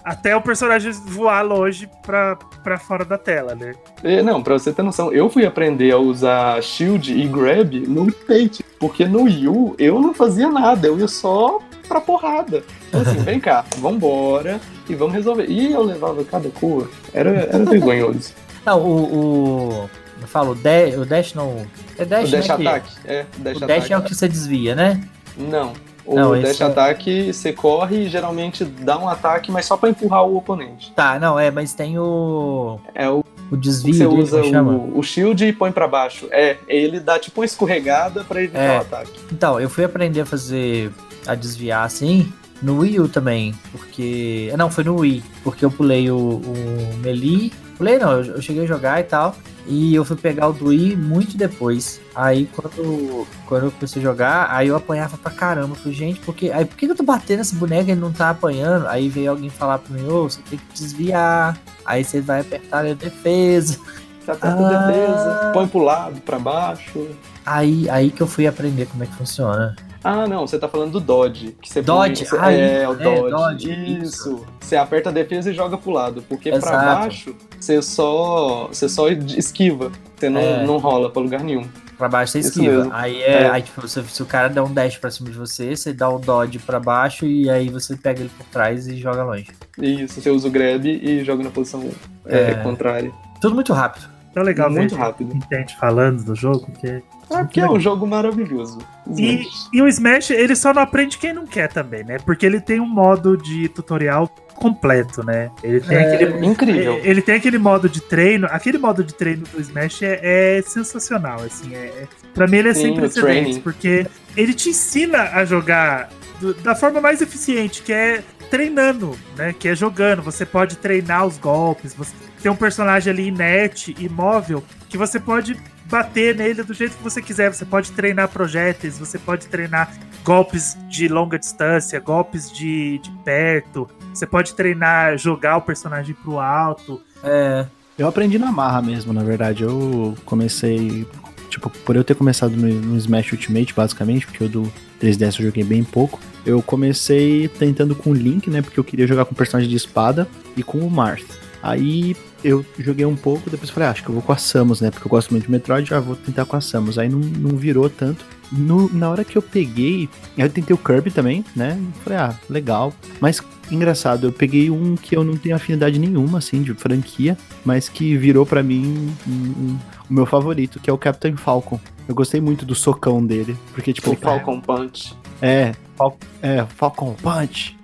até 0.03 0.35
o 0.35 0.41
personagem 0.41 0.91
voar 0.91 1.41
longe 1.41 1.89
pra, 2.05 2.35
pra 2.63 2.77
fora 2.77 3.05
da 3.05 3.17
tela, 3.17 3.55
né? 3.55 3.73
É, 4.03 4.21
Não, 4.21 4.43
pra 4.43 4.53
você 4.53 4.73
ter 4.73 4.83
noção, 4.83 5.13
eu 5.13 5.29
fui 5.29 5.45
aprender 5.45 5.91
a 5.91 5.97
usar 5.97 6.61
shield 6.61 7.13
e 7.13 7.27
grab 7.27 7.79
no 7.87 8.01
Ultimate, 8.01 8.63
porque 8.79 9.05
no 9.05 9.27
Yu 9.27 9.75
eu 9.77 9.99
não 9.99 10.13
fazia 10.13 10.49
nada, 10.49 10.87
eu 10.87 10.99
ia 10.99 11.07
só 11.07 11.59
pra 11.87 12.01
porrada. 12.01 12.63
Então, 12.87 13.01
assim, 13.01 13.17
vem 13.19 13.39
cá, 13.39 13.63
vambora 13.77 14.59
e 14.89 14.95
vamos 14.95 15.13
resolver. 15.13 15.45
E 15.49 15.71
eu 15.71 15.83
levava 15.83 16.23
cada 16.25 16.49
cor, 16.49 16.89
era, 17.13 17.29
era 17.29 17.65
vergonhoso. 17.65 18.33
Não, 18.65 18.81
o. 18.81 19.83
o 19.85 20.02
eu 20.23 20.27
falo, 20.27 20.51
o 20.51 20.55
dash, 20.55 20.97
o 20.97 21.05
dash 21.05 21.33
não. 21.33 21.65
É 21.97 22.05
dash, 22.05 22.29
o 22.29 22.31
dash 22.31 22.47
né, 22.47 22.55
que- 22.57 22.67
attack, 22.67 22.89
é, 23.05 23.25
dash 23.37 23.57
O 23.57 23.59
dash 23.59 23.63
attack. 23.77 23.93
é 23.93 23.97
o 23.97 24.01
que 24.01 24.15
você 24.15 24.27
desvia, 24.27 24.75
né? 24.75 25.01
Não. 25.37 25.73
O 26.05 26.15
Não, 26.15 26.39
dash 26.41 26.59
é- 26.59 26.65
attack, 26.65 27.31
você 27.33 27.53
corre 27.53 28.03
e 28.05 28.09
geralmente 28.09 28.65
dá 28.65 28.97
um 28.97 29.07
ataque, 29.07 29.51
mas 29.51 29.65
só 29.65 29.77
pra 29.77 29.89
empurrar 29.89 30.25
o 30.25 30.35
oponente. 30.35 30.91
Tá, 30.93 31.17
não, 31.19 31.39
é, 31.39 31.49
mas 31.49 31.73
tem 31.73 31.97
o. 31.97 32.77
É 32.93 33.09
o 33.09 33.19
O 33.19 33.55
que 33.55 33.57
desvio 33.57 33.93
você 33.93 34.07
dele, 34.07 34.21
usa 34.21 34.41
o, 34.61 34.99
o 34.99 35.03
shield 35.03 35.45
e 35.45 35.53
põe 35.53 35.71
pra 35.71 35.87
baixo. 35.87 36.27
É, 36.31 36.57
ele 36.67 36.99
dá 36.99 37.17
tipo 37.19 37.39
uma 37.39 37.45
escorregada 37.45 38.23
pra 38.25 38.41
evitar 38.43 38.59
É. 38.59 38.77
o 38.79 38.81
ataque. 38.81 39.11
Então, 39.31 39.59
eu 39.61 39.69
fui 39.69 39.83
aprender 39.85 40.21
a 40.21 40.25
fazer. 40.25 40.91
a 41.25 41.35
desviar 41.35 41.85
assim. 41.85 42.31
No 42.61 42.79
Wii 42.79 42.99
U 42.99 43.07
também, 43.07 43.53
porque. 43.71 44.53
Não, 44.57 44.69
foi 44.69 44.83
no 44.83 44.97
Wii, 44.99 45.23
porque 45.43 45.63
eu 45.63 45.71
pulei 45.71 46.09
o, 46.11 46.17
o 46.17 46.97
Melee. 47.01 47.51
Pulei 47.83 47.99
não, 47.99 48.13
eu, 48.13 48.35
eu 48.35 48.41
cheguei 48.41 48.63
a 48.63 48.65
jogar 48.65 49.01
e 49.01 49.03
tal. 49.03 49.35
E 49.67 49.93
eu 49.93 50.05
fui 50.05 50.15
pegar 50.15 50.47
o 50.47 50.53
do 50.53 50.67
Wii 50.67 50.95
muito 50.95 51.35
depois. 51.37 51.99
Aí 52.15 52.49
quando, 52.55 53.27
quando 53.45 53.65
eu 53.65 53.71
comecei 53.71 54.01
a 54.01 54.03
jogar, 54.03 54.47
aí 54.49 54.69
eu 54.69 54.75
apanhava 54.77 55.17
pra 55.17 55.29
caramba. 55.31 55.71
Eu 55.73 55.75
falei, 55.75 55.93
gente, 55.93 56.19
porque, 56.21 56.49
aí, 56.51 56.63
por 56.63 56.77
que 56.77 56.85
que 56.85 56.91
eu 56.91 56.95
tô 56.95 57.03
batendo 57.03 57.41
esse 57.41 57.55
boneco 57.55 57.89
e 57.89 57.95
não 57.95 58.11
tá 58.13 58.29
apanhando? 58.29 58.87
Aí 58.87 59.09
veio 59.09 59.31
alguém 59.31 59.49
falar 59.49 59.79
pra 59.79 59.93
mim, 59.93 60.07
ô, 60.07 60.23
você 60.29 60.39
tem 60.49 60.57
que 60.57 60.65
desviar. 60.73 61.57
Aí 61.85 62.03
você 62.05 62.21
vai 62.21 62.39
apertar 62.41 62.85
a 62.85 62.93
defesa. 62.93 63.77
Você 64.23 64.31
aperta 64.31 64.57
a 64.61 64.69
Ah. 64.69 64.87
defesa, 64.87 65.51
põe 65.53 65.67
pro 65.67 65.79
lado, 65.83 66.21
pra 66.21 66.39
baixo. 66.39 67.07
Aí, 67.45 67.89
aí 67.89 68.11
que 68.11 68.21
eu 68.23 68.27
fui 68.27 68.47
aprender 68.47 68.85
como 68.85 69.03
é 69.03 69.07
que 69.07 69.15
funciona. 69.15 69.75
Ah, 70.03 70.27
não, 70.27 70.45
você 70.45 70.59
tá 70.59 70.67
falando 70.67 70.91
do 70.91 70.99
Dodge. 70.99 71.55
Que 71.61 71.69
você 71.69 71.81
Dodge? 71.81 72.25
põe- 72.29 72.39
Ah, 72.39 72.51
é, 72.51 72.87
o 72.89 72.93
é, 72.93 73.29
Dodge. 73.29 73.71
Isso. 74.01 74.45
Você 74.59 74.75
aperta 74.75 75.09
a 75.09 75.13
defesa 75.13 75.49
e 75.49 75.53
joga 75.53 75.77
pro 75.77 75.91
lado. 75.91 76.21
Porque 76.27 76.49
pra 76.49 76.57
Exato. 76.59 76.85
baixo, 76.85 77.35
você 77.59 77.81
só, 77.81 78.67
você 78.67 78.89
só 78.89 79.07
esquiva. 79.09 79.91
Você 80.17 80.29
não, 80.29 80.41
É. 80.41 80.65
não 80.65 80.77
rola 80.77 81.09
pra 81.09 81.21
lugar 81.21 81.41
nenhum. 81.41 81.65
Pra 81.97 82.09
baixo 82.09 82.33
você 82.33 82.39
esquiva. 82.39 82.89
Aí 82.91 83.21
é, 83.21 83.43
É. 83.43 83.49
aí 83.49 83.61
tipo, 83.61 83.87
se, 83.87 84.03
se 84.03 84.21
o 84.21 84.25
cara 84.25 84.49
der 84.49 84.61
um 84.61 84.73
dash 84.73 84.97
pra 84.97 85.09
cima 85.09 85.29
de 85.29 85.37
você, 85.37 85.73
você 85.75 85.93
dá 85.93 86.09
o 86.09 86.19
dodge 86.19 86.59
pra 86.59 86.79
baixo 86.79 87.25
e 87.25 87.49
aí 87.49 87.69
você 87.69 87.95
pega 87.95 88.19
ele 88.19 88.31
por 88.35 88.45
trás 88.47 88.87
e 88.87 88.97
joga 88.97 89.23
longe. 89.23 89.47
Isso, 89.77 90.19
você 90.19 90.29
usa 90.29 90.47
o 90.47 90.51
grab 90.51 90.85
e 90.85 91.23
joga 91.23 91.43
na 91.43 91.49
posição 91.49 91.87
é, 92.25 92.51
É. 92.51 92.53
contrária. 92.55 93.11
Tudo 93.39 93.55
muito 93.55 93.71
rápido. 93.73 94.11
Tão 94.33 94.43
legal 94.43 94.69
Muito 94.71 94.95
ver 94.95 95.01
rápido. 95.01 95.37
gente 95.51 95.77
falando 95.77 96.23
do 96.23 96.35
jogo, 96.35 96.65
porque 96.71 96.87
É 96.87 97.01
porque 97.43 97.59
é 97.59 97.69
um 97.69 97.79
jogo 97.79 98.05
maravilhoso. 98.07 98.79
E, 99.17 99.43
e 99.71 99.81
o 99.81 99.87
Smash, 99.87 100.31
ele 100.31 100.55
só 100.55 100.73
não 100.73 100.81
aprende 100.81 101.17
quem 101.17 101.33
não 101.33 101.45
quer 101.45 101.67
também, 101.71 102.03
né? 102.03 102.17
Porque 102.25 102.45
ele 102.45 102.59
tem 102.59 102.79
um 102.79 102.87
modo 102.87 103.37
de 103.37 103.67
tutorial 103.69 104.27
completo, 104.55 105.23
né? 105.25 105.49
Ele 105.63 105.79
tem 105.81 105.97
É, 105.97 106.15
aquele. 106.15 106.45
Incrível. 106.45 106.99
Ele 107.03 107.21
tem 107.21 107.35
aquele 107.35 107.57
modo 107.57 107.87
de 107.89 108.01
treino. 108.01 108.47
Aquele 108.49 108.77
modo 108.77 109.03
de 109.03 109.13
treino 109.13 109.43
do 109.51 109.59
Smash 109.61 110.01
é, 110.03 110.19
é 110.57 110.61
sensacional, 110.61 111.41
assim. 111.41 111.73
É, 111.75 111.77
é- 111.87 112.07
pra 112.33 112.47
mim 112.47 112.57
ele 112.57 112.69
é 112.69 112.73
Sim, 112.73 112.81
sem 112.81 112.95
precedentes, 112.95 113.57
porque 113.59 114.07
ele 114.37 114.53
te 114.53 114.69
ensina 114.69 115.29
a 115.33 115.43
jogar 115.45 116.09
do- 116.39 116.53
da 116.55 116.75
forma 116.75 116.99
mais 117.01 117.21
eficiente, 117.21 117.81
que 117.83 117.91
é 117.93 118.23
treinando, 118.43 119.17
né? 119.35 119.53
Que 119.57 119.69
é 119.69 119.75
jogando. 119.75 120.21
Você 120.21 120.45
pode 120.45 120.77
treinar 120.77 121.25
os 121.25 121.37
golpes, 121.37 121.93
você 121.93 122.13
tem 122.41 122.51
um 122.51 122.55
personagem 122.55 123.11
ali 123.11 123.27
inerte, 123.27 123.95
imóvel, 123.97 124.63
que 124.89 124.97
você 124.97 125.19
pode 125.19 125.57
bater 125.85 126.35
nele 126.35 126.63
do 126.63 126.73
jeito 126.73 126.97
que 126.97 127.03
você 127.03 127.21
quiser. 127.21 127.53
Você 127.53 127.65
pode 127.65 127.91
treinar 127.91 128.29
projéteis, 128.29 128.97
você 128.97 129.17
pode 129.17 129.47
treinar 129.47 129.93
golpes 130.23 130.77
de 130.89 131.07
longa 131.07 131.37
distância, 131.37 131.99
golpes 131.99 132.51
de, 132.51 132.99
de 132.99 133.11
perto. 133.23 133.89
Você 134.13 134.25
pode 134.25 134.55
treinar, 134.55 135.17
jogar 135.17 135.57
o 135.57 135.61
personagem 135.61 136.15
pro 136.15 136.39
alto. 136.39 137.01
É. 137.23 137.65
Eu 137.97 138.07
aprendi 138.07 138.39
na 138.39 138.51
marra 138.51 138.81
mesmo, 138.81 139.13
na 139.13 139.23
verdade. 139.23 139.63
Eu 139.63 140.17
comecei. 140.25 141.07
Tipo, 141.49 141.69
por 141.69 141.95
eu 141.95 142.03
ter 142.03 142.15
começado 142.15 142.51
no, 142.55 142.67
no 142.67 142.97
Smash 142.97 143.31
Ultimate, 143.31 143.73
basicamente, 143.73 144.25
porque 144.25 144.43
o 144.43 144.49
do 144.49 144.73
3DS 145.03 145.39
eu 145.39 145.45
joguei 145.47 145.63
bem 145.63 145.83
pouco. 145.83 146.19
Eu 146.45 146.61
comecei 146.61 147.47
tentando 147.47 147.95
com 147.95 148.11
o 148.11 148.13
Link, 148.13 148.49
né? 148.49 148.61
Porque 148.61 148.79
eu 148.79 148.83
queria 148.83 149.05
jogar 149.05 149.25
com 149.25 149.33
o 149.33 149.37
personagem 149.37 149.69
de 149.69 149.75
espada 149.75 150.27
e 150.55 150.63
com 150.63 150.79
o 150.79 150.89
Marth. 150.89 151.25
Aí 151.61 152.15
eu 152.43 152.65
joguei 152.77 153.05
um 153.05 153.15
pouco, 153.15 153.49
depois 153.49 153.69
falei, 153.69 153.87
ah, 153.87 153.91
acho 153.91 154.03
que 154.03 154.09
eu 154.09 154.13
vou 154.13 154.21
com 154.21 154.31
a 154.31 154.37
Samus, 154.37 154.81
né? 154.81 154.91
Porque 154.91 155.05
eu 155.05 155.09
gosto 155.09 155.31
muito 155.31 155.45
de 155.45 155.51
Metroid, 155.51 155.89
já 155.89 155.99
vou 155.99 156.15
tentar 156.15 156.45
com 156.45 156.55
a 156.55 156.61
Samus. 156.61 156.97
Aí 156.97 157.09
não, 157.09 157.19
não 157.19 157.57
virou 157.57 157.89
tanto. 157.89 158.25
No, 158.51 158.91
na 158.93 159.09
hora 159.09 159.23
que 159.23 159.37
eu 159.37 159.41
peguei, 159.41 160.07
eu 160.37 160.49
tentei 160.49 160.73
o 160.73 160.77
Kirby 160.77 161.11
também, 161.11 161.43
né? 161.55 161.79
Falei, 162.03 162.19
ah, 162.19 162.35
legal. 162.49 162.93
Mas 163.19 163.41
engraçado, 163.71 164.27
eu 164.27 164.31
peguei 164.31 164.69
um 164.69 164.95
que 164.95 165.15
eu 165.15 165.23
não 165.23 165.35
tenho 165.35 165.55
afinidade 165.55 165.97
nenhuma, 165.97 166.37
assim, 166.37 166.61
de 166.61 166.73
franquia, 166.73 167.37
mas 167.65 167.89
que 167.89 168.15
virou 168.17 168.45
para 168.45 168.61
mim 168.61 169.13
um, 169.27 169.31
um, 169.31 169.79
o 170.09 170.13
meu 170.13 170.25
favorito, 170.25 170.79
que 170.79 170.89
é 170.89 170.93
o 170.93 170.97
Captain 170.97 171.35
Falcon. 171.35 171.79
Eu 172.07 172.13
gostei 172.13 172.41
muito 172.41 172.65
do 172.65 172.75
socão 172.75 173.25
dele, 173.25 173.57
porque 173.73 173.93
tipo... 173.93 174.11
O 174.11 174.15
Falcon 174.15 174.59
Punch. 174.59 175.15
É, 175.41 175.73
Fal 175.95 176.17
é, 176.41 176.65
Falcon 176.75 177.15
Punch. 177.15 177.77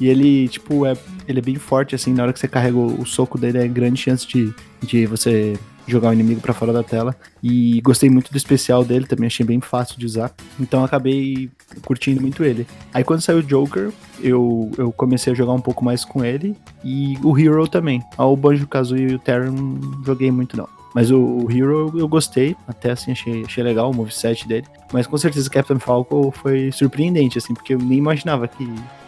E 0.00 0.08
ele, 0.08 0.48
tipo, 0.48 0.84
é, 0.84 0.96
ele 1.28 1.38
é 1.38 1.42
bem 1.42 1.54
forte, 1.54 1.94
assim, 1.94 2.12
na 2.12 2.24
hora 2.24 2.32
que 2.32 2.40
você 2.40 2.48
carrega 2.48 2.76
o, 2.76 3.00
o 3.00 3.06
soco 3.06 3.38
dele, 3.38 3.58
é 3.58 3.68
grande 3.68 4.00
chance 4.00 4.26
de, 4.26 4.52
de 4.82 5.06
você 5.06 5.56
jogar 5.86 6.10
o 6.10 6.12
inimigo 6.12 6.40
para 6.40 6.54
fora 6.54 6.72
da 6.72 6.82
tela. 6.82 7.14
E 7.42 7.80
gostei 7.80 8.08
muito 8.08 8.30
do 8.30 8.36
especial 8.36 8.84
dele, 8.84 9.06
também 9.06 9.26
achei 9.26 9.44
bem 9.44 9.60
fácil 9.60 9.98
de 9.98 10.06
usar. 10.06 10.32
Então 10.58 10.84
acabei 10.84 11.50
curtindo 11.84 12.20
muito 12.20 12.44
ele. 12.44 12.66
Aí 12.92 13.02
quando 13.02 13.20
saiu 13.20 13.38
o 13.38 13.42
Joker, 13.42 13.90
eu, 14.20 14.70
eu 14.78 14.92
comecei 14.92 15.32
a 15.32 15.36
jogar 15.36 15.52
um 15.52 15.60
pouco 15.60 15.84
mais 15.84 16.04
com 16.04 16.24
ele. 16.24 16.56
E 16.84 17.16
o 17.22 17.38
Hero 17.38 17.66
também. 17.68 18.02
Ah, 18.16 18.26
o 18.26 18.36
Banjo 18.36 18.66
Kazooie 18.66 19.12
e 19.12 19.14
o 19.14 19.18
Terran 19.18 19.52
não 19.52 20.04
joguei 20.04 20.30
muito 20.30 20.56
não. 20.56 20.68
Mas 20.94 21.10
o, 21.10 21.18
o 21.18 21.50
Hero 21.50 21.92
eu 21.98 22.06
gostei, 22.06 22.54
até 22.68 22.90
assim 22.90 23.12
achei, 23.12 23.44
achei 23.44 23.64
legal 23.64 23.90
o 23.90 23.94
moveset 23.94 24.46
dele. 24.46 24.66
Mas 24.92 25.06
com 25.06 25.16
certeza 25.16 25.48
o 25.48 25.50
Captain 25.50 25.78
Falcon 25.78 26.30
foi 26.30 26.70
surpreendente, 26.70 27.38
assim, 27.38 27.54
porque 27.54 27.74
eu 27.74 27.78
nem 27.78 27.98
imaginava 27.98 28.46
que. 28.46 28.64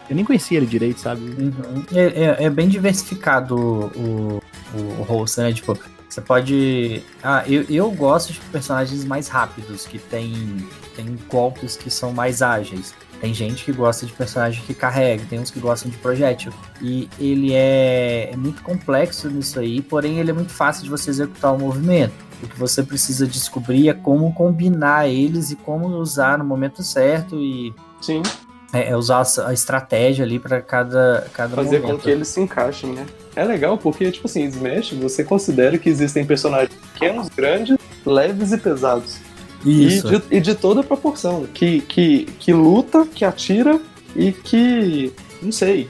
Eu 0.07 0.15
nem 0.15 0.25
conhecia 0.25 0.57
ele 0.57 0.67
direito, 0.67 0.99
sabe? 0.99 1.21
Uhum. 1.21 1.83
É, 1.93 2.05
é, 2.05 2.43
é, 2.45 2.49
bem 2.49 2.67
diversificado 2.67 3.55
o, 3.55 4.41
o, 4.75 4.99
o 4.99 5.03
host, 5.03 5.39
né? 5.39 5.51
Tipo, 5.51 5.77
você 6.15 6.21
pode. 6.21 7.03
Ah, 7.21 7.43
eu, 7.45 7.65
eu 7.69 7.91
gosto 7.91 8.31
de 8.31 8.39
personagens 8.39 9.03
mais 9.03 9.27
rápidos, 9.27 9.85
que 9.85 9.99
tem, 9.99 10.33
tem 10.95 11.17
golpes 11.29 11.75
que 11.75 11.89
são 11.89 12.13
mais 12.13 12.41
ágeis. 12.41 12.95
Tem 13.19 13.33
gente 13.33 13.65
que 13.65 13.71
gosta 13.71 14.05
de 14.05 14.13
personagem 14.13 14.63
que 14.65 14.73
carrega, 14.73 15.25
tem 15.29 15.39
uns 15.39 15.51
que 15.51 15.59
gostam 15.59 15.91
de 15.91 15.97
projétil. 15.97 16.53
E 16.81 17.09
ele 17.19 17.53
é, 17.53 18.29
é 18.31 18.35
muito 18.37 18.61
complexo 18.61 19.29
nisso 19.29 19.59
aí, 19.59 19.81
porém 19.81 20.19
ele 20.19 20.31
é 20.31 20.33
muito 20.33 20.51
fácil 20.51 20.83
de 20.83 20.89
você 20.89 21.09
executar 21.09 21.53
o 21.53 21.59
movimento. 21.59 22.13
O 22.43 22.47
que 22.47 22.59
você 22.59 22.83
precisa 22.83 23.25
descobrir 23.25 23.89
é 23.89 23.93
como 23.93 24.33
combinar 24.33 25.07
eles 25.07 25.51
e 25.51 25.55
como 25.55 25.87
usar 25.87 26.37
no 26.37 26.45
momento 26.45 26.83
certo 26.83 27.41
e. 27.41 27.73
Sim. 28.01 28.21
É, 28.73 28.89
é 28.89 28.97
usar 28.97 29.23
a 29.45 29.53
estratégia 29.53 30.25
ali 30.25 30.39
para 30.39 30.61
cada, 30.61 31.27
cada 31.33 31.55
Fazer 31.55 31.79
momento. 31.79 31.97
com 31.97 32.03
que 32.03 32.09
eles 32.09 32.27
se 32.27 32.41
encaixem, 32.41 32.91
né? 32.91 33.05
É 33.35 33.43
legal 33.43 33.77
porque, 33.77 34.11
tipo 34.11 34.27
assim, 34.27 34.45
Smash, 34.45 34.93
você 34.93 35.23
considera 35.23 35.77
que 35.77 35.89
existem 35.89 36.25
personagens 36.25 36.73
pequenos, 36.93 37.29
grandes, 37.29 37.77
leves 38.05 38.51
e 38.51 38.57
pesados. 38.57 39.17
Isso. 39.65 40.07
E 40.07 40.19
de, 40.19 40.23
e 40.31 40.39
de 40.41 40.55
toda 40.55 40.83
proporção. 40.83 41.45
Que, 41.53 41.81
que, 41.81 42.25
que 42.39 42.53
luta, 42.53 43.05
que 43.05 43.25
atira 43.25 43.79
e 44.15 44.31
que. 44.31 45.11
Não 45.41 45.51
sei. 45.51 45.89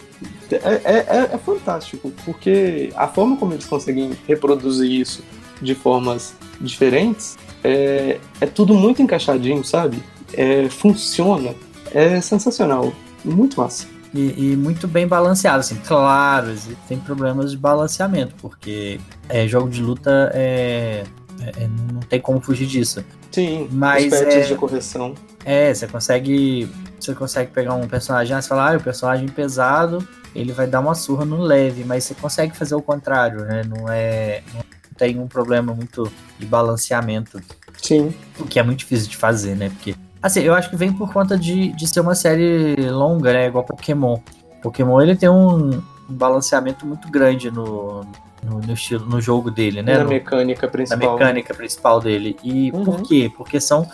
É, 0.52 0.56
é, 0.56 1.06
é, 1.08 1.30
é 1.34 1.38
fantástico, 1.38 2.12
porque 2.24 2.92
a 2.96 3.08
forma 3.08 3.36
como 3.36 3.54
eles 3.54 3.66
conseguem 3.66 4.12
reproduzir 4.28 4.92
isso 4.92 5.24
de 5.62 5.74
formas 5.74 6.36
diferentes 6.60 7.38
é, 7.64 8.20
é 8.40 8.46
tudo 8.46 8.76
muito 8.76 9.02
encaixadinho, 9.02 9.64
sabe? 9.64 10.02
É, 10.34 10.70
funciona. 10.70 11.56
É 11.96 12.20
sensacional. 12.20 12.94
Muito 13.24 13.60
massa. 13.60 13.88
E, 14.14 14.52
e, 14.52 14.56
muito 14.56 14.88
bem 14.88 15.08
balanceado, 15.08 15.60
assim. 15.60 15.76
Claro, 15.76 16.54
tem 16.88 17.00
problemas 17.00 17.52
de 17.52 17.58
balanceamento, 17.58 18.36
porque 18.36 19.00
é, 19.28 19.48
jogo 19.48 19.70
de 19.70 19.82
luta 19.82 20.32
é, 20.34 21.04
é, 21.42 21.64
é 21.64 21.68
não 21.92 22.02
tem 22.02 22.20
como 22.20 22.40
fugir 22.40 22.68
disso. 22.68 23.04
Sim, 23.32 23.68
Mas 23.72 24.06
os 24.06 24.20
patches 24.20 24.36
é- 24.36 24.48
de 24.48 24.56
correção. 24.56 25.16
É, 25.44 25.74
você 25.74 25.88
consegue. 25.88 26.70
Você 27.00 27.14
consegue 27.14 27.52
pegar 27.52 27.76
um 27.76 27.88
personagem, 27.88 28.36
ah, 28.36 28.42
você 28.42 28.48
fala, 28.48 28.74
ah, 28.74 28.78
o 28.78 28.82
personagem 28.82 29.28
pesado, 29.28 30.06
ele 30.34 30.52
vai 30.52 30.66
dar 30.66 30.80
uma 30.80 30.96
surra 30.96 31.24
no 31.24 31.42
leve, 31.42 31.84
mas 31.84 32.04
você 32.04 32.16
consegue 32.16 32.56
fazer 32.56 32.76
o 32.76 32.82
contrário, 32.82 33.42
né? 33.42 33.64
Não 33.64 33.90
é. 33.90 34.42
Não 34.54 34.62
tem 34.98 35.20
um 35.20 35.28
problema 35.28 35.74
muito 35.74 36.12
de 36.40 36.46
balanceamento. 36.46 37.42
Sim. 37.82 38.14
O 38.40 38.46
que 38.46 38.60
é 38.60 38.64
muito 38.64 38.80
difícil 38.80 39.10
de 39.10 39.18
fazer, 39.18 39.56
né? 39.56 39.70
Porque. 39.70 39.96
Assim, 40.26 40.40
eu 40.42 40.56
acho 40.56 40.72
que 40.72 40.76
vem 40.76 40.92
por 40.92 41.14
conta 41.14 41.38
de, 41.38 41.68
de 41.74 41.86
ser 41.88 42.00
uma 42.00 42.16
série 42.16 42.76
longa, 42.90 43.32
né? 43.32 43.46
Igual 43.46 43.64
Pokémon. 43.64 44.18
Pokémon 44.60 45.00
ele 45.00 45.16
tem 45.16 45.30
um 45.30 45.80
balanceamento 46.10 46.84
muito 46.84 47.08
grande 47.12 47.52
no, 47.52 48.02
no, 48.44 48.60
no 48.60 48.74
estilo, 48.74 49.06
no 49.06 49.22
jogo 49.22 49.52
dele, 49.52 49.84
né? 49.84 50.00
Na 50.00 50.04
No- 50.04 50.10
mecânica 50.10 50.66
na 50.66 50.72
principal. 50.72 51.14
mecânica 51.14 51.54
principal 51.54 52.00
dele. 52.00 52.36
E 52.44 52.72
Uhum. 52.72 52.84
por 52.84 53.04
quê? 53.04 53.32
Porque 53.38 53.60
são 53.62 53.88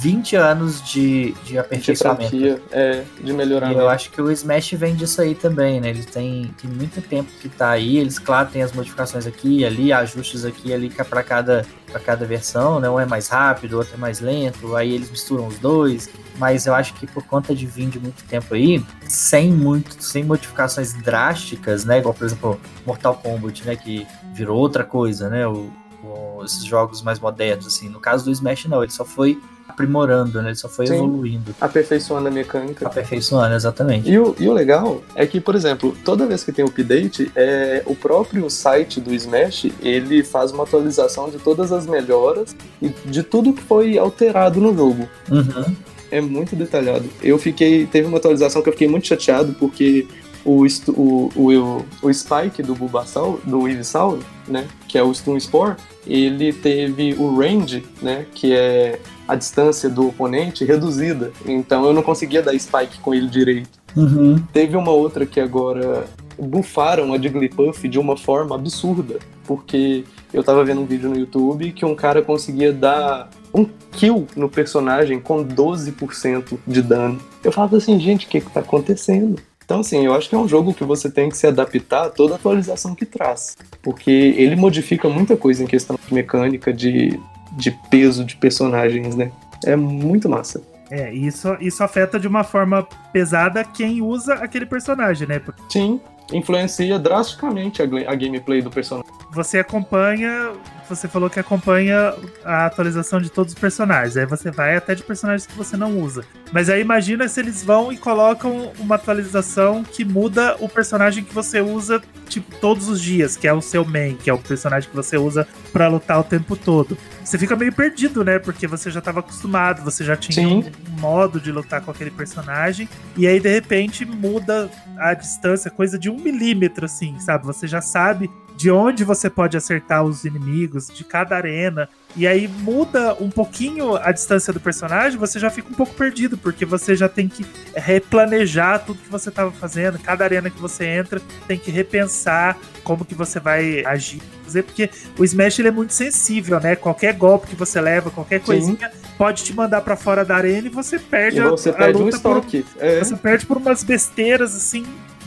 20 0.00 0.36
anos 0.36 0.82
de, 0.82 1.32
de 1.44 1.52
De 1.52 1.58
aperfeiçoamento. 1.58 2.30
franquia, 2.30 2.62
é, 2.72 3.04
de 3.22 3.30
E 3.30 3.32
melhoramento. 3.32 3.78
eu 3.80 3.88
acho 3.88 4.10
que 4.10 4.20
o 4.20 4.30
Smash 4.30 4.72
vem 4.72 4.94
disso 4.94 5.20
aí 5.20 5.34
também, 5.34 5.80
né? 5.80 5.90
Ele 5.90 6.02
tem, 6.02 6.54
tem 6.60 6.70
muito 6.70 7.00
tempo 7.02 7.30
que 7.40 7.48
tá 7.48 7.70
aí. 7.70 7.98
Eles, 7.98 8.18
claro, 8.18 8.48
tem 8.50 8.62
as 8.62 8.72
modificações 8.72 9.26
aqui 9.26 9.58
e 9.58 9.64
ali, 9.64 9.92
ajustes 9.92 10.44
aqui 10.44 10.68
e 10.70 10.74
ali 10.74 10.90
para 10.90 11.22
cada, 11.22 11.64
pra 11.90 12.00
cada 12.00 12.24
versão, 12.24 12.80
né? 12.80 12.88
Um 12.88 12.98
é 12.98 13.06
mais 13.06 13.28
rápido, 13.28 13.74
o 13.74 13.78
outro 13.78 13.94
é 13.94 13.98
mais 13.98 14.20
lento. 14.20 14.74
Aí 14.74 14.92
eles 14.92 15.10
misturam 15.10 15.46
os 15.46 15.58
dois. 15.58 16.08
Mas 16.38 16.66
eu 16.66 16.74
acho 16.74 16.94
que 16.94 17.06
por 17.06 17.22
conta 17.24 17.54
de 17.54 17.64
vir 17.66 17.88
de 17.88 18.00
muito 18.00 18.24
tempo 18.24 18.54
aí, 18.54 18.84
sem 19.08 19.52
muito, 19.52 20.02
sem 20.02 20.24
modificações 20.24 20.92
drásticas, 20.94 21.84
né? 21.84 21.98
Igual, 21.98 22.12
por 22.14 22.24
exemplo, 22.24 22.60
Mortal 22.86 23.14
Kombat, 23.16 23.64
né? 23.64 23.76
Que 23.76 24.06
virou 24.32 24.58
outra 24.58 24.82
coisa, 24.82 25.28
né? 25.28 25.46
O, 25.46 25.70
o- 26.02 26.42
esses 26.44 26.64
jogos 26.64 27.00
mais 27.02 27.18
modernos, 27.20 27.66
assim. 27.66 27.88
No 27.88 28.00
caso 28.00 28.24
do 28.24 28.30
Smash, 28.32 28.64
não. 28.66 28.82
Ele 28.82 28.90
só 28.92 29.04
foi 29.04 29.40
aprimorando, 29.68 30.40
né? 30.40 30.50
Ele 30.50 30.56
só 30.56 30.68
foi 30.68 30.86
Sim. 30.86 30.94
evoluindo. 30.94 31.54
Aperfeiçoando 31.60 32.28
a 32.28 32.30
mecânica. 32.30 32.86
Aperfeiçoando, 32.86 33.54
exatamente. 33.54 34.08
E 34.08 34.18
o, 34.18 34.34
e 34.38 34.48
o 34.48 34.52
legal 34.52 35.02
é 35.14 35.26
que, 35.26 35.40
por 35.40 35.54
exemplo, 35.54 35.96
toda 36.04 36.26
vez 36.26 36.44
que 36.44 36.52
tem 36.52 36.64
update, 36.64 37.30
é, 37.34 37.82
o 37.86 37.94
próprio 37.94 38.48
site 38.48 39.00
do 39.00 39.12
Smash, 39.14 39.72
ele 39.82 40.22
faz 40.22 40.52
uma 40.52 40.64
atualização 40.64 41.30
de 41.30 41.38
todas 41.38 41.72
as 41.72 41.86
melhoras 41.86 42.54
e 42.80 42.88
de 42.88 43.22
tudo 43.22 43.52
que 43.52 43.62
foi 43.62 43.98
alterado 43.98 44.60
no 44.60 44.74
jogo. 44.74 45.08
Uhum. 45.30 45.74
É 46.10 46.20
muito 46.20 46.54
detalhado. 46.54 47.04
Eu 47.22 47.38
fiquei. 47.38 47.86
Teve 47.86 48.06
uma 48.06 48.18
atualização 48.18 48.62
que 48.62 48.68
eu 48.68 48.72
fiquei 48.72 48.86
muito 48.86 49.06
chateado 49.06 49.54
porque 49.54 50.06
o, 50.44 50.66
o, 50.88 51.30
o, 51.34 51.84
o 52.02 52.12
Spike 52.12 52.62
do 52.62 52.74
Bulbasaur, 52.74 53.38
do 53.44 53.68
Ivysaur, 53.68 54.18
né? 54.46 54.66
Que 54.86 54.98
é 54.98 55.02
o 55.02 55.12
Stun 55.14 55.38
Spore, 55.40 55.76
ele 56.06 56.52
teve 56.52 57.14
o 57.14 57.36
range, 57.36 57.84
né? 58.02 58.26
Que 58.34 58.52
é 58.52 59.00
a 59.26 59.34
distância 59.34 59.88
do 59.88 60.08
oponente 60.08 60.64
reduzida. 60.64 61.32
Então 61.46 61.84
eu 61.86 61.92
não 61.92 62.02
conseguia 62.02 62.42
dar 62.42 62.58
Spike 62.58 62.98
com 63.00 63.14
ele 63.14 63.28
direito. 63.28 63.70
Uhum. 63.96 64.38
Teve 64.52 64.76
uma 64.76 64.90
outra 64.90 65.24
que 65.24 65.40
agora 65.40 66.04
bufaram 66.38 67.12
a 67.12 67.18
Jigglypuff 67.18 67.88
de 67.88 67.98
uma 67.98 68.16
forma 68.16 68.56
absurda, 68.56 69.18
porque 69.46 70.04
eu 70.32 70.42
tava 70.42 70.64
vendo 70.64 70.80
um 70.80 70.86
vídeo 70.86 71.08
no 71.08 71.16
YouTube 71.16 71.72
que 71.72 71.84
um 71.84 71.94
cara 71.94 72.20
conseguia 72.22 72.72
dar 72.72 73.30
um 73.54 73.64
kill 73.92 74.26
no 74.34 74.48
personagem 74.48 75.20
com 75.20 75.44
12% 75.44 76.58
de 76.66 76.82
dano. 76.82 77.20
Eu 77.42 77.52
falava 77.52 77.76
assim, 77.76 77.98
gente, 78.00 78.26
o 78.26 78.28
que 78.28 78.40
que 78.40 78.50
tá 78.50 78.60
acontecendo? 78.60 79.40
Então, 79.64 79.80
assim, 79.80 80.04
eu 80.04 80.14
acho 80.14 80.28
que 80.28 80.34
é 80.34 80.38
um 80.38 80.46
jogo 80.46 80.74
que 80.74 80.84
você 80.84 81.10
tem 81.10 81.28
que 81.28 81.36
se 81.36 81.46
adaptar 81.46 82.06
a 82.06 82.10
toda 82.10 82.34
a 82.34 82.36
atualização 82.36 82.94
que 82.94 83.06
traz. 83.06 83.56
Porque 83.82 84.10
ele 84.10 84.56
modifica 84.56 85.08
muita 85.08 85.36
coisa 85.36 85.62
em 85.62 85.66
questão 85.66 85.98
de 86.06 86.14
mecânica, 86.14 86.72
de, 86.72 87.18
de 87.52 87.70
peso 87.90 88.24
de 88.24 88.36
personagens, 88.36 89.16
né? 89.16 89.32
É 89.64 89.74
muito 89.74 90.28
massa. 90.28 90.62
É, 90.90 91.12
isso, 91.12 91.56
isso 91.60 91.82
afeta 91.82 92.20
de 92.20 92.28
uma 92.28 92.44
forma 92.44 92.86
pesada 93.12 93.64
quem 93.64 94.02
usa 94.02 94.34
aquele 94.34 94.66
personagem, 94.66 95.26
né? 95.26 95.38
Porque 95.38 95.62
Sim, 95.70 96.00
influencia 96.32 96.98
drasticamente 96.98 97.82
a, 97.82 97.84
a 97.84 98.14
gameplay 98.14 98.62
do 98.62 98.70
personagem. 98.70 99.10
você 99.30 99.58
acompanha. 99.58 100.52
Você 100.88 101.08
falou 101.08 101.30
que 101.30 101.40
acompanha 101.40 102.14
a 102.44 102.66
atualização 102.66 103.18
de 103.18 103.30
todos 103.30 103.54
os 103.54 103.58
personagens. 103.58 104.18
Aí 104.18 104.26
você 104.26 104.50
vai 104.50 104.76
até 104.76 104.94
de 104.94 105.02
personagens 105.02 105.46
que 105.46 105.56
você 105.56 105.78
não 105.78 105.98
usa. 105.98 106.24
Mas 106.52 106.68
aí 106.68 106.82
imagina 106.82 107.26
se 107.26 107.40
eles 107.40 107.62
vão 107.64 107.90
e 107.90 107.96
colocam 107.96 108.70
uma 108.78 108.96
atualização 108.96 109.82
que 109.82 110.04
muda 110.04 110.56
o 110.60 110.68
personagem 110.68 111.24
que 111.24 111.34
você 111.34 111.62
usa, 111.62 112.02
tipo, 112.28 112.54
todos 112.56 112.86
os 112.88 113.00
dias, 113.00 113.34
que 113.34 113.48
é 113.48 113.52
o 113.52 113.62
seu 113.62 113.82
main, 113.82 114.14
que 114.14 114.28
é 114.28 114.34
o 114.34 114.38
personagem 114.38 114.90
que 114.90 114.94
você 114.94 115.16
usa 115.16 115.48
pra 115.72 115.88
lutar 115.88 116.20
o 116.20 116.24
tempo 116.24 116.54
todo. 116.54 116.98
Você 117.24 117.38
fica 117.38 117.56
meio 117.56 117.72
perdido, 117.72 118.22
né? 118.22 118.38
Porque 118.38 118.66
você 118.66 118.90
já 118.90 119.00
tava 119.00 119.20
acostumado, 119.20 119.82
você 119.82 120.04
já 120.04 120.14
tinha 120.14 120.46
Sim. 120.46 120.70
um 120.88 121.00
modo 121.00 121.40
de 121.40 121.50
lutar 121.50 121.80
com 121.80 121.90
aquele 121.90 122.10
personagem. 122.10 122.88
E 123.16 123.26
aí, 123.26 123.40
de 123.40 123.48
repente, 123.48 124.04
muda 124.04 124.70
a 124.98 125.14
distância, 125.14 125.70
coisa 125.70 125.98
de 125.98 126.10
um 126.10 126.18
milímetro, 126.18 126.84
assim, 126.84 127.18
sabe? 127.18 127.46
Você 127.46 127.66
já 127.66 127.80
sabe 127.80 128.30
de 128.56 128.70
onde 128.70 129.04
você 129.04 129.30
pode 129.30 129.56
acertar 129.56 130.04
os 130.04 130.24
inimigos, 130.24 130.88
de 130.88 131.02
cada 131.02 131.36
arena. 131.36 131.88
E 132.16 132.26
aí 132.26 132.46
muda 132.46 133.14
um 133.20 133.28
pouquinho 133.28 133.96
a 133.96 134.12
distância 134.12 134.52
do 134.52 134.60
personagem, 134.60 135.18
você 135.18 135.38
já 135.38 135.50
fica 135.50 135.68
um 135.68 135.74
pouco 135.74 135.94
perdido, 135.94 136.38
porque 136.38 136.64
você 136.64 136.94
já 136.94 137.08
tem 137.08 137.28
que 137.28 137.44
replanejar 137.74 138.84
tudo 138.84 139.00
que 139.00 139.10
você 139.10 139.28
estava 139.28 139.50
fazendo, 139.50 139.98
cada 139.98 140.24
arena 140.24 140.48
que 140.48 140.60
você 140.60 140.86
entra, 140.86 141.20
tem 141.48 141.58
que 141.58 141.70
repensar 141.70 142.56
como 142.84 143.04
que 143.04 143.14
você 143.14 143.40
vai 143.40 143.84
agir, 143.84 144.20
porque 144.62 144.90
o 145.18 145.24
Smash 145.24 145.58
ele 145.58 145.68
é 145.68 145.70
muito 145.70 145.92
sensível, 145.92 146.60
né? 146.60 146.76
Qualquer 146.76 147.14
golpe 147.14 147.48
que 147.48 147.56
você 147.56 147.80
leva, 147.80 148.10
qualquer 148.10 148.40
coisinha 148.40 148.90
Sim. 148.90 149.08
pode 149.16 149.42
te 149.42 149.52
mandar 149.52 149.80
para 149.80 149.96
fora 149.96 150.24
da 150.24 150.36
arena 150.36 150.68
e 150.68 150.70
você 150.70 150.98
perde 150.98 151.38
e 151.38 151.42
você 151.42 151.70
a, 151.70 151.72
perde 151.72 151.98
a 151.98 152.04
luta 152.04 152.04
um 152.04 152.08
estoque. 152.16 152.62
Por, 152.62 152.84
é. 152.84 152.98
Você 153.02 153.16
perde 153.16 153.46
por 153.46 153.56
umas 153.56 153.82
besteiras 153.82 154.54
assim 154.54 154.84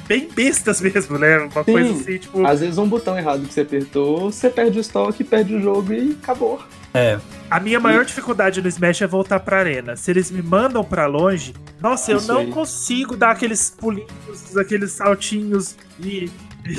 bem 0.07 0.29
bestas 0.33 0.79
mesmo, 0.81 1.17
né? 1.17 1.37
Uma 1.39 1.63
Sim. 1.63 1.71
coisa 1.71 1.91
assim, 1.91 2.17
tipo. 2.17 2.45
Às 2.45 2.59
vezes 2.61 2.77
um 2.77 2.87
botão 2.87 3.17
errado 3.17 3.45
que 3.45 3.53
você 3.53 3.61
apertou, 3.61 4.31
você 4.31 4.49
perde 4.49 4.77
o 4.77 4.81
estoque, 4.81 5.23
perde 5.23 5.55
o 5.55 5.61
jogo 5.61 5.93
e 5.93 6.17
acabou. 6.21 6.61
É. 6.97 7.19
A 7.49 7.59
minha 7.59 7.79
maior 7.79 8.03
dificuldade 8.03 8.61
no 8.61 8.67
Smash 8.67 9.01
é 9.01 9.07
voltar 9.07 9.39
pra 9.39 9.59
arena. 9.59 9.95
Se 9.95 10.11
eles 10.11 10.29
me 10.29 10.41
mandam 10.41 10.83
pra 10.83 11.05
longe, 11.05 11.53
nossa, 11.81 12.11
eu 12.11 12.21
não 12.23 12.39
aí. 12.39 12.47
consigo 12.47 13.15
dar 13.15 13.31
aqueles 13.31 13.69
pulinhos, 13.69 14.57
aqueles 14.57 14.91
saltinhos 14.91 15.75
e. 15.99 16.29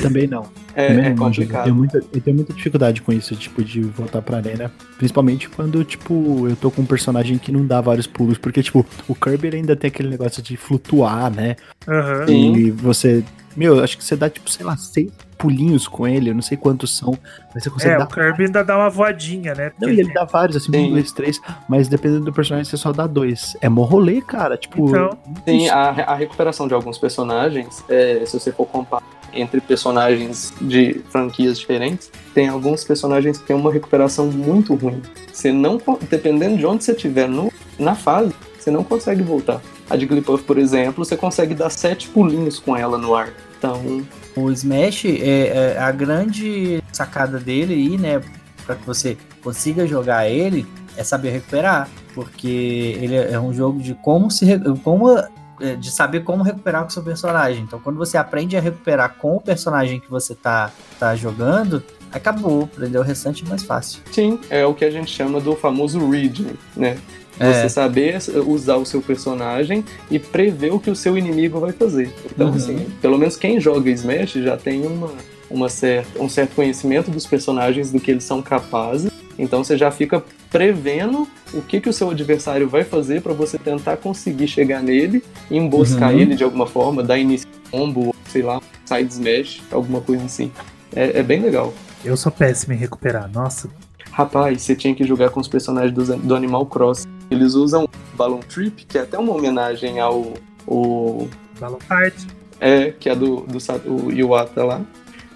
Também 0.03 0.27
não. 0.27 0.47
É, 0.75 0.89
Também 0.89 1.07
é 1.07 1.15
complicado. 1.15 1.61
Eu 1.61 1.65
tenho, 1.65 1.75
muita, 1.75 1.99
eu 1.99 2.21
tenho 2.21 2.37
muita 2.37 2.53
dificuldade 2.53 3.01
com 3.01 3.11
isso, 3.11 3.35
tipo, 3.35 3.65
de 3.65 3.81
voltar 3.81 4.21
pra 4.21 4.37
arena. 4.37 4.71
Principalmente 4.99 5.49
quando, 5.49 5.83
tipo, 5.83 6.47
eu 6.47 6.55
tô 6.57 6.71
com 6.71 6.83
um 6.83 6.87
personagem 6.87 7.39
que 7.39 7.51
não 7.51 7.67
dá 7.67 7.81
vários 7.81 8.07
pulos. 8.07 8.37
Porque, 8.37 8.63
tipo, 8.63 8.85
o 9.09 9.15
Kirby 9.15 9.57
ainda 9.57 9.75
tem 9.75 9.89
aquele 9.89 10.11
negócio 10.11 10.43
de 10.43 10.59
flutuar, 10.59 11.31
né? 11.31 11.57
Uhum. 11.87 12.29
E 12.29 12.71
você. 12.71 13.25
Meu, 13.59 13.83
acho 13.83 13.99
que 13.99 14.05
você 14.05 14.15
dá, 14.15 14.31
tipo, 14.31 14.49
sei 14.49 14.65
lá, 14.65 14.77
seis 14.77 15.11
pulinhos 15.37 15.89
com 15.89 16.07
ele, 16.07 16.31
eu 16.31 16.35
não 16.35 16.43
sei 16.43 16.57
quantos 16.57 16.97
são, 16.97 17.19
mas 17.53 17.65
você 17.65 17.71
consegue 17.71 17.95
é, 17.95 17.99
dar. 17.99 18.05
o 18.05 18.09
Kirby 18.09 18.45
ainda 18.45 18.63
dá 18.63 18.77
uma 18.77 18.89
voadinha, 18.89 19.53
né? 19.53 19.71
Porque 19.71 19.85
não, 19.85 19.93
ele, 19.93 20.03
ele 20.03 20.13
dá 20.13 20.25
vários, 20.25 20.57
assim, 20.57 20.71
um, 20.77 20.91
dois, 20.91 21.11
três, 21.11 21.41
mas 21.69 21.89
dependendo 21.89 22.25
do 22.25 22.33
personagem 22.33 22.71
você 22.71 22.77
só 22.77 22.93
dá 22.93 23.05
dois. 23.05 23.57
É 23.61 23.69
morrolê, 23.69 24.21
cara, 24.21 24.57
tipo... 24.57 24.89
Então... 24.89 25.19
Sim, 25.45 25.69
a, 25.71 25.91
a 25.91 26.15
recuperação 26.15 26.69
de 26.69 26.75
alguns 26.75 26.99
personagens, 26.99 27.83
é, 27.89 28.23
se 28.25 28.39
você 28.39 28.53
for 28.53 28.65
comparar 28.65 29.03
entre 29.33 29.61
personagens 29.61 30.55
de 30.61 31.03
franquias 31.11 31.59
diferentes, 31.59 32.13
tem 32.33 32.47
alguns 32.47 32.85
personagens 32.85 33.39
que 33.39 33.47
têm 33.49 33.57
uma 33.57 33.73
recuperação 33.73 34.29
muito 34.29 34.77
ruim. 34.77 35.03
Você 35.33 35.51
não, 35.51 35.81
dependendo 36.09 36.57
de 36.57 36.65
onde 36.65 36.85
você 36.85 36.93
estiver 36.93 37.29
no, 37.29 37.53
na 37.77 37.97
fase, 37.97 38.33
você 38.57 38.71
não 38.71 38.85
consegue 38.85 39.23
voltar. 39.25 39.61
A 39.91 39.97
de 39.97 40.07
Glipuff, 40.07 40.45
por 40.45 40.59
exemplo, 40.59 41.05
você 41.05 41.17
consegue 41.17 41.55
dar 41.55 41.71
sete 41.71 42.09
pulinhos 42.09 42.61
com 42.61 42.77
ela 42.77 42.97
no 42.97 43.17
ar. 43.17 43.33
Então, 43.59 44.07
o 44.37 44.51
Smash 44.53 45.05
é, 45.05 45.75
é 45.75 45.79
a 45.79 45.91
grande 45.91 46.83
sacada 46.93 47.39
dele 47.39 47.75
aí, 47.75 47.99
né? 47.99 48.23
Para 48.65 48.77
que 48.77 48.87
você 48.87 49.19
consiga 49.43 49.87
jogar 49.87 50.29
ele, 50.29 50.67
é 50.97 51.03
saber 51.03 51.31
recuperar, 51.31 51.89
porque 52.15 52.97
ele 53.01 53.17
é 53.17 53.39
um 53.39 53.53
jogo 53.53 53.81
de 53.81 53.95
como 53.95 54.31
se 54.31 54.47
como 54.83 55.19
é, 55.61 55.75
de 55.75 55.91
saber 55.91 56.21
como 56.21 56.43
recuperar 56.45 56.83
com 56.83 56.89
o 56.89 56.93
seu 56.93 57.03
personagem. 57.03 57.63
Então, 57.63 57.81
quando 57.81 57.97
você 57.97 58.17
aprende 58.17 58.57
a 58.57 58.61
recuperar 58.61 59.17
com 59.19 59.37
o 59.37 59.41
personagem 59.41 59.99
que 59.99 60.11
você 60.11 60.35
tá, 60.35 60.71
tá 61.01 61.17
jogando, 61.17 61.83
acabou, 62.13 62.65
aprender 62.65 62.99
o 62.99 63.03
restante 63.03 63.45
é 63.45 63.49
mais 63.49 63.65
fácil. 63.65 64.01
Sim, 64.13 64.39
é 64.51 64.65
o 64.65 64.75
que 64.75 64.85
a 64.85 64.91
gente 64.91 65.11
chama 65.11 65.41
do 65.41 65.57
famoso 65.57 65.99
reading, 66.11 66.57
né? 66.77 66.97
Você 67.39 67.67
é. 67.67 67.69
saber 67.69 68.19
usar 68.47 68.77
o 68.77 68.85
seu 68.85 69.01
personagem 69.01 69.85
e 70.11 70.19
prever 70.19 70.73
o 70.73 70.81
que 70.81 70.91
o 70.91 70.97
seu 70.97 71.17
inimigo 71.17 71.61
vai 71.61 71.73
fazer. 71.73 72.13
Então, 72.27 72.49
uhum. 72.49 72.55
assim, 72.55 72.87
pelo 73.01 73.17
menos 73.17 73.37
quem 73.37 73.61
joga 73.61 73.91
Smash 73.91 74.33
já 74.33 74.57
tem 74.57 74.85
uma, 74.85 75.11
uma 75.49 75.69
certa, 75.69 76.21
um 76.21 76.29
certo 76.29 76.55
conhecimento 76.55 77.11
dos 77.11 77.27
personagens, 77.27 77.93
do 77.93 78.01
que 78.01 78.11
eles 78.11 78.25
são 78.25 78.43
capazes. 78.43 79.11
Então 79.39 79.63
você 79.63 79.79
já 79.79 79.91
fica 79.91 80.23
prevendo 80.51 81.29
o 81.55 81.63
que, 81.63 81.81
que 81.81 81.89
o 81.89 81.93
seu 81.93 82.11
adversário 82.11 82.69
vai 82.69 82.83
fazer 82.83 83.23
para 83.23 83.33
você 83.33 83.57
tentar 83.57 83.97
conseguir 83.99 84.49
chegar 84.49 84.83
nele 84.83 85.23
emboscar 85.51 86.13
uhum. 86.13 86.19
ele 86.19 86.35
de 86.35 86.43
alguma 86.43 86.67
forma, 86.67 87.03
dar 87.03 87.19
início 87.19 87.47
combo, 87.71 88.15
sei 88.29 88.43
lá, 88.43 88.61
side 88.85 89.13
smash, 89.13 89.63
alguma 89.71 90.01
coisa 90.01 90.25
assim. 90.25 90.51
É, 90.95 91.21
é 91.21 91.23
bem 91.23 91.41
legal. 91.41 91.73
Eu 92.05 92.17
sou 92.17 92.33
péssimo 92.33 92.73
em 92.73 92.77
recuperar, 92.77 93.31
nossa. 93.31 93.69
Rapaz, 94.11 94.63
você 94.63 94.75
tinha 94.75 94.95
que 94.95 95.05
jogar 95.05 95.31
com 95.31 95.39
os 95.39 95.47
personagens 95.47 95.93
do, 95.93 96.17
do 96.17 96.35
Animal 96.35 96.67
Cross. 96.67 97.07
Eles 97.31 97.55
usam 97.55 97.89
Balloon 98.15 98.41
Trip, 98.41 98.85
que 98.87 98.99
é 98.99 99.03
até 99.03 99.19
uma 99.19 99.35
homenagem 99.35 100.01
ao. 100.01 100.35
O... 100.67 101.29
Balloon 101.59 101.79
Fight. 101.81 102.27
É, 102.61 102.91
que 102.91 103.09
é 103.09 103.15
do, 103.15 103.43
do 103.43 103.59
o 103.87 104.13
Iwata 104.13 104.65
lá. 104.65 104.81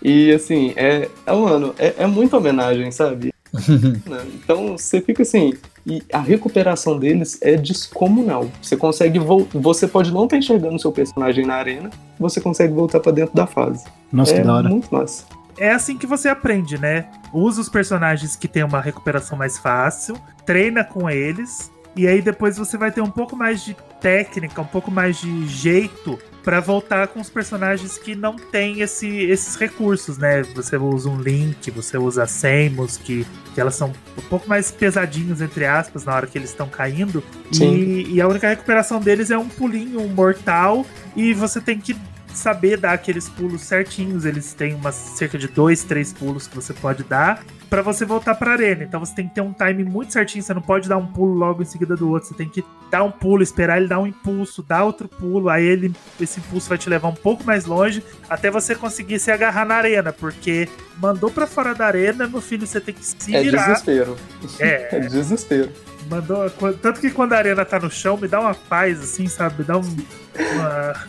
E 0.02 0.32
assim, 0.32 0.72
é, 0.76 1.08
é 1.24 1.32
mano, 1.32 1.74
é, 1.78 1.94
é 1.98 2.06
muita 2.06 2.36
homenagem, 2.36 2.90
sabe? 2.90 3.32
Né? 4.08 4.26
então 4.34 4.78
você 4.78 5.00
fica 5.00 5.22
assim. 5.22 5.54
E 5.86 6.02
a 6.12 6.18
recuperação 6.18 6.98
deles 6.98 7.38
é 7.42 7.56
descomunal. 7.56 8.50
Você 8.62 8.76
consegue 8.76 9.18
Você 9.18 9.86
pode 9.86 10.12
não 10.12 10.24
estar 10.24 10.38
enxergando 10.38 10.80
seu 10.80 10.90
personagem 10.90 11.44
na 11.44 11.54
arena, 11.54 11.90
você 12.18 12.40
consegue 12.40 12.72
voltar 12.72 13.00
para 13.00 13.12
dentro 13.12 13.34
da 13.34 13.46
fase. 13.46 13.84
Nossa, 14.12 14.32
é 14.32 14.40
que 14.40 14.46
da 14.46 14.54
hora. 14.54 14.68
muito 14.68 14.92
massa 14.92 15.24
é 15.58 15.70
assim 15.70 15.96
que 15.96 16.06
você 16.06 16.28
aprende, 16.28 16.78
né? 16.78 17.06
Usa 17.32 17.60
os 17.60 17.68
personagens 17.68 18.36
que 18.36 18.48
tem 18.48 18.62
uma 18.62 18.80
recuperação 18.80 19.36
mais 19.36 19.58
fácil, 19.58 20.16
treina 20.44 20.84
com 20.84 21.08
eles, 21.08 21.70
e 21.94 22.06
aí 22.06 22.22
depois 22.22 22.56
você 22.56 22.76
vai 22.76 22.90
ter 22.90 23.00
um 23.00 23.10
pouco 23.10 23.36
mais 23.36 23.64
de 23.64 23.76
técnica, 24.00 24.60
um 24.60 24.66
pouco 24.66 24.90
mais 24.90 25.20
de 25.20 25.46
jeito 25.46 26.18
para 26.42 26.60
voltar 26.60 27.06
com 27.08 27.20
os 27.20 27.30
personagens 27.30 27.96
que 27.96 28.14
não 28.14 28.34
tem 28.34 28.80
esse, 28.80 29.06
esses 29.06 29.54
recursos, 29.54 30.18
né? 30.18 30.42
Você 30.54 30.76
usa 30.76 31.08
um 31.08 31.20
Link, 31.20 31.70
você 31.70 31.96
usa 31.96 32.24
a 32.24 32.26
Samus, 32.26 32.96
que, 32.96 33.24
que 33.54 33.60
elas 33.60 33.76
são 33.76 33.92
um 34.18 34.22
pouco 34.22 34.48
mais 34.48 34.70
pesadinhos, 34.70 35.40
entre 35.40 35.64
aspas, 35.66 36.04
na 36.04 36.14
hora 36.14 36.26
que 36.26 36.36
eles 36.36 36.50
estão 36.50 36.68
caindo. 36.68 37.22
E, 37.52 38.14
e, 38.14 38.20
a 38.20 38.26
única 38.26 38.48
recuperação 38.48 39.00
deles 39.00 39.30
é 39.30 39.38
um 39.38 39.48
pulinho 39.48 40.00
um 40.00 40.08
mortal, 40.08 40.84
e 41.14 41.32
você 41.32 41.60
tem 41.60 41.78
que 41.78 41.96
saber 42.36 42.76
dar 42.76 42.92
aqueles 42.92 43.28
pulos 43.28 43.62
certinhos. 43.62 44.24
Eles 44.24 44.52
têm 44.52 44.74
umas 44.74 44.94
cerca 44.94 45.38
de 45.38 45.48
dois, 45.48 45.84
três 45.84 46.12
pulos 46.12 46.46
que 46.46 46.54
você 46.54 46.72
pode 46.72 47.04
dar 47.04 47.44
para 47.72 47.80
você 47.80 48.04
voltar 48.04 48.34
para 48.34 48.52
arena. 48.52 48.84
Então 48.84 49.00
você 49.00 49.14
tem 49.14 49.26
que 49.26 49.34
ter 49.34 49.40
um 49.40 49.54
time 49.54 49.82
muito 49.82 50.12
certinho. 50.12 50.44
Você 50.44 50.52
não 50.52 50.60
pode 50.60 50.90
dar 50.90 50.98
um 50.98 51.06
pulo 51.06 51.32
logo 51.32 51.62
em 51.62 51.64
seguida 51.64 51.96
do 51.96 52.10
outro. 52.10 52.28
Você 52.28 52.34
tem 52.34 52.46
que 52.46 52.62
dar 52.90 53.02
um 53.02 53.10
pulo, 53.10 53.42
esperar 53.42 53.78
ele 53.78 53.88
dar 53.88 53.98
um 53.98 54.06
impulso, 54.06 54.62
dar 54.62 54.84
outro 54.84 55.08
pulo. 55.08 55.48
Aí 55.48 55.64
ele, 55.64 55.90
esse 56.20 56.38
impulso 56.38 56.68
vai 56.68 56.76
te 56.76 56.90
levar 56.90 57.08
um 57.08 57.14
pouco 57.14 57.42
mais 57.44 57.64
longe 57.64 58.04
até 58.28 58.50
você 58.50 58.74
conseguir 58.74 59.18
se 59.18 59.30
agarrar 59.30 59.64
na 59.64 59.76
arena, 59.76 60.12
porque 60.12 60.68
mandou 60.98 61.30
para 61.30 61.46
fora 61.46 61.74
da 61.74 61.86
arena, 61.86 62.28
meu 62.28 62.42
filho, 62.42 62.66
você 62.66 62.78
tem 62.78 62.94
que 62.94 63.02
se 63.02 63.34
é 63.34 63.42
virar. 63.42 63.62
É 63.62 63.66
desespero. 63.68 64.16
É, 64.60 64.88
é 64.96 65.00
desespero. 65.00 65.72
Mandou, 66.10 66.50
tanto 66.50 67.00
que 67.00 67.10
quando 67.10 67.32
a 67.32 67.38
arena 67.38 67.64
tá 67.64 67.80
no 67.80 67.90
chão, 67.90 68.18
me 68.18 68.28
dá 68.28 68.38
uma 68.38 68.54
paz, 68.54 69.00
assim, 69.00 69.26
sabe? 69.28 69.60
Me 69.60 69.64
dá 69.64 69.78
um, 69.78 69.80
uma, 69.80 71.06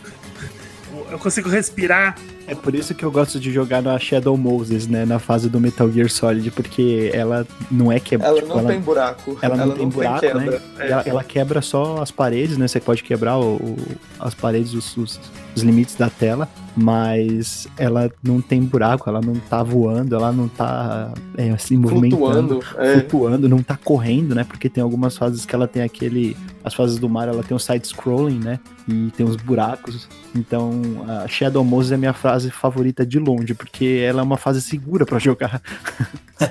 eu 1.14 1.18
consigo 1.18 1.48
respirar. 1.48 2.16
É 2.46 2.54
por 2.54 2.74
isso 2.74 2.94
que 2.94 3.04
eu 3.04 3.10
gosto 3.10 3.40
de 3.40 3.50
jogar 3.50 3.82
na 3.82 3.98
Shadow 3.98 4.36
Moses, 4.36 4.86
né? 4.86 5.04
Na 5.04 5.18
fase 5.18 5.48
do 5.48 5.58
Metal 5.58 5.90
Gear 5.90 6.10
Solid, 6.10 6.50
porque 6.50 7.10
ela 7.12 7.46
não 7.70 7.90
é 7.90 7.98
que 7.98 8.14
Ela 8.14 8.34
tipo, 8.34 8.48
não 8.48 8.58
ela, 8.58 8.68
tem 8.70 8.80
buraco. 8.80 9.38
Ela, 9.40 9.54
ela 9.54 9.66
não, 9.66 9.74
tem 9.74 9.88
buraco, 9.88 10.20
tem 10.20 10.34
né? 10.34 10.60
É. 10.78 10.90
Ela, 10.90 11.02
ela, 11.06 11.24
quebra 11.24 11.62
só 11.62 12.02
as 12.02 12.10
paredes, 12.10 12.58
né? 12.58 12.68
Você 12.68 12.80
pode 12.80 13.02
quebrar 13.02 13.38
o, 13.38 13.56
o 13.56 13.76
as 14.20 14.34
paredes, 14.34 14.74
os, 14.74 14.96
os, 14.96 15.20
os, 15.54 15.62
limites 15.62 15.96
da 15.96 16.10
tela, 16.10 16.48
mas 16.76 17.66
ela 17.78 18.10
não 18.22 18.40
tem 18.40 18.62
buraco, 18.62 19.08
ela 19.08 19.20
não 19.20 19.34
tá 19.34 19.62
voando, 19.62 20.14
ela 20.14 20.32
não 20.32 20.48
tá 20.48 21.12
é, 21.36 21.50
assim, 21.50 21.76
movimentando, 21.76 22.60
flutuando, 22.60 22.64
é. 22.78 22.92
flutuando, 22.94 23.48
não 23.48 23.62
tá 23.62 23.78
correndo, 23.82 24.34
né? 24.34 24.44
Porque 24.44 24.68
tem 24.68 24.82
algumas 24.82 25.16
fases 25.16 25.46
que 25.46 25.54
ela 25.54 25.66
tem 25.66 25.82
aquele. 25.82 26.36
As 26.62 26.74
fases 26.74 26.98
do 26.98 27.08
mar, 27.08 27.28
ela 27.28 27.42
tem 27.42 27.54
um 27.54 27.58
side-scrolling, 27.58 28.38
né? 28.38 28.58
E 28.88 29.10
tem 29.16 29.24
uns 29.24 29.36
buracos. 29.36 30.08
Então, 30.34 30.82
a 31.06 31.28
Shadow 31.28 31.64
Moses 31.64 31.92
é 31.92 31.96
minha 31.96 32.12
fase 32.34 32.50
favorita 32.50 33.06
de 33.06 33.18
longe, 33.18 33.54
porque 33.54 34.02
ela 34.06 34.20
é 34.20 34.22
uma 34.22 34.36
fase 34.36 34.60
segura 34.60 35.06
para 35.06 35.18
jogar. 35.18 35.62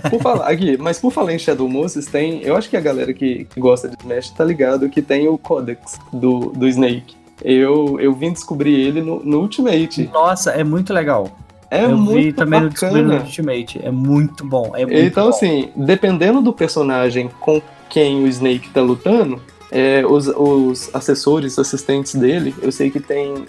por 0.09 0.21
falar, 0.21 0.47
aqui, 0.47 0.77
mas 0.77 0.99
por 0.99 1.11
falar 1.11 1.33
em 1.33 1.39
Shadow 1.39 1.67
Moses, 1.67 2.05
tem. 2.05 2.41
Eu 2.41 2.55
acho 2.55 2.69
que 2.69 2.77
a 2.77 2.81
galera 2.81 3.13
que, 3.13 3.45
gosta 3.57 3.89
de 3.89 3.95
Smash 3.99 4.29
tá 4.31 4.45
ligado 4.45 4.89
que 4.89 5.01
tem 5.01 5.27
o 5.27 5.37
Codex 5.37 5.99
do, 6.11 6.51
do 6.51 6.67
Snake. 6.67 7.15
Eu, 7.43 7.99
eu 7.99 8.13
vim 8.13 8.31
descobrir 8.31 8.73
ele 8.73 9.01
no, 9.01 9.21
no 9.23 9.41
Ultimate. 9.41 10.09
Nossa, 10.13 10.51
é 10.51 10.63
muito 10.63 10.93
legal. 10.93 11.37
É 11.69 11.83
eu 11.83 11.97
muito 11.97 12.23
vi 12.23 12.31
também 12.31 12.61
bacana. 12.61 13.01
no 13.01 13.15
Ultimate. 13.15 13.81
É 13.83 13.91
muito 13.91 14.45
bom. 14.45 14.71
É 14.75 14.85
muito 14.85 14.99
então, 14.99 15.23
bom. 15.25 15.29
assim, 15.29 15.69
dependendo 15.75 16.41
do 16.41 16.53
personagem 16.53 17.29
com 17.41 17.61
quem 17.89 18.23
o 18.23 18.27
Snake 18.27 18.69
tá 18.69 18.81
lutando, 18.81 19.41
é, 19.71 20.05
os, 20.05 20.27
os, 20.27 20.93
assessores, 20.93 21.57
assistentes 21.57 22.13
dele, 22.13 22.53
eu 22.61 22.71
sei 22.71 22.91
que 22.91 22.99
tem, 22.99 23.43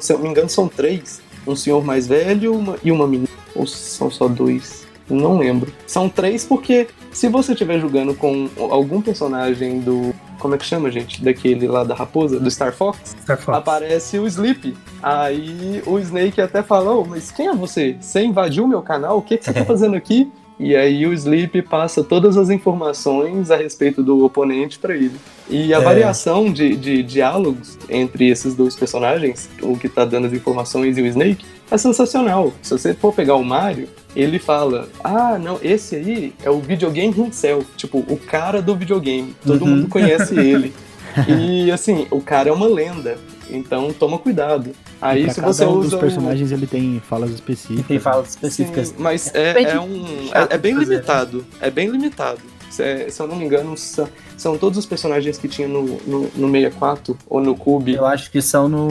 se 0.00 0.12
eu 0.12 0.16
não 0.16 0.24
me 0.24 0.30
engano, 0.30 0.48
são 0.48 0.66
três. 0.66 1.20
Um 1.46 1.56
senhor 1.56 1.84
mais 1.84 2.06
velho 2.06 2.54
uma, 2.54 2.76
e 2.82 2.90
uma 2.90 3.06
menina. 3.06 3.28
Ou 3.54 3.66
são 3.66 4.10
só 4.10 4.28
dois? 4.28 4.86
Não 5.08 5.38
lembro. 5.38 5.72
São 5.86 6.08
três 6.08 6.44
porque 6.44 6.88
se 7.12 7.28
você 7.28 7.52
estiver 7.52 7.80
jogando 7.80 8.14
com 8.14 8.48
algum 8.70 9.00
personagem 9.00 9.80
do. 9.80 10.14
Como 10.38 10.54
é 10.54 10.58
que 10.58 10.66
chama, 10.66 10.90
gente? 10.90 11.24
Daquele 11.24 11.66
lá 11.66 11.82
da 11.82 11.94
raposa, 11.94 12.38
do 12.38 12.50
Star 12.50 12.72
Fox, 12.74 13.16
Star 13.22 13.38
Fox. 13.38 13.56
aparece 13.56 14.18
o 14.18 14.26
Sleep. 14.26 14.76
Aí 15.02 15.82
o 15.86 15.98
Snake 15.98 16.40
até 16.40 16.62
falou: 16.62 17.04
oh, 17.04 17.08
Mas 17.08 17.30
quem 17.30 17.48
é 17.48 17.54
você? 17.54 17.96
Você 18.00 18.22
invadiu 18.22 18.66
meu 18.66 18.82
canal? 18.82 19.18
O 19.18 19.22
que, 19.22 19.38
que 19.38 19.44
você 19.44 19.52
tá 19.52 19.64
fazendo 19.64 19.96
aqui? 19.96 20.30
E 20.58 20.74
aí 20.74 21.06
o 21.06 21.12
Sleep 21.12 21.60
passa 21.62 22.02
todas 22.02 22.36
as 22.38 22.48
informações 22.48 23.50
a 23.50 23.56
respeito 23.56 24.02
do 24.02 24.24
oponente 24.24 24.78
para 24.78 24.94
ele. 24.94 25.12
E 25.50 25.74
a 25.74 25.78
É. 25.78 25.80
variação 25.80 26.50
de, 26.50 26.74
de 26.74 27.02
diálogos 27.02 27.76
entre 27.90 28.28
esses 28.28 28.54
dois 28.54 28.74
personagens, 28.74 29.50
o 29.62 29.76
que 29.76 29.88
tá 29.88 30.04
dando 30.04 30.26
as 30.28 30.32
informações 30.32 30.96
e 30.96 31.02
o 31.02 31.06
Snake, 31.06 31.44
é 31.70 31.76
sensacional. 31.76 32.54
Se 32.62 32.70
você 32.70 32.94
for 32.94 33.12
pegar 33.12 33.34
o 33.36 33.44
Mario, 33.44 33.86
ele 34.14 34.38
fala: 34.38 34.88
Ah, 35.04 35.38
não, 35.38 35.58
esse 35.62 35.96
aí 35.96 36.32
é 36.42 36.48
o 36.48 36.58
videogame 36.60 37.12
himself. 37.18 37.66
Tipo, 37.76 37.98
o 37.98 38.16
cara 38.16 38.62
do 38.62 38.74
videogame. 38.74 39.34
Todo 39.44 39.62
Uhum. 39.64 39.70
mundo 39.76 39.88
conhece 39.88 40.34
ele. 40.38 40.72
E 41.28 41.70
assim, 41.72 42.06
o 42.10 42.20
cara 42.20 42.50
é 42.50 42.52
uma 42.52 42.66
lenda. 42.66 43.16
Então 43.50 43.92
toma 43.92 44.18
cuidado. 44.18 44.70
Aí 45.00 45.24
pra 45.24 45.34
se 45.34 45.40
cada 45.40 45.52
você 45.52 45.64
um 45.64 45.70
usa. 45.72 45.82
dos 45.90 45.92
o- 45.92 45.98
personagens 45.98 46.50
ele 46.52 46.66
tem 46.66 47.00
falas 47.08 47.30
específicas. 47.30 47.86
tem 47.86 47.98
falas 47.98 48.28
Sim, 48.28 48.34
específicas. 48.34 48.94
mas 48.98 49.32
é, 49.34 49.62
é 49.62 49.80
um. 49.80 50.04
É, 50.32 50.54
é 50.54 50.58
bem 50.58 50.74
limitado. 50.76 51.44
É 51.60 51.70
bem 51.70 51.88
limitado. 51.90 52.40
Se, 52.70 53.10
se 53.10 53.22
eu 53.22 53.26
não 53.28 53.36
me 53.36 53.44
engano, 53.44 53.76
são, 53.76 54.08
são 54.36 54.58
todos 54.58 54.76
os 54.78 54.84
personagens 54.84 55.38
que 55.38 55.48
tinha 55.48 55.66
no, 55.68 55.82
no, 56.06 56.20
no 56.34 56.50
64 56.50 57.16
ou 57.28 57.40
no 57.40 57.54
Cube. 57.56 57.94
Eu 57.94 58.04
acho 58.04 58.30
que 58.30 58.42
são 58.42 58.68
no, 58.68 58.84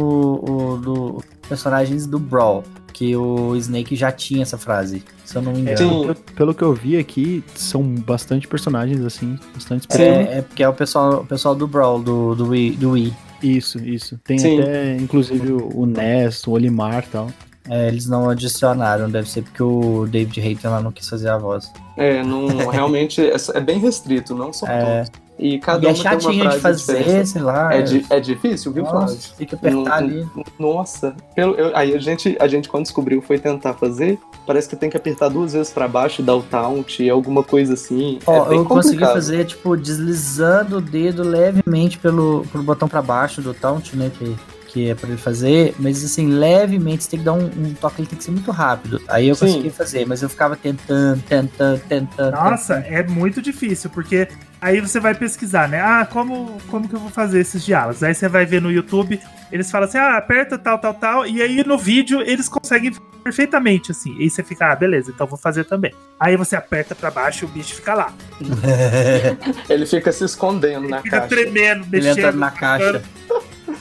o- 0.44 0.78
do 0.78 1.24
personagens 1.48 2.08
do 2.08 2.18
Brawl, 2.18 2.64
que 2.92 3.16
o 3.16 3.56
Snake 3.58 3.96
já 3.96 4.12
tinha 4.12 4.42
essa 4.42 4.58
frase, 4.58 5.04
se 5.24 5.36
eu 5.36 5.42
não 5.44 5.52
me 5.52 5.60
engano. 5.60 5.78
Sim. 5.78 6.02
Pelo, 6.02 6.16
pelo 6.16 6.54
que 6.56 6.64
eu 6.64 6.74
vi 6.74 6.98
aqui, 6.98 7.44
são 7.54 7.84
bastante 7.84 8.48
personagens, 8.48 9.04
assim, 9.06 9.38
bastante. 9.54 9.86
É, 9.92 10.38
é 10.38 10.42
porque 10.42 10.64
é 10.64 10.70
o 10.70 10.74
pessoal, 10.74 11.22
o 11.22 11.26
pessoal 11.26 11.54
do 11.54 11.68
Brawl, 11.68 12.02
do, 12.02 12.34
do, 12.34 12.48
Wii, 12.48 12.72
do 12.72 12.92
Wii. 12.92 13.14
Isso, 13.42 13.78
isso. 13.80 14.18
Tem 14.24 14.38
Sim. 14.38 14.62
até, 14.62 14.96
inclusive, 14.98 15.52
o 15.52 15.86
Ness, 15.86 16.46
o 16.48 16.52
Olimar 16.52 17.04
e 17.08 17.12
tal. 17.12 17.30
É, 17.68 17.88
eles 17.88 18.06
não 18.08 18.30
adicionaram, 18.30 19.10
deve 19.10 19.28
ser 19.28 19.42
porque 19.42 19.64
o 19.64 20.06
David 20.06 20.40
Hayter 20.40 20.70
lá 20.70 20.82
não 20.82 20.92
quis 20.92 21.10
fazer 21.10 21.30
a 21.30 21.38
voz. 21.38 21.72
É, 21.98 22.24
não, 22.24 22.48
realmente 22.70 23.20
é, 23.26 23.36
é 23.56 23.60
bem 23.60 23.80
restrito, 23.80 24.36
não 24.36 24.54
são 24.54 24.70
É. 24.70 25.04
todos. 25.04 25.25
E 25.38 25.60
cada 25.60 25.86
e 25.86 25.88
é 25.88 25.90
uma 25.90 25.94
tem 25.96 26.04
uma 26.06 26.22
chatinho 26.22 26.50
de 26.50 26.60
fazer, 26.60 26.98
diferente. 26.98 27.30
sei 27.30 27.42
lá. 27.42 27.74
É, 27.74 27.82
di- 27.82 28.06
é 28.10 28.20
difícil, 28.22 28.72
viu, 28.72 28.86
Flávio? 28.86 29.02
Nossa, 29.16 29.34
tem 29.38 29.46
que 29.46 29.54
apertar 29.56 29.76
Não- 29.84 29.92
ali. 29.94 30.26
Nossa, 30.58 31.14
pelo, 31.36 31.56
eu- 31.56 31.76
aí 31.76 31.94
a 31.94 32.00
gente, 32.00 32.38
a 32.40 32.48
gente 32.48 32.70
quando 32.70 32.84
descobriu 32.84 33.22
foi 33.22 33.38
tentar 33.38 33.74
fazer, 33.74 34.18
parece 34.48 34.70
que 34.70 34.76
tem 34.78 34.90
que 34.90 34.96
apertar 34.96 35.28
duas 35.28 35.52
vezes 35.52 35.74
pra 35.74 35.88
baixo, 35.90 36.24
dar 36.24 36.36
o 36.36 36.42
taunt, 36.42 37.02
alguma 37.10 37.44
coisa 37.44 37.74
assim. 37.74 38.18
Ó, 38.26 38.46
é 38.46 38.50
bem 38.50 38.58
eu 38.60 38.66
consegui 38.66 38.94
complicado. 38.94 39.14
fazer, 39.14 39.46
tipo, 39.46 39.76
deslizando 39.76 40.78
o 40.78 40.82
dedo 40.82 41.22
levemente 41.24 41.98
pelo, 41.98 42.46
pelo 42.52 42.64
botão 42.64 42.88
pra 42.88 43.02
baixo 43.02 43.42
do 43.42 43.54
taunt, 43.54 43.94
né? 43.96 44.10
Que, 44.18 44.36
que 44.68 44.90
é 44.90 44.96
pra 44.96 45.08
ele 45.10 45.18
fazer, 45.18 45.74
mas 45.80 46.04
assim, 46.04 46.28
levemente, 46.30 47.04
você 47.04 47.10
tem 47.12 47.20
que 47.20 47.26
dar 47.26 47.34
um, 47.34 47.46
um 47.46 47.74
toque, 47.80 48.02
ele 48.02 48.08
tem 48.08 48.18
que 48.18 48.24
ser 48.24 48.32
muito 48.32 48.52
rápido. 48.52 49.02
Aí 49.08 49.28
eu 49.28 49.36
Sim. 49.36 49.48
consegui 49.48 49.70
fazer, 49.70 50.06
mas 50.06 50.22
eu 50.22 50.30
ficava 50.30 50.56
tentando, 50.56 51.22
tentando, 51.24 51.80
tentando. 51.88 52.32
Nossa, 52.32 52.76
tentando. 52.82 52.94
é 52.94 53.04
muito 53.08 53.42
difícil, 53.42 53.90
porque 53.90 54.28
aí 54.66 54.82
você 54.82 55.00
vai 55.00 55.14
pesquisar, 55.14 55.70
né? 55.70 55.80
Ah, 55.80 56.08
como, 56.12 56.58
como 56.70 56.90
que 56.90 56.96
eu 56.96 57.00
vou 57.00 57.12
fazer 57.12 57.40
esses 57.40 57.64
diálogos? 57.64 58.02
Aí 58.02 58.16
você 58.16 58.28
vai 58.28 58.48
ver 58.48 58.60
no 58.60 58.72
YouTube, 58.72 59.22
eles 59.52 59.70
falam 59.70 59.88
assim, 59.88 60.00
ah, 60.00 60.18
aperta 60.18 60.58
tal, 60.58 60.80
tal, 60.80 60.94
tal, 60.96 61.28
e 61.28 61.40
aí 61.40 61.64
no 61.64 61.78
vídeo 61.78 62.20
eles 62.22 62.50
conseguem 62.50 62.92
perfeitamente, 63.24 63.92
assim. 63.92 64.16
E 64.18 64.24
aí 64.24 64.30
você 64.30 64.42
fica, 64.42 64.72
ah, 64.72 64.76
beleza, 64.76 65.12
então 65.14 65.28
vou 65.28 65.38
fazer 65.38 65.66
também. 65.66 65.94
Aí 66.20 66.36
você 66.36 66.56
aperta 66.56 66.96
pra 66.96 67.12
baixo 67.12 67.46
e 67.46 67.48
o 67.48 67.50
bicho 67.52 67.76
fica 67.76 67.94
lá. 67.94 68.12
Ele 69.70 69.86
fica 69.86 70.12
se 70.12 70.24
escondendo 70.24 70.90
na 70.90 71.00
Fica 71.02 71.20
caixa. 71.22 71.36
tremendo, 71.36 71.86
ele 71.94 72.08
entra 72.08 72.24
mexendo. 72.32 72.40
na 72.40 72.52
caixa. 72.52 73.04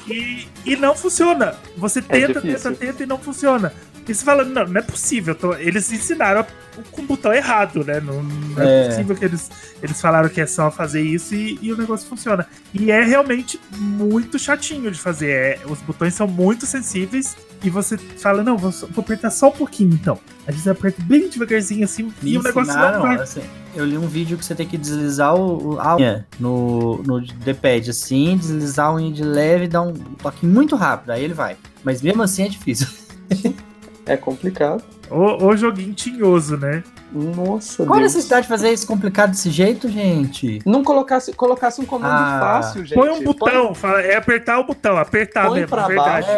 E, 0.06 0.47
e 0.66 0.77
não 0.77 0.94
funciona. 0.94 1.55
Você 1.78 2.02
tenta, 2.02 2.40
difícil. 2.40 2.73
tenta, 2.73 2.86
tenta 2.86 3.02
e 3.02 3.06
não 3.06 3.19
funciona. 3.19 3.73
E 4.06 4.14
você 4.14 4.22
fala, 4.24 4.44
não, 4.44 4.66
não 4.66 4.78
é 4.78 4.82
possível. 4.82 5.35
tô- 5.35 5.55
Eles 5.55 5.90
ensinaram 5.90 6.40
a- 6.43 6.47
com 6.90 7.01
o 7.02 7.06
botão 7.06 7.32
errado, 7.32 7.82
né? 7.85 8.01
Não, 8.01 8.22
não 8.22 8.62
é, 8.62 8.82
É. 8.85 8.89
possível 8.89 9.16
que 9.16 9.24
eles, 9.24 9.51
eles 9.82 9.98
falaram 10.01 10.28
que 10.28 10.40
é 10.43 10.47
só 10.47 10.70
fazer 10.70 11.01
isso 11.01 11.35
e, 11.35 11.59
e 11.62 11.72
o 11.72 11.76
negócio 11.76 12.06
funciona. 12.09 12.47
E 12.74 12.90
é 12.90 13.02
realmente 13.02 13.59
muito 13.78 14.39
chatinho 14.39 14.90
de 14.90 14.98
fazer. 15.01 15.31
É, 15.31 15.60
os 15.66 15.81
botões 15.81 16.12
são 16.12 16.26
muito 16.26 16.66
sensíveis 16.66 17.35
e 17.62 17.70
você 17.70 17.97
fala, 17.97 18.43
não, 18.43 18.59
vou, 18.59 18.70
vou 18.70 19.02
apertar 19.02 19.31
só 19.31 19.48
um 19.48 19.52
pouquinho 19.52 19.94
então. 19.94 20.18
Aí 20.47 20.52
você 20.55 20.68
aperta 20.68 21.02
bem 21.02 21.28
devagarzinho 21.31 21.85
assim 21.85 22.12
Me 22.20 22.32
e 22.32 22.39
o 22.39 22.43
negócio 22.43 22.74
não 22.74 23.01
vai. 23.01 23.16
assim, 23.16 23.40
eu 23.74 23.86
li 23.86 23.97
um 23.97 24.06
vídeo 24.06 24.36
que 24.36 24.44
você 24.44 24.55
tem 24.55 24.66
que 24.66 24.76
deslizar 24.76 25.35
o, 25.35 25.76
o- 25.76 25.81
a 25.81 25.97
unha 25.97 26.26
no, 26.39 27.02
no 27.05 27.20
D-pad, 27.22 27.89
assim, 27.89 28.36
deslizar 28.36 28.89
a 28.89 28.94
unha 28.94 29.10
de 29.10 29.22
leve 29.24 29.64
e 29.64 29.68
dar 29.68 29.81
um 29.81 29.94
toque 29.94 30.44
muito 30.44 30.76
rápido, 30.76 31.10
aí 31.12 31.24
ele 31.24 31.32
vai. 31.32 31.56
Mas 31.82 32.02
mesmo 32.02 32.22
assim 32.22 32.43
é 32.44 32.48
difícil. 32.51 32.86
É 34.06 34.16
complicado. 34.16 34.82
O, 35.10 35.47
o 35.47 35.56
joguinho 35.56 35.94
tinhoso, 35.94 36.56
né? 36.56 36.82
Nossa, 37.12 37.85
Qual 37.85 37.97
a 37.98 38.01
Deus. 38.01 38.12
necessidade 38.14 38.43
de 38.43 38.48
fazer 38.48 38.72
isso 38.72 38.86
complicado 38.86 39.31
desse 39.31 39.51
jeito, 39.51 39.89
gente? 39.89 40.59
Não 40.66 40.82
colocasse, 40.82 41.32
colocasse 41.35 41.81
um 41.81 41.85
comando 41.86 42.10
Ah. 42.12 42.39
fácil, 42.40 42.85
gente. 42.85 42.94
Põe 42.98 43.10
um 43.10 43.22
botão, 43.22 43.74
fala, 43.74 44.01
é 44.01 44.16
apertar 44.16 44.59
o 44.59 44.64
botão, 44.64 44.97
apertar 44.97 45.47
põe 45.47 45.60
mesmo, 45.60 45.68
pra 45.68 45.85
é 45.85 45.86
verdade. 45.86 46.26
baixo. 46.26 46.31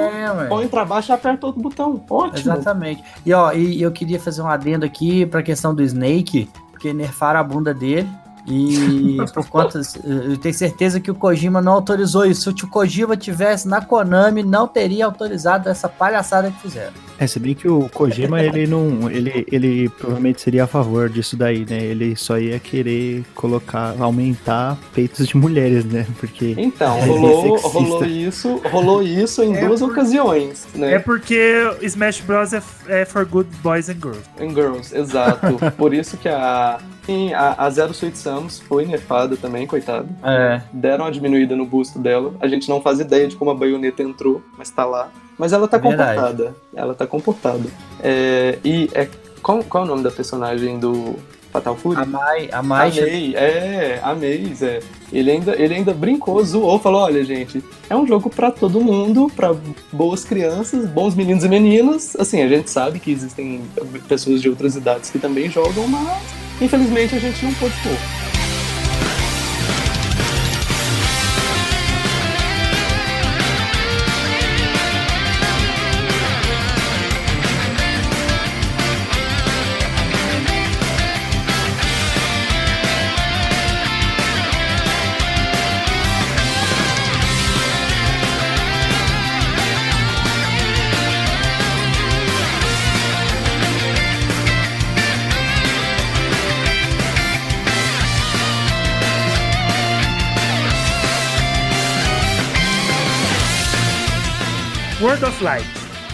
É. 0.43 0.47
Põe 0.49 0.69
pra 0.69 0.85
baixo 0.85 1.11
e 1.11 1.15
aperta 1.15 1.47
outro 1.47 1.63
botão. 1.63 2.05
Ótimo. 2.11 2.53
Exatamente. 2.53 3.03
E 3.25 3.33
ó, 3.33 3.53
e 3.53 3.81
eu 3.81 3.91
queria 3.91 4.21
fazer 4.21 4.43
um 4.43 4.49
adendo 4.49 4.85
aqui 4.85 5.25
pra 5.27 5.43
questão 5.43 5.75
do 5.75 5.83
Snake, 5.83 6.49
porque 6.73 6.93
nerfaram 6.93 7.41
a 7.41 7.43
bunda 7.43 7.73
dele. 7.73 8.09
E 8.47 9.17
por 9.35 9.47
conta. 9.51 9.81
Eu 10.05 10.37
tenho 10.37 10.55
certeza 10.55 11.01
que 11.01 11.11
o 11.11 11.15
Kojima 11.15 11.61
não 11.61 11.73
autorizou 11.73 12.25
isso. 12.25 12.53
Se 12.57 12.65
o 12.65 12.69
Kojima 12.69 13.17
tivesse 13.17 13.67
na 13.69 13.81
Konami, 13.81 14.43
não 14.43 14.67
teria 14.69 15.05
autorizado 15.07 15.69
essa 15.69 15.89
palhaçada 15.89 16.51
que 16.51 16.61
fizeram. 16.63 16.93
É, 17.19 17.27
se 17.27 17.39
bem 17.41 17.55
que 17.55 17.67
o 17.67 17.89
Kojima, 17.89 18.43
ele 18.43 18.67
não. 18.67 19.11
Ele, 19.11 19.47
ele 19.51 19.89
provavelmente 19.89 20.41
seria 20.43 20.65
a 20.65 20.67
favor 20.67 21.09
disso 21.09 21.37
daí, 21.37 21.65
né? 21.69 21.79
Ele 21.83 22.15
só 22.15 22.39
ia 22.39 22.59
querer 22.59 23.25
colocar, 23.35 23.95
aumentar 23.99 24.77
peitos 24.95 25.27
de 25.27 25.37
mulheres, 25.37 25.85
né? 25.85 26.07
Porque. 26.21 26.55
Então, 26.59 26.97
É 26.99 27.07
rolou, 27.07 27.59
sexista. 27.59 27.69
rolou 27.79 28.05
isso, 28.05 28.61
rolou 28.71 29.03
isso 29.03 29.43
em 29.43 29.57
É 29.57 29.67
duas 29.67 29.81
por- 29.81 29.91
ocasiões, 29.91 30.67
né? 30.75 30.93
É 30.95 30.99
porque 30.99 31.53
Smash 31.83 32.21
Bros. 32.21 32.53
é, 32.53 32.63
é 32.89 33.05
for 33.07 33.25
good 33.25 33.49
boys 33.63 33.89
and 33.89 33.95
girls. 33.95 34.23
Em 34.39 34.51
Girls, 34.55 34.95
exato. 34.97 35.57
Por 35.77 35.93
isso 35.95 36.17
que 36.17 36.29
a, 36.29 36.79
sim, 37.07 37.33
a, 37.33 37.55
a 37.57 37.71
Zero 37.71 37.93
Sweet 37.93 38.19
Samus 38.19 38.61
foi 38.61 38.85
nerfada 38.85 39.37
também, 39.37 39.67
coitada. 39.67 40.09
É. 40.23 40.61
Deram 40.73 41.05
uma 41.05 41.13
diminuída 41.13 41.57
no 41.57 41.65
busto 41.65 41.99
dela. 41.99 42.35
A 42.41 42.49
gente 42.49 42.69
não 42.69 42.83
faz 42.83 43.01
ideia 43.01 43.27
de 43.27 43.37
como 43.37 43.51
a 43.51 43.55
baioneta 43.55 44.03
entrou, 44.03 44.43
mas 44.59 44.69
tá 44.71 44.85
lá. 44.85 45.11
Mas 45.39 45.53
ela 45.53 45.69
tá 45.69 45.79
Verdade. 45.79 46.17
comportada. 46.17 46.57
Ela 46.75 46.95
tá 46.95 47.07
comportada. 47.07 47.65
É, 48.03 48.59
e 48.65 48.91
é, 48.93 49.09
qual, 49.43 49.63
qual 49.65 49.85
é 49.85 49.87
o 49.87 49.91
nome 49.91 50.03
da 50.03 50.11
personagem 50.11 50.79
do 50.79 51.17
Fatal 51.57 51.77
Fury? 51.77 52.01
A 52.01 52.05
Mai, 52.05 52.49
a 52.53 52.63
Mai 52.63 52.91
Amei, 52.91 53.35
é, 53.35 54.01
amei, 54.03 54.55
Zé. 54.55 54.81
Ele 55.11 55.31
ainda, 55.31 55.55
ele 55.61 55.75
ainda 55.75 55.95
brincou, 55.95 56.45
zoou, 56.45 56.79
falou: 56.79 57.03
olha, 57.03 57.25
gente, 57.25 57.65
é 57.89 57.97
um 57.97 58.07
jogo 58.07 58.29
pra 58.29 58.51
todo 58.51 58.81
mundo, 58.81 59.31
pra 59.35 59.55
boas 59.93 60.25
crianças, 60.25 60.87
bons 60.87 61.15
meninos 61.15 61.45
e 61.45 61.49
meninas. 61.49 62.15
Assim, 62.17 62.43
a 62.43 62.49
gente 62.49 62.71
sabe 62.71 63.01
que 63.01 63.11
existem 63.11 63.63
pessoas 64.07 64.43
de 64.43 64.51
outras 64.51 64.77
idades 64.77 65.09
que 65.09 65.19
também 65.19 65.49
jogam, 65.51 65.89
mas 65.89 66.23
infelizmente 66.61 67.15
a 67.15 67.19
gente 67.19 67.45
não 67.45 67.55
pôde 67.55 67.75
pôr. 67.83 68.46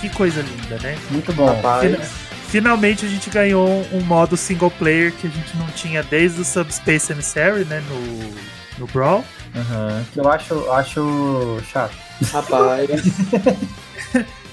Que 0.01 0.09
coisa 0.11 0.41
linda, 0.43 0.79
né? 0.83 0.99
muito 1.11 1.33
bom. 1.33 1.47
Rapaz, 1.47 2.11
Finalmente 2.49 3.07
a 3.07 3.09
gente 3.09 3.31
ganhou 3.31 3.67
um 3.93 4.01
modo 4.03 4.37
single 4.37 4.71
player 4.71 5.11
que 5.13 5.27
a 5.27 5.31
gente 5.31 5.57
não 5.57 5.67
tinha 5.69 6.03
desde 6.03 6.41
o 6.43 6.45
Subspace 6.45 7.11
Emissary, 7.11 7.65
né? 7.65 7.83
No, 7.89 8.81
no 8.81 8.87
Brawl. 8.93 9.25
Aham. 9.57 10.05
Que 10.13 10.21
eu 10.21 10.29
acho, 10.31 10.71
acho 10.73 11.59
chato. 11.73 11.95
rapaz. 12.33 12.91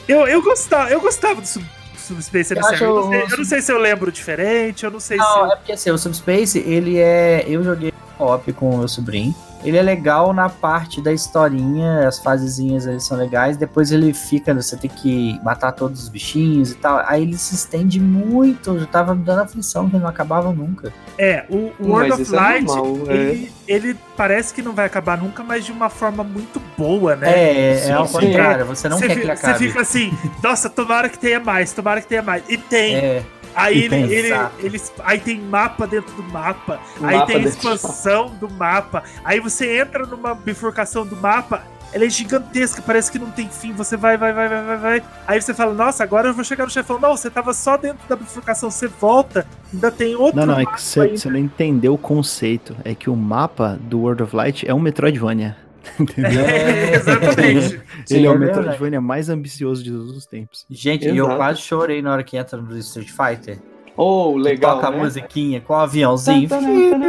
Eu, 0.07 0.27
eu, 0.27 0.41
gostava, 0.41 0.89
eu 0.89 0.99
gostava 0.99 1.39
do 1.39 1.45
Sub- 1.47 1.64
Subspace 1.95 2.51
Eu 2.53 2.57
Emissary. 2.57 2.81
Eu, 2.84 2.95
não 2.95 2.99
acho- 3.01 3.10
sei, 3.10 3.22
eu 3.34 3.38
não 3.38 3.45
sei 3.45 3.61
se 3.61 3.72
eu 3.72 3.77
lembro 3.77 4.11
diferente, 4.11 4.84
eu 4.84 4.89
não 4.89 4.99
sei 4.99 5.18
se. 5.19 5.23
Não, 5.23 5.45
eu- 5.45 5.51
é 5.51 5.56
porque 5.56 5.72
assim, 5.73 5.91
o 5.91 5.97
Subspace, 5.99 6.57
ele 6.60 6.97
é. 6.97 7.45
Eu 7.47 7.64
joguei 7.64 7.93
co-op 8.18 8.51
com 8.53 8.72
o 8.72 8.77
meu 8.80 8.88
sobrinho. 8.88 9.35
Ele 9.64 9.77
é 9.77 9.81
legal 9.81 10.34
na 10.34 10.49
parte 10.49 11.02
da 11.02 11.11
historinha, 11.11 12.07
as 12.07 12.19
fasezinhas 12.19 12.86
eles 12.86 13.03
são 13.03 13.18
legais, 13.18 13.57
depois 13.57 13.91
ele 13.91 14.14
fica, 14.14 14.53
você 14.53 14.77
tem 14.77 14.90
que 14.90 15.40
matar 15.44 15.72
todos 15.72 16.03
os 16.03 16.10
bichinhos 16.10 16.72
e 16.72 16.76
tal, 16.76 17.02
aí 17.06 17.23
ele 17.23 17.38
se 17.38 17.56
estende 17.56 17.99
muito, 17.99 18.72
eu 18.72 18.88
tava 18.88 19.14
me 19.14 19.23
dando 19.23 19.41
aflição 19.41 19.90
que 19.90 19.98
não 19.98 20.07
acabava 20.07 20.52
nunca. 20.52 20.94
É, 21.18 21.45
o, 21.49 21.72
o 21.80 21.90
World 21.90 22.14
of 22.14 22.31
Light, 22.31 22.64
é 22.64 22.65
normal, 22.65 22.98
ele, 23.07 23.52
é. 23.68 23.73
ele, 23.73 23.98
parece 24.15 24.53
que 24.53 24.61
não 24.61 24.73
vai 24.73 24.86
acabar 24.86 25.18
nunca, 25.18 25.44
mas 25.44 25.65
de 25.65 25.72
uma 25.72 25.90
forma 25.90 26.23
muito 26.23 26.61
boa, 26.77 27.15
né? 27.15 27.73
É, 27.73 27.76
sim, 27.77 27.91
é 27.91 27.94
ao 27.94 28.07
contrário, 28.07 28.65
você 28.65 28.88
não 28.88 28.99
quer 28.99 29.19
que 29.19 29.30
acabe. 29.30 29.57
Você 29.57 29.68
fica 29.68 29.81
assim, 29.81 30.18
nossa, 30.41 30.69
tomara 30.69 31.10
que 31.10 31.19
tenha 31.19 31.40
mais, 31.40 31.73
tomara 31.73 32.02
que 32.02 32.07
tenha 32.07 32.22
mais, 32.22 32.44
e 32.48 32.57
tem. 32.57 32.95
É. 32.95 33.23
Aí 33.55 33.84
ele, 33.84 33.95
ele, 33.95 34.34
ele, 34.59 34.81
aí 35.03 35.19
tem 35.19 35.39
mapa 35.39 35.88
dentro 35.88 36.13
do 36.15 36.23
mapa, 36.23 36.80
o 36.99 37.05
aí 37.05 37.15
mapa 37.15 37.27
tem 37.27 37.41
expansão 37.43 38.30
do 38.39 38.49
mapa, 38.49 39.03
aí 39.23 39.39
você 39.39 39.80
entra 39.80 40.05
numa 40.05 40.34
bifurcação 40.35 41.05
do 41.05 41.15
mapa, 41.15 41.63
ela 41.91 42.05
é 42.05 42.09
gigantesca, 42.09 42.81
parece 42.85 43.11
que 43.11 43.17
não 43.17 43.31
tem 43.31 43.49
fim. 43.49 43.73
Você 43.73 43.97
vai, 43.97 44.17
vai, 44.17 44.31
vai, 44.31 44.47
vai, 44.47 44.63
vai, 44.63 44.77
vai. 44.77 45.03
Aí 45.27 45.41
você 45.41 45.53
fala, 45.53 45.73
nossa, 45.73 46.03
agora 46.03 46.27
eu 46.30 46.34
vou 46.34 46.43
chegar 46.43 46.65
no 46.65 46.69
chefão. 46.69 46.99
Não, 46.99 47.17
você 47.17 47.30
tava 47.30 47.53
só 47.53 47.77
dentro 47.77 48.07
da 48.07 48.15
bifurcação, 48.15 48.69
você 48.69 48.88
volta, 48.88 49.45
ainda 49.73 49.89
tem 49.89 50.15
outro. 50.15 50.39
Não, 50.39 50.45
não, 50.45 50.59
é 50.59 50.65
que 50.65 50.81
você, 50.81 51.07
você 51.07 51.30
não 51.30 51.39
entendeu 51.39 51.95
o 51.95 51.97
conceito. 51.97 52.76
É 52.84 52.93
que 52.93 53.09
o 53.09 53.15
mapa 53.15 53.77
do 53.81 54.01
World 54.01 54.23
of 54.23 54.35
Light 54.35 54.69
é 54.69 54.73
um 54.73 54.80
Metroidvania. 54.80 55.57
Entendeu? 55.99 56.45
É, 56.45 56.95
exatamente. 56.95 57.81
Ele 58.10 58.26
é 58.26 58.30
o 58.30 58.38
Metroidvania 58.38 59.01
mais 59.01 59.30
ambicioso 59.30 59.84
de 59.84 59.91
todos 59.91 60.15
os 60.15 60.26
tempos. 60.26 60.65
Gente, 60.69 61.06
Exato. 61.06 61.18
eu 61.18 61.35
quase 61.35 61.61
chorei 61.61 62.01
na 62.01 62.11
hora 62.11 62.23
que 62.23 62.38
entra 62.38 62.60
no 62.61 62.77
Street 62.77 63.10
Fighter. 63.10 63.60
Oh, 63.95 64.38
legal. 64.38 64.76
Toca 64.77 64.91
né? 64.91 64.97
a 64.97 64.99
musiquinha 65.03 65.61
com 65.61 65.73
o 65.73 65.76
aviãozinho. 65.76 66.47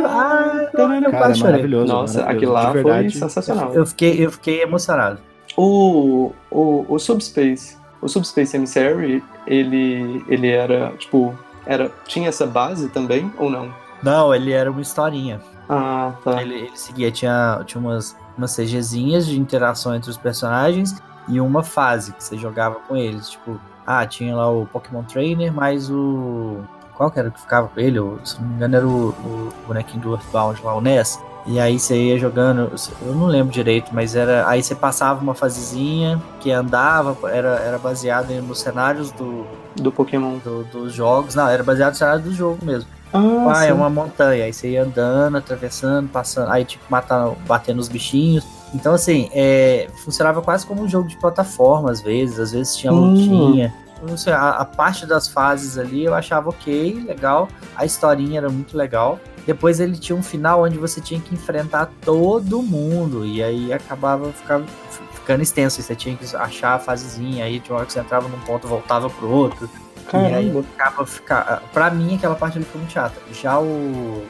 ah, 0.06 0.68
eu 0.72 0.76
Cara, 0.76 1.10
quase 1.10 1.42
maravilhoso. 1.42 1.92
Nossa, 1.92 2.24
aquilo 2.24 2.52
lá 2.52 2.72
foi 2.72 3.10
sensacional. 3.10 3.72
Eu 3.72 3.86
fiquei, 3.86 4.24
eu 4.24 4.32
fiquei 4.32 4.62
emocionado. 4.62 5.20
O, 5.56 6.32
o, 6.50 6.86
o 6.88 6.98
Subspace, 6.98 7.76
o 8.00 8.08
Subspace 8.08 8.56
Emissary, 8.56 9.22
ele, 9.46 10.24
ele 10.28 10.48
era, 10.48 10.92
tipo, 10.98 11.32
era, 11.64 11.92
tinha 12.06 12.28
essa 12.28 12.46
base 12.46 12.88
também 12.88 13.30
ou 13.38 13.48
não? 13.48 13.72
Não, 14.02 14.34
ele 14.34 14.50
era 14.50 14.70
uma 14.70 14.80
historinha. 14.80 15.40
Ah, 15.68 16.14
tá. 16.24 16.42
Ele, 16.42 16.54
ele 16.54 16.70
seguia, 16.74 17.12
tinha, 17.12 17.62
tinha 17.64 17.80
umas 17.80 18.16
umas 18.40 18.56
CGzinhas 18.56 19.26
de 19.26 19.38
interação 19.38 19.94
entre 19.94 20.10
os 20.10 20.16
personagens 20.16 21.00
e 21.28 21.40
uma 21.40 21.62
fase 21.62 22.12
que 22.12 22.24
você 22.24 22.36
jogava 22.36 22.76
com 22.88 22.96
eles. 22.96 23.30
Tipo, 23.30 23.60
ah, 23.86 24.04
tinha 24.06 24.34
lá 24.34 24.50
o 24.50 24.66
Pokémon 24.66 25.02
Trainer, 25.04 25.52
mais 25.52 25.90
o. 25.90 26.58
Qual 26.94 27.10
que 27.10 27.18
era 27.18 27.28
o 27.28 27.32
que 27.32 27.40
ficava 27.40 27.68
com 27.68 27.80
ele? 27.80 27.98
Se 28.24 28.40
não 28.40 28.48
me 28.48 28.54
engano, 28.56 28.76
era 28.76 28.86
o, 28.86 29.08
o 29.08 29.48
bonequinho 29.66 30.02
do 30.02 30.12
Earthbound 30.12 30.62
lá, 30.62 30.74
o 30.74 30.80
Ness. 30.80 31.18
E 31.46 31.58
aí 31.58 31.78
você 31.78 31.96
ia 31.96 32.18
jogando, 32.18 32.70
eu 33.00 33.14
não 33.14 33.26
lembro 33.26 33.52
direito, 33.52 33.90
mas 33.94 34.14
era. 34.14 34.46
Aí 34.46 34.62
você 34.62 34.74
passava 34.74 35.20
uma 35.22 35.34
fasezinha 35.34 36.20
que 36.40 36.50
andava, 36.50 37.16
era, 37.30 37.56
era 37.56 37.78
baseado 37.78 38.30
nos 38.42 38.60
cenários 38.60 39.10
do. 39.12 39.46
Do 39.76 39.90
Pokémon. 39.90 40.38
Do, 40.38 40.64
dos 40.64 40.92
jogos. 40.92 41.34
Não, 41.34 41.48
era 41.48 41.62
baseado 41.62 41.92
no 41.92 41.98
cenário 41.98 42.22
do 42.22 42.32
jogo 42.32 42.64
mesmo. 42.64 42.88
Ah, 43.12 43.52
ah 43.54 43.64
é 43.64 43.72
uma 43.72 43.90
montanha. 43.90 44.44
Aí 44.44 44.52
você 44.52 44.70
ia 44.70 44.82
andando, 44.82 45.36
atravessando, 45.36 46.08
passando. 46.08 46.50
Aí, 46.50 46.64
tipo, 46.64 46.84
matando, 46.88 47.36
batendo 47.46 47.78
os 47.78 47.88
bichinhos. 47.88 48.44
Então, 48.74 48.94
assim, 48.94 49.28
é, 49.32 49.88
funcionava 50.04 50.40
quase 50.42 50.66
como 50.66 50.82
um 50.82 50.88
jogo 50.88 51.08
de 51.08 51.16
plataforma, 51.16 51.90
às 51.90 52.00
vezes. 52.00 52.38
Às 52.38 52.52
vezes 52.52 52.76
tinha 52.76 52.92
hum. 52.92 53.10
lutinha. 53.10 53.74
Não 54.02 54.16
sei, 54.16 54.32
a, 54.32 54.50
a, 54.50 54.64
parte 54.64 55.04
das 55.04 55.28
fases 55.28 55.76
ali 55.76 56.04
eu 56.04 56.14
achava 56.14 56.48
ok, 56.48 57.04
legal. 57.06 57.48
A 57.76 57.84
historinha 57.84 58.38
era 58.38 58.48
muito 58.48 58.76
legal. 58.76 59.20
Depois 59.46 59.80
ele 59.80 59.98
tinha 59.98 60.16
um 60.16 60.22
final 60.22 60.62
onde 60.62 60.78
você 60.78 61.00
tinha 61.00 61.20
que 61.20 61.34
enfrentar 61.34 61.90
todo 62.02 62.62
mundo. 62.62 63.26
E 63.26 63.42
aí 63.42 63.72
acabava 63.72 64.32
ficava, 64.32 64.64
ficando 65.12 65.42
extenso. 65.42 65.82
Você 65.82 65.94
tinha 65.94 66.16
que 66.16 66.24
achar 66.36 66.74
a 66.74 66.78
fasezinha. 66.78 67.44
Aí 67.44 67.60
tinha 67.60 67.74
uma 67.74 67.78
hora 67.80 67.86
que 67.86 67.92
você 67.92 68.00
entrava 68.00 68.28
num 68.28 68.40
ponto 68.40 68.66
voltava 68.66 69.10
pro 69.10 69.28
outro. 69.28 69.68
Caramba. 70.10 70.30
E 70.30 70.34
aí 70.34 70.64
acaba 70.76 71.06
ficar. 71.06 71.62
Pra 71.72 71.90
mim, 71.90 72.16
aquela 72.16 72.34
parte 72.34 72.58
ali 72.58 72.64
foi 72.64 72.80
muito 72.80 72.92
chata. 72.92 73.14
Já 73.32 73.58
o 73.60 74.24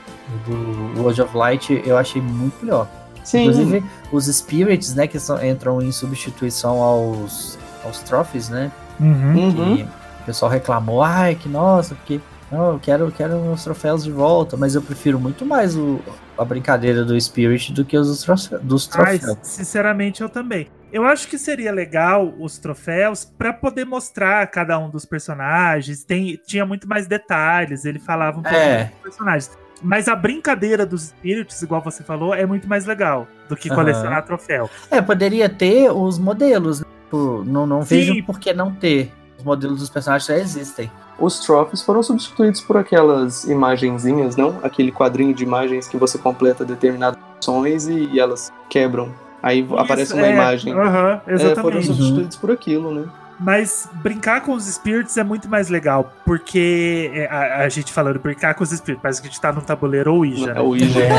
do 0.46 1.00
World 1.00 1.22
of 1.22 1.36
Light 1.36 1.82
eu 1.84 1.96
achei 1.96 2.20
muito 2.20 2.64
melhor. 2.64 2.86
Sim. 3.24 3.42
Inclusive, 3.42 3.84
os 4.12 4.26
Spirits, 4.26 4.94
né, 4.94 5.06
que 5.06 5.18
são, 5.18 5.42
entram 5.44 5.80
em 5.80 5.92
substituição 5.92 6.82
aos, 6.82 7.58
aos 7.84 8.00
Trophies, 8.00 8.48
né? 8.48 8.70
Uhum. 8.98 9.52
Que 9.52 9.60
uhum. 9.60 9.88
o 10.20 10.24
pessoal 10.24 10.50
reclamou, 10.50 11.02
ai, 11.02 11.34
que 11.34 11.48
nossa, 11.48 11.94
porque. 11.94 12.20
Não, 12.50 12.72
eu 12.72 12.80
quero, 12.80 13.04
eu 13.04 13.12
quero 13.12 13.36
os 13.52 13.62
troféus 13.62 14.02
de 14.02 14.10
volta, 14.10 14.56
mas 14.56 14.74
eu 14.74 14.82
prefiro 14.82 15.20
muito 15.20 15.46
mais 15.46 15.76
o, 15.76 16.00
a 16.36 16.44
brincadeira 16.44 17.04
do 17.04 17.18
Spirit 17.20 17.72
do 17.72 17.84
que 17.84 17.96
os 17.96 18.26
dos 18.60 18.86
troféus. 18.88 19.24
Ai, 19.24 19.36
sinceramente, 19.40 20.20
eu 20.20 20.28
também. 20.28 20.66
Eu 20.92 21.04
acho 21.04 21.28
que 21.28 21.38
seria 21.38 21.72
legal 21.72 22.34
os 22.38 22.58
troféus 22.58 23.24
para 23.24 23.52
poder 23.52 23.84
mostrar 23.84 24.46
cada 24.48 24.78
um 24.78 24.90
dos 24.90 25.04
personagens. 25.04 26.04
Tem, 26.04 26.38
tinha 26.44 26.66
muito 26.66 26.88
mais 26.88 27.06
detalhes, 27.06 27.84
ele 27.84 27.98
falava 27.98 28.40
um 28.40 28.42
pouco 28.42 28.56
é. 28.56 28.84
dos 28.84 29.02
personagens. 29.02 29.58
Mas 29.82 30.08
a 30.08 30.16
brincadeira 30.16 30.84
dos 30.84 31.04
espíritos, 31.04 31.62
igual 31.62 31.80
você 31.80 32.02
falou, 32.02 32.34
é 32.34 32.44
muito 32.44 32.68
mais 32.68 32.84
legal 32.84 33.26
do 33.48 33.56
que 33.56 33.68
colecionar 33.68 34.20
uhum. 34.20 34.26
troféu. 34.26 34.70
É, 34.90 35.00
poderia 35.00 35.48
ter 35.48 35.90
os 35.90 36.18
modelos. 36.18 36.80
Né? 36.80 36.86
Não, 37.12 37.66
não 37.66 37.82
vejo 37.82 38.22
por 38.24 38.38
que 38.38 38.52
não 38.52 38.74
ter. 38.74 39.12
Os 39.38 39.44
modelos 39.44 39.80
dos 39.80 39.88
personagens 39.88 40.26
já 40.26 40.36
existem. 40.36 40.90
Os 41.18 41.40
trophies 41.40 41.82
foram 41.82 42.02
substituídos 42.02 42.60
por 42.60 42.76
aquelas 42.76 43.44
imagenzinhas, 43.44 44.36
não? 44.36 44.58
Aquele 44.62 44.92
quadrinho 44.92 45.34
de 45.34 45.44
imagens 45.44 45.88
que 45.88 45.96
você 45.96 46.18
completa 46.18 46.64
determinadas 46.64 47.18
ações 47.38 47.88
e, 47.88 48.06
e 48.12 48.20
elas 48.20 48.52
quebram 48.68 49.14
Aí 49.42 49.60
Isso, 49.60 49.76
aparece 49.76 50.12
uma 50.12 50.26
é, 50.26 50.32
imagem. 50.32 50.74
Uhum, 50.74 51.20
exatamente. 51.26 51.58
É, 51.58 51.62
foram 51.62 51.82
substituídos 51.82 52.36
por 52.36 52.50
aquilo, 52.50 52.94
né? 52.94 53.08
Mas 53.38 53.88
brincar 53.94 54.42
com 54.42 54.52
os 54.52 54.66
espíritos 54.66 55.16
é 55.16 55.24
muito 55.24 55.48
mais 55.48 55.70
legal, 55.70 56.12
porque 56.26 57.10
é, 57.14 57.26
a, 57.26 57.64
a 57.64 57.68
gente 57.70 57.90
falando 57.90 58.18
brincar 58.18 58.54
com 58.54 58.62
os 58.62 58.70
espíritos, 58.70 59.00
parece 59.00 59.22
que 59.22 59.28
a 59.28 59.30
gente 59.30 59.40
tá 59.40 59.50
num 59.50 59.62
tabuleiro 59.62 60.12
ou 60.12 60.18
Ouija, 60.18 60.52
né? 60.52 60.60
Ouija, 60.60 61.00
é. 61.00 61.14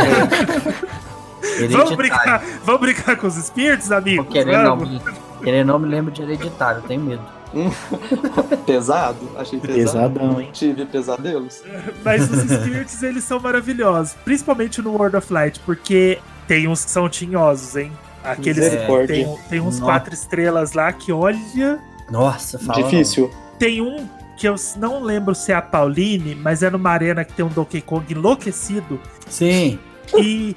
vamos, 1.68 1.95
brincar, 1.95 2.43
vamos 2.64 2.81
brincar 2.81 3.18
com 3.18 3.26
os 3.26 3.38
espíritos, 3.38 3.91
amigos? 3.91 4.27
Querendo 4.31 4.64
não, 4.64 4.76
me, 4.77 5.02
querendo 5.43 5.68
não 5.68 5.80
me 5.80 5.88
lembro 5.88 6.11
de 6.11 6.22
hereditário, 6.22 6.84
tenho 6.84 7.02
medo. 7.02 7.23
Pesado? 8.65 9.30
Achei 9.35 9.60
pesado. 9.60 10.14
Pesadão, 10.14 10.39
hein? 10.39 10.49
Tive 10.53 10.85
pesadelos. 10.85 11.61
Mas 12.03 12.30
os 12.30 12.43
espíritos, 12.49 13.02
eles 13.03 13.23
são 13.23 13.39
maravilhosos. 13.39 14.14
Principalmente 14.23 14.81
no 14.81 14.91
World 14.91 15.18
of 15.18 15.34
Light, 15.34 15.60
porque 15.65 16.19
tem 16.48 16.68
uns 16.68 16.85
que 16.85 16.91
são 16.91 17.10
tinhosos, 17.10 17.76
hein? 17.76 17.91
Aqueles 18.23 18.65
é, 18.65 19.07
tem, 19.07 19.38
tem 19.49 19.60
uns 19.60 19.80
Nossa. 19.80 19.84
quatro 19.84 20.14
estrelas 20.14 20.73
lá 20.73 20.91
que 20.93 21.11
olha. 21.11 21.80
Nossa, 22.10 22.60
fala. 22.60 22.84
Difícil. 22.84 23.30
Não. 23.31 23.57
Tem 23.57 23.81
um 23.81 24.07
que 24.38 24.48
eu 24.48 24.56
não 24.77 25.03
lembro 25.03 25.35
se 25.35 25.52
é 25.52 25.56
a 25.56 25.61
Pauline, 25.61 26.35
mas 26.35 26.64
é 26.64 26.69
numa 26.69 26.89
arena 26.89 27.23
que 27.23 27.34
tem 27.34 27.45
um 27.45 27.49
Donkey 27.49 27.81
Kong 27.81 28.11
enlouquecido. 28.11 28.99
Sim. 29.27 29.80
E. 30.18 30.56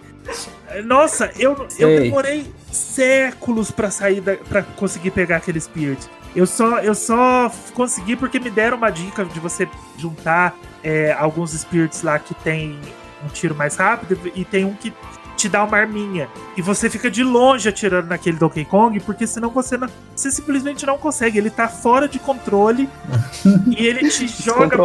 Nossa, 0.85 1.31
eu, 1.39 1.69
eu 1.79 2.01
demorei 2.01 2.51
séculos 2.73 3.71
para 3.71 3.91
sair 3.91 4.23
para 4.23 4.63
conseguir 4.63 5.11
pegar 5.11 5.37
aquele 5.37 5.61
Spirit. 5.61 6.09
Eu 6.35 6.47
só, 6.47 6.81
eu 6.81 6.95
só 6.95 7.53
consegui 7.75 8.17
porque 8.17 8.41
me 8.41 8.51
deram 8.51 8.77
uma 8.77 8.91
dica 8.91 9.25
de 9.25 9.39
você 9.39 9.69
juntar 9.99 10.57
é, 10.83 11.13
alguns 11.13 11.53
Spirits 11.53 12.03
lá 12.03 12.19
que 12.19 12.35
tem 12.35 12.79
um 13.25 13.29
tiro 13.29 13.55
mais 13.55 13.77
rápido 13.77 14.19
e 14.35 14.45
tem 14.45 14.65
um 14.65 14.75
que 14.75 14.93
te 15.45 15.49
dá 15.49 15.63
uma 15.63 15.77
arminha. 15.77 16.29
E 16.57 16.63
você 16.63 16.89
fica 16.89 17.11
de 17.11 17.23
longe 17.23 17.69
atirando 17.69 18.09
naquele 18.09 18.39
Donkey 18.39 18.65
Kong, 18.65 18.99
porque 19.01 19.27
senão 19.27 19.51
você 19.51 19.77
não, 19.77 19.89
você 20.17 20.31
simplesmente 20.31 20.87
não 20.87 20.97
consegue. 20.97 21.37
Ele 21.37 21.51
tá 21.51 21.69
fora 21.69 22.09
de 22.09 22.19
controle 22.19 22.89
e 23.77 23.87
ele 23.87 24.09
te 24.09 24.27
joga 24.27 24.77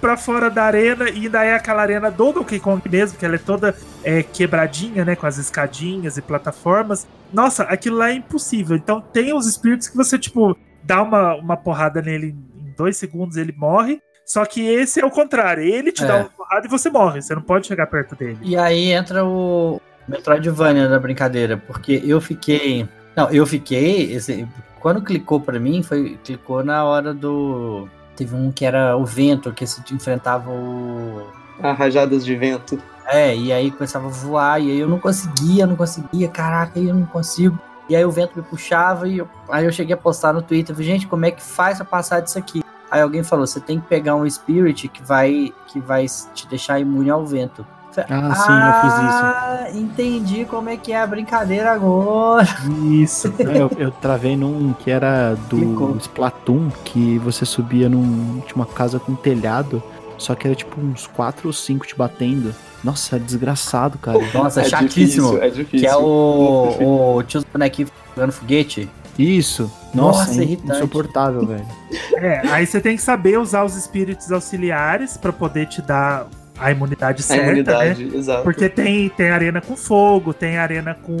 pra 0.00 0.16
fora 0.16 0.50
da 0.50 0.64
arena. 0.64 1.08
E 1.08 1.26
ainda 1.26 1.44
é 1.44 1.54
aquela 1.54 1.82
arena 1.82 2.10
do 2.10 2.32
Donkey 2.32 2.58
Kong 2.58 2.82
mesmo, 2.88 3.16
que 3.16 3.24
ela 3.24 3.36
é 3.36 3.38
toda 3.38 3.76
é, 4.02 4.22
quebradinha, 4.22 5.04
né? 5.04 5.14
Com 5.14 5.26
as 5.26 5.38
escadinhas 5.38 6.16
e 6.16 6.22
plataformas. 6.22 7.06
Nossa, 7.32 7.62
aquilo 7.64 7.96
lá 7.96 8.10
é 8.10 8.14
impossível. 8.14 8.76
Então 8.76 9.00
tem 9.00 9.32
os 9.32 9.46
espíritos 9.46 9.88
que 9.88 9.96
você, 9.96 10.18
tipo, 10.18 10.56
dá 10.82 11.02
uma, 11.02 11.36
uma 11.36 11.56
porrada 11.56 12.02
nele 12.02 12.34
em 12.56 12.74
dois 12.76 12.96
segundos, 12.96 13.36
ele 13.36 13.54
morre. 13.56 14.02
Só 14.26 14.44
que 14.44 14.60
esse 14.64 15.00
é 15.00 15.04
o 15.04 15.10
contrário. 15.10 15.62
Ele 15.62 15.92
te 15.92 16.04
é. 16.04 16.06
dá 16.06 16.16
uma 16.16 16.30
porrada 16.30 16.66
e 16.66 16.70
você 16.70 16.90
morre. 16.90 17.22
Você 17.22 17.34
não 17.34 17.42
pode 17.42 17.66
chegar 17.66 17.86
perto 17.86 18.16
dele. 18.16 18.38
E 18.42 18.56
aí 18.56 18.92
entra 18.92 19.24
o, 19.24 19.80
Metroidvania 20.10 20.88
da 20.88 20.98
brincadeira, 20.98 21.56
porque 21.56 22.02
eu 22.04 22.20
fiquei. 22.20 22.86
Não, 23.16 23.30
eu 23.30 23.46
fiquei. 23.46 24.12
Esse, 24.12 24.46
quando 24.80 25.02
clicou 25.02 25.40
para 25.40 25.60
mim, 25.60 25.82
foi 25.82 26.18
clicou 26.24 26.64
na 26.64 26.84
hora 26.84 27.14
do. 27.14 27.88
Teve 28.16 28.34
um 28.34 28.50
que 28.50 28.64
era 28.64 28.96
o 28.96 29.04
vento, 29.04 29.52
que 29.52 29.66
se 29.66 29.82
enfrentava 29.94 30.50
o. 30.50 31.26
Ah, 31.62 31.72
rajadas 31.72 32.24
de 32.24 32.34
vento. 32.34 32.78
É, 33.06 33.34
e 33.36 33.52
aí 33.52 33.70
começava 33.70 34.06
a 34.06 34.10
voar, 34.10 34.60
e 34.60 34.70
aí 34.70 34.78
eu 34.78 34.88
não 34.88 34.98
conseguia, 34.98 35.66
não 35.66 35.76
conseguia, 35.76 36.28
caraca, 36.28 36.78
eu 36.78 36.94
não 36.94 37.06
consigo. 37.06 37.58
E 37.88 37.96
aí 37.96 38.04
o 38.04 38.10
vento 38.10 38.36
me 38.36 38.42
puxava, 38.42 39.08
e 39.08 39.18
eu, 39.18 39.28
aí 39.48 39.64
eu 39.64 39.72
cheguei 39.72 39.94
a 39.94 39.96
postar 39.96 40.32
no 40.32 40.42
Twitter, 40.42 40.76
gente, 40.76 41.08
como 41.08 41.26
é 41.26 41.30
que 41.32 41.42
faz 41.42 41.78
pra 41.78 41.84
passar 41.84 42.20
disso 42.20 42.38
aqui? 42.38 42.62
Aí 42.88 43.00
alguém 43.00 43.24
falou, 43.24 43.46
você 43.46 43.60
tem 43.60 43.80
que 43.80 43.86
pegar 43.86 44.14
um 44.14 44.28
Spirit 44.28 44.88
que 44.88 45.02
vai, 45.02 45.52
que 45.66 45.80
vai 45.80 46.06
te 46.34 46.46
deixar 46.46 46.78
imune 46.78 47.10
ao 47.10 47.26
vento. 47.26 47.66
Ah, 48.08 48.34
sim, 48.34 48.52
eu 48.52 48.80
fiz 48.80 48.92
isso. 48.94 49.24
Ah, 49.24 49.66
entendi 49.74 50.44
como 50.44 50.68
é 50.68 50.76
que 50.76 50.92
é 50.92 51.00
a 51.00 51.06
brincadeira 51.06 51.72
agora. 51.72 52.46
Isso. 52.90 53.32
É, 53.40 53.58
eu, 53.60 53.70
eu 53.78 53.90
travei 53.90 54.36
num 54.36 54.72
que 54.74 54.90
era 54.90 55.34
do 55.48 55.56
Clicou. 55.56 55.96
Splatoon, 55.96 56.70
que 56.84 57.18
você 57.18 57.44
subia 57.44 57.88
num. 57.88 58.40
Tinha 58.46 58.56
uma 58.56 58.66
casa 58.66 59.00
com 59.00 59.14
telhado, 59.14 59.82
só 60.18 60.34
que 60.34 60.46
era 60.46 60.54
tipo 60.54 60.80
uns 60.80 61.06
4 61.06 61.48
ou 61.48 61.52
5 61.52 61.86
te 61.86 61.96
batendo. 61.96 62.54
Nossa, 62.84 63.16
é 63.16 63.18
desgraçado, 63.18 63.98
cara. 63.98 64.18
Nossa, 64.32 64.60
é 64.60 64.64
chatíssimo. 64.64 65.30
difícil, 65.32 65.42
é 65.42 65.50
difícil. 65.50 65.80
Que 65.80 65.86
é 65.86 65.96
o, 65.96 67.16
o 67.16 67.22
tio 67.24 67.42
bonequinho 67.52 67.88
jogando 68.14 68.32
foguete. 68.32 68.88
Isso. 69.18 69.70
Nossa, 69.92 70.20
Nossa, 70.20 70.40
é 70.40 70.44
irritante. 70.44 70.78
insuportável, 70.78 71.46
velho. 71.46 71.66
É, 72.14 72.46
aí 72.48 72.66
você 72.66 72.80
tem 72.80 72.96
que 72.96 73.02
saber 73.02 73.38
usar 73.38 73.64
os 73.64 73.76
espíritos 73.76 74.30
auxiliares 74.30 75.16
pra 75.16 75.32
poder 75.32 75.66
te 75.66 75.82
dar 75.82 76.26
a 76.60 76.70
imunidade 76.70 77.20
A 77.20 77.24
certa, 77.24 77.42
né? 77.42 77.48
imunidade, 77.48 78.16
exato. 78.16 78.42
Porque 78.42 78.68
tem, 78.68 79.08
tem 79.08 79.30
arena 79.30 79.60
com 79.60 79.76
fogo, 79.76 80.34
tem 80.34 80.58
arena 80.58 80.96
com, 81.02 81.16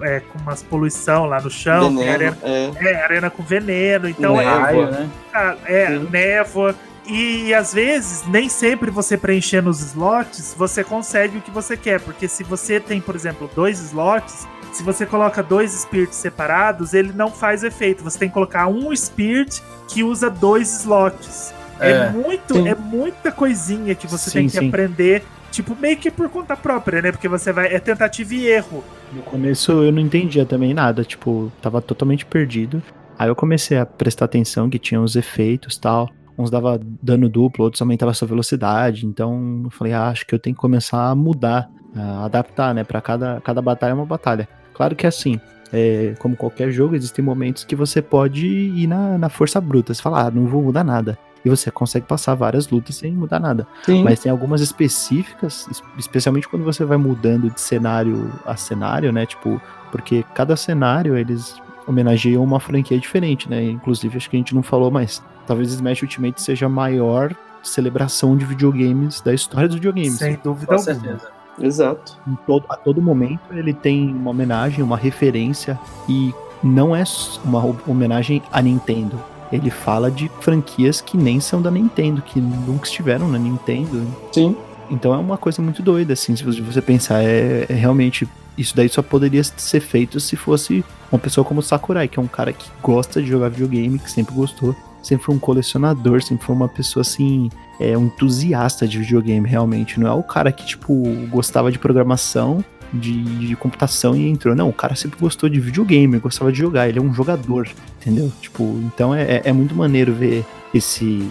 é, 0.00 0.20
com 0.20 0.38
umas 0.40 0.62
poluição 0.62 1.26
lá 1.26 1.40
no 1.40 1.50
chão, 1.50 1.94
tem 1.94 2.06
Veneno, 2.06 2.12
arena, 2.12 2.38
é, 2.42 2.72
é, 2.80 3.04
arena 3.04 3.30
com 3.30 3.42
veneno, 3.42 4.08
então 4.08 4.40
é, 4.40 4.44
Névoa. 4.44 4.90
Né? 4.90 5.10
Ah, 5.32 5.56
é, 5.66 5.86
Sim. 5.86 6.08
névoa. 6.10 6.74
E, 7.06 7.52
às 7.52 7.74
vezes, 7.74 8.24
nem 8.28 8.48
sempre 8.48 8.90
você 8.90 9.16
preenchendo 9.16 9.68
os 9.68 9.80
slots, 9.80 10.54
você 10.56 10.84
consegue 10.84 11.38
o 11.38 11.40
que 11.40 11.50
você 11.50 11.76
quer. 11.76 12.00
Porque 12.00 12.28
se 12.28 12.44
você 12.44 12.78
tem, 12.78 13.00
por 13.00 13.16
exemplo, 13.16 13.50
dois 13.54 13.80
slots, 13.80 14.46
se 14.72 14.82
você 14.82 15.04
coloca 15.04 15.42
dois 15.42 15.72
spirits 15.72 16.16
separados, 16.16 16.94
ele 16.94 17.12
não 17.12 17.30
faz 17.30 17.64
efeito. 17.64 18.04
Você 18.04 18.18
tem 18.18 18.28
que 18.28 18.34
colocar 18.34 18.68
um 18.68 18.94
spirit 18.94 19.62
que 19.88 20.04
usa 20.04 20.30
dois 20.30 20.72
slots. 20.80 21.52
É, 21.80 21.90
É. 21.90 22.10
muito, 22.10 22.54
Sim. 22.54 22.68
é 22.68 22.74
muita 22.74 23.32
coisinha 23.32 23.94
que 23.94 24.06
você 24.06 24.30
Sim, 24.30 24.38
tem 24.40 24.46
que 24.48 24.58
sim. 24.58 24.68
aprender, 24.68 25.22
tipo, 25.50 25.76
meio 25.80 25.96
que 25.96 26.10
por 26.10 26.28
conta 26.28 26.56
própria, 26.56 27.02
né? 27.02 27.12
Porque 27.12 27.28
você 27.28 27.52
vai. 27.52 27.72
É 27.74 27.78
tentativa 27.78 28.34
e 28.34 28.46
erro. 28.46 28.84
No 29.12 29.22
começo 29.22 29.72
eu 29.72 29.92
não 29.92 30.00
entendia 30.00 30.44
também 30.46 30.72
nada, 30.72 31.04
tipo, 31.04 31.50
tava 31.60 31.80
totalmente 31.82 32.24
perdido. 32.24 32.82
Aí 33.18 33.28
eu 33.28 33.36
comecei 33.36 33.78
a 33.78 33.86
prestar 33.86 34.24
atenção 34.24 34.68
que 34.70 34.78
tinha 34.78 35.00
os 35.00 35.16
efeitos 35.16 35.76
tal. 35.76 36.08
Uns 36.38 36.50
dava 36.50 36.80
dano 37.02 37.28
duplo, 37.28 37.64
outros 37.64 37.80
aumentava 37.82 38.10
a 38.10 38.14
sua 38.14 38.26
velocidade. 38.26 39.06
Então 39.06 39.60
eu 39.64 39.70
falei, 39.70 39.92
ah, 39.92 40.08
acho 40.08 40.26
que 40.26 40.34
eu 40.34 40.38
tenho 40.38 40.56
que 40.56 40.60
começar 40.60 41.10
a 41.10 41.14
mudar, 41.14 41.68
a 41.94 42.24
adaptar, 42.24 42.74
né? 42.74 42.84
Pra 42.84 43.00
cada, 43.00 43.40
cada 43.42 43.60
batalha 43.60 43.90
é 43.90 43.94
uma 43.94 44.06
batalha. 44.06 44.48
Claro 44.72 44.96
que 44.96 45.06
assim, 45.06 45.38
é, 45.72 46.14
como 46.18 46.34
qualquer 46.36 46.70
jogo, 46.72 46.96
existem 46.96 47.22
momentos 47.24 47.64
que 47.64 47.76
você 47.76 48.00
pode 48.00 48.46
ir 48.46 48.86
na, 48.86 49.18
na 49.18 49.28
força 49.28 49.60
bruta. 49.60 49.92
Você 49.92 50.00
fala, 50.02 50.26
ah, 50.26 50.30
não 50.30 50.46
vou 50.46 50.62
mudar 50.62 50.82
nada. 50.82 51.18
E 51.44 51.50
você 51.50 51.70
consegue 51.70 52.06
passar 52.06 52.34
várias 52.34 52.68
lutas 52.68 52.94
sem 52.96 53.12
mudar 53.12 53.40
nada. 53.40 53.66
Sim, 53.84 54.02
Mas 54.04 54.20
tem 54.20 54.30
algumas 54.30 54.60
específicas, 54.60 55.66
es- 55.70 55.82
especialmente 55.98 56.48
quando 56.48 56.64
você 56.64 56.84
vai 56.84 56.96
mudando 56.96 57.50
de 57.50 57.60
cenário 57.60 58.30
a 58.46 58.56
cenário, 58.56 59.12
né? 59.12 59.26
Tipo, 59.26 59.60
porque 59.90 60.24
cada 60.34 60.56
cenário 60.56 61.16
eles 61.16 61.56
homenageiam 61.86 62.42
uma 62.44 62.60
franquia 62.60 62.98
diferente, 62.98 63.48
né? 63.50 63.62
Inclusive, 63.64 64.16
acho 64.16 64.30
que 64.30 64.36
a 64.36 64.38
gente 64.38 64.54
não 64.54 64.62
falou, 64.62 64.90
mas 64.90 65.22
talvez 65.46 65.72
Smash 65.72 66.02
Ultimate 66.02 66.40
seja 66.40 66.66
a 66.66 66.68
maior 66.68 67.34
celebração 67.62 68.36
de 68.36 68.44
videogames 68.44 69.20
da 69.20 69.34
história 69.34 69.66
dos 69.68 69.76
videogames. 69.76 70.14
Sem 70.14 70.38
dúvida 70.42 70.66
Com 70.66 70.74
alguma. 70.74 70.94
certeza. 70.94 71.28
exato. 71.60 72.18
Em 72.26 72.34
todo- 72.46 72.64
a 72.68 72.76
todo 72.76 73.02
momento 73.02 73.40
ele 73.52 73.74
tem 73.74 74.10
uma 74.14 74.30
homenagem, 74.30 74.82
uma 74.82 74.96
referência 74.96 75.78
e 76.08 76.32
não 76.62 76.94
é 76.96 77.02
uma 77.44 77.58
ho- 77.64 77.76
homenagem 77.86 78.42
à 78.52 78.62
Nintendo. 78.62 79.20
Ele 79.52 79.70
fala 79.70 80.10
de 80.10 80.30
franquias 80.40 81.00
que 81.00 81.16
nem 81.16 81.40
são 81.40 81.60
da 81.60 81.70
Nintendo, 81.70 82.22
que 82.22 82.40
nunca 82.40 82.86
estiveram 82.86 83.28
na 83.28 83.38
Nintendo. 83.38 84.06
Sim, 84.32 84.56
Então 84.90 85.12
é 85.12 85.18
uma 85.18 85.36
coisa 85.36 85.60
muito 85.60 85.82
doida, 85.82 86.14
assim, 86.14 86.34
se 86.34 86.42
você 86.42 86.80
pensar, 86.80 87.22
é, 87.22 87.66
é 87.68 87.74
realmente. 87.74 88.26
Isso 88.56 88.76
daí 88.76 88.88
só 88.88 89.00
poderia 89.00 89.42
ser 89.42 89.80
feito 89.80 90.20
se 90.20 90.36
fosse 90.36 90.84
uma 91.10 91.18
pessoa 91.18 91.42
como 91.42 91.60
o 91.60 91.62
Sakurai, 91.62 92.06
que 92.06 92.18
é 92.18 92.22
um 92.22 92.26
cara 92.26 92.52
que 92.52 92.68
gosta 92.82 93.22
de 93.22 93.28
jogar 93.28 93.48
videogame, 93.48 93.98
que 93.98 94.10
sempre 94.10 94.34
gostou, 94.34 94.76
sempre 95.02 95.24
foi 95.24 95.34
um 95.34 95.38
colecionador, 95.38 96.22
sempre 96.22 96.44
foi 96.44 96.54
uma 96.54 96.68
pessoa 96.68 97.00
assim, 97.00 97.50
é 97.80 97.96
um 97.96 98.06
entusiasta 98.06 98.86
de 98.86 98.98
videogame, 98.98 99.48
realmente. 99.48 99.98
Não 99.98 100.06
é 100.06 100.12
o 100.12 100.22
cara 100.22 100.52
que, 100.52 100.66
tipo, 100.66 101.02
gostava 101.30 101.72
de 101.72 101.78
programação, 101.78 102.62
de, 102.92 103.22
de 103.48 103.56
computação 103.56 104.14
e 104.14 104.28
entrou. 104.28 104.54
Não, 104.54 104.68
o 104.68 104.72
cara 104.72 104.94
sempre 104.94 105.18
gostou 105.18 105.48
de 105.48 105.58
videogame, 105.60 106.18
gostava 106.18 106.52
de 106.52 106.58
jogar, 106.58 106.88
ele 106.88 106.98
é 106.98 107.02
um 107.02 107.12
jogador, 107.14 107.68
entendeu? 108.00 108.30
Tipo, 108.40 108.64
então 108.84 109.14
é, 109.14 109.22
é- 109.22 109.42
é 109.46 109.52
muito 109.52 109.74
maneiro 109.74 110.12
ver 110.12 110.44
esse 110.74 111.28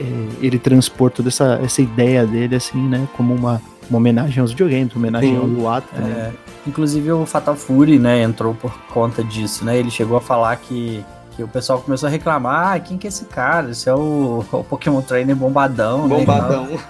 é, 0.00 0.04
ele 0.40 0.58
transpor 0.58 1.10
toda 1.10 1.28
essa, 1.28 1.60
essa 1.62 1.80
ideia 1.80 2.26
dele, 2.26 2.56
assim, 2.56 2.88
né? 2.88 3.06
Como 3.16 3.32
uma, 3.34 3.62
uma 3.88 3.98
homenagem 3.98 4.40
aos 4.40 4.50
videogames, 4.50 4.92
uma 4.94 4.98
homenagem 4.98 5.30
Sim. 5.30 5.36
ao 5.40 5.48
Iwata 5.48 5.86
também. 5.94 6.12
É, 6.12 6.32
inclusive 6.66 7.12
o 7.12 7.24
Fatal 7.26 7.54
Fury, 7.54 7.98
né, 7.98 8.22
entrou 8.22 8.54
por 8.54 8.72
conta 8.88 9.22
disso, 9.22 9.64
né? 9.64 9.78
Ele 9.78 9.90
chegou 9.90 10.16
a 10.16 10.20
falar 10.20 10.56
que, 10.56 11.04
que 11.36 11.42
o 11.44 11.48
pessoal 11.48 11.80
começou 11.80 12.08
a 12.08 12.10
reclamar, 12.10 12.72
ah, 12.74 12.80
quem 12.80 12.98
que 12.98 13.06
é 13.06 13.08
esse 13.08 13.24
cara? 13.26 13.70
Esse 13.70 13.88
é 13.88 13.94
o, 13.94 14.44
o 14.50 14.64
Pokémon 14.64 15.00
Trainer 15.00 15.36
bombadão, 15.36 16.08
né? 16.08 16.16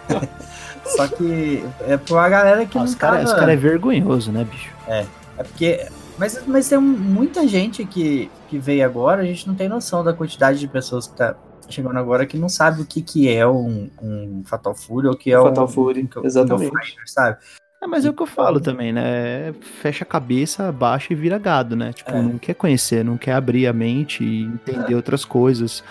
Só 0.84 1.08
que 1.08 1.64
é 1.86 1.96
pra 1.96 2.28
galera 2.28 2.66
que 2.66 2.76
Ah, 2.76 2.80
não 2.80 2.84
esse, 2.86 2.96
cara, 2.96 3.12
tava... 3.16 3.24
esse 3.24 3.34
cara 3.34 3.52
é 3.52 3.56
vergonhoso, 3.56 4.30
né, 4.30 4.44
bicho? 4.44 4.70
É 4.86 5.04
porque. 5.42 5.86
Mas, 6.16 6.40
mas 6.46 6.68
tem 6.68 6.78
muita 6.78 7.46
gente 7.48 7.84
que, 7.84 8.30
que 8.48 8.56
veio 8.56 8.84
agora, 8.84 9.22
a 9.22 9.24
gente 9.24 9.48
não 9.48 9.54
tem 9.56 9.68
noção 9.68 10.04
da 10.04 10.12
quantidade 10.12 10.60
de 10.60 10.68
pessoas 10.68 11.08
que 11.08 11.16
tá 11.16 11.34
chegando 11.68 11.98
agora 11.98 12.24
que 12.24 12.36
não 12.38 12.48
sabe 12.48 12.82
o 12.82 12.84
que, 12.86 13.02
que 13.02 13.28
é 13.28 13.44
um, 13.46 13.90
um 14.00 14.42
Fatal 14.44 14.74
Fury 14.74 15.08
ou 15.08 15.14
o 15.14 15.16
que 15.16 15.32
é 15.32 15.40
Fatal 15.40 15.64
um 15.64 15.68
Fury, 15.68 16.08
of 16.14 16.24
exatamente. 16.26 16.70
Fighters, 16.70 17.12
sabe? 17.12 17.38
É, 17.82 17.86
mas 17.86 18.04
é 18.04 18.10
o 18.10 18.12
que 18.12 18.22
eu 18.22 18.26
falo 18.26 18.60
também, 18.60 18.92
né? 18.92 19.52
Fecha 19.82 20.04
a 20.04 20.06
cabeça, 20.06 20.70
baixa 20.70 21.12
e 21.12 21.16
vira 21.16 21.36
gado, 21.36 21.74
né? 21.74 21.92
Tipo, 21.92 22.12
É. 22.12 22.22
não 22.22 22.38
quer 22.38 22.54
conhecer, 22.54 23.04
não 23.04 23.16
quer 23.16 23.32
abrir 23.32 23.66
a 23.66 23.72
mente 23.72 24.22
e 24.22 24.44
entender 24.44 24.94
outras 24.94 25.24
coisas. 25.24 25.82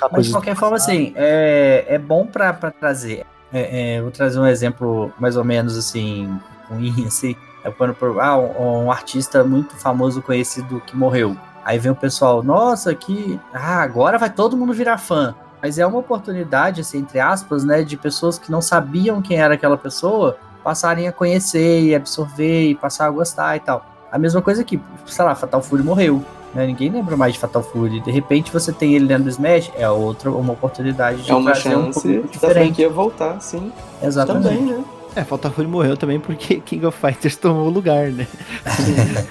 Mas 0.00 0.10
coisas 0.10 0.26
de 0.26 0.32
qualquer 0.32 0.56
forma, 0.56 0.76
passado. 0.76 0.90
assim, 0.92 1.12
é, 1.16 1.86
é 1.88 1.98
bom 1.98 2.26
pra 2.26 2.52
trazer. 2.52 3.24
É, 3.52 3.96
é, 3.96 4.02
vou 4.02 4.10
trazer 4.10 4.38
um 4.38 4.46
exemplo 4.46 5.12
mais 5.18 5.36
ou 5.36 5.44
menos 5.44 5.76
assim, 5.76 6.38
ruim, 6.68 7.04
assim. 7.06 7.36
É 7.62 7.70
quando 7.70 7.94
ah, 8.20 8.38
um, 8.38 8.86
um 8.86 8.92
artista 8.92 9.44
muito 9.44 9.76
famoso 9.76 10.22
conhecido 10.22 10.80
que 10.86 10.96
morreu. 10.96 11.36
Aí 11.64 11.78
vem 11.78 11.92
o 11.92 11.96
pessoal, 11.96 12.42
nossa, 12.42 12.94
que. 12.94 13.38
Ah, 13.52 13.82
agora 13.82 14.18
vai 14.18 14.30
todo 14.30 14.56
mundo 14.56 14.72
virar 14.72 14.96
fã. 14.98 15.34
Mas 15.62 15.78
é 15.78 15.86
uma 15.86 15.98
oportunidade, 15.98 16.80
assim, 16.80 16.98
entre 16.98 17.20
aspas, 17.20 17.64
né, 17.64 17.82
de 17.82 17.96
pessoas 17.96 18.38
que 18.38 18.50
não 18.50 18.62
sabiam 18.62 19.20
quem 19.20 19.38
era 19.38 19.54
aquela 19.54 19.76
pessoa 19.76 20.38
passarem 20.64 21.06
a 21.06 21.12
conhecer 21.12 21.82
e 21.82 21.94
absorver 21.94 22.70
e 22.70 22.74
passar 22.74 23.06
a 23.06 23.10
gostar 23.10 23.56
e 23.56 23.60
tal. 23.60 23.84
A 24.10 24.18
mesma 24.18 24.40
coisa 24.40 24.64
que, 24.64 24.80
sei 25.06 25.24
lá, 25.24 25.34
Fatal 25.34 25.62
Fury 25.62 25.82
morreu. 25.82 26.24
Né? 26.54 26.66
Ninguém 26.66 26.90
lembra 26.90 27.16
mais 27.16 27.34
de 27.34 27.38
Fatal 27.38 27.62
Fury. 27.62 28.00
De 28.00 28.10
repente 28.10 28.52
você 28.52 28.72
tem 28.72 28.94
ele 28.94 29.06
dentro 29.06 29.24
do 29.24 29.30
Smash, 29.30 29.70
é 29.76 29.88
outra, 29.88 30.30
uma 30.30 30.52
oportunidade 30.52 31.22
de 31.22 31.30
É 31.30 31.34
uma 31.34 31.52
trazer 31.52 31.76
um 31.76 31.92
chance 31.92 32.02
pouco 32.02 32.22
da 32.22 32.32
diferente. 32.32 32.64
franquia 32.66 32.88
voltar, 32.88 33.40
sim. 33.40 33.72
Exatamente. 34.02 34.48
Também, 34.48 34.62
né? 34.64 34.84
É, 35.16 35.24
Fatal 35.24 35.50
Fury 35.50 35.66
morreu 35.66 35.96
também 35.96 36.20
porque 36.20 36.60
King 36.64 36.86
of 36.86 36.98
Fighters 36.98 37.36
tomou 37.36 37.66
o 37.66 37.70
lugar, 37.70 38.10
né? 38.10 38.26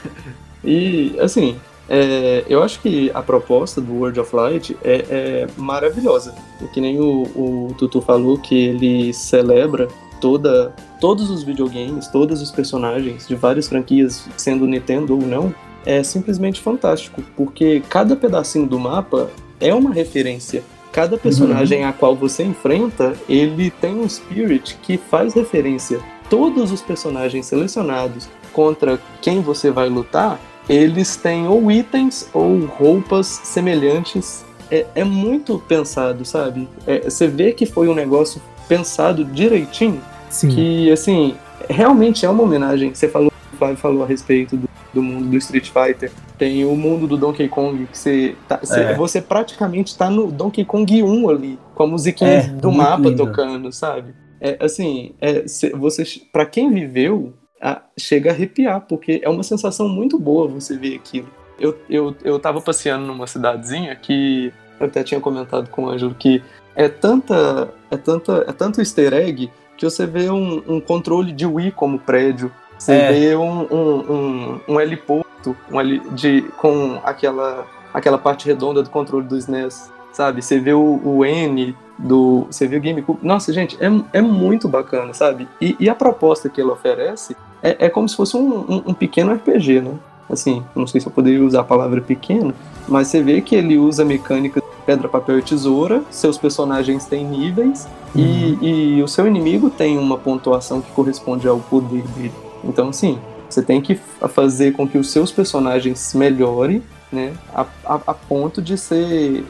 E, 0.63 1.17
assim, 1.21 1.55
é, 1.87 2.43
eu 2.47 2.61
acho 2.61 2.81
que 2.81 3.09
a 3.13 3.21
proposta 3.21 3.79
do 3.79 3.93
World 3.93 4.19
of 4.19 4.35
Light 4.35 4.77
é, 4.83 5.05
é 5.09 5.47
maravilhosa. 5.57 6.35
E 6.61 6.67
que 6.67 6.81
nem 6.81 6.99
o, 6.99 7.23
o 7.35 7.75
Tutu 7.77 8.01
falou, 8.01 8.37
que 8.37 8.55
ele 8.67 9.13
celebra 9.13 9.87
toda, 10.19 10.73
todos 10.99 11.29
os 11.29 11.43
videogames, 11.43 12.07
todos 12.07 12.41
os 12.41 12.51
personagens 12.51 13.27
de 13.27 13.35
várias 13.35 13.67
franquias, 13.67 14.27
sendo 14.35 14.67
Nintendo 14.67 15.15
ou 15.15 15.21
não, 15.21 15.53
é 15.85 16.03
simplesmente 16.03 16.61
fantástico. 16.61 17.21
Porque 17.35 17.81
cada 17.89 18.15
pedacinho 18.15 18.67
do 18.67 18.79
mapa 18.79 19.29
é 19.59 19.73
uma 19.73 19.93
referência. 19.93 20.63
Cada 20.91 21.17
personagem 21.17 21.85
a 21.85 21.93
qual 21.93 22.15
você 22.15 22.43
enfrenta, 22.43 23.13
ele 23.27 23.69
tem 23.69 23.95
um 23.95 24.09
spirit 24.09 24.77
que 24.81 24.97
faz 24.97 25.33
referência. 25.33 25.99
Todos 26.29 26.71
os 26.71 26.81
personagens 26.81 27.45
selecionados 27.45 28.27
contra 28.51 28.99
quem 29.21 29.41
você 29.41 29.69
vai 29.69 29.87
lutar, 29.87 30.39
eles 30.67 31.15
têm 31.15 31.47
ou 31.47 31.71
itens 31.71 32.27
ou 32.33 32.65
roupas 32.65 33.27
semelhantes. 33.27 34.45
É, 34.71 34.85
é 34.95 35.03
muito 35.03 35.57
pensado, 35.67 36.23
sabe? 36.25 36.67
É, 36.85 37.09
você 37.09 37.27
vê 37.27 37.53
que 37.53 37.65
foi 37.65 37.87
um 37.87 37.95
negócio 37.95 38.41
pensado 38.67 39.25
direitinho, 39.25 40.01
Sim. 40.29 40.49
que 40.49 40.91
assim, 40.91 41.35
realmente 41.67 42.25
é 42.25 42.29
uma 42.29 42.43
homenagem. 42.43 42.93
Você 42.93 43.07
falou, 43.07 43.31
o 43.51 43.57
Flávio 43.57 43.77
falou 43.77 44.03
a 44.03 44.05
respeito 44.05 44.55
do, 44.55 44.68
do 44.93 45.01
mundo 45.03 45.29
do 45.29 45.37
Street 45.37 45.69
Fighter. 45.69 46.11
Tem 46.37 46.63
o 46.65 46.75
mundo 46.75 47.05
do 47.07 47.17
Donkey 47.17 47.47
Kong, 47.49 47.85
que 47.85 47.97
você, 47.97 48.35
tá, 48.47 48.59
É. 48.71 48.93
você 48.95 49.21
praticamente 49.21 49.97
tá 49.97 50.09
no 50.09 50.31
Donkey 50.31 50.63
Kong 50.65 51.03
1 51.03 51.29
ali, 51.29 51.59
com 51.75 51.83
a 51.83 51.87
musiquinha 51.87 52.29
É, 52.29 52.41
do 52.47 52.71
mapa 52.71 53.09
lindo. 53.09 53.25
tocando, 53.25 53.71
sabe? 53.71 54.13
É, 54.41 54.57
assim, 54.63 55.13
é, 55.19 55.47
cê- 55.47 55.71
você, 55.71 56.03
para 56.31 56.45
quem 56.45 56.71
viveu, 56.71 57.33
a- 57.61 57.81
chega 57.99 58.29
a 58.31 58.33
arrepiar, 58.33 58.81
porque 58.87 59.19
é 59.23 59.29
uma 59.29 59.43
sensação 59.43 59.87
muito 59.89 60.17
boa 60.17 60.47
você 60.47 60.77
ver 60.77 60.95
aquilo. 60.95 61.27
Eu, 61.59 61.77
eu, 61.89 62.15
eu 62.23 62.39
tava 62.39 62.61
passeando 62.61 63.05
numa 63.05 63.27
cidadezinha 63.27 63.93
que 63.95 64.53
eu 64.79 64.85
até 64.85 65.03
tinha 65.03 65.19
comentado 65.19 65.69
com 65.69 65.83
o 65.83 65.89
Ângelo 65.89 66.15
que 66.17 66.41
é 66.73 66.87
tanta, 66.87 67.69
é 67.91 67.97
tanta, 67.97 68.45
é 68.47 68.53
tanto 68.53 68.79
easter 68.79 69.13
egg 69.13 69.51
que 69.75 69.83
você 69.83 70.05
vê 70.05 70.29
um, 70.29 70.63
um 70.67 70.79
controle 70.79 71.33
de 71.33 71.45
Wii 71.45 71.71
como 71.73 71.99
prédio, 71.99 72.49
você 72.79 72.93
É. 72.93 73.11
vê 73.11 73.35
um, 73.35 73.61
um, 73.71 74.13
um, 74.13 74.59
um 74.69 74.79
heliporto 74.81 75.55
um 75.71 75.79
heli- 75.79 76.01
de, 76.11 76.41
com 76.57 76.99
aquela, 77.03 77.65
aquela 77.93 78.17
parte 78.17 78.45
redonda 78.47 78.81
do 78.81 78.89
controle 78.89 79.25
do 79.27 79.37
SNES, 79.37 79.91
sabe? 80.11 80.41
Você 80.41 80.59
vê 80.59 80.73
o, 80.73 80.99
o 81.03 81.23
N 81.23 81.75
do. 81.97 82.47
Você 82.49 82.65
vê 82.67 82.77
o 82.77 82.81
GameCube. 82.81 83.19
Nossa, 83.21 83.53
gente, 83.53 83.77
é, 83.79 84.17
é 84.17 84.21
muito 84.21 84.67
bacana, 84.67 85.13
sabe? 85.13 85.47
E, 85.61 85.75
e 85.79 85.89
a 85.89 85.93
proposta 85.95 86.49
que 86.49 86.59
ele 86.59 86.69
oferece 86.71 87.35
é, 87.61 87.85
é 87.85 87.89
como 87.89 88.07
se 88.09 88.15
fosse 88.15 88.35
um, 88.35 88.59
um, 88.59 88.83
um 88.87 88.93
pequeno 88.93 89.33
RPG, 89.33 89.81
né? 89.81 89.91
Assim, 90.29 90.63
não 90.75 90.85
sei 90.85 91.01
se 91.01 91.07
eu 91.07 91.11
poderia 91.11 91.43
usar 91.43 91.61
a 91.61 91.63
palavra 91.63 91.99
pequeno, 92.01 92.53
mas 92.87 93.07
você 93.07 93.21
vê 93.21 93.41
que 93.41 93.55
ele 93.55 93.77
usa 93.77 94.05
mecânica 94.05 94.61
pedra, 94.85 95.07
papel 95.07 95.39
e 95.39 95.41
tesoura, 95.41 96.03
seus 96.09 96.37
personagens 96.37 97.05
têm 97.05 97.23
níveis 97.23 97.87
e, 98.15 98.57
e 98.97 99.03
o 99.03 99.07
seu 99.07 99.27
inimigo 99.27 99.69
tem 99.69 99.97
uma 99.97 100.17
pontuação 100.17 100.81
que 100.81 100.91
corresponde 100.91 101.47
ao 101.47 101.59
poder 101.59 102.01
dele. 102.09 102.33
Então, 102.63 102.89
assim, 102.89 103.19
você 103.49 103.61
tem 103.61 103.81
que 103.81 103.95
fa- 103.95 104.27
fazer 104.27 104.73
com 104.73 104.87
que 104.87 104.97
os 104.97 105.09
seus 105.09 105.31
personagens 105.31 106.13
melhorem, 106.13 106.83
né, 107.11 107.33
a, 107.53 107.65
a, 107.85 107.95
a 108.07 108.13
ponto 108.13 108.61
de 108.61 108.77
ser 108.77 109.43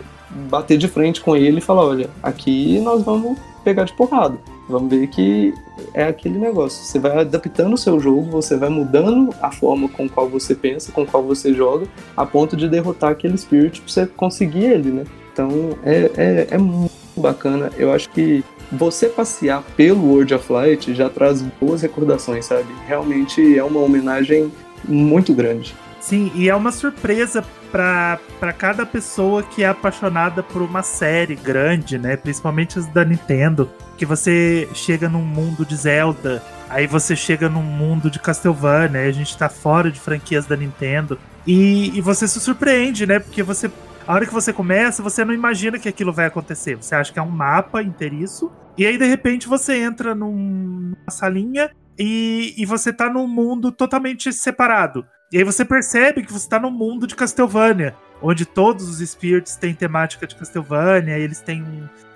bater 0.50 0.78
de 0.78 0.88
frente 0.88 1.22
com 1.22 1.36
ele 1.36 1.58
e 1.58 1.62
falar, 1.62 1.84
olha, 1.86 2.10
aqui 2.22 2.80
nós 2.80 3.04
vamos 3.04 3.38
pegar 3.64 3.84
de 3.84 3.94
porrada. 3.94 4.38
Vamos 4.70 4.90
ver 4.92 5.08
que 5.08 5.52
é 5.96 6.04
aquele 6.04 6.38
negócio. 6.38 6.84
Você 6.84 7.00
vai 7.00 7.18
adaptando 7.20 7.74
o 7.74 7.78
seu 7.78 8.00
jogo, 8.00 8.30
você 8.30 8.56
vai 8.56 8.70
mudando 8.70 9.34
a 9.42 9.52
forma 9.52 9.90
com 9.90 10.08
qual 10.08 10.30
você 10.30 10.54
pensa, 10.54 10.92
com 10.92 11.06
qual 11.06 11.24
você 11.24 11.54
joga, 11.54 11.88
a 12.16 12.24
ponto 12.26 12.56
de 12.56 12.70
derrotar 12.70 13.12
aquele 13.12 13.36
Spirit 13.36 13.82
pra 13.82 13.92
você 13.92 14.06
conseguir 14.06 14.66
ele, 14.66 14.92
né? 14.92 15.04
Então 15.34 15.50
é, 15.84 16.12
é, 16.16 16.48
é 16.52 16.58
muito 16.58 16.92
bacana. 17.18 17.72
Eu 17.78 17.92
acho 17.92 18.10
que 18.12 18.44
você 18.72 19.08
passear 19.08 19.64
pelo 19.76 20.06
World 20.06 20.34
of 20.34 20.52
Light 20.52 20.94
já 20.94 21.10
traz 21.10 21.42
boas 21.42 21.82
recordações, 21.82 22.46
sabe? 22.46 22.68
Realmente 22.88 23.58
é 23.58 23.64
uma 23.64 23.80
homenagem 23.80 24.52
muito 24.88 25.34
grande. 25.34 25.76
Sim, 26.00 26.32
e 26.34 26.50
é 26.50 26.56
uma 26.56 26.72
surpresa 26.72 27.44
pra 27.72 28.54
cada 28.58 28.86
pessoa 28.86 29.44
que 29.44 29.64
é 29.64 29.68
apaixonada 29.68 30.42
por 30.42 30.62
uma 30.62 30.82
série 30.82 31.36
grande, 31.36 31.98
né? 31.98 32.16
Principalmente 32.16 32.80
as 32.80 32.88
da 32.88 33.04
Nintendo. 33.06 33.70
Que 33.98 34.06
você 34.06 34.68
chega 34.74 35.10
num 35.10 35.22
mundo 35.22 35.66
de 35.66 35.76
Zelda, 35.76 36.42
aí 36.70 36.88
você 36.88 37.16
chega 37.16 37.50
num 37.50 37.62
mundo 37.62 38.10
de 38.10 38.18
Castlevania, 38.18 39.02
a 39.02 39.12
gente 39.12 39.38
tá 39.38 39.50
fora 39.50 39.92
de 39.92 40.00
franquias 40.00 40.46
da 40.46 40.56
Nintendo. 40.56 41.20
E, 41.46 41.98
e 41.98 42.02
você 42.02 42.28
se 42.28 42.40
surpreende, 42.40 43.06
né? 43.06 43.20
Porque 43.20 43.44
você. 43.44 43.70
A 44.10 44.14
hora 44.16 44.26
que 44.26 44.34
você 44.34 44.52
começa, 44.52 45.04
você 45.04 45.24
não 45.24 45.36
imagina 45.36 45.78
que 45.78 45.88
aquilo 45.88 46.12
vai 46.12 46.26
acontecer. 46.26 46.76
Você 46.76 46.96
acha 46.96 47.14
que 47.14 47.20
é 47.20 47.22
um 47.22 47.30
mapa 47.30 47.84
inteiriço. 47.84 48.52
E 48.76 48.84
aí, 48.84 48.98
de 48.98 49.06
repente, 49.06 49.48
você 49.48 49.78
entra 49.78 50.16
num- 50.16 50.96
numa 50.96 51.12
salinha 51.12 51.70
e, 51.96 52.56
e 52.58 52.66
você 52.66 52.92
tá 52.92 53.08
num 53.08 53.28
mundo 53.28 53.72
totalmente 53.72 54.34
separado. 54.34 55.06
E 55.32 55.38
aí 55.38 55.44
você 55.44 55.64
percebe 55.64 56.24
que 56.24 56.34
você 56.34 56.50
tá 56.50 56.60
num 56.60 56.72
mundo 56.72 57.06
de 57.06 57.16
Castlevania, 57.16 57.94
onde 58.20 58.48
todos 58.48 58.90
os 58.90 59.08
Spirits 59.08 59.56
têm 59.58 59.76
temática 59.76 60.26
de 60.26 60.36
Castlevania, 60.36 61.16
eles 61.20 61.40
têm 61.40 61.64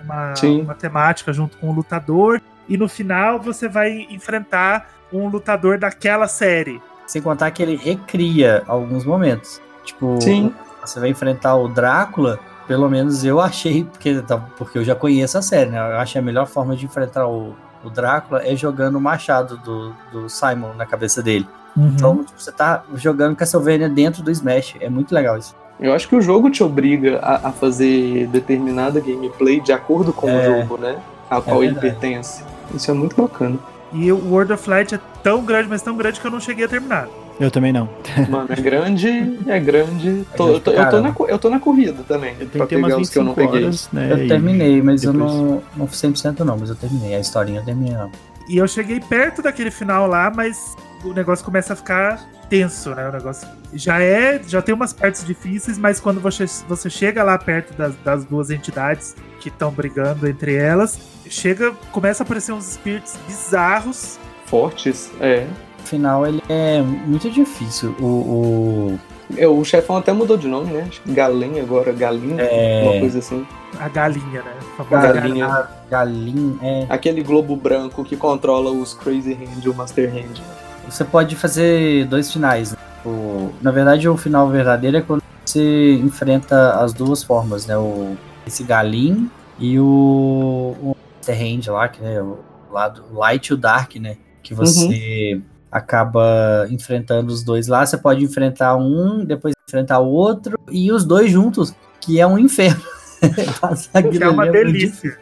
uma, 0.03 0.34
uma 0.64 0.74
temática 0.74 1.32
junto 1.32 1.60
com 1.60 1.70
o 1.70 1.74
lutador, 1.74 2.41
e 2.68 2.76
no 2.76 2.90
final 2.90 3.40
você 3.40 3.68
vai 3.68 4.07
enfrentar 4.10 4.90
um 5.14 5.28
lutador 5.28 5.78
daquela 5.78 6.28
série. 6.28 6.82
Sem 7.06 7.22
contar 7.22 7.52
que 7.52 7.61
ele 7.61 7.76
recria 7.76 8.64
alguns 8.65 9.06
momentos. 9.06 9.61
Tipo, 9.84 10.20
Sim. 10.20 10.52
Você 10.85 10.99
vai 10.99 11.10
enfrentar 11.10 11.55
o 11.55 11.68
Drácula, 11.68 12.39
pelo 12.68 12.89
menos 12.89 13.23
eu 13.26 13.39
achei, 13.41 13.84
porque, 13.84 14.22
tá- 14.22 14.38
porque 14.57 14.77
eu 14.77 14.84
já 14.84 14.95
conheço 14.95 15.38
a 15.38 15.41
série, 15.41 15.69
né? 15.69 15.77
Eu 15.77 15.97
achei 15.99 16.19
a 16.19 16.23
melhor 16.23 16.45
forma 16.47 16.76
de 16.76 16.85
enfrentar 16.85 17.27
o, 17.27 17.55
o 17.84 17.89
Drácula 17.89 18.41
é 18.45 18.55
jogando 18.55 18.95
o 18.95 19.01
machado 19.01 19.57
do, 19.57 19.93
do 20.11 20.30
Simon 20.30 20.73
na 20.76 20.85
cabeça 20.85 21.22
dele. 21.22 21.47
Então, 21.76 22.23
tipo, 22.23 22.39
você 22.39 22.51
tá 22.51 22.84
jogando 22.95 23.35
Castlevania 23.35 23.89
dentro 23.89 24.22
do 24.22 24.30
Smash. 24.30 24.76
É 24.80 24.89
muito 24.89 25.14
legal 25.14 25.38
isso. 25.38 25.55
Eu 25.80 25.91
acho 25.93 26.07
que 26.07 26.15
o 26.15 26.22
jogo 26.22 26.51
te 26.51 26.64
obriga 26.64 27.18
a, 27.19 27.49
a 27.49 27.51
fazer 27.51 28.27
determinada 28.27 28.99
gameplay 28.99 29.60
de 29.60 29.73
acordo 29.73 30.14
com 30.14 30.30
É. 30.30 30.38
o 30.38 30.61
jogo, 30.61 30.77
né? 30.77 30.97
A 31.30 31.41
qual 31.41 31.64
ele 31.64 31.73
verdade. 31.73 31.95
pertence. 31.99 32.43
Isso 32.76 32.91
é 32.91 32.93
muito 32.93 33.19
bacana. 33.19 33.57
E 33.91 34.11
o 34.11 34.30
World 34.31 34.53
of 34.53 34.69
Light 34.69 34.93
é 34.93 34.99
tão 35.23 35.43
grande, 35.43 35.68
mas 35.68 35.81
tão 35.81 35.97
grande 35.97 36.19
que 36.22 36.27
eu 36.27 36.31
não 36.31 36.39
cheguei 36.39 36.65
a 36.65 36.68
terminar. 36.69 37.07
Eu 37.39 37.49
também 37.49 37.73
não. 37.73 37.89
Mano, 38.30 38.47
é 38.51 38.55
grande, 38.61 39.38
é 39.47 39.60
grande. 39.60 40.26
É 40.34 40.38
Tô- 40.38 40.49
eu, 40.49 40.60
tô, 40.60 40.72
eu, 40.72 40.89
tô 40.89 41.01
na, 41.01 41.15
eu 41.30 41.39
tô 41.39 41.49
na 41.49 41.60
corrida 41.60 42.03
também. 42.07 42.35
Eu 42.39 42.47
pra 42.47 42.65
tentei 42.65 42.77
umas 42.77 42.91
pegar 42.91 43.01
os 43.01 43.10
que 43.10 43.18
eu 43.19 43.23
25 43.23 43.26
não 43.26 43.34
peguei. 43.34 43.64
horas, 43.65 43.89
né? 43.91 44.11
Eu 44.11 44.27
terminei, 44.27 44.81
mas 44.81 45.03
eu 45.03 45.14
depois- 45.14 45.31
não, 45.34 45.64
não 45.76 45.88
100% 45.88 46.39
não, 46.41 46.57
mas 46.57 46.69
eu 46.69 46.76
terminei. 46.76 47.15
A 47.15 47.19
historinha 47.19 47.60
eu 47.60 47.65
terminei 47.65 47.93
não. 47.95 48.11
E 48.47 48.57
eu 48.57 48.68
cheguei 48.68 48.99
perto 48.99 49.41
daquele 49.41 49.72
final 49.72 50.05
lá, 50.07 50.31
mas 50.35 50.76
o 51.03 51.11
negócio 51.14 51.43
começa 51.43 51.73
a 51.73 51.76
ficar 51.76 52.23
tenso, 52.49 52.91
né? 52.91 53.07
O 53.10 53.11
negócio 53.11 53.47
já 53.73 53.99
é, 54.01 54.39
já 54.47 54.61
tem 54.61 54.76
umas 54.76 54.93
partes 54.93 55.26
difíceis, 55.26 55.77
mas 55.77 55.99
quando 55.99 56.19
você, 56.19 56.45
você 56.68 56.89
chega 56.89 57.23
lá 57.23 57.38
perto 57.38 57.73
das, 57.76 57.95
das 58.03 58.26
duas 58.26 58.51
entidades 58.51 59.15
que 59.39 59.49
estão 59.49 59.72
brigando 59.72 60.27
entre 60.27 60.53
elas, 60.55 60.99
chega, 61.27 61.72
começa 61.91 62.22
a 62.22 62.26
aparecer 62.26 62.51
uns 62.51 62.65
spirits 62.73 63.18
bizarros. 63.27 64.19
Fortes, 64.45 65.10
é. 65.19 65.47
Final 65.94 66.26
ele 66.26 66.41
é 66.49 66.82
muito 66.82 67.30
difícil. 67.30 67.95
O, 67.99 68.06
o- 68.06 68.99
É, 69.38 69.48
O 69.48 69.64
chefão 69.64 69.98
até 69.98 70.11
mudou 70.11 70.36
de 70.38 70.48
nome, 70.48 70.74
né? 70.74 70.86
Acho 70.90 71.02
que 71.02 71.11
Galém 71.14 71.60
agora, 71.60 71.91
Galinha, 71.91 72.41
É. 72.41 72.82
uma 72.84 72.99
coisa 72.99 73.20
assim. 73.20 73.45
A 73.80 73.88
galinha, 73.90 74.41
né? 74.41 74.53
A 74.80 74.84
Galinha. 74.84 75.45
a 75.48 75.68
galinha 75.90 76.56
é. 76.64 76.86
Aquele 76.90 77.22
globo 77.22 77.56
branco 77.56 78.03
que 78.03 78.15
controla 78.18 78.72
os 78.72 78.94
Crazy 78.95 79.34
Hand 79.34 79.64
e 79.64 79.70
o 79.70 79.74
Master 79.76 80.10
Hand. 80.11 80.41
Você 80.90 81.03
pode 81.06 81.36
fazer 81.36 82.06
dois 82.07 82.32
finais. 82.34 82.72
Né? 82.72 82.78
O- 83.06 83.49
na 83.61 83.70
verdade, 83.72 84.10
o 84.10 84.18
final 84.18 84.49
verdadeiro 84.49 84.98
é 84.98 85.02
quando 85.02 85.22
você 85.45 85.94
enfrenta 85.95 86.72
as 86.84 86.91
duas 86.94 87.24
formas, 87.24 87.68
né? 87.68 87.78
O, 87.78 88.15
esse 88.48 88.64
galim 88.64 89.30
e 89.60 89.80
o, 89.80 90.76
o 90.82 90.95
Master 91.18 91.40
Hand 91.40 91.72
lá, 91.72 91.88
que 91.88 92.03
é 92.03 92.20
o 92.22 92.40
lado 92.72 93.03
Light 93.14 93.48
e 93.48 93.53
o 93.53 93.57
Dark, 93.57 93.95
né? 93.98 94.18
Que 94.44 94.53
você 94.53 95.40
acaba 95.73 96.67
enfrentando 96.69 97.31
os 97.33 97.43
dois 97.43 97.67
lá. 97.67 97.85
Você 97.85 97.97
pode 97.97 98.23
enfrentar 98.23 98.75
um, 98.77 99.25
depois 99.25 99.53
enfrentar 99.67 99.99
o 99.99 100.07
outro 100.09 100.57
e 100.71 100.91
os 100.91 101.03
dois 101.03 101.31
juntos, 101.31 101.73
que 101.99 102.19
é 102.19 102.27
um 102.27 102.37
inferno. 102.37 102.81
Passar 103.59 104.01
que 104.03 104.07
aquilo 104.09 104.23
é 104.25 104.29
uma 104.29 104.45
delícia. 104.47 105.17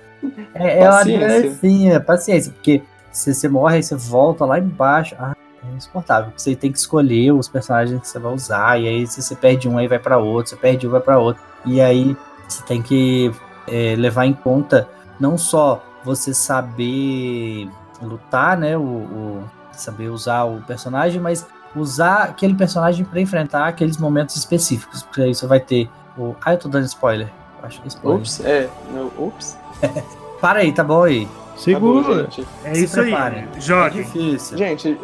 é, 0.54 0.80
é 0.80 0.90
uma 0.90 0.98
Paciência. 0.98 1.28
delicinha, 1.42 2.00
paciência, 2.00 2.52
porque 2.52 2.82
se 3.12 3.34
você 3.34 3.48
morre, 3.48 3.78
aí 3.78 3.84
você 3.84 3.96
volta 3.96 4.44
lá 4.46 4.60
embaixo. 4.60 5.16
Ah, 5.18 5.36
é 5.64 5.76
insuportável. 5.78 6.32
Você 6.36 6.56
tem 6.56 6.72
que 6.72 6.78
escolher 6.80 7.32
os 7.32 7.48
personagens 7.48 8.00
que 8.02 8.08
você 8.08 8.20
vai 8.20 8.34
usar, 8.34 8.80
e 8.82 8.88
aí 8.88 9.08
se 9.08 9.22
você 9.22 9.36
perde 9.36 9.70
um, 9.70 9.78
aí 9.78 9.88
vai 9.88 10.00
pra 10.00 10.18
outro, 10.18 10.50
você 10.50 10.56
perde 10.56 10.88
um, 10.88 10.92
vai 10.92 11.00
pra 11.02 11.18
outro. 11.20 11.42
E 11.66 11.80
aí 11.80 12.18
você 12.48 12.64
tem 12.64 12.82
que 12.82 13.32
é, 13.68 13.96
levar 13.96 14.26
em 14.26 14.34
conta 14.34 14.88
não 15.20 15.38
só 15.38 15.84
você 16.04 16.34
saber 16.34 17.70
lutar, 18.02 18.58
né? 18.58 18.76
O, 18.76 18.82
o- 18.82 19.44
saber 19.82 20.10
usar 20.10 20.44
o 20.44 20.62
personagem, 20.62 21.20
mas 21.20 21.46
usar 21.76 22.24
aquele 22.24 22.54
personagem 22.54 23.06
pra 23.06 23.20
enfrentar 23.20 23.68
aqueles 23.68 23.98
momentos 23.98 24.36
específicos. 24.36 25.04
Porque 25.04 25.22
aí 25.22 25.34
você 25.36 25.46
vai 25.48 25.60
ter 25.60 25.90
o. 26.18 26.36
Ah, 26.44 26.54
eu 26.54 26.58
tô 26.58 26.70
dando 26.70 26.86
spoiler. 26.86 27.28
Acho 27.64 27.80
que 27.82 27.86
é 27.86 27.90
spoiler. 27.90 28.20
Ops, 28.22 28.40
é. 28.46 28.70
Não, 28.94 29.12
ops. 29.18 29.58
Para 30.42 30.60
aí, 30.60 30.72
tá 30.74 30.84
bom 30.84 31.04
aí. 31.04 31.28
Segura. 31.56 32.24
gente. 32.24 32.48
É 32.64 32.74
Se 32.74 32.84
isso 32.86 33.00
aí. 33.00 33.08
preparem. 33.12 33.48
É 33.56 33.62
Joguem. 33.62 34.04
difícil. 34.04 34.58
Gente, 34.58 34.98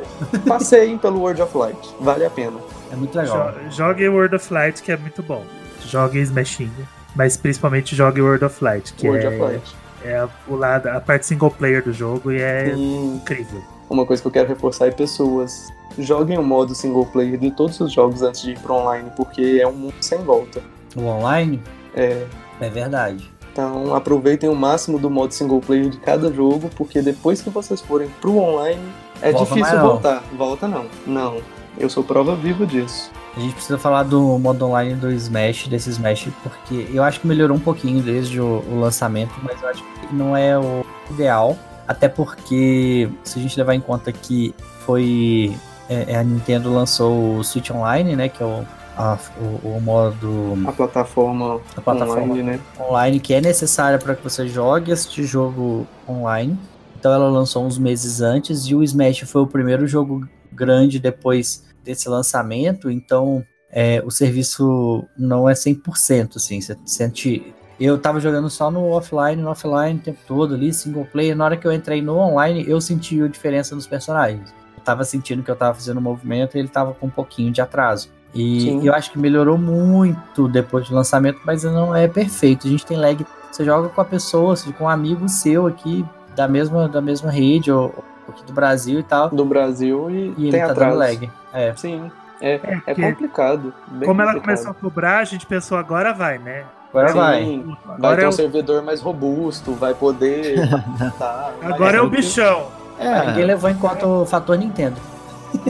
passeiem 0.47 0.97
pelo 0.97 1.19
World 1.19 1.41
of 1.41 1.55
Light. 1.57 1.95
Vale 1.99 2.25
a 2.25 2.29
pena. 2.29 2.57
É 2.91 2.95
muito 2.95 3.15
legal. 3.17 3.51
Jo- 3.51 3.69
Joguem 3.69 4.09
World 4.09 4.35
of 4.35 4.51
Light, 4.53 4.81
que 4.81 4.91
é 4.91 4.97
muito 4.97 5.21
bom. 5.21 5.43
Joguem 5.85 6.21
Smashinho. 6.23 6.71
Mas 7.15 7.37
principalmente 7.37 7.95
joguem 7.95 8.23
World 8.23 8.45
of 8.45 8.63
Light, 8.63 8.93
que 8.93 9.07
World 9.07 9.25
é, 9.25 9.29
of 9.29 9.37
Light. 9.39 9.75
é 10.03 10.17
a, 10.17 10.29
o 10.47 10.55
lado, 10.55 10.87
a 10.87 10.99
parte 10.99 11.25
single 11.25 11.49
player 11.51 11.83
do 11.83 11.91
jogo 11.93 12.31
e 12.31 12.41
é 12.41 12.73
Hum, 12.75 13.15
incrível. 13.21 13.63
Uma 13.89 14.05
coisa 14.05 14.22
que 14.22 14.27
eu 14.27 14.31
quero 14.31 14.47
reforçar 14.47 14.88
é 14.88 14.91
pessoas. 14.91 15.68
Joguem 15.97 16.38
o 16.38 16.43
modo 16.43 16.76
single 16.76 17.05
player 17.05 17.38
de 17.38 17.51
todos 17.51 17.80
os 17.80 17.91
jogos 17.91 18.22
antes 18.22 18.41
de 18.41 18.51
ir 18.51 18.59
pro 18.59 18.76
online, 18.76 19.11
porque 19.15 19.59
é 19.61 19.68
um 19.68 19.73
mundo 19.73 19.95
sem 20.01 20.19
volta. 20.19 20.61
O 20.95 21.01
online 21.01 21.61
É, 21.95 22.26
é 22.59 22.69
verdade. 22.69 23.31
Então 23.51 23.95
aproveitem 23.95 24.49
o 24.49 24.55
máximo 24.55 24.99
do 24.99 25.09
modo 25.09 25.34
single 25.34 25.59
player 25.59 25.89
de 25.89 25.97
cada 25.97 26.31
jogo, 26.31 26.69
porque 26.76 27.01
depois 27.01 27.41
que 27.41 27.49
vocês 27.49 27.81
forem 27.81 28.07
pro 28.22 28.38
online, 28.38 28.81
é 29.22 29.31
Volta 29.31 29.55
difícil 29.55 29.80
voltar. 29.80 30.23
Volta 30.38 30.68
não. 30.68 30.85
Não. 31.07 31.38
Eu 31.80 31.89
sou 31.89 32.03
prova 32.03 32.35
viva 32.35 32.65
disso. 32.65 33.11
A 33.35 33.39
gente 33.39 33.53
precisa 33.53 33.77
falar 33.77 34.03
do 34.03 34.19
modo 34.39 34.65
online 34.65 34.95
do 34.95 35.11
Smash, 35.11 35.68
desse 35.68 35.91
Smash, 35.91 36.27
porque 36.41 36.88
eu 36.91 37.03
acho 37.03 37.19
que 37.19 37.27
melhorou 37.27 37.55
um 37.55 37.59
pouquinho 37.59 38.01
desde 38.01 38.41
o, 38.41 38.64
o 38.68 38.80
lançamento, 38.80 39.34
mas 39.43 39.61
eu 39.61 39.69
acho 39.69 39.84
que 39.84 40.15
não 40.15 40.35
é 40.35 40.57
o 40.57 40.84
ideal. 41.11 41.57
Até 41.88 42.09
porque, 42.09 43.09
se 43.23 43.39
a 43.39 43.41
gente 43.41 43.57
levar 43.57 43.73
em 43.76 43.80
conta 43.81 44.11
que 44.11 44.53
foi. 44.85 45.55
é, 45.89 46.15
a 46.18 46.23
Nintendo 46.23 46.73
lançou 46.73 47.38
o 47.38 47.43
Switch 47.43 47.69
Online, 47.72 48.15
né? 48.15 48.27
Que 48.30 48.43
é 48.43 48.45
o, 48.45 48.65
a- 48.97 49.18
o, 49.39 49.68
o 49.77 49.81
modo 49.81 50.53
A 50.68 50.72
plataforma, 50.72 51.61
a 51.76 51.81
plataforma 51.81 52.23
online, 52.23 52.43
né? 52.43 52.59
online 52.80 53.19
que 53.19 53.34
é 53.34 53.39
necessária 53.41 53.97
para 53.97 54.15
que 54.15 54.23
você 54.23 54.47
jogue 54.47 54.91
este 54.91 55.23
jogo 55.23 55.88
online. 56.09 56.57
Então 56.99 57.14
ela 57.14 57.30
lançou 57.30 57.65
uns 57.65 57.77
meses 57.77 58.22
antes 58.22 58.65
e 58.68 58.73
o 58.76 58.84
Smash 58.84 59.19
foi 59.22 59.41
o 59.43 59.47
primeiro 59.47 59.88
jogo 59.88 60.27
grande 60.51 60.99
depois 60.99 61.64
desse 61.84 62.09
lançamento, 62.09 62.89
então 62.89 63.45
é, 63.72 64.01
o 64.03 64.09
serviço 64.09 65.05
não 65.18 65.47
é 65.47 65.53
100%, 65.53 66.35
assim, 66.38 66.59
você 66.59 66.76
sente... 66.85 67.53
Eu 67.79 67.97
tava 67.97 68.19
jogando 68.19 68.49
só 68.49 68.71
no 68.71 68.89
offline, 68.89 69.41
no 69.41 69.49
offline 69.49 69.99
o 69.99 70.01
tempo 70.03 70.19
todo 70.27 70.55
ali, 70.55 70.73
single 70.73 71.05
player, 71.05 71.35
na 71.35 71.45
hora 71.45 71.57
que 71.57 71.67
eu 71.67 71.71
entrei 71.71 72.01
no 72.01 72.17
online, 72.17 72.65
eu 72.67 72.81
senti 72.81 73.21
a 73.21 73.27
diferença 73.27 73.75
nos 73.75 73.85
personagens. 73.85 74.53
Eu 74.75 74.83
tava 74.83 75.03
sentindo 75.03 75.43
que 75.43 75.51
eu 75.51 75.55
tava 75.55 75.75
fazendo 75.75 75.97
um 75.97 76.01
movimento 76.01 76.55
e 76.55 76.59
ele 76.59 76.67
tava 76.67 76.93
com 76.93 77.05
um 77.07 77.09
pouquinho 77.11 77.51
de 77.51 77.61
atraso. 77.61 78.09
E 78.33 78.61
Sim. 78.61 78.85
eu 78.87 78.93
acho 78.93 79.11
que 79.11 79.19
melhorou 79.19 79.57
muito 79.57 80.47
depois 80.47 80.89
do 80.89 80.95
lançamento, 80.95 81.39
mas 81.45 81.63
não 81.63 81.95
é 81.95 82.07
perfeito. 82.07 82.67
A 82.67 82.69
gente 82.69 82.85
tem 82.85 82.97
lag. 82.97 83.25
Você 83.51 83.63
joga 83.63 83.89
com 83.89 84.01
a 84.01 84.05
pessoa, 84.05 84.55
com 84.77 84.83
um 84.83 84.89
amigo 84.89 85.27
seu 85.29 85.65
aqui 85.67 86.05
da 86.35 86.47
mesma, 86.47 86.87
da 86.87 87.01
mesma 87.01 87.31
rede, 87.31 87.71
ou, 87.71 87.85
ou 87.95 88.03
aqui 88.33 88.43
do 88.45 88.53
Brasil 88.53 88.99
e 88.99 89.03
tal, 89.03 89.29
Do 89.29 89.45
Brasil 89.45 90.09
e, 90.09 90.33
e 90.37 90.43
ele 90.43 90.51
tem 90.51 90.59
tá 90.61 90.71
atraso. 90.71 90.89
dando 90.91 90.99
lag. 90.99 91.29
É. 91.53 91.73
Sim. 91.75 92.11
É, 92.39 92.55
É, 92.55 92.81
é 92.87 92.93
complicado. 92.95 93.73
como 94.05 94.21
ela 94.21 94.33
complicado. 94.33 94.41
começou 94.41 94.71
a 94.71 94.73
cobrar, 94.75 95.17
a 95.19 95.23
gente 95.23 95.45
pensou, 95.47 95.75
agora 95.77 96.13
vai, 96.13 96.37
né? 96.37 96.65
Agora 96.97 97.09
Sim, 97.09 97.17
vai. 97.17 97.63
Vai 97.85 97.95
Agora 97.95 98.15
ter 98.17 98.23
é 98.23 98.25
um 98.25 98.29
o, 98.29 98.33
servidor 98.33 98.83
mais 98.83 99.01
robusto, 99.01 99.73
vai 99.73 99.93
poder. 99.93 100.55
tá, 101.19 101.51
agora 101.61 101.97
é 101.97 102.01
o 102.01 102.09
bichão. 102.09 102.67
Ah, 102.99 103.25
Ninguém 103.27 103.45
levou 103.45 103.69
em 103.69 103.75
conta 103.75 104.07
o 104.07 104.25
fator 104.25 104.57
Nintendo. 104.57 104.95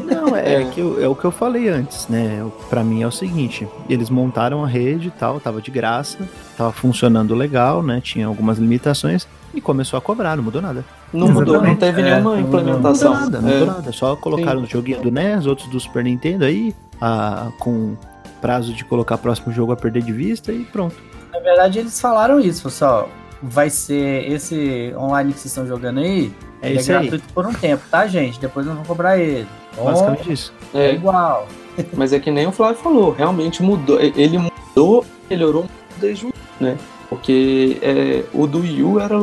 Não, 0.03 0.35
é, 0.35 0.61
É. 0.63 0.65
Que 0.69 0.79
eu- 0.79 1.03
é 1.03 1.07
o 1.07 1.13
que 1.15 1.25
eu 1.25 1.31
falei 1.31 1.67
antes, 1.69 2.07
né? 2.07 2.43
Pra 2.69 2.83
mim 2.83 3.03
é 3.03 3.07
o 3.07 3.11
seguinte: 3.11 3.67
eles 3.89 4.09
montaram 4.09 4.63
a 4.63 4.67
rede 4.67 5.09
e 5.09 5.11
tal, 5.11 5.39
tava 5.39 5.61
de 5.61 5.69
graça, 5.69 6.17
tava 6.57 6.71
funcionando 6.71 7.35
legal, 7.35 7.83
né? 7.83 8.01
Tinha 8.01 8.25
algumas 8.27 8.57
limitações 8.57 9.27
e 9.53 9.61
começou 9.61 9.97
a 9.97 10.01
cobrar, 10.01 10.35
não 10.35 10.43
mudou 10.43 10.61
nada. 10.61 10.83
Não 11.13 11.27
mudou, 11.27 11.55
não 11.55 11.65
Exatamente. 11.65 11.79
teve 11.79 12.01
É, 12.01 12.03
nenhuma 12.05 12.39
implementação. 12.39 13.13
Não 13.13 13.21
mudou 13.25 13.31
nada, 13.31 13.41
não 13.41 13.49
É, 13.49 13.59
mudou 13.59 13.75
nada. 13.75 13.91
Só 13.91 14.15
colocaram 14.15 14.61
no 14.61 14.67
joguinho 14.67 15.01
do 15.01 15.11
NES, 15.11 15.45
outros 15.45 15.67
do 15.69 15.79
Super 15.79 16.03
Nintendo 16.03 16.43
aí, 16.45 16.73
ah, 16.99 17.49
com 17.59 17.95
prazo 18.41 18.73
de 18.73 18.83
colocar 18.83 19.17
próximo 19.17 19.51
jogo 19.53 19.71
a 19.71 19.75
perder 19.75 20.01
de 20.03 20.11
vista 20.11 20.51
e 20.51 20.63
pronto. 20.63 20.95
Na 21.31 21.39
verdade, 21.39 21.79
eles 21.79 21.99
falaram 21.99 22.39
isso, 22.39 22.63
pessoal. 22.63 23.09
Vai 23.41 23.69
ser 23.69 24.31
esse 24.31 24.93
online 24.97 25.33
que 25.33 25.39
vocês 25.39 25.51
estão 25.51 25.67
jogando 25.67 25.99
aí. 25.99 26.33
É 26.61 26.69
ele 26.69 26.79
é 26.79 26.81
aí. 26.81 26.87
gratuito 26.87 27.33
por 27.33 27.45
um 27.45 27.53
tempo, 27.53 27.83
tá, 27.89 28.07
gente? 28.07 28.39
Depois 28.39 28.65
nós 28.65 28.73
vamos 28.75 28.87
cobrar 28.87 29.17
ele. 29.17 29.47
Bom, 29.75 29.85
Basicamente 29.85 30.31
isso. 30.31 30.53
é 30.73 30.87
é, 30.87 30.93
igual. 30.95 31.47
mas 31.93 32.13
é 32.13 32.19
que 32.19 32.31
nem 32.31 32.47
o 32.47 32.51
Flávio 32.51 32.77
falou, 32.77 33.11
realmente 33.11 33.61
mudou. 33.61 33.99
Ele 33.99 34.37
mudou, 34.37 35.05
melhorou 35.29 35.67
desde 35.99 36.25
o 36.25 36.33
né? 36.59 36.77
Porque 37.09 37.77
é, 37.81 38.23
o 38.33 38.47
do 38.47 38.59
Wii 38.59 38.83
U 38.83 38.99
era 38.99 39.15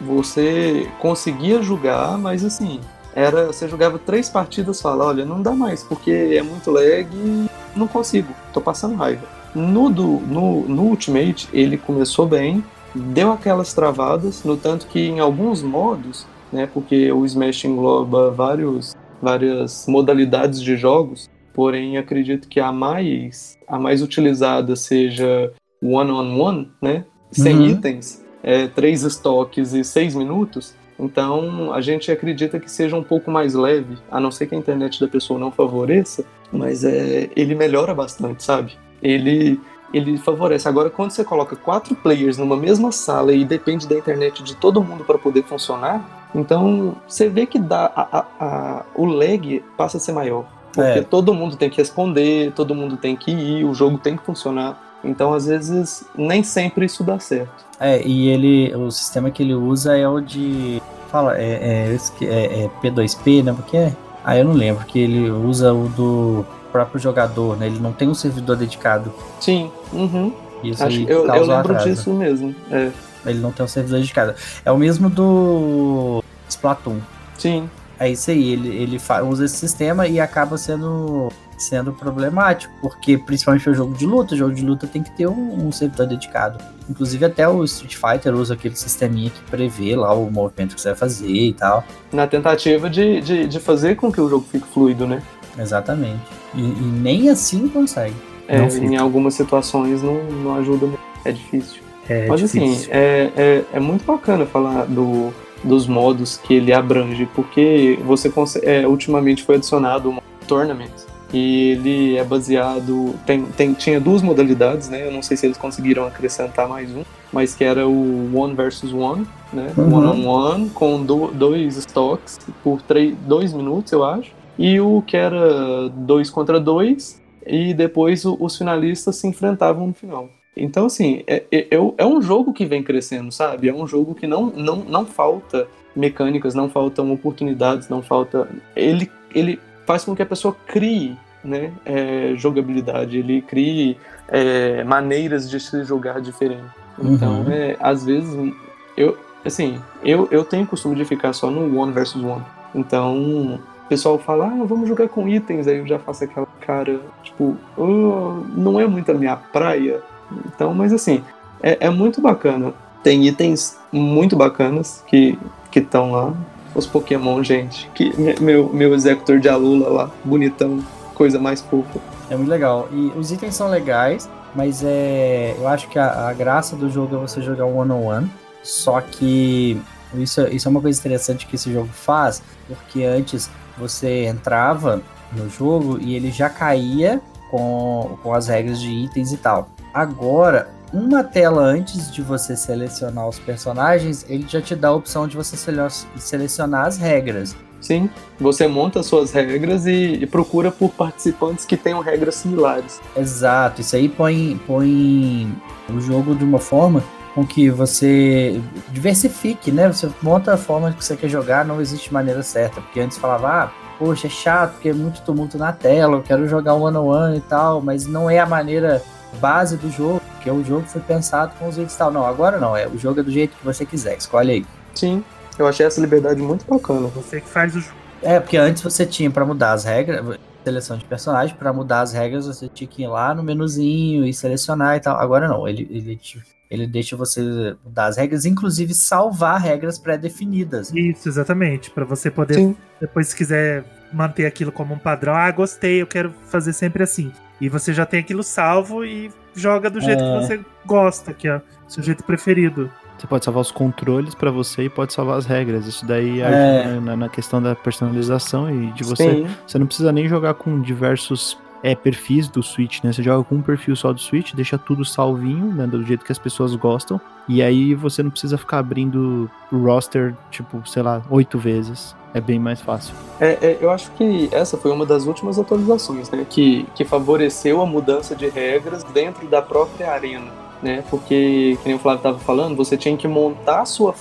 você 0.00 0.88
conseguia 0.98 1.62
jogar, 1.62 2.18
mas 2.18 2.44
assim, 2.44 2.80
era 3.14 3.46
você 3.46 3.68
jogava 3.68 3.98
três 3.98 4.28
partidas 4.28 4.78
e 4.78 4.82
fala, 4.82 5.06
olha, 5.06 5.24
não 5.24 5.40
dá 5.40 5.52
mais, 5.52 5.82
porque 5.82 6.10
é 6.10 6.42
muito 6.42 6.70
lag 6.70 7.06
e 7.12 7.48
não 7.76 7.86
consigo, 7.86 8.32
tô 8.52 8.60
passando 8.60 8.96
raiva. 8.96 9.22
No, 9.54 9.90
do, 9.90 10.06
no, 10.06 10.68
no 10.68 10.82
Ultimate, 10.82 11.48
ele 11.52 11.76
começou 11.76 12.26
bem, 12.26 12.62
deu 12.94 13.32
aquelas 13.32 13.72
travadas, 13.72 14.44
no 14.44 14.56
tanto 14.56 14.86
que 14.86 15.00
em 15.00 15.20
alguns 15.20 15.62
modos, 15.62 16.26
né, 16.52 16.68
porque 16.72 17.10
o 17.12 17.24
Smash 17.24 17.64
engloba 17.64 18.30
vários, 18.30 18.94
várias 19.20 19.86
modalidades 19.86 20.60
de 20.60 20.76
jogos, 20.76 21.28
porém 21.52 21.96
acredito 21.96 22.48
que 22.48 22.60
a 22.60 22.70
mais, 22.72 23.56
a 23.66 23.78
mais 23.78 24.02
utilizada 24.02 24.76
seja 24.76 25.52
one-on-one, 25.82 26.70
né, 26.80 27.04
sem 27.32 27.56
Uhum. 27.56 27.66
itens, 27.66 28.24
é, 28.42 28.66
três 28.66 29.02
estoques 29.02 29.72
e 29.72 29.82
seis 29.84 30.14
minutos, 30.14 30.74
então 30.98 31.72
a 31.72 31.80
gente 31.80 32.10
acredita 32.10 32.58
que 32.58 32.70
seja 32.70 32.96
um 32.96 33.02
pouco 33.02 33.30
mais 33.30 33.54
leve, 33.54 33.98
a 34.10 34.18
não 34.18 34.30
ser 34.30 34.46
que 34.46 34.54
a 34.54 34.58
internet 34.58 35.00
da 35.00 35.08
pessoa 35.08 35.38
não 35.38 35.50
favoreça, 35.50 36.24
mas 36.52 36.84
é, 36.84 37.28
ele 37.36 37.54
melhora 37.54 37.94
bastante, 37.94 38.42
sabe? 38.42 38.72
Ele, 39.02 39.60
ele 39.92 40.18
favorece. 40.18 40.68
Agora, 40.68 40.90
quando 40.90 41.10
você 41.10 41.24
coloca 41.24 41.56
quatro 41.56 41.94
players 41.94 42.36
numa 42.38 42.56
mesma 42.56 42.92
sala 42.92 43.32
e 43.32 43.44
depende 43.44 43.86
da 43.86 43.96
internet 43.96 44.42
de 44.42 44.54
todo 44.56 44.82
mundo 44.82 45.04
para 45.04 45.18
poder 45.18 45.44
funcionar, 45.44 46.28
então 46.34 46.96
você 47.06 47.28
vê 47.28 47.46
que 47.46 47.58
dá 47.58 47.90
a- 47.94 48.18
a- 48.18 48.26
a- 48.40 48.82
o 48.94 49.04
lag 49.06 49.62
passa 49.76 49.96
a 49.96 50.00
ser 50.00 50.12
maior. 50.12 50.44
Porque 50.72 50.98
É. 50.98 51.02
todo 51.02 51.32
mundo 51.34 51.56
tem 51.56 51.70
que 51.70 51.78
responder, 51.78 52.52
todo 52.52 52.74
mundo 52.74 52.96
tem 52.96 53.16
que 53.16 53.30
ir, 53.30 53.64
o 53.64 53.74
jogo 53.74 53.98
tem 53.98 54.16
que 54.16 54.22
funcionar. 54.24 54.78
Então, 55.02 55.32
às 55.32 55.46
vezes, 55.46 56.04
nem 56.16 56.42
sempre 56.42 56.84
isso 56.86 57.02
dá 57.04 57.18
certo. 57.18 57.64
É, 57.80 58.02
e 58.06 58.28
ele, 58.28 58.74
o 58.74 58.90
sistema 58.90 59.30
que 59.30 59.42
ele 59.42 59.54
usa 59.54 59.96
é 59.96 60.06
o 60.08 60.20
de. 60.20 60.82
Fala, 61.10 61.38
é, 61.38 61.94
é, 61.94 62.24
é- 62.24 62.64
é 62.64 62.70
P2P, 62.82 63.42
né? 63.42 63.52
Porque 63.52 63.76
é. 63.76 63.92
Ah, 64.24 64.36
eu 64.36 64.44
não 64.44 64.52
lembro, 64.52 64.84
que 64.84 64.98
ele 64.98 65.30
usa 65.30 65.72
o 65.72 65.88
do 65.88 66.44
próprio 66.72 67.00
jogador, 67.00 67.56
né? 67.56 67.66
Ele 67.66 67.78
não 67.80 67.92
tem 67.92 68.08
um 68.08 68.14
servidor 68.14 68.56
dedicado. 68.56 69.12
Sim, 69.40 69.70
uhum. 69.92 70.32
Isso 70.62 70.82
Acho, 70.84 70.96
aí 70.96 71.06
eu, 71.08 71.26
eu 71.26 71.40
lembro 71.46 71.72
atraso. 71.72 71.88
disso 71.88 72.12
mesmo. 72.12 72.54
É, 72.70 72.90
Ele 73.26 73.38
não 73.40 73.52
tem 73.52 73.64
um 73.64 73.68
servidor 73.68 74.00
dedicado. 74.00 74.34
É 74.64 74.72
o 74.72 74.76
mesmo 74.76 75.08
do 75.08 76.22
Splatoon. 76.48 76.98
sim, 77.36 77.68
É 78.00 78.10
isso 78.10 78.30
aí, 78.30 78.52
ele, 78.52 78.68
ele 78.68 79.00
usa 79.28 79.44
esse 79.44 79.56
sistema 79.56 80.06
e 80.08 80.18
acaba 80.20 80.56
sendo, 80.58 81.30
sendo 81.56 81.92
problemático, 81.92 82.72
porque 82.80 83.16
principalmente 83.18 83.68
o 83.70 83.74
jogo 83.74 83.94
de 83.94 84.04
luta, 84.06 84.34
o 84.34 84.38
jogo 84.38 84.52
de 84.54 84.64
luta 84.64 84.86
tem 84.86 85.02
que 85.02 85.10
ter 85.16 85.28
um, 85.28 85.66
um 85.68 85.70
servidor 85.72 86.06
dedicado. 86.06 86.58
Inclusive 86.90 87.24
até 87.24 87.48
o 87.48 87.62
Street 87.64 87.94
Fighter 87.96 88.34
usa 88.34 88.54
aquele 88.54 88.74
sisteminha 88.74 89.30
que 89.30 89.42
prevê 89.50 89.94
lá 89.94 90.12
o 90.12 90.30
movimento 90.30 90.74
que 90.74 90.80
você 90.80 90.88
vai 90.88 90.98
fazer 90.98 91.28
e 91.28 91.52
tal. 91.52 91.84
na 92.12 92.26
tentativa 92.26 92.88
de, 92.90 93.20
de, 93.20 93.46
de 93.46 93.60
fazer 93.60 93.94
com 93.96 94.10
que 94.10 94.20
o 94.20 94.28
jogo 94.28 94.44
fique 94.50 94.66
fluido, 94.66 95.06
né? 95.06 95.22
Exatamente. 95.58 96.20
E, 96.54 96.60
e 96.60 96.80
nem 97.02 97.28
assim 97.28 97.68
consegue. 97.68 98.14
É, 98.48 98.58
em 98.78 98.96
algumas 98.96 99.34
situações 99.34 100.02
não, 100.02 100.24
não 100.24 100.54
ajuda 100.54 100.86
muito. 100.86 101.00
É 101.24 101.32
difícil. 101.32 101.82
É 102.08 102.26
Mas 102.26 102.42
assim, 102.42 102.70
difícil. 102.70 102.88
é, 102.92 103.30
é, 103.36 103.64
é 103.74 103.80
muito 103.80 104.04
bacana 104.06 104.46
falar 104.46 104.86
do, 104.86 105.30
dos 105.62 105.86
modos 105.86 106.38
que 106.38 106.54
ele 106.54 106.72
abrange, 106.72 107.28
porque 107.34 107.98
você 108.04 108.30
consegue, 108.30 108.66
é, 108.66 108.88
ultimamente 108.88 109.42
foi 109.42 109.56
adicionado 109.56 110.10
modo 110.10 110.22
Tournament. 110.46 110.90
E 111.30 111.72
ele 111.72 112.16
é 112.16 112.24
baseado. 112.24 113.14
Tem, 113.26 113.42
tem, 113.44 113.74
tinha 113.74 114.00
duas 114.00 114.22
modalidades, 114.22 114.88
né? 114.88 115.06
Eu 115.06 115.12
não 115.12 115.20
sei 115.20 115.36
se 115.36 115.44
eles 115.44 115.58
conseguiram 115.58 116.06
acrescentar 116.06 116.66
mais 116.66 116.88
um, 116.96 117.02
mas 117.30 117.54
que 117.54 117.62
era 117.64 117.86
o 117.86 118.34
One 118.34 118.54
versus 118.54 118.94
One, 118.94 119.26
né? 119.52 119.70
Uhum. 119.76 119.94
One 119.94 120.06
on 120.06 120.26
One, 120.26 120.70
com 120.70 121.04
do- 121.04 121.28
dois 121.34 121.76
estoques 121.76 122.38
por 122.64 122.80
três, 122.80 123.14
dois 123.26 123.52
minutos, 123.52 123.92
eu 123.92 124.02
acho. 124.02 124.30
E 124.58 124.80
o 124.80 125.02
que 125.02 125.16
era 125.16 125.88
dois 125.90 126.28
contra 126.30 126.58
dois, 126.58 127.22
e 127.46 127.72
depois 127.72 128.24
os 128.24 128.56
finalistas 128.56 129.16
se 129.16 129.26
enfrentavam 129.26 129.86
no 129.86 129.94
final. 129.94 130.28
Então, 130.56 130.86
assim, 130.86 131.22
é, 131.26 131.44
é, 131.52 131.58
é- 131.70 131.92
é 131.98 132.04
um 132.06 132.20
jogo 132.20 132.52
que 132.52 132.66
vem 132.66 132.82
crescendo, 132.82 133.30
sabe? 133.30 133.68
É 133.68 133.72
um 133.74 133.86
jogo 133.86 134.14
que 134.14 134.26
não, 134.26 134.46
não, 134.46 134.76
não 134.76 135.06
falta 135.06 135.68
mecânicas, 135.94 136.54
não 136.54 136.68
faltam 136.68 137.12
oportunidades, 137.12 137.88
não 137.88 138.02
falta. 138.02 138.48
Ele, 138.74 139.08
ele 139.34 139.60
faz 139.86 140.04
com 140.04 140.16
que 140.16 140.22
a 140.22 140.26
pessoa 140.26 140.54
crie 140.66 141.16
né, 141.44 141.72
é, 141.86 142.32
jogabilidade, 142.36 143.16
ele 143.18 143.40
crie 143.42 143.96
é, 144.26 144.82
maneiras 144.82 145.48
de 145.48 145.60
se 145.60 145.84
jogar 145.84 146.20
diferente. 146.20 146.64
Então, 147.00 147.42
Uhum. 147.42 147.50
é, 147.52 147.76
às 147.78 148.04
vezes, 148.04 148.52
eu, 148.96 149.16
assim, 149.44 149.78
eu, 150.02 150.26
eu 150.32 150.44
tenho 150.44 150.64
o 150.64 150.66
costume 150.66 150.96
de 150.96 151.04
ficar 151.04 151.32
só 151.32 151.48
no 151.48 151.80
one 151.80 151.92
versus 151.92 152.22
one. 152.22 152.42
Então, 152.74 153.60
o 153.88 153.94
pessoal 153.96 154.18
fala, 154.18 154.44
ah, 154.48 154.64
vamos 154.66 154.86
jogar 154.86 155.08
com 155.08 155.26
itens, 155.26 155.66
aí 155.66 155.78
eu 155.78 155.86
já 155.86 155.98
faço 155.98 156.24
aquela 156.24 156.46
cara, 156.60 157.00
tipo, 157.22 157.56
"Oh, 157.74 158.42
não 158.54 158.78
é 158.78 158.86
muito 158.86 159.10
a 159.10 159.14
minha 159.14 159.34
praia. 159.34 160.02
Então, 160.46 160.74
mas 160.74 160.92
assim, 160.92 161.24
é, 161.62 161.86
é 161.86 161.88
muito 161.88 162.20
bacana. 162.20 162.74
Tem 163.02 163.26
itens 163.26 163.78
muito 163.90 164.36
bacanas 164.36 165.02
que 165.06 165.38
estão 165.74 166.12
lá. 166.12 166.34
Os 166.74 166.86
Pokémon, 166.86 167.42
gente. 167.42 167.88
Que, 167.94 168.14
me- 168.20 168.34
meu, 168.40 168.68
meu 168.70 168.92
Executor 168.94 169.40
de 169.40 169.48
Alula 169.48 169.88
lá, 169.88 170.10
bonitão, 170.22 170.84
coisa 171.14 171.38
mais 171.38 171.62
fofa. 171.62 171.98
É 172.28 172.36
muito 172.36 172.50
legal. 172.50 172.90
E 172.92 173.10
os 173.16 173.32
itens 173.32 173.54
são 173.54 173.70
legais, 173.70 174.28
mas 174.54 174.82
é. 174.84 175.54
Eu 175.58 175.66
acho 175.66 175.88
que 175.88 175.98
a, 175.98 176.28
a 176.28 176.32
graça 176.34 176.76
do 176.76 176.90
jogo 176.90 177.16
é 177.16 177.18
você 177.20 177.40
jogar 177.40 177.64
um 177.64 177.78
one-on-one. 177.78 178.30
Só 178.62 179.00
que 179.00 179.80
isso, 180.14 180.46
isso 180.48 180.68
é 180.68 180.70
uma 180.70 180.82
coisa 180.82 181.00
interessante 181.00 181.46
que 181.46 181.56
esse 181.56 181.72
jogo 181.72 181.88
faz, 181.90 182.42
porque 182.68 183.02
antes 183.02 183.48
você 183.78 184.24
entrava 184.24 185.02
no 185.32 185.48
jogo 185.48 185.98
e 186.00 186.14
ele 186.14 186.30
já 186.30 186.48
caía 186.48 187.20
com, 187.50 188.18
com 188.22 188.34
as 188.34 188.48
regras 188.48 188.80
de 188.80 188.90
itens 188.90 189.32
e 189.32 189.36
tal. 189.36 189.68
Agora, 189.92 190.70
uma 190.92 191.22
tela 191.22 191.62
antes 191.62 192.10
de 192.10 192.22
você 192.22 192.56
selecionar 192.56 193.28
os 193.28 193.38
personagens, 193.38 194.24
ele 194.28 194.46
já 194.48 194.60
te 194.60 194.74
dá 194.74 194.88
a 194.88 194.94
opção 194.94 195.28
de 195.28 195.36
você 195.36 195.56
sele- 195.56 195.90
selecionar 196.16 196.86
as 196.86 196.96
regras. 196.96 197.54
Sim, 197.80 198.10
você 198.40 198.66
monta 198.66 199.02
suas 199.04 199.30
regras 199.30 199.86
e, 199.86 200.14
e 200.14 200.26
procura 200.26 200.72
por 200.72 200.90
participantes 200.90 201.64
que 201.64 201.76
tenham 201.76 202.00
regras 202.00 202.34
similares. 202.34 203.00
Exato, 203.16 203.80
isso 203.80 203.94
aí 203.94 204.08
põe, 204.08 204.60
põe 204.66 205.52
o 205.88 206.00
jogo 206.00 206.34
de 206.34 206.42
uma 206.42 206.58
forma 206.58 207.04
com 207.38 207.46
que 207.46 207.70
você 207.70 208.60
diversifique, 208.90 209.70
né? 209.70 209.86
Você 209.86 210.10
monta 210.20 210.54
a 210.54 210.56
forma 210.56 210.92
que 210.92 211.04
você 211.04 211.16
quer 211.16 211.28
jogar, 211.28 211.64
não 211.64 211.80
existe 211.80 212.12
maneira 212.12 212.42
certa. 212.42 212.80
Porque 212.80 212.98
antes 212.98 213.16
falava, 213.16 213.48
ah, 213.48 213.70
poxa, 213.96 214.26
é 214.26 214.30
chato, 214.30 214.72
porque 214.72 214.88
é 214.88 214.92
muito 214.92 215.22
tumulto 215.22 215.56
na 215.56 215.72
tela, 215.72 216.16
eu 216.16 216.22
quero 216.22 216.48
jogar 216.48 216.74
um 216.74 216.82
one 216.82 216.96
on 216.96 217.06
one 217.06 217.36
e 217.38 217.40
tal, 217.42 217.80
mas 217.80 218.06
não 218.06 218.28
é 218.28 218.40
a 218.40 218.46
maneira 218.46 219.00
base 219.40 219.76
do 219.76 219.88
jogo, 219.88 220.20
porque 220.32 220.50
o 220.50 220.64
jogo 220.64 220.84
foi 220.88 221.00
pensado 221.00 221.52
com 221.58 221.68
os 221.68 221.76
jeitos 221.76 221.94
e 221.94 221.98
tal. 221.98 222.10
Não, 222.10 222.26
agora 222.26 222.58
não, 222.58 222.76
é 222.76 222.88
o 222.88 222.98
jogo 222.98 223.20
é 223.20 223.22
do 223.22 223.30
jeito 223.30 223.56
que 223.56 223.64
você 223.64 223.86
quiser, 223.86 224.16
escolhe 224.16 224.50
aí. 224.50 224.66
Sim, 224.92 225.22
eu 225.56 225.68
achei 225.68 225.86
essa 225.86 226.00
liberdade 226.00 226.42
muito 226.42 226.66
bacana. 226.66 227.06
Você 227.08 227.40
que 227.40 227.48
faz 227.48 227.76
o 227.76 227.80
jogo. 227.80 227.94
É, 228.20 228.40
porque 228.40 228.56
antes 228.56 228.82
você 228.82 229.06
tinha 229.06 229.30
para 229.30 229.44
mudar 229.44 229.72
as 229.74 229.84
regras, 229.84 230.40
seleção 230.64 230.96
de 230.96 231.04
personagem, 231.04 231.54
para 231.54 231.72
mudar 231.72 232.00
as 232.00 232.12
regras 232.12 232.48
você 232.48 232.68
tinha 232.68 232.88
que 232.88 233.04
ir 233.04 233.06
lá 233.06 233.32
no 233.32 233.44
menuzinho 233.44 234.26
e 234.26 234.34
selecionar 234.34 234.96
e 234.96 235.00
tal. 235.00 235.16
Agora 235.20 235.46
não, 235.46 235.68
ele, 235.68 235.86
ele, 235.88 236.16
te, 236.16 236.42
ele 236.70 236.86
deixa 236.86 237.16
você 237.16 237.74
mudar 237.84 238.06
as 238.06 238.16
regras, 238.16 238.44
inclusive 238.44 238.92
salvar 238.94 239.60
regras 239.60 239.98
pré-definidas. 239.98 240.92
Isso, 240.94 241.28
exatamente. 241.28 241.90
Para 241.90 242.04
você 242.04 242.30
poder, 242.30 242.54
Sim. 242.54 242.76
depois, 243.00 243.28
se 243.28 243.36
quiser 243.36 243.84
manter 244.12 244.46
aquilo 244.46 244.70
como 244.72 244.94
um 244.94 244.98
padrão, 244.98 245.34
ah, 245.34 245.50
gostei, 245.50 246.02
eu 246.02 246.06
quero 246.06 246.32
fazer 246.48 246.72
sempre 246.72 247.02
assim. 247.02 247.32
E 247.60 247.68
você 247.68 247.92
já 247.92 248.06
tem 248.06 248.20
aquilo 248.20 248.42
salvo 248.42 249.04
e 249.04 249.30
joga 249.54 249.90
do 249.90 250.00
jeito 250.00 250.22
É. 250.22 250.26
que 250.40 250.46
você 250.46 250.60
gosta, 250.86 251.32
que 251.32 251.48
é 251.48 251.56
o 251.56 251.62
seu 251.90 252.02
jeito 252.02 252.22
preferido. 252.24 252.90
Você 253.18 253.26
pode 253.26 253.44
salvar 253.44 253.62
os 253.62 253.72
controles 253.72 254.32
pra 254.34 254.48
você 254.50 254.84
e 254.84 254.88
pode 254.88 255.12
salvar 255.12 255.38
as 255.38 255.44
regras. 255.46 255.86
Isso 255.86 256.06
daí 256.06 256.40
É. 256.40 256.46
ajuda 256.84 257.00
na, 257.00 257.16
na 257.16 257.28
questão 257.28 257.60
da 257.60 257.74
personalização 257.74 258.70
e 258.70 258.92
de 258.92 259.02
você. 259.02 259.30
Sim, 259.44 259.46
Você 259.66 259.78
não 259.78 259.86
precisa 259.86 260.12
nem 260.12 260.28
jogar 260.28 260.54
com 260.54 260.80
diversos 260.80 261.58
é, 261.82 261.94
perfis 261.94 262.48
do 262.48 262.62
Switch, 262.62 263.02
né? 263.02 263.12
Você 263.12 263.22
joga 263.22 263.44
com 263.44 263.56
um 263.56 263.62
perfil 263.62 263.94
só 263.94 264.12
do 264.12 264.20
Switch, 264.20 264.54
deixa 264.54 264.78
tudo 264.78 265.04
salvinho, 265.04 265.72
né? 265.72 265.86
Do 265.86 266.04
jeito 266.04 266.24
que 266.24 266.32
as 266.32 266.38
pessoas 266.38 266.74
gostam. 266.74 267.20
E 267.48 267.62
aí 267.62 267.94
você 267.94 268.22
não 268.22 268.30
precisa 268.30 268.58
ficar 268.58 268.78
abrindo 268.78 269.50
o 269.72 269.78
roster, 269.78 270.34
tipo, 270.50 270.86
sei 270.86 271.02
lá, 271.02 271.22
oito 271.30 271.58
vezes. 271.58 272.14
É 272.34 272.40
bem 272.40 272.58
mais 272.58 272.80
fácil. 272.80 273.14
É, 273.40 273.58
é, 273.62 273.78
eu 273.80 273.90
acho 273.90 274.10
que 274.12 274.50
essa 274.52 274.76
foi 274.76 274.90
uma 274.90 275.06
das 275.06 275.24
últimas 275.26 275.58
atualizações, 275.58 276.30
né? 276.30 276.46
Que, 276.48 276.86
que 276.94 277.04
favoreceu 277.04 277.80
a 277.80 277.86
mudança 277.86 278.36
de 278.36 278.48
regras 278.48 279.02
dentro 279.02 279.48
da 279.48 279.62
própria 279.62 280.12
arena, 280.12 280.50
né? 280.82 281.02
Porque, 281.08 281.78
que 281.82 281.88
nem 281.88 281.96
o 281.96 281.98
Flávio 281.98 282.18
estava 282.18 282.38
falando, 282.38 282.76
você 282.76 282.98
tinha 282.98 283.16
que 283.16 283.26
montar 283.26 283.80
a 283.80 283.84
sua, 283.86 284.14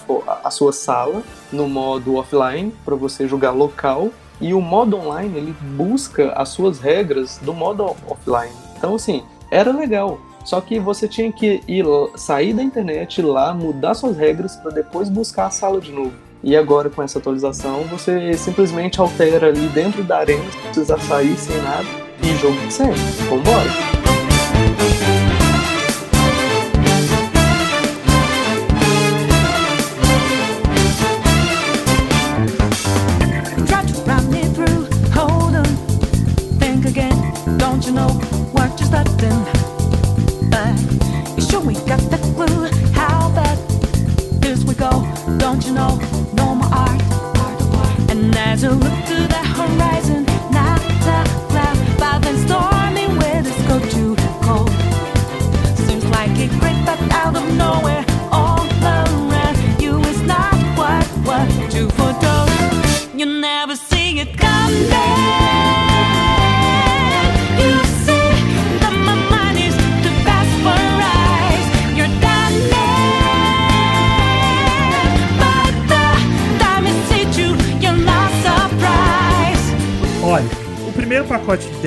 a 0.44 0.50
sua 0.50 0.72
sala 0.72 1.22
no 1.52 1.68
modo 1.68 2.16
offline 2.16 2.74
para 2.86 2.96
você 2.96 3.28
jogar 3.28 3.52
local 3.52 4.10
e 4.39 4.53
o 4.53 4.61
modo 4.61 4.97
online 4.97 5.38
ele 5.38 5.55
busca 5.76 6.31
as 6.34 6.49
suas 6.49 6.80
regras 6.80 7.39
do 7.41 7.53
modo 7.53 7.95
offline. 8.07 8.53
Então, 8.77 8.95
assim, 8.95 9.23
era 9.51 9.72
legal. 9.72 10.19
Só 10.45 10.61
que 10.61 10.80
você 10.80 11.07
tinha 11.07 11.31
que 11.31 11.61
ir 11.68 11.85
sair 12.15 12.53
da 12.53 12.64
internet, 12.64 13.18
ir 13.18 13.23
lá, 13.23 13.53
mudar 13.53 13.93
suas 13.93 14.15
regras 14.15 14.55
para 14.55 14.72
depois 14.72 15.09
buscar 15.09 15.47
a 15.47 15.49
sala 15.49 15.81
de 15.81 15.91
novo. 15.91 16.14
E 16.41 16.55
agora 16.55 16.89
com 16.89 17.03
essa 17.03 17.19
atualização, 17.19 17.81
você 17.84 18.34
simplesmente 18.35 19.01
altera 19.01 19.47
ali 19.47 19.68
dentro 19.69 20.03
da 20.03 20.19
arena, 20.19 20.43
sem 20.51 20.61
precisar 20.61 20.99
sair 20.99 21.35
sem 21.38 21.57
nada, 21.61 21.88
e 22.23 22.35
jogo 22.38 22.55
que 22.57 22.73
segue. 22.73 22.99
Vambora! 23.30 25.16
no 37.98 38.36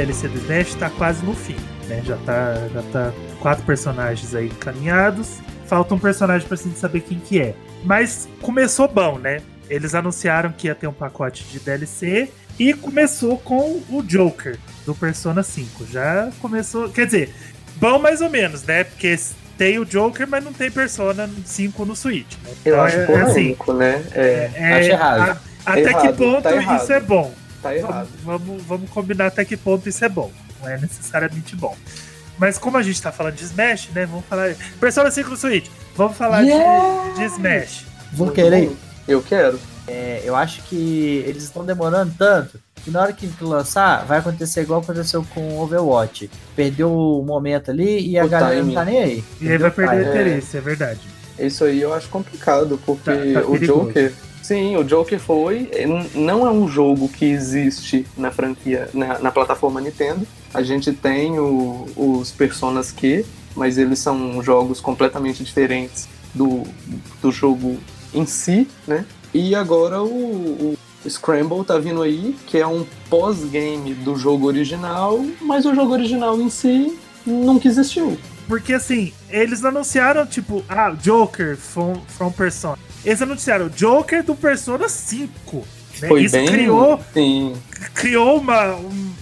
DLC 0.05 0.28
do 0.28 0.39
Smash 0.39 0.74
tá 0.77 0.89
quase 0.90 1.22
no 1.24 1.35
fim, 1.35 1.56
né? 1.89 2.02
Já 2.05 2.16
tá, 2.18 2.55
já 2.72 2.82
tá 2.90 3.12
quatro 3.40 3.64
personagens 3.64 4.35
aí 4.35 4.47
encaminhados. 4.47 5.39
Falta 5.66 5.94
um 5.94 5.98
personagem 5.98 6.48
pra 6.48 6.56
gente 6.56 6.78
saber 6.78 7.01
quem 7.01 7.18
que 7.18 7.40
é. 7.40 7.55
Mas 7.85 8.28
começou 8.40 8.89
bom, 8.89 9.18
né? 9.18 9.40
Eles 9.68 9.94
anunciaram 9.94 10.51
que 10.52 10.66
ia 10.68 10.74
ter 10.74 10.86
um 10.86 10.93
pacote 10.93 11.44
de 11.44 11.60
DLC 11.60 12.31
e 12.59 12.72
começou 12.74 13.39
com 13.39 13.81
o 13.90 14.02
Joker 14.02 14.56
do 14.86 14.94
Persona 14.94 15.43
5. 15.43 15.86
Já 15.86 16.31
começou, 16.40 16.89
quer 16.89 17.05
dizer, 17.06 17.35
bom 17.77 17.98
mais 17.98 18.20
ou 18.20 18.31
menos, 18.31 18.62
né? 18.64 18.85
Porque 18.85 19.16
tem 19.56 19.78
o 19.78 19.85
Joker, 19.85 20.27
mas 20.27 20.43
não 20.43 20.52
tem 20.52 20.70
Persona 20.70 21.28
5 21.44 21.85
no 21.85 21.94
Switch. 21.94 22.35
Né? 22.43 22.51
Eu 22.64 22.72
Então 22.74 22.85
acho 22.85 22.97
é, 22.97 23.02
é 23.02 23.06
polêmico, 23.06 23.72
né? 23.74 24.05
É, 24.12 24.51
é, 24.55 24.72
Acho 24.81 24.90
errado. 24.90 25.20
a- 25.31 25.36
até 25.72 25.82
que 25.82 25.90
Errado, 25.90 26.16
ponto 26.16 26.43
tá 26.43 26.52
errado. 26.56 26.82
isso 26.82 26.93
é 26.93 27.01
bom? 27.01 27.32
Tá 27.62 27.74
errado. 27.77 28.09
Vamos, 28.24 28.43
vamos, 28.47 28.62
vamos 28.65 28.91
combinar 28.91 29.27
até 29.27 29.45
que 29.45 29.57
ponto 29.57 29.89
isso 29.89 30.05
é 30.05 30.09
bom. 30.09 30.31
Não 30.61 30.69
é 30.69 30.78
necessariamente 30.78 31.55
bom. 31.57 31.77
Mas 32.39 32.57
como 32.59 32.77
a 32.78 32.82
gente 32.82 33.01
tá 33.01 33.12
falando 33.12 33.35
de 33.35 33.45
Smash, 33.45 33.91
né? 33.95 34.07
Vamos 34.07 34.24
falar. 34.27 34.55
Persona 34.78 35.11
5 35.11 35.31
no 35.31 35.37
Switch. 35.37 35.69
Vamos 35.95 36.16
falar 36.16 36.41
Yeah! 36.41 37.12
de, 37.12 37.19
de 37.20 37.24
Smash. 37.27 37.85
Vou 38.12 38.27
Muito 38.27 38.35
querer. 38.37 38.69
bom. 38.69 38.77
Eu 39.07 39.23
quero. 39.23 39.61
É, 39.87 40.23
eu 40.24 40.35
acho 40.37 40.62
que 40.62 41.23
eles 41.27 41.43
estão 41.43 41.65
demorando 41.65 42.15
tanto 42.16 42.59
que 42.82 42.91
na 42.91 43.03
hora 43.03 43.12
que 43.12 43.28
lançar, 43.43 44.07
vai 44.07 44.19
acontecer 44.20 44.62
igual 44.62 44.81
aconteceu 44.81 45.23
com 45.35 45.59
Overwatch. 45.59 46.31
Perdeu 46.57 46.91
o 46.91 47.23
momento 47.23 47.70
ali 47.70 48.09
e 48.09 48.19
a 48.19 48.24
O 48.24 48.28
galera 48.28 48.55
timing. 48.57 48.66
não 48.69 48.74
tá 48.74 48.85
nem 48.87 49.03
aí. 49.03 49.24
E 49.41 49.51
aí 49.51 49.59
vai 49.59 49.70
perder 49.70 49.97
o 49.97 50.07
É. 50.07 50.09
interesse, 50.11 50.57
é 50.57 50.61
verdade. 50.62 51.01
Isso 51.39 51.65
aí 51.65 51.81
eu 51.81 51.93
acho 51.93 52.09
complicado, 52.09 52.81
porque 52.87 53.11
Tá- 53.35 53.41
tá 53.43 53.47
o. 53.47 53.59
Joker. 53.59 54.12
Sim, 54.51 54.74
o 54.77 54.82
Joker 54.82 55.20
foi. 55.20 55.70
n- 55.78 56.10
Não 56.12 56.44
é 56.44 56.51
um 56.51 56.66
jogo 56.66 57.09
que 57.09 57.24
existe 57.24 58.05
na 58.18 58.32
franquia, 58.32 58.90
na, 58.93 59.16
na 59.20 59.31
plataforma 59.31 59.81
Nintendo. 59.81 60.27
A 60.52 60.60
gente 60.60 60.93
tem 60.93 61.39
o- 61.39 61.86
os 61.97 62.32
Personas 62.32 62.90
Q, 62.90 63.24
mas 63.55 63.78
eles 63.78 64.01
são 64.01 64.43
jogos 64.43 64.81
completamente 64.81 65.44
diferentes 65.44 66.09
do, 66.35 66.64
do 67.22 67.31
jogo 67.31 67.78
em 68.12 68.27
si, 68.27 68.66
né? 68.89 69.05
E 69.32 69.55
agora 69.55 70.02
o, 70.02 70.77
o 71.05 71.09
Scramble 71.09 71.62
tá 71.64 71.78
vindo 71.78 72.02
aí, 72.02 72.35
que 72.48 72.59
é 72.59 72.66
um 72.66 72.85
pós-game 73.09 73.94
do 73.94 74.16
jogo 74.16 74.48
original, 74.48 75.24
mas 75.40 75.64
o 75.64 75.72
jogo 75.72 75.93
original 75.93 76.40
em 76.40 76.51
si 76.51 76.98
nunca 77.24 77.68
existiu. 77.68 78.18
Porque 78.48 78.72
assim, 78.72 79.12
eles 79.28 79.64
anunciaram, 79.64 80.27
tipo, 80.27 80.64
ah, 80.68 80.90
Joker 80.90 81.56
from, 81.56 82.01
from 82.09 82.32
Persona. 82.32 82.77
Eles 83.05 83.20
anunciaram 83.22 83.68
Joker 83.68 84.22
do 84.24 84.35
Persona 84.35 84.89
5. 84.89 85.64
né? 86.02 86.09
Foi 86.09 86.24
Isso 86.24 86.36
bem. 86.36 86.47
criou, 86.47 87.01
Sim, 87.14 87.55
criou 87.94 88.39
uma, 88.39 88.74
um, 88.77 89.12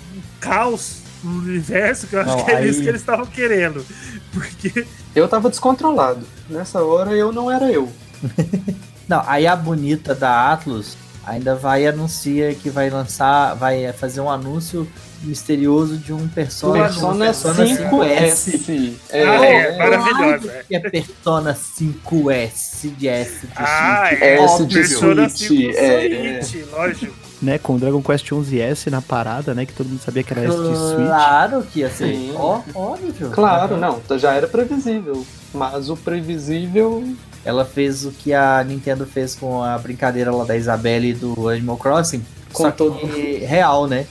caos 0.40 0.98
no 1.22 1.38
universo 1.40 2.06
que 2.06 2.14
eu 2.16 2.20
acho 2.20 2.36
Não, 2.36 2.44
que 2.44 2.50
é 2.50 2.56
aí- 2.56 2.68
isso 2.68 2.80
que 2.82 2.88
eles 2.88 3.00
estavam 3.00 3.26
querendo. 3.26 3.84
Porque 4.32 4.86
Eu 5.14 5.26
tava 5.28 5.48
descontrolado. 5.50 6.24
Nessa 6.48 6.82
hora 6.82 7.12
eu 7.12 7.32
não 7.32 7.50
era 7.50 7.70
eu. 7.72 7.88
Não, 9.08 9.22
aí 9.26 9.46
a 9.46 9.56
bonita 9.56 10.14
da 10.14 10.52
Atlus 10.52 10.96
ainda 11.24 11.54
vai 11.56 11.86
anuncia 11.86 12.54
que 12.54 12.68
vai 12.70 12.90
lançar, 12.90 13.54
vai 13.54 13.90
fazer 13.92 14.20
um 14.20 14.30
anúncio 14.30 14.86
misterioso 15.22 15.96
de 15.96 16.12
um 16.12 16.28
Persona, 16.28 16.84
Persona 16.84 17.24
Persona 17.26 17.64
5S. 17.64 18.92
É, 19.10 19.24
ah, 19.24 19.44
é, 19.44 19.52
é, 19.54 19.78
maravilhosa. 19.78 20.52
é. 20.52 20.64
que 20.68 20.76
é 20.76 20.80
Persona 20.80 21.54
5S 21.54 22.90
de 22.96 23.08
S 23.08 23.46
de 23.46 23.52
Ah, 23.56 24.06
Switch. 24.08 24.22
é. 24.22 24.34
S 24.44 24.66
de 24.66 24.74
Persona 24.74 25.28
Switch, 25.28 25.48
5 25.48 25.72
é, 25.76 26.42
Switch, 26.42 26.66
lógico. 26.72 27.14
Né, 27.40 27.56
com 27.56 27.76
o 27.76 27.78
Dragon 27.78 28.02
Quest 28.02 28.28
11S 28.32 28.90
na 28.90 29.00
parada, 29.00 29.54
né, 29.54 29.64
que 29.64 29.72
todo 29.72 29.86
mundo 29.88 30.00
sabia 30.00 30.24
que 30.24 30.32
era 30.32 30.44
esse 30.44 30.56
de 30.56 30.76
Switch. 30.76 31.06
Claro 31.06 31.62
que 31.62 31.80
ia 31.80 31.90
ser. 31.90 32.32
Ó, 32.34 32.60
óbvio. 32.74 33.30
Claro, 33.30 33.76
não, 33.76 34.00
já 34.18 34.34
era 34.34 34.48
previsível. 34.48 35.24
Mas 35.54 35.88
o 35.88 35.96
previsível. 35.96 37.04
Ela 37.44 37.64
fez 37.64 38.04
o 38.04 38.10
que 38.10 38.34
a 38.34 38.62
Nintendo 38.64 39.06
fez 39.06 39.34
com 39.34 39.62
a 39.62 39.78
brincadeira 39.78 40.30
lá 40.34 40.44
da 40.44 40.56
Isabelle 40.56 41.14
do 41.14 41.48
Animal 41.48 41.76
Crossing. 41.78 42.22
Todo- 42.52 42.98
que 42.98 43.38
real, 43.44 43.86
né? 43.86 44.06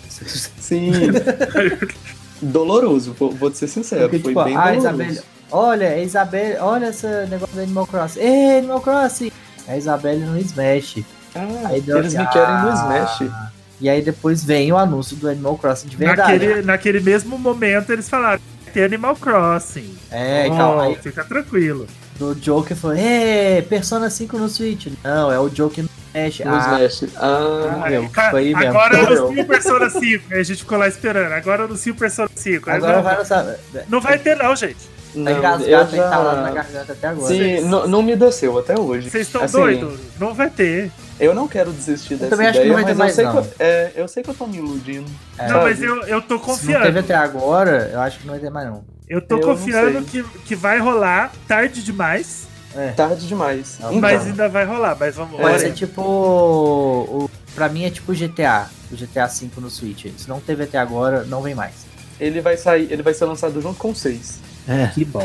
Sim. 0.60 0.92
doloroso, 2.42 3.14
vou, 3.18 3.54
ser 3.54 3.68
sincero. 3.68 4.04
Porque, 4.04 4.20
foi 4.20 4.32
tipo, 4.34 4.44
bem 4.44 4.56
a 4.56 4.72
doloroso. 4.72 4.88
Isabelle, 4.88 5.22
Olha, 5.50 6.04
Isabelle, 6.04 6.58
olha 6.60 6.88
esse 6.90 7.08
negócio 7.30 7.56
do 7.56 7.62
Animal 7.62 7.88
Crossing. 7.88 8.20
Ei, 8.20 8.58
Animal 8.60 8.82
Crossing! 8.82 9.32
A 9.68 9.78
Isabelle 9.78 10.20
no 10.26 10.38
Smash. 10.40 11.04
Ah, 11.34 11.48
Aí 11.66 11.78
eles 11.88 12.14
me 12.14 12.20
assim, 12.22 12.32
querem 12.32 12.62
no 12.62 12.70
ah. 12.70 12.74
Smash. 13.18 13.32
E 13.80 13.90
aí 13.90 14.02
depois 14.02 14.44
vem 14.44 14.72
o 14.72 14.78
anúncio 14.78 15.16
do 15.16 15.30
Animal 15.30 15.58
Crossing 15.58 15.88
de 15.88 15.96
verdade. 15.96 16.32
Naquele, 16.34 16.62
naquele 16.64 17.00
mesmo 17.00 17.38
momento 17.38 17.92
eles 17.94 18.10
falaram: 18.10 18.42
tem 18.74 18.84
Animal 18.84 19.16
Crossing. 19.16 19.96
É, 20.12 20.48
então, 20.48 20.78
Oh, 20.78 20.82
aí 20.82 20.96
Fica 20.96 21.24
tranquilo. 21.24 21.88
do 22.20 22.34
Joker 22.36 22.76
falou, 22.76 22.98
é, 22.98 23.62
Persona 23.62 24.10
5 24.10 24.38
no 24.38 24.50
Switch. 24.50 24.88
Não, 25.04 25.32
é 25.32 25.40
o 25.40 25.48
Joker 25.50 25.86
no 26.24 26.30
Smash. 26.30 26.40
No 26.40 26.54
Ah, 26.56 26.84
Smash. 26.86 27.12
Ah, 27.18 27.82
Aí, 27.84 27.92
meu, 28.00 28.10
ca- 28.10 28.32
foi 28.32 28.40
aí 28.42 28.54
mesmo. 28.56 28.70
agora 28.70 28.98
eu 28.98 29.04
eu. 29.04 29.24
anuncio 29.26 29.44
o 29.44 29.46
Persona 29.48 29.90
5. 29.90 30.24
Aí 30.34 30.40
a 30.40 30.44
gente 30.44 30.60
ficou 30.60 30.78
lá 30.78 30.88
esperando. 30.88 31.32
Agora 31.34 31.62
eu 31.62 31.66
anuncio 31.66 31.94
o 31.94 31.96
Persona 31.98 32.30
5. 32.36 32.70
Aí 32.70 32.76
agora 32.78 32.96
não, 32.98 33.04
vai 33.04 33.18
lançar. 33.18 33.56
não 33.90 34.02
vai 34.02 34.18
ter, 34.20 34.36
não, 34.38 34.56
gente. 34.56 34.78
Tá 34.78 35.20
não, 35.24 35.32
eu 35.32 35.38
engasgado, 35.40 35.90
tá 35.92 35.98
entalado 35.98 36.42
na 36.42 36.48
já... 36.50 36.54
garganta 36.54 36.94
até 36.94 37.08
agora. 37.08 37.28
Sim, 37.34 37.62
não, 37.62 37.88
não 37.88 38.04
me 38.04 38.16
desceu 38.16 38.58
até 38.60 38.80
hoje. 38.80 39.10
Vocês 39.10 39.26
estão 39.28 39.44
Assim, 39.44 39.58
doidos? 39.58 40.00
Não 40.20 40.34
vai 40.34 40.50
ter. 40.50 40.92
Eu 41.20 41.34
não 41.34 41.48
quero 41.48 41.72
desistir 41.72 42.16
dessa 42.16 42.30
também 42.30 42.48
acho 42.48 42.62
que 42.62 42.68
não 42.68 42.76
vai 42.76 42.86
ter 42.86 42.94
mas 42.94 42.98
mais, 42.98 43.10
eu, 43.12 43.16
sei 43.16 43.26
não. 43.26 43.32
que 43.32 43.38
eu, 43.40 43.54
é, 43.66 43.92
eu 43.96 44.08
sei 44.08 44.22
que 44.22 44.30
eu 44.30 44.34
tô 44.36 44.46
me 44.46 44.58
iludindo. 44.58 45.10
É, 45.40 45.48
não, 45.50 45.62
mas 45.64 45.82
eu, 45.82 46.04
eu 46.04 46.22
tô 46.22 46.36
Se 46.36 46.40
não 46.40 46.40
confiando. 46.40 46.86
teve 46.86 47.00
até 47.00 47.16
agora, 47.16 47.90
eu 47.92 48.00
acho 48.02 48.20
que 48.20 48.28
não 48.28 48.34
vai 48.36 48.42
ter 48.42 48.52
mais 48.52 48.68
não. 48.68 48.84
Eu 49.10 49.20
tô 49.22 49.38
Eu 49.38 49.42
confiando 49.42 50.02
que, 50.04 50.22
que 50.46 50.56
vai 50.56 50.78
rolar 50.78 51.32
tarde 51.48 51.82
demais, 51.82 52.47
É. 52.78 52.92
Tarde 52.92 53.28
demais. 53.28 53.76
Então, 53.80 54.00
mas 54.00 54.26
ainda 54.26 54.48
vai 54.48 54.64
rolar. 54.66 54.96
Mas 55.00 55.16
vamos 55.16 55.40
Pode 55.40 55.66
É. 55.66 55.72
tipo. 55.72 56.02
O, 56.02 57.30
pra 57.56 57.68
mim 57.70 57.84
é 57.86 57.90
tipo 57.90 58.14
GTA. 58.14 58.70
O 58.92 58.96
GTA 58.96 59.28
V 59.28 59.50
no 59.58 59.70
Switch. 59.70 60.06
Se 60.18 60.30
não 60.30 60.40
teve 60.40 60.64
até 60.64 60.78
agora, 60.78 61.24
não 61.26 61.42
vem 61.42 61.56
mais. 61.56 61.86
ele 62.20 62.40
vai 62.42 62.56
sair, 62.58 62.88
ele 62.92 63.04
vai 63.04 63.14
ser 63.14 63.26
lançado 63.26 63.62
junto 63.62 63.78
com 63.78 63.90
o 63.92 63.96
6. 63.96 64.40
É, 64.68 64.88
Que 64.94 65.06
bom. 65.06 65.22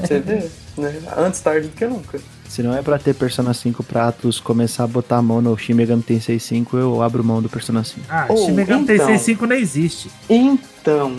Você 0.00 0.18
vê, 0.20 0.50
né? 0.76 0.94
Antes 1.16 1.40
tarde 1.40 1.68
do 1.68 1.74
que 1.74 1.86
nunca. 1.86 2.18
se 2.48 2.62
não 2.62 2.74
é 2.76 2.80
pra 2.82 2.98
ter 2.98 3.14
Persona 3.14 3.52
5 3.54 3.82
pra 3.84 4.08
Atlus 4.08 4.40
começar 4.40 4.84
a 4.84 4.86
botar 4.86 5.18
a 5.18 5.22
mão 5.22 5.40
no 5.42 5.56
Shin 5.56 5.74
Megami 5.74 6.02
Tensei 6.02 6.38
5, 6.38 6.76
eu 6.76 7.02
abro 7.02 7.22
mão 7.24 7.40
do 7.42 7.48
Persona 7.48 7.82
5. 7.84 8.00
Ah, 8.08 8.26
Oh, 8.28 8.36
Shin 8.36 8.52
Megami 8.52 8.82
então. 8.84 8.96
Tensei 8.96 9.18
5 9.18 9.46
não 9.46 9.56
existe. 9.56 10.10
Então, 10.28 10.58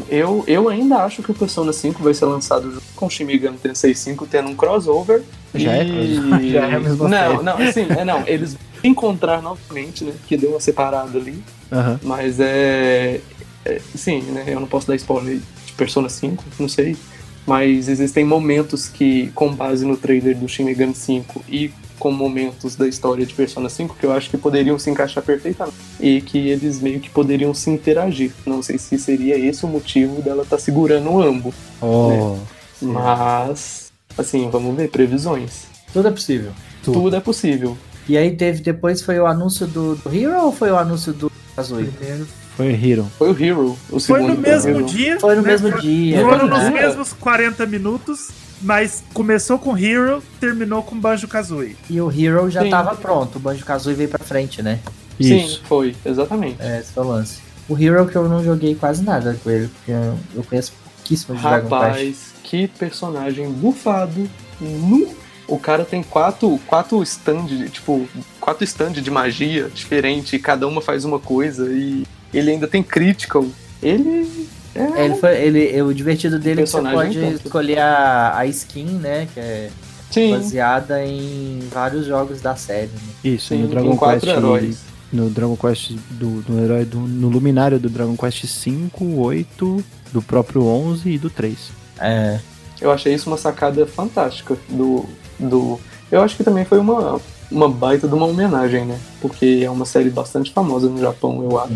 eu, 0.09 0.43
eu 0.47 0.69
ainda 0.69 0.97
acho 0.97 1.23
que 1.23 1.31
o 1.31 1.33
Persona 1.33 1.71
5 1.71 2.01
vai 2.03 2.13
ser 2.13 2.25
lançado 2.25 2.71
junto 2.71 2.83
com 2.95 3.05
o 3.05 3.09
Shin 3.09 3.23
Megami 3.23 3.57
Tensei 3.57 3.95
5, 3.95 4.27
tendo 4.27 4.49
um 4.49 4.55
crossover. 4.55 5.23
Já 5.53 5.73
é 5.77 5.83
e... 5.83 5.91
crossover, 5.91 6.49
já 6.49 6.67
é 6.67 6.75
a 6.75 6.79
mesma 6.79 7.09
Não, 7.09 7.43
não, 7.43 7.57
assim, 7.57 7.85
é, 7.89 8.03
não, 8.03 8.27
eles 8.27 8.53
vão 8.53 8.61
encontrar 8.83 9.41
novamente, 9.41 10.03
né? 10.03 10.13
Que 10.27 10.35
deu 10.37 10.51
uma 10.51 10.59
separada 10.59 11.17
ali. 11.17 11.43
Aham. 11.71 11.99
Mas 12.03 12.39
é, 12.39 13.21
é. 13.65 13.81
Sim, 13.95 14.21
né? 14.23 14.45
Eu 14.47 14.59
não 14.59 14.67
posso 14.67 14.87
dar 14.87 14.95
spoiler 14.95 15.39
de 15.65 15.73
Persona 15.73 16.09
5, 16.09 16.43
não 16.59 16.67
sei. 16.67 16.97
Mas 17.45 17.89
existem 17.89 18.23
momentos 18.23 18.87
que, 18.87 19.29
com 19.35 19.53
base 19.53 19.85
no 19.85 19.97
trailer 19.97 20.37
do 20.37 20.47
Shin 20.47 20.63
Megami 20.63 20.95
5 20.95 21.43
e 21.49 21.71
com 21.99 22.11
momentos 22.11 22.75
da 22.75 22.87
história 22.87 23.25
de 23.25 23.33
Persona 23.33 23.69
5, 23.69 23.95
que 23.99 24.05
eu 24.05 24.11
acho 24.11 24.29
que 24.29 24.37
poderiam 24.37 24.77
se 24.77 24.89
encaixar 24.89 25.23
perfeitamente. 25.23 25.77
E 25.99 26.21
que 26.21 26.49
eles 26.49 26.81
meio 26.81 26.99
que 26.99 27.09
poderiam 27.09 27.53
se 27.53 27.69
interagir. 27.69 28.31
Não 28.45 28.61
sei 28.61 28.77
se 28.77 28.97
seria 28.97 29.37
esse 29.37 29.65
o 29.65 29.67
motivo 29.67 30.21
dela 30.21 30.43
estar 30.43 30.59
segurando 30.59 31.21
ambos. 31.21 31.55
Oh, 31.81 32.37
Mas, 32.81 33.91
assim, 34.17 34.49
vamos 34.49 34.75
ver, 34.75 34.89
previsões. 34.89 35.65
Tudo 35.91 36.07
é 36.07 36.11
possível. 36.11 36.51
Tudo. 36.83 37.01
Tudo 37.01 37.15
é 37.15 37.19
possível. 37.19 37.77
E 38.07 38.17
aí 38.17 38.35
teve 38.35 38.61
depois 38.61 39.01
foi 39.01 39.19
o 39.19 39.25
anúncio 39.25 39.65
do, 39.65 39.95
do 39.95 40.13
Hero 40.13 40.45
ou 40.45 40.51
foi 40.51 40.71
o 40.71 40.77
anúncio 40.77 41.13
do 41.13 41.31
Kazooie? 41.55 41.87
Primeiro. 41.87 42.27
foi 42.57 42.73
Hero. 42.73 43.07
Foi 43.17 43.31
o 43.31 43.43
Hero, 43.43 43.77
o 43.89 43.99
Foi 43.99 44.21
no 44.21 44.37
mesmo 44.37 44.83
dia. 44.83 45.19
Foi 45.19 45.35
no 45.35 45.41
né? 45.41 45.51
mesmo 45.51 45.79
dia. 45.79 46.21
Foram 46.21 46.47
nos 46.47 46.69
mesmos 46.69 47.13
40 47.13 47.65
minutos, 47.65 48.29
mas 48.63 49.03
começou 49.13 49.59
com 49.59 49.77
Hero, 49.77 50.23
terminou 50.39 50.81
com 50.81 50.99
Banjo 50.99 51.27
Kazooie. 51.27 51.75
E 51.89 51.99
o 51.99 52.09
Hero 52.09 52.49
já 52.49 52.61
Sim. 52.63 52.69
tava 52.69 52.95
pronto. 52.95 53.35
O 53.35 53.39
Banjo 53.39 53.63
Kazooie 53.65 53.95
veio 53.95 54.09
pra 54.09 54.23
frente, 54.23 54.61
né? 54.61 54.79
Isso. 55.19 55.57
Sim, 55.57 55.61
foi, 55.65 55.95
exatamente. 56.05 56.61
É, 56.61 56.79
esse 56.79 56.91
foi 56.91 57.03
o 57.03 57.07
lance. 57.07 57.39
O 57.67 57.77
Hero 57.77 58.07
que 58.07 58.15
eu 58.15 58.27
não 58.27 58.43
joguei 58.43 58.75
quase 58.75 59.03
nada 59.03 59.37
com 59.43 59.49
ele, 59.49 59.67
porque 59.67 59.91
eu, 59.91 60.43
conheço 60.43 60.73
pouquíssimo 60.95 61.35
de 61.35 61.41
Dragon 61.41 61.69
Quest. 61.69 61.81
Rapaz, 61.81 62.33
que 62.43 62.67
personagem 62.67 63.51
bufado. 63.51 64.29
Nu. 64.59 65.23
O 65.45 65.59
cara 65.59 65.83
tem 65.83 66.01
quatro, 66.01 66.57
quatro 66.65 67.03
stand, 67.03 67.67
tipo, 67.69 68.07
quatro 68.39 68.63
stand 68.63 68.93
de 68.93 69.11
magia 69.11 69.69
diferente, 69.73 70.37
e 70.37 70.39
cada 70.39 70.65
uma 70.65 70.81
faz 70.81 71.03
uma 71.03 71.19
coisa 71.19 71.69
e 71.71 72.05
ele 72.33 72.51
ainda 72.51 72.67
tem 72.67 72.81
critical. 72.81 73.45
Ele 73.81 74.47
é, 74.75 75.05
ele 75.05 75.15
foi, 75.15 75.37
ele, 75.37 75.81
o 75.81 75.93
divertido 75.93 76.39
dele 76.39 76.61
é 76.61 76.63
que 76.63 76.69
você 76.69 76.81
pode 76.81 77.19
tanto. 77.19 77.45
escolher 77.45 77.79
a, 77.79 78.37
a 78.37 78.47
skin, 78.47 78.85
né? 78.85 79.27
Que 79.33 79.39
é 79.39 79.69
sim, 80.09 80.31
baseada 80.31 81.05
em 81.05 81.59
vários 81.71 82.05
jogos 82.05 82.41
da 82.41 82.55
série. 82.55 82.87
Né? 82.87 83.13
Isso, 83.23 83.47
sim, 83.47 83.63
no 83.63 83.67
Dragon 83.67 83.97
Quest. 83.97 84.27
heróis. 84.27 84.79
No 85.11 85.29
Dragon 85.29 85.55
Quest 85.55 85.91
do, 86.11 86.43
no 86.47 86.63
herói 86.63 86.85
do, 86.85 86.99
no 86.99 87.29
luminário 87.29 87.79
do 87.79 87.89
Dragon 87.89 88.17
Quest 88.17 88.45
5, 88.45 89.05
8, 89.05 89.83
do 90.11 90.21
próprio 90.21 90.65
11 90.65 91.09
e 91.09 91.17
do 91.19 91.29
3. 91.29 91.57
É, 91.99 92.39
Eu 92.81 92.91
achei 92.91 93.13
isso 93.13 93.29
uma 93.29 93.37
sacada 93.37 93.85
fantástica 93.85 94.57
do, 94.69 95.05
do. 95.39 95.79
Eu 96.11 96.21
acho 96.21 96.35
que 96.35 96.43
também 96.43 96.65
foi 96.65 96.79
uma, 96.79 97.21
uma 97.51 97.69
baita 97.69 98.07
de 98.07 98.13
uma 98.15 98.25
homenagem, 98.25 98.85
né? 98.85 98.99
Porque 99.21 99.61
é 99.63 99.69
uma 99.69 99.85
série 99.85 100.09
bastante 100.09 100.51
famosa 100.51 100.89
no 100.89 100.99
Japão, 100.99 101.43
eu 101.43 101.59
acho. 101.59 101.73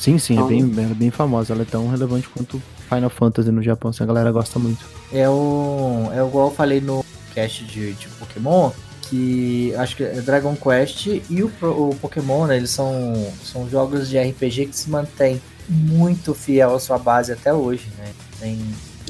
Sim, 0.00 0.18
sim, 0.18 0.34
Então- 0.34 0.46
é, 0.46 0.62
bem, 0.62 0.84
é 0.90 0.94
bem 0.94 1.10
famosa. 1.10 1.52
Ela 1.52 1.62
é 1.62 1.66
tão 1.66 1.88
relevante 1.88 2.28
quanto 2.28 2.62
Final 2.88 3.10
Fantasy 3.10 3.50
no 3.50 3.62
Japão, 3.62 3.90
assim, 3.90 4.02
a 4.04 4.06
galera 4.06 4.30
gosta 4.30 4.58
muito. 4.58 4.84
é 5.12 5.28
o. 5.28 6.08
É 6.12 6.24
igual 6.26 6.48
eu 6.48 6.54
falei 6.54 6.80
no 6.80 7.04
cast 7.34 7.64
de, 7.64 7.92
de 7.94 8.08
Pokémon, 8.18 8.70
que 9.02 9.74
acho 9.76 9.96
que 9.96 10.04
é 10.04 10.20
Dragon 10.20 10.54
Quest 10.56 11.06
e 11.06 11.42
o, 11.42 11.50
o 11.62 11.94
Pokémon, 12.00 12.46
né? 12.46 12.56
Eles 12.56 12.70
são, 12.70 13.12
são 13.44 13.68
jogos 13.68 14.08
de 14.08 14.18
RPG 14.18 14.66
que 14.66 14.76
se 14.76 14.88
mantêm 14.90 15.40
muito 15.68 16.34
fiel 16.34 16.74
à 16.74 16.80
sua 16.80 16.98
base 16.98 17.32
até 17.32 17.52
hoje, 17.52 17.88
né? 17.98 18.06
Tem, 18.40 18.58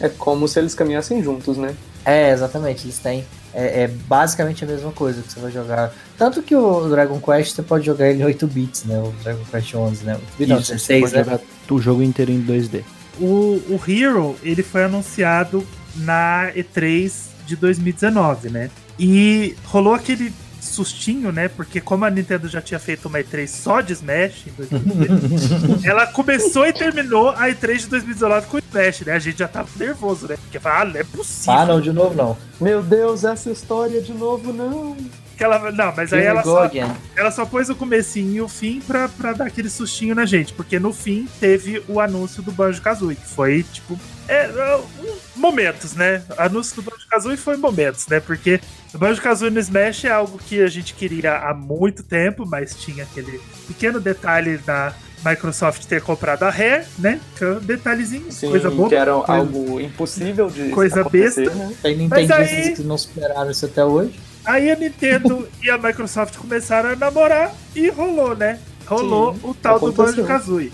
É 0.00 0.08
como 0.08 0.48
se 0.48 0.58
eles 0.58 0.74
caminhassem 0.74 1.22
juntos, 1.22 1.56
né? 1.56 1.74
É, 2.04 2.30
exatamente, 2.32 2.84
eles 2.86 2.98
têm. 2.98 3.24
É, 3.52 3.82
é 3.84 3.88
basicamente 3.88 4.64
a 4.64 4.66
mesma 4.66 4.90
coisa 4.92 5.20
que 5.22 5.32
você 5.32 5.40
vai 5.40 5.50
jogar. 5.52 5.92
Tanto 6.18 6.42
que 6.42 6.54
o 6.54 6.88
Dragon 6.88 7.20
Quest 7.20 7.54
você 7.54 7.62
pode 7.62 7.86
jogar 7.86 8.08
ele 8.08 8.22
em 8.22 8.24
8 8.24 8.46
bits, 8.48 8.84
né? 8.84 8.98
O 8.98 9.14
Dragon 9.22 9.44
Quest 9.50 9.74
11, 9.74 10.04
né? 10.04 10.14
8 10.14 10.22
bits, 10.36 10.48
não, 10.48 10.58
Isso, 10.58 10.66
você 10.66 10.72
16, 10.74 11.00
pode 11.00 11.14
né? 11.14 11.24
jogar 11.24 11.40
o 11.70 11.80
jogo 11.80 12.02
inteiro 12.02 12.32
em 12.32 12.42
2D. 12.42 12.82
O, 13.20 13.62
o 13.68 13.80
Hero, 13.86 14.36
ele 14.42 14.62
foi 14.62 14.84
anunciado 14.84 15.64
na 15.96 16.50
E3 16.56 17.12
de 17.46 17.54
2019, 17.54 18.50
né? 18.50 18.70
E 18.98 19.54
rolou 19.64 19.94
aquele 19.94 20.32
sustinho, 20.60 21.30
né? 21.30 21.48
Porque 21.48 21.80
como 21.80 22.04
a 22.04 22.10
Nintendo 22.10 22.48
já 22.48 22.60
tinha 22.60 22.80
feito 22.80 23.06
uma 23.06 23.18
E3 23.20 23.46
só 23.46 23.80
de 23.80 23.92
Smash 23.92 24.46
em 24.48 24.52
2018, 24.56 25.86
ela 25.86 26.06
começou 26.06 26.66
e 26.66 26.72
terminou 26.72 27.30
a 27.30 27.48
E3 27.48 27.78
de 27.78 27.86
2019 27.86 28.46
com 28.48 28.56
o 28.56 28.60
Smash, 28.60 29.00
né? 29.02 29.12
A 29.12 29.18
gente 29.18 29.38
já 29.38 29.48
tava 29.48 29.68
nervoso, 29.76 30.26
né? 30.26 30.36
Porque 30.36 30.58
fala, 30.58 30.80
ah, 30.80 30.84
não 30.84 31.00
é 31.00 31.04
possível. 31.04 31.52
Ah, 31.52 31.64
não, 31.66 31.80
de 31.80 31.92
novo 31.92 32.14
não. 32.14 32.36
Meu 32.60 32.82
Deus, 32.82 33.24
essa 33.24 33.50
história 33.50 34.00
de 34.00 34.12
novo, 34.12 34.52
não. 34.52 34.96
Que 35.38 35.44
ela, 35.44 35.70
não, 35.70 35.94
mas 35.96 36.12
aí 36.12 36.24
ela 36.24 36.42
só, 36.42 36.68
ela 37.16 37.30
só 37.30 37.46
pôs 37.46 37.70
o 37.70 37.74
comecinho 37.76 38.34
e 38.34 38.40
o 38.40 38.48
fim 38.48 38.80
pra, 38.80 39.08
pra 39.08 39.32
dar 39.32 39.46
aquele 39.46 39.70
sustinho 39.70 40.12
na 40.12 40.26
gente. 40.26 40.52
Porque 40.52 40.80
no 40.80 40.92
fim 40.92 41.28
teve 41.38 41.80
o 41.88 42.00
anúncio 42.00 42.42
do 42.42 42.50
Banjo-Kazooie, 42.50 43.14
que 43.14 43.26
foi, 43.28 43.62
tipo... 43.62 43.96
É, 44.26 44.46
é, 44.46 44.76
um- 44.76 45.16
momentos, 45.36 45.94
né? 45.94 46.22
O 46.36 46.42
anúncio 46.42 46.74
do 46.74 46.82
Banjo-Kazooie 46.82 47.36
foi 47.36 47.56
momentos, 47.56 48.06
né? 48.08 48.18
Porque 48.18 48.60
o 48.92 48.98
Banjo-Kazooie 48.98 49.52
no 49.52 49.60
Smash 49.60 50.04
é 50.06 50.10
algo 50.10 50.38
que 50.38 50.60
a 50.60 50.66
gente 50.66 50.92
queria 50.92 51.36
há 51.36 51.54
muito 51.54 52.02
tempo, 52.02 52.44
mas 52.44 52.74
tinha 52.74 53.04
aquele 53.04 53.40
pequeno 53.68 54.00
detalhe 54.00 54.58
da 54.58 54.92
Microsoft 55.24 55.84
ter 55.86 56.02
comprado 56.02 56.42
a 56.42 56.50
Rare, 56.50 56.84
né? 56.98 57.20
Que 57.36 57.44
é 57.44 57.48
um 57.52 57.60
detalhezinho, 57.60 58.30
Sim, 58.32 58.50
coisa 58.50 58.70
boa. 58.70 58.88
que 58.88 58.94
era 58.96 59.12
coisa- 59.14 59.32
algo 59.32 59.80
impossível 59.80 60.50
de 60.50 60.70
coisa 60.70 61.00
acontecer, 61.02 61.44
besta. 61.44 61.54
né? 61.54 61.74
Tem 61.80 61.96
Mas 62.08 62.20
Nintendistas 62.28 62.66
aí- 62.66 62.74
que 62.74 62.82
não 62.82 62.98
superaram 62.98 63.50
isso 63.50 63.64
até 63.66 63.84
hoje. 63.84 64.18
Aí 64.48 64.70
a 64.70 64.76
Nintendo 64.76 65.46
e 65.62 65.70
a 65.70 65.76
Microsoft 65.78 66.36
começaram 66.36 66.90
a 66.90 66.96
namorar 66.96 67.54
e 67.76 67.88
rolou, 67.90 68.34
né? 68.36 68.58
Rolou 68.86 69.34
Sim, 69.34 69.40
o 69.44 69.54
tal 69.54 69.78
do 69.78 69.86
aconteceu. 69.88 70.06
Banjo-Kazooie. 70.24 70.72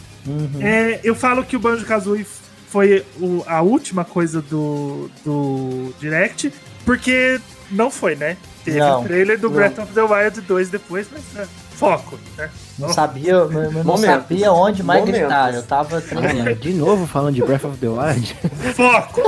É, 0.61 1.01
eu 1.05 1.15
falo 1.15 1.45
que 1.45 1.57
o 1.57 1.59
Banjo-Kazooie 1.59 2.25
foi 2.71 3.05
o- 3.21 3.43
a 3.47 3.61
última 3.61 4.05
coisa 4.05 4.41
do, 4.41 5.11
do 5.25 5.93
Direct, 6.01 6.53
porque 6.85 7.41
não 7.71 7.91
foi, 7.91 8.15
né? 8.17 8.37
Teve 8.65 8.81
o 8.81 9.03
trailer 9.03 9.39
do 9.39 9.49
não. 9.49 9.57
Breath 9.57 9.79
of 9.79 9.93
the 9.93 10.03
Wild 10.03 10.41
2 10.41 10.71
depois, 10.71 11.07
mas 11.13 11.23
é, 11.37 11.47
foco, 11.85 12.19
né? 12.37 12.51
Não 12.79 12.89
sabia, 12.93 13.33
eu 13.33 13.85
não 13.85 13.97
sabia 13.97 14.53
onde 14.53 14.83
mais 14.83 15.01
Momentos. 15.01 15.21
gritar. 15.21 15.55
Eu 15.55 15.63
tava 15.63 16.01
tremendo. 16.01 16.55
De 16.57 16.73
novo 16.73 17.07
falando 17.07 17.35
de 17.35 17.43
Breath 17.43 17.65
of 17.65 17.77
the 17.79 17.89
Wild, 17.89 18.37
Foco! 18.75 19.23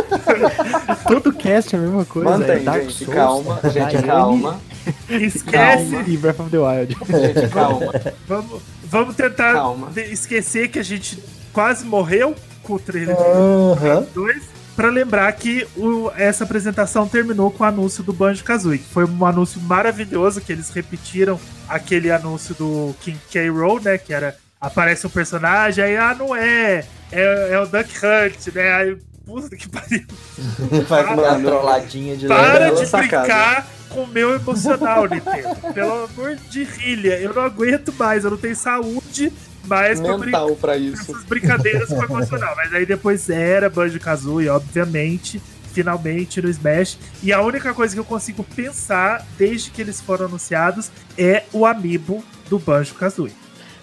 todo 1.08 1.32
cast 1.32 1.74
é 1.74 1.78
a 1.78 1.82
mesma 1.82 2.04
coisa. 2.04 2.28
é 2.28 2.38
Mantém, 2.38 2.64
Dark 2.64 2.82
gente, 2.82 3.04
Souls, 3.04 3.14
calma, 3.14 3.60
gente, 3.70 3.78
Miami 3.94 4.06
calma, 4.08 4.60
Esquece! 5.08 5.96
E 6.06 6.16
Breath 6.16 6.40
of 6.40 6.50
the 6.50 6.58
Wild. 6.58 6.96
gente, 7.08 7.48
calma, 7.52 7.92
Vamos, 8.26 8.62
vamos 8.84 9.14
tentar 9.16 9.52
calma. 9.54 9.88
esquecer 9.96 10.68
que 10.68 10.78
a 10.78 10.84
gente 10.84 11.22
quase 11.52 11.84
morreu 11.84 12.34
com 12.62 12.74
o 12.74 12.78
trailer 12.78 13.16
Aham. 13.16 14.02
do 14.12 14.24
2. 14.24 14.55
Pra 14.76 14.90
lembrar 14.90 15.32
que 15.32 15.66
o- 15.76 16.10
essa 16.16 16.44
apresentação 16.44 17.08
terminou 17.08 17.50
com 17.50 17.64
o 17.64 17.66
anúncio 17.66 18.04
do 18.04 18.12
Banjo 18.12 18.44
Kazooie, 18.44 18.78
que 18.78 18.92
foi 18.92 19.04
um 19.06 19.24
anúncio 19.24 19.60
maravilhoso 19.62 20.40
que 20.40 20.52
eles 20.52 20.70
repetiram 20.70 21.40
aquele 21.68 22.10
anúncio 22.10 22.54
do 22.54 22.94
King 23.00 23.18
K. 23.30 23.48
Rool, 23.48 23.80
né? 23.80 23.96
Que 23.98 24.12
era 24.12 24.36
aparece 24.60 25.06
um 25.06 25.10
personagem, 25.10 25.82
aí 25.84 25.96
ah, 25.96 26.14
não 26.18 26.34
é, 26.34 26.84
é, 27.10 27.48
é 27.52 27.60
o 27.60 27.66
Duck 27.66 27.90
Hunt, 27.96 28.54
né? 28.54 28.72
Aí, 28.72 28.96
puta 29.26 29.56
que 29.56 29.68
pariu. 29.68 30.04
Faz 30.88 31.06
uma 31.08 31.16
Mano. 31.16 31.48
trolladinha 31.48 32.16
de 32.16 32.28
Para 32.28 32.70
de 32.70 32.86
brincar 32.86 33.66
com 33.90 34.04
o 34.04 34.06
meu 34.06 34.34
emocional, 34.34 35.06
Nintendo. 35.06 35.56
Pelo 35.74 36.04
amor 36.04 36.36
de 36.48 36.64
rilha, 36.64 37.18
eu 37.20 37.34
não 37.34 37.42
aguento 37.42 37.92
mais, 37.98 38.24
eu 38.24 38.30
não 38.30 38.38
tenho 38.38 38.56
saúde 38.56 39.32
mais 39.64 40.00
pra 40.00 40.16
brincar 40.16 40.40
Mental 40.40 40.56
pra 40.56 40.76
isso. 40.76 41.10
essas 41.10 41.24
brincadeiras 41.24 41.88
com 41.88 42.02
emocional. 42.04 42.54
Mas 42.56 42.72
aí 42.72 42.86
depois 42.86 43.28
era 43.28 43.68
Banjo 43.68 43.98
Kazooie, 43.98 44.48
obviamente, 44.48 45.42
finalmente 45.72 46.40
no 46.40 46.48
Smash. 46.48 46.98
E 47.22 47.32
a 47.32 47.42
única 47.42 47.74
coisa 47.74 47.92
que 47.94 48.00
eu 48.00 48.04
consigo 48.04 48.44
pensar 48.44 49.26
desde 49.36 49.70
que 49.70 49.82
eles 49.82 50.00
foram 50.00 50.26
anunciados 50.26 50.90
é 51.18 51.42
o 51.52 51.66
amiibo 51.66 52.24
do 52.48 52.58
Banjo 52.58 52.94
Kazooie. 52.94 53.34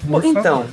Por 0.07 0.23
Então, 0.25 0.65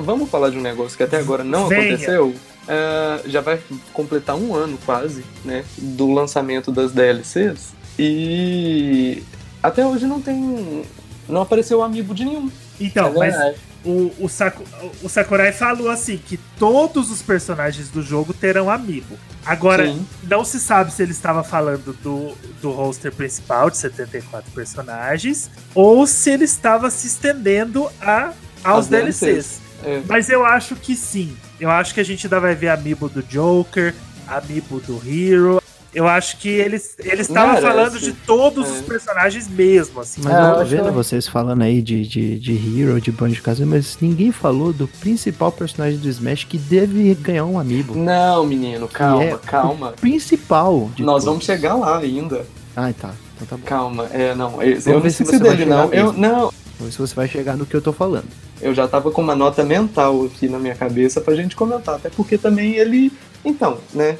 vamos 0.00 0.28
falar 0.30 0.50
de 0.50 0.58
um 0.58 0.62
negócio 0.62 0.96
que 0.96 1.02
até 1.02 1.18
agora 1.18 1.42
não 1.44 1.68
Venha. 1.68 1.94
aconteceu. 1.94 2.34
É, 2.66 3.20
já 3.26 3.40
vai 3.40 3.60
completar 3.92 4.36
um 4.36 4.54
ano 4.54 4.78
quase, 4.86 5.24
né? 5.44 5.64
Do 5.78 6.10
lançamento 6.12 6.72
das 6.72 6.92
DLCs. 6.92 7.72
E 7.98 9.22
até 9.62 9.84
hoje 9.86 10.06
não 10.06 10.20
tem. 10.20 10.84
Não 11.28 11.42
apareceu 11.42 11.82
amiibo 11.82 12.14
de 12.14 12.24
nenhum. 12.24 12.50
Então, 12.80 13.08
É 13.22 13.30
mas 13.30 13.56
o, 13.84 14.10
o, 14.18 14.28
Saku- 14.28 14.64
o 15.02 15.08
Sakurai 15.08 15.52
falou 15.52 15.88
assim 15.90 16.16
que 16.18 16.36
todos 16.58 17.10
os 17.10 17.22
personagens 17.22 17.88
do 17.88 18.02
jogo 18.02 18.32
terão 18.34 18.68
amiibo. 18.70 19.16
Agora, 19.46 19.86
Sim. 19.86 20.06
não 20.22 20.42
se 20.44 20.58
sabe 20.58 20.90
se 20.92 21.02
ele 21.02 21.12
estava 21.12 21.44
falando 21.44 21.92
do, 22.02 22.32
do 22.62 22.70
roster 22.70 23.12
principal 23.12 23.68
de 23.70 23.76
74 23.76 24.50
personagens 24.52 25.50
ou 25.74 26.06
se 26.06 26.30
ele 26.30 26.44
estava 26.44 26.88
se 26.90 27.06
estendendo 27.06 27.88
a, 28.00 28.32
aos 28.64 28.86
DLCs. 28.88 29.20
DLCs. 29.20 29.60
É. 29.84 30.00
Mas 30.08 30.28
eu 30.30 30.44
acho 30.44 30.74
que 30.76 30.96
sim. 30.96 31.36
Eu 31.60 31.70
acho 31.70 31.92
que 31.94 32.00
a 32.00 32.04
gente 32.04 32.26
ainda 32.26 32.40
vai 32.40 32.54
ver 32.54 32.68
amiibo 32.68 33.08
do 33.08 33.22
Joker, 33.22 33.94
amiibo 34.26 34.80
do 34.80 35.00
Hero. 35.06 35.62
Eu 35.94 36.08
acho 36.08 36.38
que 36.38 36.48
eles 36.48 36.96
ele 36.98 37.20
estava 37.22 37.52
Merece. 37.52 37.66
falando 37.68 37.98
de 38.00 38.12
todos 38.12 38.66
É. 38.66 38.70
os 38.72 38.80
personagens 38.80 39.46
mesmo, 39.48 40.00
assim. 40.00 40.20
Mas 40.24 40.32
É, 40.32 40.36
eu 40.40 40.44
eu 40.46 40.54
tô 40.56 40.64
vendo 40.64 40.84
que- 40.86 40.90
vocês 40.90 41.28
falando 41.28 41.62
aí 41.62 41.80
de, 41.80 42.04
de, 42.04 42.36
de 42.40 42.52
Hero, 42.80 43.00
de 43.00 43.12
Banjo 43.12 43.40
Kazooie, 43.40 43.68
mas 43.68 43.96
ninguém 44.00 44.32
falou 44.32 44.72
do 44.72 44.88
principal 44.88 45.52
personagem 45.52 45.98
do 46.00 46.08
Smash 46.08 46.42
que 46.44 46.58
deve 46.58 47.14
ganhar 47.14 47.44
um 47.44 47.60
amiibo. 47.60 47.94
Não, 47.94 48.44
menino, 48.44 48.88
calma, 48.88 49.22
é 49.22 49.38
calma. 49.46 49.92
Principal 49.92 50.90
de 50.96 51.04
Nós 51.04 51.12
todos. 51.22 51.24
vamos 51.26 51.44
chegar 51.44 51.74
lá 51.76 51.98
ainda. 51.98 52.44
Ah, 52.74 52.92
tá. 52.98 53.14
Então 53.36 53.46
tá 53.46 53.56
bom. 53.56 53.62
Calma, 53.64 54.06
é, 54.10 54.34
não. 54.34 54.60
Eu, 54.60 54.72
eu 54.72 54.80
Vamos 54.80 55.20
não 55.20 55.26
você 55.26 55.38
dele, 55.38 55.64
não. 55.64 55.92
Eu, 55.92 56.12
não, 56.12 56.30
Vamos 56.40 56.52
ver 56.80 56.90
se 56.92 56.98
você 56.98 57.14
vai 57.14 57.28
chegar 57.28 57.56
no 57.56 57.64
que 57.66 57.74
eu 57.76 57.80
tô 57.82 57.92
falando. 57.92 58.26
Eu 58.60 58.74
já 58.74 58.86
tava 58.88 59.10
com 59.10 59.22
uma 59.22 59.34
nota 59.34 59.64
mental 59.64 60.24
aqui 60.24 60.48
na 60.48 60.58
minha 60.58 60.74
cabeça 60.74 61.20
pra 61.20 61.34
gente 61.34 61.56
comentar. 61.56 61.96
Até 61.96 62.10
porque 62.10 62.38
também 62.38 62.74
ele. 62.74 63.12
Então, 63.44 63.78
né? 63.92 64.16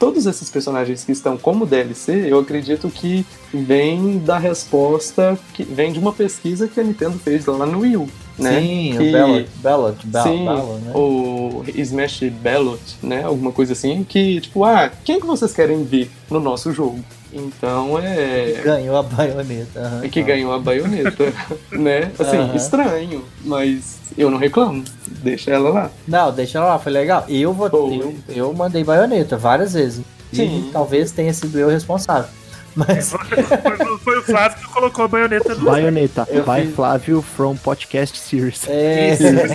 Todos 0.00 0.26
esses 0.26 0.50
personagens 0.50 1.04
que 1.04 1.12
estão 1.12 1.36
como 1.36 1.64
DLC, 1.64 2.26
eu 2.28 2.40
acredito 2.40 2.90
que 2.90 3.24
vem 3.54 4.18
da 4.18 4.36
resposta, 4.36 5.38
que 5.54 5.62
vem 5.62 5.92
de 5.92 5.98
uma 6.00 6.12
pesquisa 6.12 6.66
que 6.66 6.80
a 6.80 6.82
Nintendo 6.82 7.16
fez 7.20 7.46
lá 7.46 7.64
no 7.64 7.80
Wii 7.80 7.96
U, 7.96 8.08
né? 8.38 8.60
Sim, 8.60 8.94
que- 8.98 9.08
o 9.08 9.12
Ballot, 9.12 9.48
Ballot, 9.56 10.06
Ballot, 10.06 10.36
Sim, 10.38 10.44
Ballot, 10.44 10.80
né? 10.82 10.92
o 10.94 11.64
Smash 11.74 12.20
Ballot, 12.42 12.80
né? 13.02 13.22
Alguma 13.24 13.52
coisa 13.52 13.72
assim, 13.72 14.04
que 14.04 14.40
tipo, 14.40 14.64
ah, 14.64 14.90
quem 15.04 15.20
que 15.20 15.26
vocês 15.26 15.52
querem 15.52 15.84
ver 15.84 16.10
no 16.30 16.38
nosso 16.40 16.72
jogo? 16.72 16.98
Então 17.32 17.98
é. 17.98 18.60
Ganhou 18.64 18.96
a 18.96 19.02
baioneta. 19.02 19.80
aham, 19.80 20.04
É 20.04 20.08
que 20.08 20.22
ganhou 20.22 20.52
a 20.52 20.58
baioneta, 20.58 21.32
né? 21.72 22.10
Assim, 22.18 22.36
Aham. 22.38 22.56
estranho, 22.56 23.24
mas 23.44 23.98
eu 24.16 24.30
não 24.30 24.38
reclamo. 24.38 24.82
Deixa 25.22 25.50
ela 25.50 25.70
lá. 25.70 25.90
Não, 26.06 26.32
deixa 26.32 26.58
ela 26.58 26.68
lá, 26.68 26.78
foi 26.78 26.92
legal. 26.92 27.24
Eu, 27.28 27.52
vou, 27.52 27.66
eu, 27.68 28.14
eu 28.28 28.52
mandei 28.54 28.84
baioneta 28.84 29.36
várias 29.36 29.74
vezes. 29.74 30.02
E 30.32 30.36
Sim. 30.36 30.68
talvez 30.72 31.12
tenha 31.12 31.32
sido 31.32 31.58
eu 31.58 31.68
responsável. 31.68 32.28
Mas 32.76 33.10
Foi, 33.10 33.98
foi 33.98 34.18
o 34.18 34.22
Flávio 34.22 34.58
que 34.58 34.72
colocou 34.72 35.04
a 35.06 35.08
baioneta 35.08 35.54
no. 35.54 35.64
Baioneta, 35.64 36.26
Eu 36.30 36.44
by 36.44 36.66
fiz- 36.66 36.74
Flávio 36.74 37.22
from 37.22 37.56
Podcast 37.56 38.18
Series. 38.18 38.68
é, 38.68 39.10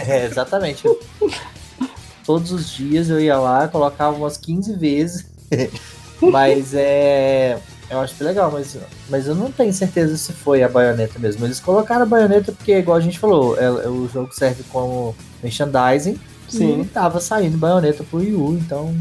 é, 0.08 0.26
exatamente. 0.26 0.84
Todos 2.26 2.52
os 2.52 2.70
dias 2.72 3.10
eu 3.10 3.20
ia 3.20 3.38
lá, 3.38 3.68
colocava 3.68 4.16
umas 4.18 4.38
15 4.38 4.74
vezes. 4.76 5.26
mas 6.22 6.74
é. 6.74 7.58
Eu 7.90 8.00
acho 8.00 8.16
que 8.16 8.24
é 8.24 8.26
legal, 8.28 8.50
mas, 8.50 8.78
mas 9.10 9.28
eu 9.28 9.36
não 9.36 9.52
tenho 9.52 9.74
certeza 9.74 10.16
se 10.16 10.32
foi 10.32 10.64
a 10.64 10.70
baioneta 10.70 11.20
mesmo. 11.20 11.46
Eles 11.46 11.60
colocaram 11.60 12.04
a 12.04 12.06
baioneta 12.06 12.54
porque, 12.54 12.78
igual 12.78 12.98
a 12.98 13.02
gente 13.02 13.20
falou, 13.20 13.58
é- 13.60 13.66
é- 13.66 13.88
o 13.90 14.08
jogo 14.08 14.34
serve 14.34 14.64
como 14.72 15.14
merchandising. 15.44 16.18
Sim. 16.48 16.82
E 16.82 16.86
tava 16.86 17.20
saindo 17.20 17.58
baioneta 17.58 18.04
pro 18.04 18.20
Wii 18.20 18.34
U, 18.34 18.54
então. 18.54 18.96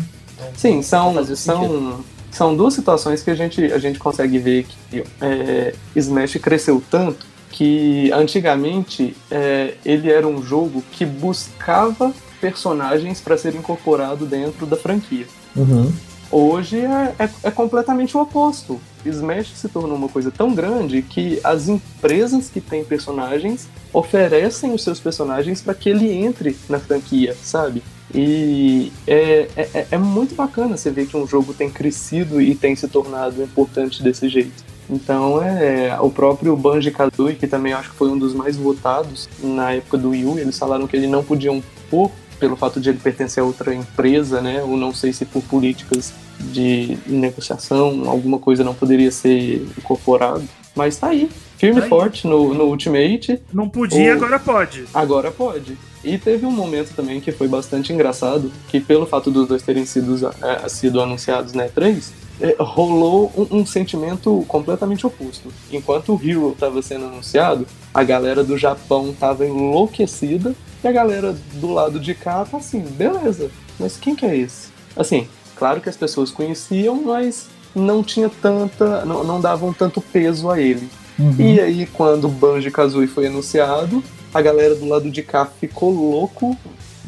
Sim, 0.57 0.83
são, 0.83 1.15
são, 1.37 2.05
são 2.31 2.57
duas 2.57 2.75
situações 2.75 3.23
que 3.23 3.31
a 3.31 3.35
gente, 3.35 3.65
a 3.73 3.79
gente 3.79 3.99
consegue 3.99 4.39
ver 4.39 4.67
que 4.91 5.05
é, 5.21 5.75
Smash 5.97 6.37
cresceu 6.37 6.83
tanto 6.91 7.27
que 7.51 8.11
antigamente 8.13 9.17
é, 9.31 9.75
ele 9.85 10.11
era 10.11 10.27
um 10.27 10.43
jogo 10.43 10.83
que 10.93 11.05
buscava 11.05 12.15
personagens 12.41 13.21
para 13.21 13.37
ser 13.37 13.55
incorporado 13.55 14.25
dentro 14.25 14.65
da 14.67 14.77
franquia. 14.77 15.27
Uhum. 15.55 15.93
Hoje 16.31 16.79
é, 16.79 17.15
é, 17.19 17.31
é 17.43 17.51
completamente 17.51 18.17
o 18.17 18.21
oposto. 18.21 18.81
Smash 19.05 19.53
se 19.57 19.69
tornou 19.69 19.97
uma 19.97 20.09
coisa 20.09 20.31
tão 20.31 20.55
grande 20.55 21.03
que 21.03 21.41
as 21.43 21.69
empresas 21.69 22.49
que 22.49 22.61
têm 22.61 22.85
personagens 22.85 23.69
oferecem 23.93 24.73
os 24.73 24.85
seus 24.85 25.01
personagens 25.01 25.61
para 25.61 25.75
que 25.75 25.89
ele 25.89 26.11
entre 26.13 26.57
na 26.69 26.79
franquia, 26.79 27.37
sabe? 27.43 27.83
E 28.15 28.93
é, 29.07 29.49
é, 29.57 29.87
é 29.93 29.99
muito 29.99 30.35
bacana 30.35 30.77
você 30.77 30.91
ver 30.91 31.07
que 31.07 31.17
um 31.17 31.27
jogo 31.27 31.55
tem 31.55 31.71
crescido 31.71 32.41
e 32.41 32.55
tem 32.55 32.75
se 32.75 32.89
tornado 32.89 33.43
importante 33.43 34.03
desse 34.03 34.29
jeito. 34.29 34.65
Então 34.89 35.41
é 35.43 35.97
o 36.01 36.11
próprio 36.11 36.57
Banjo 36.57 36.91
Kazooie, 36.91 37.37
que 37.37 37.47
também 37.47 37.73
acho 37.73 37.91
que 37.91 37.97
foi 37.97 38.09
um 38.11 38.19
dos 38.19 38.35
mais 38.35 38.57
votados 38.57 39.29
na 39.43 39.73
época 39.73 39.97
do 39.97 40.11
Wii 40.11 40.25
U, 40.25 40.39
eles 40.39 40.59
falaram 40.59 40.87
que 40.89 40.97
ele 40.97 41.07
não 41.07 41.23
podiam 41.23 41.63
pôr 41.89 42.11
pelo 42.41 42.57
fato 42.57 42.81
de 42.81 42.89
ele 42.89 42.99
pertencer 42.99 43.43
a 43.43 43.47
outra 43.47 43.73
empresa, 43.75 44.41
né? 44.41 44.63
Ou 44.63 44.77
não 44.77 44.93
sei 44.95 45.13
se 45.13 45.25
por 45.27 45.43
políticas 45.43 46.13
de 46.41 46.97
negociação, 47.07 48.09
alguma 48.09 48.39
coisa 48.39 48.65
não 48.65 48.75
poderia 48.75 49.11
ser 49.11 49.63
incorporado. 49.79 50.43
Mas 50.75 50.97
tá 50.97 51.09
aí, 51.09 51.29
firme 51.59 51.75
Tá 51.77 51.81
e 51.81 51.85
aí. 51.85 51.89
forte 51.91 52.27
no, 52.27 52.55
no 52.55 52.65
Ultimate, 52.65 53.41
Não 53.53 53.69
podia, 53.69 54.13
O- 54.13 54.17
agora 54.17 54.39
pode. 54.39 54.85
agora 54.95 55.31
pode. 55.31 55.77
E 56.03 56.17
teve 56.17 56.47
um 56.47 56.51
momento 56.51 56.95
também 56.95 57.21
que 57.21 57.31
foi 57.31 57.47
bastante 57.47 57.93
engraçado, 57.93 58.51
que 58.69 58.81
pelo 58.81 59.07
fato 59.07 59.31
dos 59.31 59.47
dois 59.47 59.63
terem 59.63 59.85
sido, 59.85 60.17
eh, 60.43 60.69
sido 60.69 61.01
anunciados 61.01 61.53
na 61.53 61.69
E3, 61.69 62.11
eh, 62.41 62.57
rolou 62.59 63.31
um, 63.37 63.59
um 63.59 63.67
sentimento 63.67 64.45
completamente 64.49 65.07
oposto. 65.07 65.53
Enquanto 65.71 66.15
o 66.15 66.21
Hero 66.23 66.53
estava 66.53 66.81
sendo 66.81 67.05
anunciado, 67.07 67.67
a 67.93 68.03
galera 68.03 68.43
do 68.43 68.57
Japão 68.57 69.15
tava 69.19 69.47
enlouquecida, 69.47 70.55
e 70.83 70.89
a 70.89 70.93
galera 70.93 71.37
do 71.55 71.71
lado 71.71 72.01
de 72.01 72.15
cá 72.15 72.45
tá 72.47 72.57
assim, 72.57 72.81
beleza, 72.81 73.51
mas 73.79 73.99
quem 73.99 74.17
que 74.17 74.25
é 74.25 74.35
esse? 74.35 74.69
Assim, 74.97 75.29
claro 75.55 75.81
que 75.83 75.91
as 75.91 75.97
pessoas 75.97 76.31
conheciam, 76.31 77.03
mas 77.05 77.49
não 77.75 78.03
tinha 78.03 78.31
tanta, 78.31 79.05
não, 79.05 79.23
não 79.23 79.41
davam 79.41 79.73
tanto 79.73 80.01
peso 80.01 80.51
a 80.51 80.59
ele. 80.59 80.89
Uhum. 81.19 81.35
E 81.39 81.61
aí, 81.61 81.87
quando 81.87 82.25
o 82.25 82.29
Banjo 82.29 82.71
Kazooie 82.71 83.07
foi 83.07 83.27
anunciado, 83.27 84.03
a 84.33 84.41
galera 84.43 84.75
do 84.75 84.87
lado 84.87 85.11
de 85.11 85.23
cá 85.23 85.47
ficou 85.47 85.91
louco. 85.91 86.57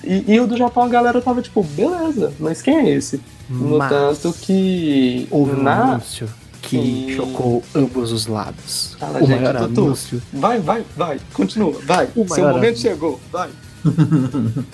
E, 0.05 0.33
e 0.35 0.41
o 0.41 0.47
do 0.47 0.57
Japão, 0.57 0.83
a 0.83 0.89
galera 0.89 1.21
tava 1.21 1.41
tipo, 1.41 1.63
beleza, 1.63 2.33
mas 2.39 2.61
quem 2.61 2.77
é 2.77 2.91
esse? 2.91 3.21
No 3.49 3.79
Mas 3.79 3.91
tanto 3.91 4.33
que 4.33 5.27
houve 5.31 5.53
um 5.53 5.63
na. 5.63 5.83
anúncio 5.83 6.29
que 6.63 6.77
Sim. 6.77 7.17
chocou 7.17 7.63
ambos 7.75 8.13
os 8.13 8.27
lados. 8.27 8.97
Fala, 8.99 9.23
o 9.23 9.27
gente, 9.27 9.41
maior 9.41 9.69
Tutu. 9.69 9.81
anúncio. 9.81 10.23
Vai, 10.33 10.61
vai, 10.61 10.85
vai, 10.97 11.21
continua, 11.33 11.73
vai. 11.85 12.09
O 12.17 12.27
Seu 12.29 12.45
momento 12.45 12.65
anúncio. 12.67 12.91
chegou, 12.91 13.21
vai. 13.31 13.51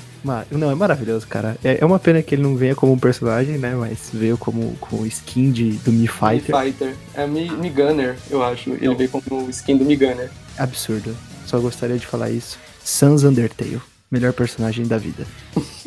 Não, 0.50 0.70
é 0.70 0.74
maravilhoso, 0.74 1.26
cara. 1.26 1.56
É, 1.64 1.78
é 1.80 1.84
uma 1.86 1.98
pena 1.98 2.22
que 2.22 2.34
ele 2.34 2.42
não 2.42 2.56
venha 2.56 2.74
como 2.74 2.92
um 2.92 2.98
personagem, 2.98 3.56
né? 3.56 3.74
Mas 3.74 4.10
veio 4.12 4.36
como, 4.36 4.76
como 4.80 5.06
skin 5.06 5.50
de, 5.50 5.72
do 5.78 5.92
Mi 5.92 6.06
Fighter. 6.06 6.54
Fighter. 6.54 6.94
É 7.14 7.26
Mi, 7.26 7.50
Mi 7.50 7.70
Gunner, 7.70 8.18
eu 8.28 8.42
acho. 8.42 8.70
Ele 8.70 8.94
veio 8.94 9.08
como 9.08 9.48
skin 9.48 9.76
do 9.78 9.84
Mi 9.84 9.96
Gunner. 9.96 10.30
Absurdo. 10.58 11.16
Só 11.48 11.58
gostaria 11.58 11.96
de 11.96 12.06
falar 12.06 12.30
isso. 12.30 12.58
Sans 12.84 13.24
Undertale. 13.24 13.80
Melhor 14.10 14.34
personagem 14.34 14.86
da 14.86 14.98
vida. 14.98 15.26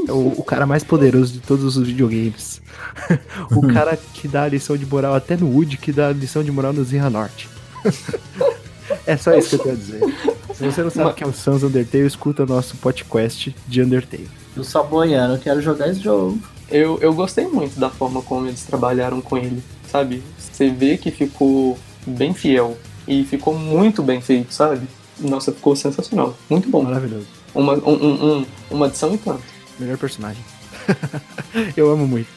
É 0.08 0.12
o, 0.12 0.34
o 0.38 0.44
cara 0.44 0.66
mais 0.66 0.84
poderoso 0.84 1.34
de 1.34 1.40
todos 1.40 1.78
os 1.78 1.88
videogames. 1.88 2.60
o 3.56 3.68
cara 3.68 3.96
que 3.96 4.28
dá 4.28 4.44
a 4.44 4.48
lição 4.48 4.76
de 4.76 4.88
moral 4.88 5.14
até 5.14 5.38
no 5.38 5.48
Wood, 5.48 5.78
que 5.78 5.92
dá 5.92 6.08
a 6.08 6.12
lição 6.12 6.44
de 6.44 6.52
moral 6.52 6.74
no 6.74 6.84
Zinha 6.84 7.12
Norte. 7.12 7.48
é 9.06 9.16
só 9.16 9.36
isso 9.36 9.50
que 9.50 9.56
eu 9.56 9.60
tenho 9.60 9.76
a 9.76 9.78
dizer. 9.78 10.00
Se 10.56 10.66
você 10.66 10.82
não 10.82 10.90
sabe 10.90 11.12
o 11.12 11.14
que 11.14 11.24
é 11.24 11.28
o 11.28 11.34
Sans 11.34 11.64
Undertale, 11.64 12.08
escuta 12.08 12.44
nosso 12.44 12.76
podcast 12.78 13.56
de 13.68 13.82
Undertale. 13.84 14.30
Eu 14.58 14.64
sou 14.64 14.84
boiano, 14.88 15.38
quero 15.38 15.62
jogar 15.62 15.90
esse 15.90 16.00
jogo. 16.00 16.40
Eu, 16.72 16.98
eu 17.02 17.14
gostei 17.14 17.46
muito 17.46 17.80
da 17.80 17.92
forma 17.92 18.24
como 18.24 18.48
eles 18.48 18.64
trabalharam 18.64 19.22
com 19.22 19.38
ele, 19.38 19.62
sabe? 19.92 20.24
Você 20.40 20.72
vê 20.72 20.98
que 20.98 21.12
ficou 21.12 21.78
bem 22.08 22.34
fiel 22.34 22.76
e 23.08 23.24
ficou 23.26 23.54
muito 23.54 24.02
bem 24.02 24.22
feito, 24.22 24.52
sabe? 24.54 24.88
Nossa, 25.22 25.52
ficou 25.52 25.76
sensacional. 25.76 26.36
Muito 26.50 26.70
bom. 26.70 26.84
Maravilhoso. 26.84 27.28
Uma, 27.54 27.74
um, 27.74 27.92
um- 27.94 28.38
um- 28.40 28.46
uma 28.72 28.86
adição 28.88 29.14
e 29.14 29.18
tanto. 29.18 29.42
Melhor 29.80 29.98
personagem. 29.98 30.44
eu 31.76 31.90
amo 31.92 32.08
muito. 32.08 32.28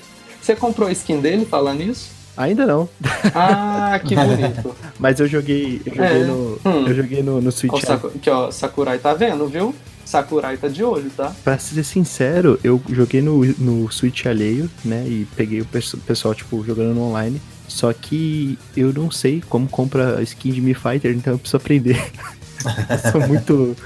Você 0.41 0.55
comprou 0.55 0.89
a 0.89 0.93
skin 0.93 1.21
dele 1.21 1.45
falando 1.47 1.79
nisso? 1.79 2.11
Ainda 2.37 2.67
não, 2.67 2.89
Ah, 3.33 3.99
que 4.05 4.15
bonito. 4.17 4.75
mas 4.99 5.21
eu 5.21 5.29
joguei, 5.29 5.81
eu 5.87 5.95
joguei 5.95 6.23
É. 6.23 6.25
no, 6.25 6.59
Hum. 6.65 6.87
eu 6.89 6.95
joguei 6.95 7.23
no, 7.23 7.41
no 7.41 7.53
Switch. 7.53 7.81
Saku- 7.85 8.09
Aqui, 8.09 8.29
ó, 8.29 8.51
Sakurai 8.51 8.99
tá 8.99 9.15
vendo, 9.15 9.47
viu? 9.47 9.73
Sakurai 10.05 10.57
tá 10.57 10.67
de 10.69 10.83
olho, 10.83 11.11
tá? 11.17 11.33
Pra 11.45 11.57
ser 11.59 11.83
sincero, 11.85 12.59
eu 12.65 12.83
joguei 12.91 13.23
no, 13.23 13.45
no 13.57 13.91
Switch 13.91 14.27
alheio, 14.27 14.69
né? 14.85 15.05
E 15.07 15.27
peguei 15.37 15.61
o 15.61 15.65
pessoal, 15.65 16.35
tipo, 16.35 16.63
jogando 16.65 16.93
no 16.95 17.03
online. 17.09 17.41
Só 17.69 17.93
que 17.93 18.59
eu 18.77 18.93
não 18.93 19.11
sei 19.13 19.41
como 19.49 19.67
compra 19.69 20.21
skin 20.23 20.51
de 20.53 20.61
Mi 20.61 20.75
Fighter, 20.75 21.15
então 21.15 21.35
eu 21.35 21.39
preciso 21.39 21.57
aprender. 21.57 21.97
sou 23.13 23.21
muito, 23.27 23.77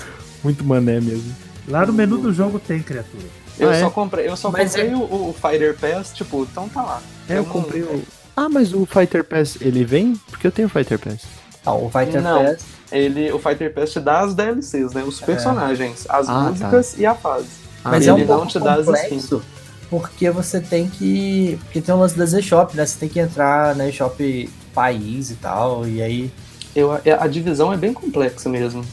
muito 0.43 0.65
mané 0.65 1.01
mesmo. 1.01 1.35
Lá 1.67 1.85
no 1.85 1.93
menu 1.93 2.19
do 2.19 2.33
jogo 2.33 2.59
tem 2.59 2.81
criatura. 2.81 3.25
Eu 3.59 3.71
Ah, 3.71 3.77
é? 3.77 3.81
só 3.81 3.91
comprei, 3.91 4.29
eu 4.29 4.37
só 4.37 4.51
Mas 4.51 4.73
comprei 4.73 4.95
o, 4.95 5.03
o 5.03 5.35
Fighter 5.35 5.77
Pass, 5.77 6.13
tipo, 6.15 6.47
então 6.51 6.69
tá 6.69 6.83
lá. 6.83 7.03
É, 7.29 7.39
eu 7.39 7.45
comprei 7.45 7.83
o. 7.83 8.03
Ah, 8.37 8.49
mas 8.49 8.73
o 8.73 8.87
Fighter 8.87 9.25
Pass, 9.25 9.59
ele 9.61 9.85
vem? 9.85 10.15
Porque 10.31 10.47
eu 10.47 10.53
tenho 10.53 10.69
Fighter 10.69 10.99
Pass. 10.99 11.23
Não, 11.67 11.87
o 11.87 11.91
Fighter 11.91 12.23
Não. 12.23 12.45
Pass. 12.45 12.65
Ele, 12.91 13.31
o 13.33 13.39
Fighter 13.39 13.73
Pass 13.75 13.91
te 13.91 14.01
dá 14.01 14.21
as 14.21 14.35
DLCs, 14.35 14.95
né? 14.95 15.03
Os 15.03 15.21
personagens, 15.21 16.07
as 16.09 16.29
Ah, 16.29 16.41
músicas 16.45 16.95
e 16.97 17.05
a 17.05 17.15
fase. 17.15 17.49
Ah, 17.85 17.91
Mas 17.91 18.07
ele 18.07 18.11
é 18.11 18.15
um 18.15 18.27
não 18.27 18.47
te 18.47 18.59
dá 18.59 18.75
as 18.77 18.87
complexo, 18.87 19.43
porque 19.91 20.31
você 20.31 20.61
tem 20.61 20.89
que... 20.89 21.59
Porque 21.65 21.81
tem 21.83 21.95
o 21.95 21.99
lance 21.99 22.17
da 22.17 22.25
Z-Shop, 22.25 22.75
né? 22.77 22.87
Você 22.87 22.99
tem 22.99 23.09
que 23.09 23.19
entrar 23.21 23.75
na 23.77 23.91
shop 23.91 24.49
país 24.73 25.31
e 25.31 25.35
tal, 25.35 25.87
e 25.87 26.01
aí 26.01 26.33
Eu, 26.79 26.93
a, 26.93 27.01
a 27.19 27.27
divisão 27.27 27.73
é 27.73 27.77
bem 27.77 27.93
complexa 27.93 28.49
mesmo. 28.49 28.85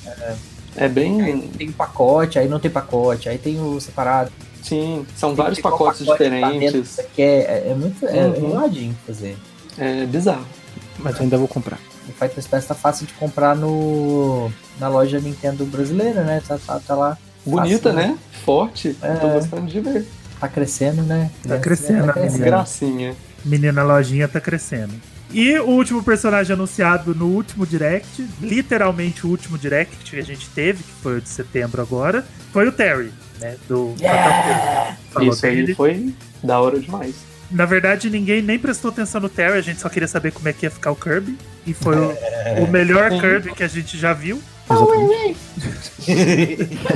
É, 0.75 0.87
bem. 0.87 1.47
tem 1.49 1.71
pacote, 1.71 2.39
aí 2.39 2.47
não 2.49 2.59
tem 2.59 2.71
pacote, 2.71 3.29
aí 3.29 3.37
tem 3.37 3.59
o 3.61 3.79
separado. 3.79 4.31
Sim, 4.63 5.05
são 5.15 5.29
Tem 5.29 5.37
vários 5.37 5.59
pacotes 5.59 6.01
pacote 6.01 6.23
tá 6.23 6.29
dentro 6.29 6.81
diferentes. 6.81 6.99
Quer, 7.15 7.43
é, 7.43 7.63
é 7.69 7.75
muito 7.75 8.03
é, 8.07 8.17
é 8.17 8.25
Uhum. 8.25 8.35
enroladinho 8.37 8.97
fazer. 9.05 9.37
É 9.77 10.05
bizarro. 10.07 10.45
Mas 10.97 11.15
eu 11.17 11.21
ainda 11.23 11.37
vou 11.37 11.47
comprar. 11.47 11.77
O 12.09 12.11
Fighter 12.11 12.43
Pass 12.49 12.65
tá 12.65 12.73
fácil 12.73 13.05
de 13.05 13.13
comprar 13.13 13.55
no 13.55 14.51
na 14.79 14.87
loja 14.87 15.19
Nintendo 15.19 15.63
brasileira, 15.65 16.23
né? 16.23 16.41
Tá, 16.47 16.57
tá, 16.57 16.79
tá 16.79 16.95
lá. 16.95 17.17
Bonita, 17.45 17.93
Fácil, 17.93 18.07
né? 18.09 18.17
Forte. 18.43 18.97
É. 19.01 19.13
Tô 19.15 19.29
gostando 19.29 19.67
de 19.67 19.79
ver. 19.79 20.07
Tá 20.39 20.47
crescendo, 20.47 21.03
né? 21.03 21.29
Tá 21.47 21.59
crescendo, 21.59 22.07
Tá 22.07 22.13
crescendo. 22.13 22.43
Gracinha. 22.43 23.15
Menina 23.43 23.83
lojinha 23.83 24.27
tá 24.27 24.41
crescendo. 24.41 24.93
E 25.31 25.57
o 25.59 25.69
último 25.69 26.03
personagem 26.03 26.53
anunciado 26.53 27.13
no 27.13 27.25
último 27.27 27.65
direct, 27.65 28.25
literalmente 28.41 29.25
o 29.25 29.29
último 29.29 29.57
direct 29.57 30.09
que 30.09 30.19
a 30.19 30.23
gente 30.23 30.49
teve, 30.49 30.83
que 30.83 30.91
foi 31.01 31.17
o 31.17 31.21
de 31.21 31.29
setembro 31.29 31.81
agora, 31.81 32.25
foi 32.53 32.67
o 32.67 32.71
Terry, 32.71 33.11
né? 33.39 33.57
Do. 33.67 33.95
Falou 35.11 35.33
Isso 35.33 35.45
aí 35.45 35.55
dele. 35.57 35.75
foi 35.75 36.13
da 36.43 36.59
hora 36.59 36.79
demais. 36.79 37.15
Na 37.51 37.65
verdade, 37.65 38.09
ninguém 38.09 38.41
nem 38.41 38.57
prestou 38.57 38.89
atenção 38.91 39.21
no 39.21 39.29
Terry, 39.29 39.57
a 39.57 39.61
gente 39.61 39.79
só 39.79 39.89
queria 39.89 40.07
saber 40.07 40.31
como 40.31 40.47
é 40.47 40.53
que 40.53 40.65
ia 40.65 40.71
ficar 40.71 40.91
o 40.91 40.95
Kirby. 40.95 41.37
E 41.65 41.73
foi 41.73 41.95
o, 41.95 42.11
o 42.63 42.67
melhor. 42.69 43.09
Kirby 43.19 43.53
que 43.53 43.63
a 43.63 43.67
gente 43.67 43.97
já 43.97 44.13
viu. 44.13 44.41
Exatamente. 44.69 45.37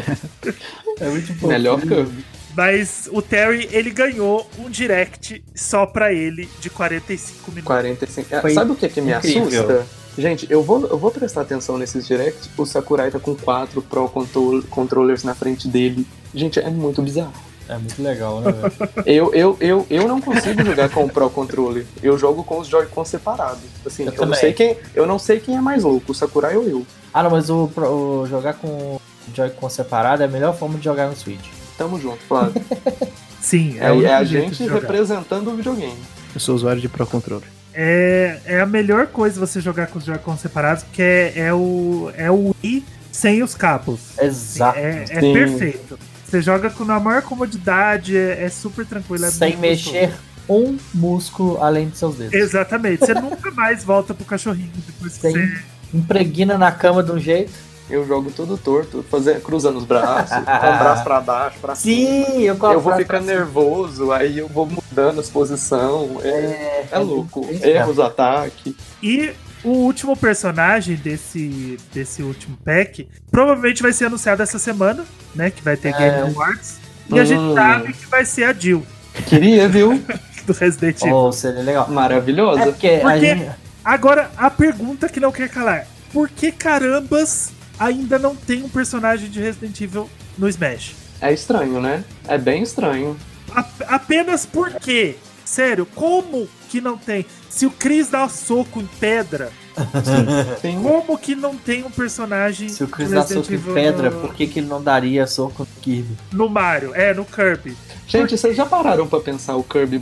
É 0.99 1.06
muito 1.07 1.34
bom. 1.35 1.47
Melhor 1.47 1.80
Kirby. 1.80 2.26
Mas 2.60 3.07
o 3.14 3.22
Terry, 3.22 3.69
ele 3.72 3.90
ganhou 3.90 4.45
um 4.60 4.69
direct 4.69 5.41
só 5.56 5.86
pra 5.86 6.11
ele 6.11 6.49
de 6.60 6.69
45 6.69 7.52
minutos. 7.52 7.64
45. 7.68 8.36
Ah, 8.36 8.41
Foi 8.41 8.53
Sabe 8.53 8.72
o 8.72 8.76
que, 8.76 8.90
que 8.90 8.99
me 8.99 9.14
incrível. 9.14 9.44
assusta? 9.45 9.86
Gente, 10.18 10.45
eu 10.49 10.61
vou, 10.61 10.86
eu 10.88 10.98
vou 10.98 11.10
prestar 11.10 11.44
atenção 11.44 11.77
nesses 11.77 12.06
directs. 12.06 12.49
O 12.57 12.65
Sakurai 12.65 13.10
tá 13.11 13.18
com 13.18 13.34
quatro 13.34 13.81
Pro 13.81 14.10
control- 14.10 14.61
Controllers 14.64 15.23
na 15.23 15.34
frente 15.34 15.69
dele. 15.69 16.06
Gente, 16.36 16.60
é 16.60 16.69
muito 16.69 17.02
bizarro. 17.02 17.31
É 17.69 17.77
muito 17.77 18.03
legal, 18.03 18.41
né, 18.41 18.52
velho? 18.52 18.73
Eu, 19.06 19.34
eu, 19.34 19.57
eu, 19.61 19.88
eu 19.90 20.06
não 20.06 20.19
consigo 20.19 20.61
jogar 20.65 20.90
com 20.90 21.06
o 21.06 21.10
Pro 21.10 21.30
Controller. 21.30 21.86
Eu 22.03 22.18
jogo 22.18 22.44
com 22.44 22.60
os 22.60 22.68
Joy-Con 22.68 23.06
separados. 23.06 23.61
Assim, 23.86 24.03
Eu 24.06 24.11
eu, 24.18 24.26
não 24.26 24.34
sei 24.36 24.52
quem, 24.52 24.77
eu 24.94 25.06
não 25.07 25.18
sei 25.18 25.40
quem 25.40 25.56
é 25.56 25.61
mais 25.61 25.84
louco, 25.86 26.11
o 26.11 26.15
Sakurai 26.15 26.57
ou 26.57 26.64
eu. 26.68 26.86
Ah, 27.14 27.23
não, 27.23 27.31
mas 27.31 27.49
o, 27.49 27.69
pro- 27.73 27.88
o 27.90 28.27
jogar 28.27 28.56
com 28.56 28.68
o 28.68 29.02
Joy-Con 29.34 29.69
separado 29.69 30.23
é 30.23 30.26
a 30.26 30.30
melhor 30.30 30.57
forma 30.57 30.77
de 30.77 30.84
jogar 30.84 31.07
no 31.07 31.15
Switch. 31.15 31.48
Tamo 31.80 31.97
junto, 31.97 32.22
Flávio. 32.27 32.61
Sim, 33.39 33.77
É, 33.80 33.89
único 33.89 34.06
é 34.06 34.14
a 34.14 34.23
gente 34.26 34.68
representando 34.68 35.47
o 35.49 35.56
videogame. 35.56 35.97
Eu 36.35 36.41
sou 36.41 36.53
usuário 36.53 36.81
de 36.81 36.89
Pro 36.89 37.07
Controller. 37.07 37.47
É, 37.73 38.38
é 38.45 38.60
a 38.60 38.65
melhor 38.65 39.07
coisa 39.07 39.39
você 39.39 39.61
jogar 39.61 39.88
com 39.88 39.97
os 39.97 40.03
Joy-Con 40.03 40.35
separados, 40.35 40.84
porque 40.84 41.01
é, 41.01 41.34
é 41.38 41.53
o, 41.53 42.11
é 42.18 42.30
o 42.30 42.53
Wii 42.61 42.84
sem 43.14 43.41
os 43.41 43.56
cabos. 43.56 44.19
Exato. 44.19 44.77
É, 44.77 45.06
é 45.07 45.22
perfeito. 45.22 45.97
Você 46.27 46.41
joga 46.41 46.69
com 46.69 46.84
a 46.91 46.99
maior 46.99 47.22
comodidade, 47.22 48.18
é, 48.18 48.43
é 48.43 48.49
super 48.49 48.85
tranquilo. 48.85 49.23
é 49.23 49.31
Sem 49.31 49.56
mexer 49.56 50.11
um 50.49 50.77
músculo 50.93 51.64
além 51.64 51.88
de 51.88 51.97
seus 51.97 52.15
dedos. 52.15 52.34
gostoso. 52.34 52.49
Exatamente. 52.57 53.06
Você 53.06 53.14
nunca 53.22 53.51
mais 53.51 53.85
volta 53.85 54.14
pro 54.14 54.26
cachorrinho 54.26 54.72
depois 54.85 55.18
que 55.18 55.31
você. 55.31 55.60
Impregna 55.93 56.57
na 56.57 56.72
cama 56.73 57.01
de 57.01 57.11
um 57.14 57.19
jeito. 57.19 57.51
Eu 57.89 58.05
jogo 58.05 58.29
todo 58.31 58.55
torto, 58.57 59.03
fazendo, 59.09 59.41
cruzando 59.41 59.77
os 59.77 59.85
braços, 59.85 60.35
com 60.35 60.41
o 60.41 60.43
braço 60.79 61.03
pra 61.03 61.19
baixo, 61.21 61.57
pra 61.59 61.75
cima. 61.75 62.25
Sim, 62.25 62.41
eu 62.43 62.55
Eu 62.61 62.79
vou 62.79 62.95
ficando 62.95 63.25
nervoso, 63.25 64.11
aí 64.11 64.37
eu 64.37 64.47
vou 64.47 64.67
mudando 64.67 65.19
as 65.19 65.29
posições. 65.29 66.23
É, 66.23 66.85
é 66.91 66.97
louco. 66.99 67.47
Erros, 67.63 67.97
ataque. 67.99 68.75
E 69.01 69.31
o 69.63 69.69
último 69.69 70.15
personagem 70.15 70.95
desse, 70.95 71.77
desse 71.91 72.21
último 72.21 72.55
pack 72.63 73.07
provavelmente 73.31 73.81
vai 73.81 73.91
ser 73.91 74.05
anunciado 74.05 74.43
essa 74.43 74.59
semana, 74.59 75.03
né? 75.33 75.49
Que 75.49 75.63
vai 75.63 75.75
ter 75.75 75.89
É. 75.89 75.97
Game 76.21 76.33
Awards. 76.35 76.77
E 77.09 77.19
a 77.19 77.25
gente 77.25 77.39
Hum. 77.39 77.55
sabe 77.55 77.93
que 77.93 78.05
vai 78.05 78.23
ser 78.23 78.43
a 78.43 78.53
Jill, 78.53 78.85
Queria, 79.27 79.67
viu? 79.67 79.99
do 80.45 80.53
Resident 80.53 81.01
Evil. 81.01 81.15
Oh, 81.15 81.31
seria 81.31 81.61
legal. 81.63 81.87
É 81.89 81.91
Maravilhosa. 81.91 82.63
porque 82.67 82.87
a 82.87 82.99
Porque- 83.01 83.19
gente. 83.35 83.51
Agora, 83.83 84.29
a 84.37 84.49
pergunta 84.51 85.09
que 85.09 85.19
não 85.19 85.31
quer 85.31 85.49
calar: 85.49 85.87
por 86.13 86.29
que 86.29 86.51
carambas 86.51 87.51
ainda 87.80 88.19
não 88.19 88.35
tem 88.35 88.64
um 88.64 88.69
personagem 88.69 89.30
de 89.30 89.39
Resident 89.39 89.80
Evil 89.81 90.10
no 90.38 90.47
Smash? 90.49 90.95
É 91.22 91.34
estranho, 91.34 91.80
né? 91.81 92.03
É 92.27 92.38
bem 92.38 92.61
estranho. 92.64 93.15
A- 93.56 93.65
apenas 93.88 94.45
porque, 94.45 95.15
sério, 95.45 95.85
como 95.95 96.47
que 96.69 96.80
não 96.81 96.97
tem? 96.97 97.26
Se 97.49 97.65
o 97.65 97.72
Chris 97.72 98.10
dá 98.10 98.27
soco 98.30 98.80
em 98.80 98.85
pedra, 98.99 99.51
Sim. 100.61 100.81
como 100.84 101.18
que 101.18 101.35
não 101.35 101.56
tem 101.56 101.84
um 101.84 101.89
personagem 101.89 102.69
Se 102.69 102.84
o 102.84 102.88
Chris 102.88 103.10
de 103.10 103.15
dá 103.15 103.22
Resident 103.22 103.43
soco 103.45 103.53
em 103.53 103.57
Evil 103.57 103.73
pedra, 103.73 104.10
no, 104.11 104.22
por 104.22 104.34
que, 104.34 104.45
que 104.47 104.60
ele 104.60 104.68
não 104.68 104.81
daria 104.84 105.26
soco 105.26 105.64
no 105.64 105.81
Kirby? 105.81 106.18
no 106.31 106.47
Mario? 106.49 106.93
É, 106.93 107.14
no 107.14 107.26
Kirby. 107.26 107.76
Gente, 108.07 108.38
vocês 108.38 108.56
já 108.56 108.65
pararam 108.65 109.07
pra 109.07 109.19
pensar 109.19 109.56
o 109.56 109.64
Kirby 109.64 110.01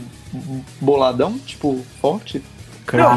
boladão? 0.80 1.38
Tipo, 1.38 1.84
forte? 2.00 2.42
Não, 2.92 3.16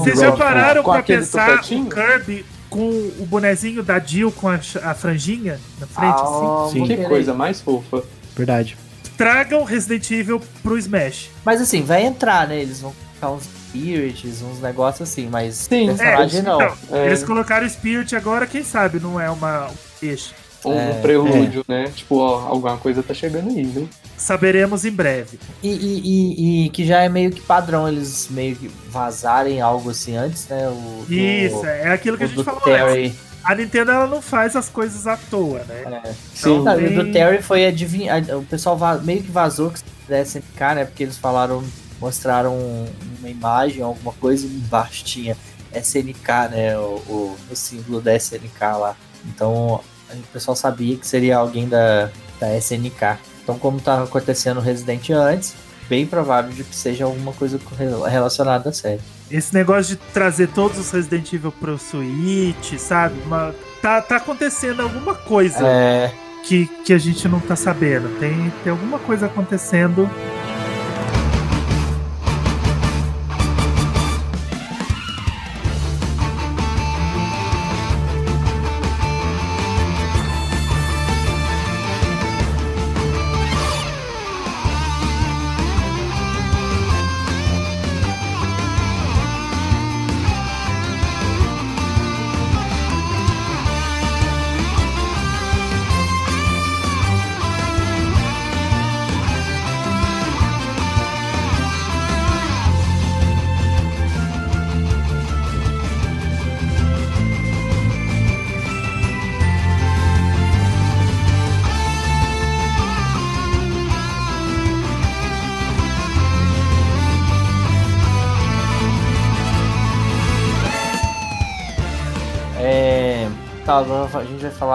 vocês 0.00 0.18
já 0.18 0.32
pararam 0.32 0.82
pra 0.82 1.02
pensar 1.02 1.60
o 1.60 1.84
Kirby 1.86 2.44
com 2.68 2.88
o 3.18 3.26
bonezinho 3.26 3.82
da 3.82 3.98
Jill 3.98 4.30
com 4.32 4.48
a, 4.48 4.56
a 4.82 4.94
franjinha 4.94 5.58
na 5.80 5.86
frente, 5.86 6.14
assim? 6.14 6.46
Ah, 6.46 6.68
Sim. 6.70 6.78
vou 6.78 6.88
Que 6.88 6.96
coisa 7.08 7.34
mais 7.34 7.60
fofa. 7.60 8.04
Verdade. 8.36 8.76
Tragam 9.16 9.64
Resident 9.64 10.10
Evil 10.10 10.40
pro 10.62 10.78
Smash. 10.78 11.30
Mas 11.44 11.60
assim, 11.60 11.82
vai 11.82 12.02
entrar, 12.04 12.46
né? 12.46 12.60
Eles 12.60 12.80
vão 12.80 12.94
colocar 13.20 13.36
uns 13.36 13.44
spirits, 13.68 14.42
uns 14.42 14.60
negócios 14.60 15.10
assim, 15.10 15.28
mas 15.28 15.54
Sim. 15.56 15.86
personagem 15.86 16.40
É, 16.40 16.42
não. 16.42 16.62
então, 16.62 16.76
É. 16.92 17.06
Eles 17.06 17.24
colocaram 17.24 17.66
o 17.66 17.70
Spirit 17.70 18.14
agora, 18.14 18.46
quem 18.46 18.62
sabe 18.62 19.00
não 19.00 19.20
é 19.20 19.28
uma 19.30 19.66
um 19.68 19.74
peixe. 20.00 20.32
Um 20.64 20.72
É. 20.72 21.00
prelúdio, 21.00 21.64
né? 21.68 21.90
Tipo, 21.94 22.16
ó, 22.18 22.46
alguma 22.48 22.76
coisa 22.76 23.02
tá 23.02 23.14
chegando 23.14 23.48
aí, 23.50 23.62
viu? 23.64 23.88
Saberemos 24.16 24.84
em 24.84 24.90
breve. 24.90 25.38
E, 25.62 25.68
e- 25.68 26.00
e- 26.04 26.66
e 26.66 26.70
que 26.70 26.84
já 26.84 27.02
é 27.02 27.08
meio 27.08 27.30
que 27.30 27.40
padrão 27.40 27.86
eles 27.88 28.26
meio 28.30 28.56
que 28.56 28.68
vazarem 28.90 29.60
algo 29.60 29.90
assim 29.90 30.16
antes, 30.16 30.46
né? 30.48 30.68
O, 30.68 31.04
do- 31.06 31.14
Isso, 31.14 31.64
é 31.64 31.92
aquilo 31.92 32.18
que 32.18 32.24
a 32.24 32.26
gente 32.26 32.42
falou 32.42 32.60
antes. 32.66 32.72
Terry. 32.72 33.14
A 33.44 33.54
Nintendo 33.54 33.92
ela 33.92 34.06
não 34.06 34.20
faz 34.20 34.56
as 34.56 34.68
coisas 34.68 35.06
à 35.06 35.16
toa, 35.16 35.60
né? 35.68 36.02
É. 36.04 36.12
Sim. 36.34 36.58
Não, 36.62 36.76
Tem- 36.76 36.86
o 36.98 37.04
do 37.04 37.12
Terry 37.12 37.40
foi 37.40 37.64
adivinhar. 37.64 38.20
O 38.36 38.42
pessoal 38.44 38.76
meio 39.02 39.22
que 39.22 39.30
vazou 39.30 39.70
que 39.70 39.80
da 40.08 40.20
SNK, 40.20 40.74
né? 40.74 40.84
Porque 40.84 41.02
eles 41.04 41.16
falaram, 41.16 41.62
mostraram 42.00 42.56
uma 43.20 43.28
imagem, 43.30 43.80
alguma 43.82 44.12
coisa, 44.14 44.44
e 44.44 44.50
embaixo 44.50 45.04
tinha 45.04 45.36
SNK, 45.72 46.48
né? 46.50 46.76
O, 46.78 46.96
o, 47.08 47.36
o 47.50 47.56
símbolo 47.56 48.00
da 48.00 48.14
SNK 48.16 48.60
lá. 48.78 48.96
Então 49.24 49.80
o 50.14 50.22
pessoal 50.32 50.56
sabia 50.56 50.96
que 50.96 51.06
seria 51.06 51.36
alguém 51.38 51.68
da, 51.68 52.10
da 52.40 52.56
SNK. 52.56 53.18
Então, 53.42 53.58
como 53.58 53.80
tá 53.80 54.02
acontecendo 54.02 54.60
Resident 54.60 55.10
antes, 55.10 55.54
bem 55.88 56.06
provável 56.06 56.50
de 56.52 56.62
que 56.64 56.74
seja 56.74 57.04
alguma 57.04 57.32
coisa 57.32 57.58
co- 57.58 57.74
relacionada 58.04 58.68
à 58.68 58.72
série. 58.72 59.00
Esse 59.30 59.54
negócio 59.54 59.96
de 59.96 60.02
trazer 60.12 60.48
todos 60.48 60.78
os 60.78 60.90
Resident 60.90 61.32
Evil 61.32 61.52
pro 61.52 61.78
Switch, 61.78 62.76
sabe? 62.78 63.14
Uma- 63.26 63.54
tá, 63.82 64.00
tá 64.02 64.16
acontecendo 64.16 64.82
alguma 64.82 65.14
coisa 65.14 65.66
É, 65.66 66.12
que, 66.44 66.66
que 66.84 66.92
a 66.92 66.98
gente 66.98 67.26
não 67.28 67.40
tá 67.40 67.54
sabendo. 67.56 68.08
Tem, 68.18 68.52
tem 68.64 68.70
alguma 68.70 68.98
coisa 68.98 69.26
acontecendo 69.26 70.08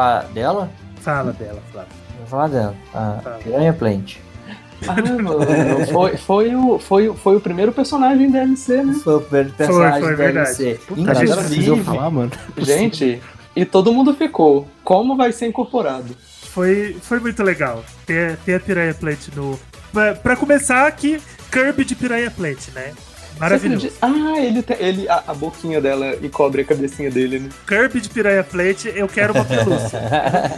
falar 0.03 0.23
dela? 0.33 0.69
Fala 1.01 1.31
dela, 1.33 1.61
Flávio. 1.71 1.91
Vamos 2.15 2.29
falar 2.29 2.47
dela. 2.47 2.75
A 2.93 3.19
Fala. 3.23 3.39
Piranha 3.43 3.73
Plant. 3.73 4.15
Ah, 4.87 4.95
mano, 5.21 5.39
foi, 5.91 6.17
foi, 6.17 6.55
o, 6.55 6.77
foi, 6.79 7.07
o- 7.09 7.13
foi 7.13 7.35
o 7.37 7.41
primeiro 7.41 7.71
personagem 7.71 8.29
da 8.29 8.39
DLC, 8.39 8.83
né? 8.83 8.93
Foi 9.03 9.15
o 9.15 9.21
primeiro 9.21 9.49
personagem 9.53 10.01
foi, 10.01 10.09
da 10.11 10.15
verdade. 10.17 10.57
DLC. 10.57 10.79
Puta, 10.87 11.13
precisou 11.15 11.77
falar, 11.77 12.09
mano. 12.09 12.31
Gente, 12.57 13.21
e 13.55 13.65
todo 13.65 13.93
mundo 13.93 14.13
ficou. 14.13 14.67
Como 14.83 15.15
vai 15.15 15.31
ser 15.31 15.47
incorporado? 15.47 16.15
Foi, 16.53 16.97
foi 17.01 17.19
muito 17.19 17.41
legal 17.43 17.83
ter, 18.05 18.37
ter 18.37 18.55
a 18.55 18.59
Piranha 18.59 18.93
Plant 18.93 19.29
no. 19.35 19.57
Pra, 19.91 20.15
pra 20.15 20.35
começar 20.35 20.85
aqui, 20.87 21.21
Kirby 21.51 21.85
de 21.85 21.95
Piranha 21.95 22.29
Plant, 22.31 22.67
né? 22.75 22.91
Maravilhoso. 23.43 23.89
Ah, 24.01 24.09
ele, 24.37 24.63
ele 24.79 25.09
a, 25.09 25.23
a 25.27 25.33
boquinha 25.33 25.81
dela 25.81 26.15
e 26.21 26.29
cobre 26.29 26.61
a 26.61 26.65
cabecinha 26.65 27.11
dele, 27.11 27.39
né? 27.39 27.49
Kirby 27.67 27.99
de 27.99 28.09
Piranha 28.09 28.43
Plant, 28.43 28.85
eu 28.85 29.07
quero 29.07 29.33
uma 29.33 29.43
pelúcia. 29.43 29.99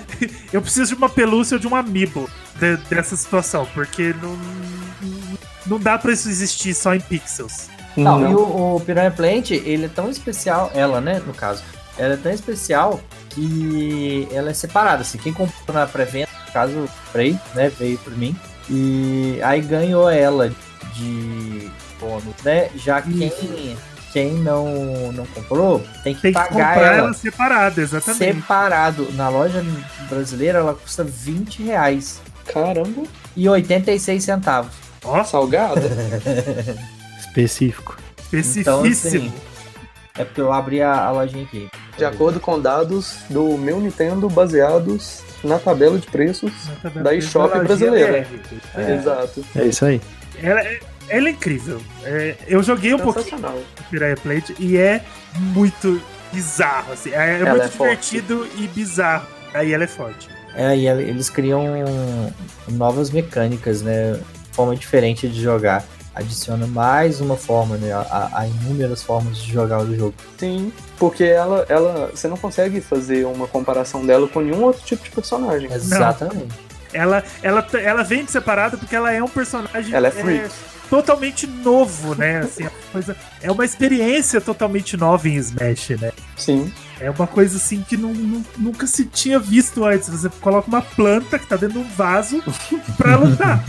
eu 0.54 0.62
preciso 0.62 0.90
de 0.94 0.96
uma 0.96 1.10
pelúcia 1.10 1.56
ou 1.56 1.60
de 1.60 1.68
um 1.68 1.76
amiibo 1.76 2.30
de- 2.60 2.78
dessa 2.90 3.16
situação, 3.16 3.68
porque 3.74 4.14
não, 4.22 4.38
não 5.66 5.80
dá 5.80 5.98
pra 5.98 6.14
isso 6.14 6.30
existir 6.30 6.76
só 6.76 6.94
em 6.94 7.00
pixels. 7.00 7.70
Não, 7.98 8.30
e 8.30 8.36
o, 8.36 8.76
o 8.76 8.80
Piranha 8.82 9.10
Plant, 9.10 9.50
ele 9.52 9.86
é 9.86 9.90
tão 9.90 10.10
especial, 10.10 10.72
ela, 10.76 11.02
né, 11.02 11.20
no 11.26 11.34
caso, 11.34 11.64
ela 11.98 12.14
é 12.14 12.18
tão 12.18 12.32
especial 12.32 13.00
que 13.30 14.28
ela 14.32 14.52
é 14.52 14.54
separada, 14.54 15.02
assim, 15.02 15.18
quem 15.18 15.34
comprou 15.34 15.74
na 15.74 15.88
pré-venda, 15.88 16.30
no 16.46 16.52
caso, 16.54 16.90
comprei, 17.06 17.40
né, 17.56 17.70
veio 17.80 17.98
por 17.98 18.16
mim, 18.16 18.36
e 18.70 19.40
aí 19.42 19.62
ganhou 19.62 20.10
ela 20.10 20.52
de 20.94 21.72
bônus, 22.00 22.36
né, 22.44 22.70
já 22.76 23.02
quem, 23.02 23.78
quem 24.12 24.34
não, 24.36 25.12
não 25.12 25.26
comprou 25.28 25.80
tem 26.04 26.14
que 26.14 26.22
Tem 26.22 26.32
que 26.32 26.40
pagar 26.40 26.50
comprar 26.50 26.86
ela, 26.86 26.98
ela 26.98 27.14
separada, 27.14 27.82
exatamente. 27.82 28.34
separado, 28.36 29.12
na 29.14 29.30
loja 29.30 29.64
brasileira 30.10 30.60
ela 30.60 30.74
custa 30.74 31.04
20 31.04 31.64
reais 31.64 32.22
Caramba, 32.46 33.04
e 33.36 33.50
86 33.50 34.24
centavos. 34.24 34.72
Ó, 35.04 35.24
salgada. 35.26 35.82
Específico. 37.20 37.98
Então, 38.32 38.86
especificíssimo. 38.86 39.28
assim, 39.28 39.34
é 40.18 40.24
porque 40.24 40.42
eu 40.42 40.52
abri 40.52 40.82
a, 40.82 41.06
a 41.06 41.12
lojinha 41.12 41.44
aqui. 41.44 41.68
De 41.98 42.06
acordo 42.06 42.40
com 42.40 42.60
dados 42.60 43.18
do 43.30 43.58
meu 43.58 43.80
Nintendo 43.80 44.30
baseados 44.30 45.22
na 45.44 45.60
tabela 45.60 45.98
de 45.98 46.08
preços. 46.08 46.52
da 47.04 47.14
eShop 47.14 47.58
brasileira. 47.60 48.28
É. 48.76 48.94
Exato. 48.96 49.46
É 49.56 49.66
isso 49.66 49.86
aí. 49.86 50.02
Ela, 50.42 50.62
é- 51.10 51.18
ela 51.18 51.28
é 51.28 51.32
incrível. 51.32 51.82
É, 52.04 52.36
eu 52.48 52.62
joguei 52.64 52.94
um 52.94 53.00
pouquinho 53.00 53.42
Piranha 53.90 54.16
Plant 54.18 54.52
e 54.60 54.78
é 54.78 55.02
muito 55.38 56.02
bizarro. 56.34 56.94
Assim. 56.94 57.12
É, 57.12 57.40
é 57.42 57.46
muito 57.50 57.64
é 57.64 57.68
forte. 57.68 58.12
divertido 58.12 58.48
e 58.58 58.68
bizarro. 58.68 59.28
Aí 59.54 59.74
ela 59.74 59.84
é 59.84 59.88
forte. 59.88 60.30
É, 60.56 60.76
e 60.76 60.88
ele- 60.88 61.04
eles 61.04 61.30
criam 61.30 61.64
novas 62.70 63.10
mecânicas, 63.12 63.82
né? 63.82 64.20
Forma 64.52 64.76
diferente 64.76 65.28
de 65.28 65.42
jogar. 65.42 65.84
Adiciona 66.14 66.66
mais 66.66 67.20
uma 67.20 67.36
forma, 67.36 67.76
né? 67.76 67.92
A, 67.92 68.30
a 68.34 68.48
inúmeras 68.48 69.04
formas 69.04 69.38
de 69.38 69.52
jogar 69.52 69.82
o 69.82 69.96
jogo. 69.96 70.14
Sim, 70.38 70.72
porque 70.98 71.26
ela, 71.26 71.66
ela. 71.68 72.10
Você 72.14 72.30
não 72.30 72.38
consegue 72.38 72.80
fazer 72.80 73.26
uma 73.26 73.48
comparação 73.48 74.06
dela 74.06 74.26
com 74.28 74.40
nenhum 74.40 74.64
outro 74.64 74.82
tipo 74.86 75.04
de 75.04 75.10
personagem. 75.12 75.70
Exatamente. 75.74 76.56
Ela, 76.94 77.22
ela, 77.44 77.68
ela 77.74 78.04
vem 78.04 78.26
separada 78.26 78.78
porque 78.78 78.96
ela 78.96 79.12
é 79.12 79.22
um 79.22 79.28
personagem 79.28 79.94
Ela 79.94 80.08
é 80.08 80.12
freak. 80.12 80.50
Totalmente 80.90 81.48
novo, 81.48 82.16
né? 82.16 82.40
Assim, 82.40 82.64
é 82.64 82.72
coisa, 82.92 83.16
é 83.42 83.52
uma 83.52 83.66
experiência 83.66 84.40
totalmente 84.40 84.96
nova 84.98 85.28
em 85.28 85.36
Smash, 85.36 85.90
né? 86.00 86.12
Sim. 86.38 86.72
É 87.00 87.10
uma 87.12 87.28
coisa 87.28 87.58
assim 87.58 87.82
que 87.88 87.98
não, 87.98 88.14
nu- 88.14 88.46
nunca 88.58 88.88
se 88.88 89.04
tinha 89.06 89.38
visto 89.38 89.84
antes. 89.84 90.08
Você 90.10 90.30
coloca 90.42 90.68
uma 90.70 90.82
planta 90.82 91.38
que 91.38 91.46
tá 91.46 91.56
dentro 91.58 91.80
de 91.80 91.86
um 91.86 91.90
vaso 91.90 92.42
pra 92.98 93.18
lutar. 93.18 93.64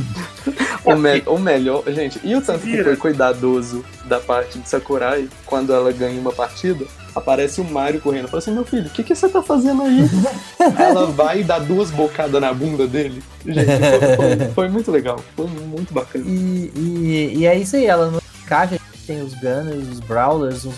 O, 0.84 0.94
me- 0.94 1.22
o 1.26 1.38
melhor. 1.38 1.82
Gente, 1.88 2.20
e 2.22 2.34
o 2.36 2.40
tanto 2.40 2.60
que 2.60 2.82
foi 2.84 2.96
cuidadoso 2.96 3.84
da 4.04 4.20
parte 4.20 4.58
de 4.60 4.68
Sakurai 4.68 5.28
quando 5.44 5.72
ela 5.72 5.90
ganha 5.92 6.20
uma 6.20 6.32
partida? 6.32 6.84
Aparece 7.16 7.60
o 7.60 7.64
Mario 7.64 8.00
correndo. 8.00 8.28
Fala 8.28 8.38
assim: 8.38 8.52
Meu 8.52 8.64
filho, 8.64 8.86
o 8.86 8.90
que, 8.90 9.02
que 9.02 9.14
você 9.14 9.28
tá 9.28 9.42
fazendo 9.42 9.82
aí? 9.82 10.02
ela 10.78 11.06
vai 11.06 11.40
e 11.40 11.44
dá 11.44 11.58
duas 11.58 11.90
bocadas 11.90 12.40
na 12.40 12.52
bunda 12.52 12.86
dele. 12.86 13.22
Gente, 13.44 13.64
foi, 13.66 14.16
foi- 14.36 14.48
foi 14.54 14.68
muito 14.68 14.90
legal. 14.92 15.18
Foi 15.34 15.46
muito 15.48 15.92
bacana. 15.92 16.24
E, 16.28 16.70
e, 16.76 17.32
e 17.38 17.46
é 17.46 17.58
isso 17.58 17.74
aí, 17.74 17.86
ela 17.86 18.10
não 18.10 18.20
encaixa. 18.44 18.78
Tem 19.06 19.20
os 19.22 19.34
Gunners, 19.34 19.88
os 19.92 20.00
Brawlers, 20.00 20.64
os 20.64 20.74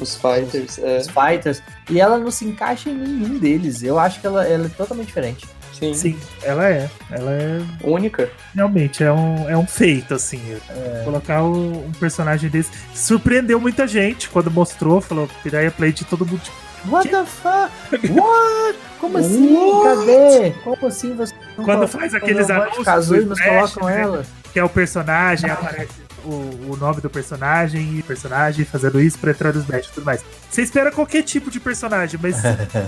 Os 0.00 0.16
fighters, 0.16 0.78
é, 0.78 0.98
os 0.98 1.08
Fighters. 1.08 1.62
E 1.90 2.00
ela 2.00 2.18
não 2.18 2.30
se 2.30 2.44
encaixa 2.44 2.90
em 2.90 2.94
nenhum 2.94 3.38
deles. 3.38 3.82
Eu 3.82 3.98
acho 3.98 4.20
que 4.20 4.26
ela, 4.26 4.46
ela 4.46 4.66
é 4.66 4.68
totalmente 4.68 5.06
diferente. 5.08 5.46
sim, 5.72 5.92
Sim, 5.94 6.18
ela 6.42 6.68
é. 6.68 6.88
Ela 7.10 7.30
é. 7.32 7.60
única. 7.82 8.30
Realmente, 8.54 9.02
é 9.04 9.12
um, 9.12 9.48
é 9.48 9.56
um 9.56 9.66
feito, 9.66 10.14
assim. 10.14 10.40
É. 10.70 11.02
Colocar 11.04 11.42
o- 11.42 11.86
um 11.86 11.92
personagem 12.00 12.48
desse. 12.48 12.70
Surpreendeu 12.94 13.60
muita 13.60 13.86
gente 13.86 14.28
quando 14.28 14.50
mostrou, 14.50 15.00
falou 15.00 15.28
Piranha 15.42 15.70
Plate, 15.70 16.04
todo 16.04 16.24
mundo 16.26 16.40
tipo, 16.40 16.56
What 16.88 17.08
the 17.08 17.24
fuck? 17.24 18.12
What? 18.12 18.78
Como 19.00 19.18
assim? 19.18 19.56
Cadê? 19.82 20.50
Como 20.62 20.86
assim 20.86 21.14
você 21.16 21.34
Quando 21.56 21.88
faz 21.88 22.14
aqueles 22.14 22.48
anúncios 22.48 23.08
do 23.08 23.26
mas 23.26 23.40
colocam 23.40 23.86
né? 23.88 24.00
ela. 24.02 24.24
que 24.52 24.58
é 24.58 24.64
o 24.64 24.68
personagem, 24.68 25.50
aparece 25.50 26.05
o, 26.26 26.72
o 26.72 26.76
nome 26.76 27.00
do 27.00 27.08
personagem 27.08 27.98
e 27.98 28.02
personagem 28.02 28.64
fazendo 28.64 29.00
isso 29.00 29.18
pra 29.18 29.30
entrar 29.30 29.52
no 29.54 29.60
Smash 29.60 29.86
e 29.86 29.92
tudo 29.92 30.04
mais. 30.04 30.24
Você 30.50 30.62
espera 30.62 30.90
qualquer 30.90 31.22
tipo 31.22 31.50
de 31.50 31.60
personagem, 31.60 32.18
mas 32.22 32.36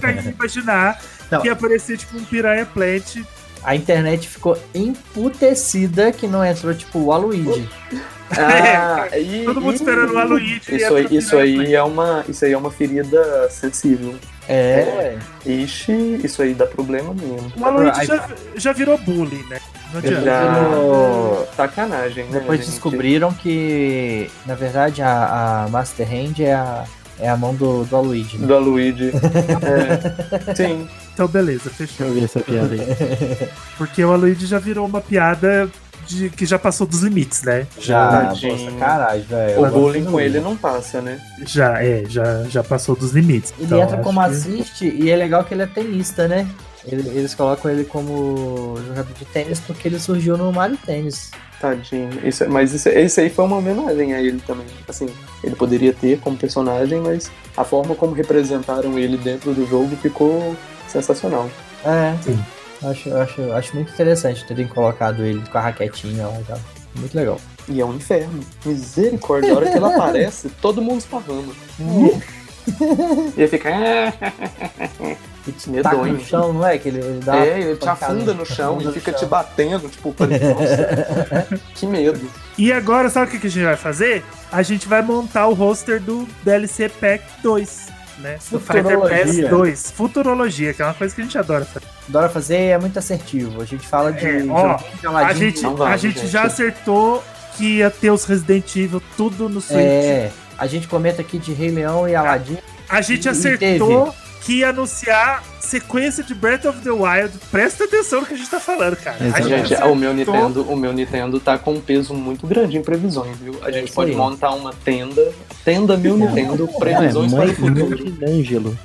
pra 0.01 0.13
imaginar 0.23 1.01
Não. 1.31 1.41
que 1.41 1.47
ia 1.47 1.53
aparecer 1.53 1.97
tipo 1.99 2.17
um 2.19 2.25
Piranha 2.25 2.67
Plant. 2.67 3.17
A 3.65 3.75
internet 3.75 4.29
ficou 4.29 4.57
emputecida 4.75 6.13
que 6.13 6.27
não 6.29 6.45
entrou, 6.45 6.73
tipo, 6.75 6.99
o 7.01 7.13
Aluigi. 7.13 7.69
Ah, 8.31 9.09
e, 9.19 9.43
Todo 9.47 9.59
mundo 9.59 9.73
e- 9.73 9.77
esperando 9.77 10.13
o 10.13 10.19
Aluigi 10.19 10.61
Isso 10.69 10.95
aí, 10.95 11.07
isso 11.11 11.39
aí 11.39 11.75
é 11.75 11.83
uma, 11.83 12.23
isso 12.29 12.45
aí 12.45 12.53
é 12.53 12.59
uma 12.59 12.71
ferida 12.71 13.49
sensível. 13.49 14.15
É, 14.47 15.17
Ixi, 15.47 16.21
isso 16.23 16.43
aí 16.43 16.53
dá 16.53 16.67
problema 16.67 17.15
mesmo. 17.15 17.51
O 17.57 17.65
Aluigi 17.65 18.05
já, 18.05 18.29
já 18.55 18.73
virou 18.75 18.99
bullying, 18.99 19.43
né? 19.49 19.59
Não 19.93 19.99
adianta. 19.99 20.23
Já. 20.25 21.45
Sacanagem, 21.57 22.25
né? 22.27 22.41
Depois 22.41 22.61
gente? 22.61 22.71
descobriram 22.71 23.33
que, 23.33 24.31
na 24.47 24.55
verdade, 24.55 25.03
a, 25.03 25.65
a 25.65 25.69
Master 25.69 26.07
Hand 26.07 26.41
é 26.41 26.53
a, 26.55 26.85
é 27.19 27.29
a 27.29 27.37
mão 27.37 27.55
do, 27.55 27.85
do 27.85 27.97
Aluigi. 27.97 28.39
né? 28.39 28.47
Do 28.47 28.59
Luigi. 28.59 29.11
é. 30.49 30.55
Sim. 30.55 30.89
Então, 31.15 31.27
beleza, 31.27 31.69
fechou. 31.71 32.07
Eu 32.07 32.15
vi 32.15 32.25
essa 32.25 32.41
piada 32.41 32.75
aí. 32.75 33.49
Porque 33.77 34.05
o 34.05 34.13
Aluigi 34.13 34.47
já 34.47 34.59
virou 34.59 34.87
uma 34.87 35.01
piada 35.01 35.69
de, 36.07 36.31
que 36.31 36.47
já 36.47 36.59
passou 36.59 36.87
dos 36.87 37.01
limites, 37.03 37.43
né? 37.43 37.67
Já, 37.81 38.09
Tadinho. 38.09 38.57
pô, 38.57 38.71
sacanagem, 38.71 39.23
velho. 39.29 39.63
O 39.65 39.71
bullying 39.71 40.05
com 40.05 40.21
ele 40.21 40.39
não 40.41 40.57
passa, 40.57 41.01
né? 41.03 41.21
Já, 41.47 41.83
é, 41.83 42.05
já, 42.09 42.45
já 42.45 42.63
passou 42.63 42.95
dos 42.95 43.13
limites. 43.13 43.53
Ele 43.59 43.67
Então, 43.67 43.83
entra 43.83 43.97
como 43.99 44.21
que- 44.21 44.27
assiste 44.27 44.89
e 44.89 45.11
é 45.11 45.17
legal 45.17 45.45
que 45.45 45.53
ele 45.55 45.63
é 45.63 45.67
tenista, 45.67 46.29
né? 46.29 46.47
Ele- 46.91 47.09
eles 47.11 47.35
colocam 47.35 47.71
ele 47.71 47.85
como 47.85 48.77
jogador 48.87 49.13
de 49.13 49.25
tênis 49.27 49.61
porque 49.61 49.89
ele 49.89 49.99
surgiu 49.99 50.37
no 50.37 50.53
Mario 50.53 50.77
Tênis. 50.85 51.31
Tadinho. 51.61 52.09
Isso, 52.27 52.45
é- 52.45 52.49
mas 52.49 52.73
isso, 52.73 52.89
esse 52.89 53.21
aí 53.21 53.29
foi 53.31 53.45
uma 53.45 53.57
homenagem 53.57 54.15
a 54.15 54.21
ele 54.23 54.41
também. 54.47 54.67
Assim, 54.89 55.09
ele 55.43 55.55
poderia 55.57 55.93
ter 55.93 56.19
como 56.21 56.37
personagem, 56.37 57.01
mas 57.01 57.31
a 57.57 57.65
forma 57.65 57.95
como 57.95 58.15
representaram 58.15 58.99
ele 58.99 59.17
dentro 59.17 59.53
do 59.53 59.67
jogo 59.67 59.95
ficou 59.97 60.57
sensacional. 60.89 61.51
É, 61.85 62.17
Sim. 62.23 62.39
Acho, 62.83 63.13
acho, 63.17 63.53
acho 63.53 63.75
muito 63.75 63.93
interessante 63.93 64.45
terem 64.47 64.69
colocado 64.69 65.25
ele 65.25 65.43
com 65.51 65.59
a 65.59 65.61
raquetinha 65.61 66.29
lá 66.29 66.41
e 66.41 66.45
tal. 66.45 66.61
Muito 66.95 67.15
legal. 67.17 67.41
E 67.69 67.81
é 67.81 67.85
um 67.85 67.95
inferno. 67.97 68.41
Misericórdia. 68.65 69.53
A 69.53 69.57
hora 69.57 69.69
que 69.71 69.77
ele 69.77 69.85
aparece, 69.85 70.49
todo 70.63 70.81
mundo 70.81 70.99
esparrama. 71.01 71.53
E 71.81 73.43
ele 73.43 73.59
fica. 75.53 75.59
"Ah, 75.59 75.59
E 75.59 75.63
te 75.63 75.71
Medonho. 75.71 75.97
taca 75.99 76.13
no 76.13 76.21
chão, 76.25 76.53
não 76.53 76.67
é? 76.67 76.79
Que 76.79 76.89
ele, 76.89 76.99
ele 76.99 77.21
dá 77.25 77.37
É, 77.37 77.61
ele 77.61 77.77
te 77.77 77.89
afunda 77.89 78.35
no 78.35 78.45
chão 78.47 78.75
afunda 78.77 78.91
e 78.91 78.93
fica 78.95 79.11
chão. 79.13 79.21
te 79.21 79.27
batendo, 79.27 79.89
tipo, 79.89 80.15
nossa, 80.19 81.49
que 81.75 81.87
medo. 81.87 82.21
E 82.57 82.73
agora, 82.73 83.09
sabe 83.11 83.27
o 83.37 83.41
que 83.41 83.47
a 83.47 83.51
gente 83.51 83.65
vai 83.65 83.77
fazer? 83.77 84.25
A 84.51 84.63
gente 84.63 84.89
vai 84.89 85.03
montar 85.03 85.47
o 85.47 85.55
roster 85.55 86.01
do 86.01 86.27
DLC 86.43 86.89
Pack 86.89 87.23
2, 87.43 87.89
né? 88.19 88.39
Do 88.51 88.59
Fighter 88.59 88.83
Futurologia. 88.85 89.43
Pass 89.43 89.51
2. 89.51 89.91
Futurologia, 89.93 90.75
que 90.75 90.83
é 90.83 90.85
uma 90.85 90.95
coisa 90.95 91.15
que 91.15 91.21
a 91.21 91.25
gente 91.25 91.39
adora 91.39 91.65
fazer. 91.65 91.87
Adora 92.09 92.29
fazer 92.29 92.57
é 92.57 92.79
muito 92.79 92.99
assertivo. 92.99 93.61
A 93.61 93.65
gente 93.65 93.87
fala 93.87 94.13
de 94.13 94.27
É, 94.27 94.45
ó. 94.49 94.79
A 95.15 95.33
gente, 95.35 95.61
vamos, 95.63 95.81
a 95.83 95.97
gente 95.97 96.21
gente. 96.21 96.29
já 96.31 96.43
acertou 96.45 97.23
que 97.57 97.77
ia 97.79 97.91
ter 97.91 98.11
os 98.11 98.25
Resident 98.25 98.75
Evil 98.77 99.03
tudo 99.17 99.49
no 99.49 99.61
Switch. 99.61 99.79
É, 99.79 100.31
a 100.57 100.67
gente 100.67 100.89
comenta 100.89 101.21
aqui 101.23 101.39
de 101.39 101.53
Rei 101.53 101.71
Leão 101.71 102.09
e 102.09 102.15
Aladdin. 102.15 102.57
A 102.89 103.01
gente 103.03 103.25
E- 103.25 103.29
e 103.29 103.31
acertou 103.31 104.15
que 104.43 104.59
ia 104.61 104.71
anunciar 104.71 105.43
sequência 105.61 106.23
de 106.25 106.35
Breath 106.35 106.65
of 106.65 106.81
the 106.81 106.91
Wild. 106.91 107.37
Presta 107.51 107.85
atenção 107.85 108.21
no 108.21 108.27
que 108.27 108.35
a 108.35 108.37
gente 108.37 108.49
tá 108.51 108.59
falando, 108.61 108.97
cara. 108.97 109.19
Gente 109.43 109.75
o 109.75 109.95
meu 109.95 110.15
Nintendo, 110.15 110.63
o 110.63 110.77
meu 110.77 110.93
Nintendo 110.93 111.39
tá 111.41 111.59
com 111.59 111.75
um 111.75 111.81
peso 111.81 112.15
muito 112.15 112.47
grande 112.47 112.77
em 112.79 112.83
previsões, 112.83 113.37
viu? 113.39 113.59
A 113.63 113.69
É 113.69 113.73
gente 113.73 113.87
isso 113.87 113.95
pode 113.95 114.13
aí. 114.13 114.17
montar 114.17 114.51
uma 114.53 114.73
tenda, 114.73 115.33
tenda 115.65 115.97
meu 115.97 116.17
Nintendo, 116.17 116.67
Não, 116.67 116.75
é 116.77 116.79
previsões 116.79 117.33
para 117.33 117.45
mãe, 117.45 117.53
o 117.53 117.57
futuro. 117.57 118.11
de 118.11 118.25
Ângelo. 118.25 118.79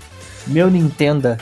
Meu 0.48 0.70
Nintendo. 0.70 1.38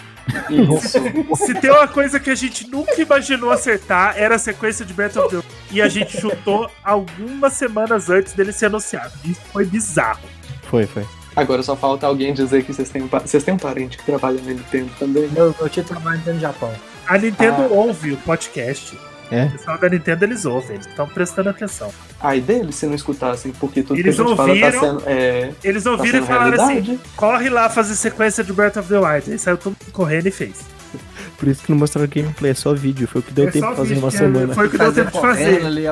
Isso. 0.49 0.99
Se 1.45 1.53
tem 1.55 1.71
uma 1.71 1.87
coisa 1.87 2.19
que 2.19 2.29
a 2.29 2.35
gente 2.35 2.69
nunca 2.69 3.01
imaginou 3.01 3.49
acertar, 3.49 4.13
era 4.15 4.35
a 4.35 4.39
sequência 4.39 4.85
de 4.85 4.93
Breath 4.93 5.17
of 5.17 5.29
the 5.29 5.35
Wild. 5.37 5.47
E 5.71 5.81
a 5.81 5.89
gente 5.89 6.19
chutou 6.21 6.69
algumas 6.83 7.53
semanas 7.53 8.09
antes 8.09 8.33
dele 8.33 8.53
ser 8.53 8.67
anunciado. 8.67 9.11
Isso 9.25 9.41
foi 9.51 9.65
bizarro. 9.65 10.21
Foi, 10.69 10.85
foi. 10.85 11.03
Agora 11.35 11.63
só 11.63 11.75
falta 11.75 12.05
alguém 12.07 12.33
dizer 12.33 12.63
que 12.63 12.73
vocês 12.73 12.89
têm, 12.89 13.01
um 13.03 13.07
vocês 13.07 13.43
têm 13.43 13.53
um 13.53 13.57
parente 13.57 13.97
que 13.97 14.05
trabalha 14.05 14.39
na 14.41 14.51
Nintendo 14.53 14.89
também. 14.99 15.29
Meu, 15.29 15.55
meu 15.57 15.69
tio 15.69 15.83
trabalha 15.83 16.21
no 16.25 16.39
Japão. 16.39 16.71
A 17.07 17.17
Nintendo 17.17 17.63
Ah. 17.63 17.67
ouve 17.71 18.13
o 18.13 18.17
podcast. 18.17 18.97
É? 19.31 19.45
O 19.45 19.51
pessoal 19.51 19.77
da 19.77 19.87
Nintendo 19.87 20.25
eles 20.25 20.43
ouvem, 20.43 20.75
eles 20.75 20.85
estão 20.85 21.07
prestando 21.07 21.49
atenção. 21.49 21.89
Aí 22.19 22.41
deles 22.41 22.75
se 22.75 22.85
não 22.85 22.93
escutassem, 22.95 23.53
porque 23.53 23.81
tudo 23.81 23.97
Eles 23.97 24.13
que 24.17 24.21
a 24.21 24.25
gente 24.25 24.35
fala 24.35 24.49
ouviram, 24.49 24.71
tá 24.71 24.79
sendo. 24.79 25.03
É, 25.05 25.51
Eles 25.63 25.83
tá 25.85 25.91
ouviram 25.91 26.19
sendo 26.19 26.23
e 26.23 26.27
falaram 26.27 26.53
assim: 26.63 26.73
realidade. 26.73 26.99
corre 27.15 27.49
lá 27.49 27.69
fazer 27.69 27.95
sequência 27.95 28.43
de 28.43 28.51
Breath 28.51 28.75
of 28.75 28.89
the 28.89 28.97
Wild. 28.97 29.31
Aí 29.31 29.39
saiu 29.39 29.57
todo 29.57 29.67
mundo 29.81 29.91
correndo 29.93 30.27
e 30.27 30.31
fez. 30.31 30.65
Por 31.39 31.47
isso 31.47 31.63
que 31.63 31.71
não 31.71 31.79
mostraram 31.79 32.09
gameplay, 32.13 32.51
é 32.51 32.53
só 32.53 32.73
vídeo. 32.73 33.07
Foi 33.07 33.21
o 33.21 33.23
que 33.23 33.31
deu 33.31 33.47
É 33.47 33.51
tempo 33.51 33.69
de 33.69 33.75
fazer 33.77 33.87
vídeo, 33.87 34.03
uma 34.03 34.11
que 34.11 34.17
semana. 34.17 34.53
Foi 34.53 34.67
o 34.67 34.69
que 34.69 34.77
deu 34.77 34.93
tempo 34.93 35.11
de 35.11 35.21
fazer. 35.21 35.65
Ali. 35.65 35.83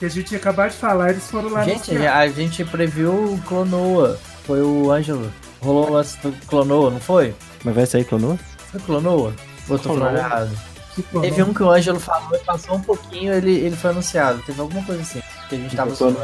Que 0.00 0.04
a 0.06 0.08
gente 0.08 0.32
ia 0.32 0.38
acabar 0.38 0.70
de 0.70 0.76
falar, 0.76 1.10
eles 1.10 1.30
foram 1.30 1.50
lá 1.50 1.62
Gente, 1.62 1.94
a 1.96 2.26
gente 2.28 2.64
previu 2.64 3.10
o 3.12 3.40
Clonoa. 3.46 4.18
Foi 4.50 4.62
o 4.62 4.90
Ângelo. 4.90 5.32
Rolou 5.62 5.90
o 5.90 5.92
lance 5.92 6.18
do 6.18 6.32
Clonoa, 6.48 6.90
não 6.90 6.98
foi? 6.98 7.32
Mas 7.62 7.72
vai 7.72 7.86
sair 7.86 8.02
clonou? 8.02 8.36
Foi 8.72 8.80
Clonoa? 8.80 9.32
Ou 9.68 9.76
eu 9.76 9.78
tô 9.78 9.90
falando 9.90 10.00
Clonoa. 10.00 10.18
errado? 10.18 10.50
Que 10.92 11.02
Teve 11.02 11.42
um 11.44 11.54
que 11.54 11.62
o 11.62 11.70
Ângelo 11.70 12.00
falou 12.00 12.34
e 12.34 12.38
passou 12.40 12.74
um 12.74 12.80
pouquinho, 12.80 13.32
ele, 13.32 13.52
ele 13.52 13.76
foi 13.76 13.90
anunciado. 13.90 14.42
Teve 14.44 14.60
alguma 14.60 14.84
coisa 14.84 15.02
assim. 15.02 15.22
Que 15.48 15.54
a 15.54 15.58
gente 15.58 15.76
tava 15.76 15.94
zoando. 15.94 16.18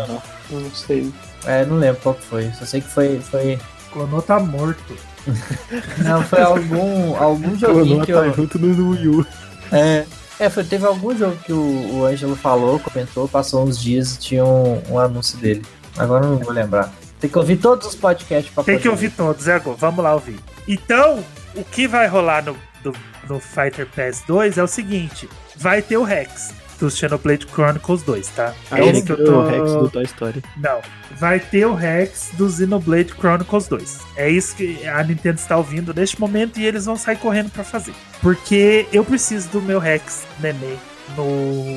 Não 0.50 0.70
sei. 0.74 1.12
É, 1.44 1.64
não 1.64 1.76
lembro 1.76 2.00
qual 2.02 2.16
que 2.16 2.24
foi. 2.24 2.50
Só 2.58 2.64
sei 2.64 2.80
que 2.80 2.88
foi. 2.88 3.20
foi... 3.20 3.60
Clonou 3.92 4.20
tá 4.20 4.40
morto. 4.40 4.96
Não, 6.04 6.20
foi 6.22 6.42
algum, 6.42 7.14
algum 7.16 7.56
joguinho 7.56 8.04
Clonou 8.04 8.06
que 8.06 8.12
tá 8.12 8.26
eu. 8.26 8.34
junto 8.34 8.58
no 8.58 8.90
Wii 8.90 9.08
U. 9.08 9.26
É, 9.70 10.04
é 10.40 10.50
foi, 10.50 10.64
teve 10.64 10.84
algum 10.84 11.16
jogo 11.16 11.36
que 11.44 11.52
o, 11.52 11.94
o 11.94 12.04
Ângelo 12.04 12.34
falou, 12.34 12.80
comentou, 12.80 13.28
passou 13.28 13.64
uns 13.64 13.80
dias 13.80 14.16
e 14.16 14.18
tinha 14.18 14.44
um, 14.44 14.82
um 14.90 14.98
anúncio 14.98 15.38
dele. 15.38 15.64
Agora 15.96 16.26
eu 16.26 16.32
não 16.32 16.38
vou 16.38 16.52
lembrar. 16.52 16.92
Tem 17.20 17.30
que 17.30 17.38
ouvir 17.38 17.56
todos 17.56 17.86
os 17.86 17.94
podcasts 17.94 18.52
pra 18.54 18.62
Tem 18.62 18.74
poder 18.74 18.82
que 18.82 18.88
ouvir 18.88 19.10
todos, 19.10 19.48
é 19.48 19.54
agora. 19.54 19.76
Vamos 19.78 20.04
lá 20.04 20.14
ouvir. 20.14 20.38
Então, 20.68 21.24
o 21.54 21.64
que 21.64 21.86
vai 21.88 22.06
rolar 22.06 22.44
no, 22.44 22.56
do- 22.82 22.94
no 23.28 23.40
Fighter 23.40 23.86
Pass 23.86 24.22
2 24.26 24.58
é 24.58 24.62
o 24.62 24.66
seguinte: 24.66 25.28
vai 25.56 25.80
ter 25.82 25.96
o 25.96 26.02
Rex 26.02 26.52
do 26.78 26.90
Xenoblade 26.90 27.46
Chronicles 27.46 28.02
2, 28.02 28.28
tá? 28.28 28.52
Aí 28.70 28.82
É 28.82 28.88
ele 28.88 28.98
esse 28.98 29.06
que 29.06 29.12
eu 29.12 29.24
tô. 29.24 29.32
o 29.40 29.46
Rex 29.48 29.72
do 29.72 29.88
Toy 29.88 30.04
Story. 30.04 30.42
Não. 30.58 30.82
Vai 31.18 31.40
ter 31.40 31.64
o 31.66 31.72
Rex 31.74 32.32
do 32.34 32.50
Xenoblade 32.50 33.14
Chronicles 33.14 33.66
2. 33.66 33.98
É 34.16 34.28
isso 34.28 34.54
que 34.54 34.86
a 34.86 35.02
Nintendo 35.02 35.38
está 35.38 35.56
ouvindo 35.56 35.94
neste 35.94 36.20
momento 36.20 36.60
e 36.60 36.66
eles 36.66 36.84
vão 36.84 36.94
sair 36.96 37.16
correndo 37.16 37.48
pra 37.50 37.64
fazer. 37.64 37.94
Porque 38.20 38.86
eu 38.92 39.02
preciso 39.02 39.48
do 39.48 39.62
meu 39.62 39.78
Rex 39.78 40.24
neném 40.38 40.78
no, 41.16 41.24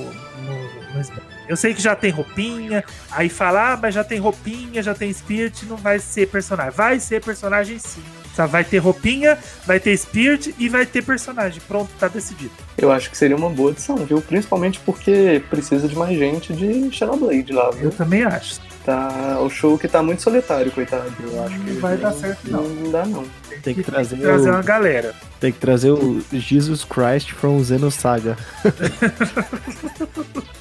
no, 0.03 0.93
no 0.93 0.99
Smash. 0.99 1.38
Eu 1.49 1.57
sei 1.57 1.73
que 1.73 1.81
já 1.81 1.95
tem 1.95 2.11
roupinha, 2.11 2.83
aí 3.09 3.27
fala, 3.27 3.73
ah, 3.73 3.77
mas 3.81 3.95
já 3.95 4.03
tem 4.03 4.19
roupinha, 4.19 4.83
já 4.83 4.93
tem 4.93 5.11
Spirit, 5.11 5.65
não 5.65 5.77
vai 5.77 5.97
ser 5.97 6.27
personagem. 6.27 6.71
Vai 6.71 6.99
ser 6.99 7.23
personagem 7.23 7.79
sim. 7.79 8.03
Só 8.35 8.45
vai 8.45 8.63
ter 8.63 8.77
roupinha, 8.77 9.35
vai 9.65 9.79
ter 9.79 9.97
Spirit 9.97 10.53
e 10.59 10.69
vai 10.69 10.85
ter 10.85 11.03
personagem. 11.03 11.59
Pronto, 11.67 11.89
tá 11.99 12.07
decidido. 12.07 12.51
Eu 12.77 12.91
acho 12.91 13.09
que 13.09 13.17
seria 13.17 13.35
uma 13.35 13.49
boa 13.49 13.71
adição, 13.71 13.95
viu? 13.97 14.21
Principalmente 14.21 14.79
porque 14.81 15.41
precisa 15.49 15.87
de 15.87 15.95
mais 15.95 16.15
gente 16.15 16.53
de 16.53 16.91
Xenoblade 16.95 17.51
lá, 17.51 17.65
Eu 17.69 17.73
viu? 17.73 17.89
também 17.89 18.23
acho. 18.23 18.59
Tá, 18.85 19.39
o 19.41 19.49
show 19.49 19.75
que 19.75 19.87
tá 19.87 20.03
muito 20.03 20.21
solitário, 20.21 20.71
coitado. 20.71 21.11
Eu 21.19 21.43
acho 21.43 21.59
que 21.59 21.71
Não 21.71 21.81
vai 21.81 21.97
dar 21.97 22.11
certo, 22.13 22.39
não. 22.51 22.61
Não 22.61 22.91
dá, 22.91 23.05
não. 23.07 23.25
Tem 23.63 23.73
que 23.73 23.81
trazer, 23.83 24.17
trazer 24.17 24.49
o, 24.51 24.53
uma 24.53 24.61
galera. 24.61 25.15
tem 25.39 25.51
que 25.51 25.59
trazer 25.59 25.89
o 25.89 26.21
Jesus 26.31 26.85
Christ 26.85 27.31
from 27.33 27.63
Xenosaga. 27.63 28.37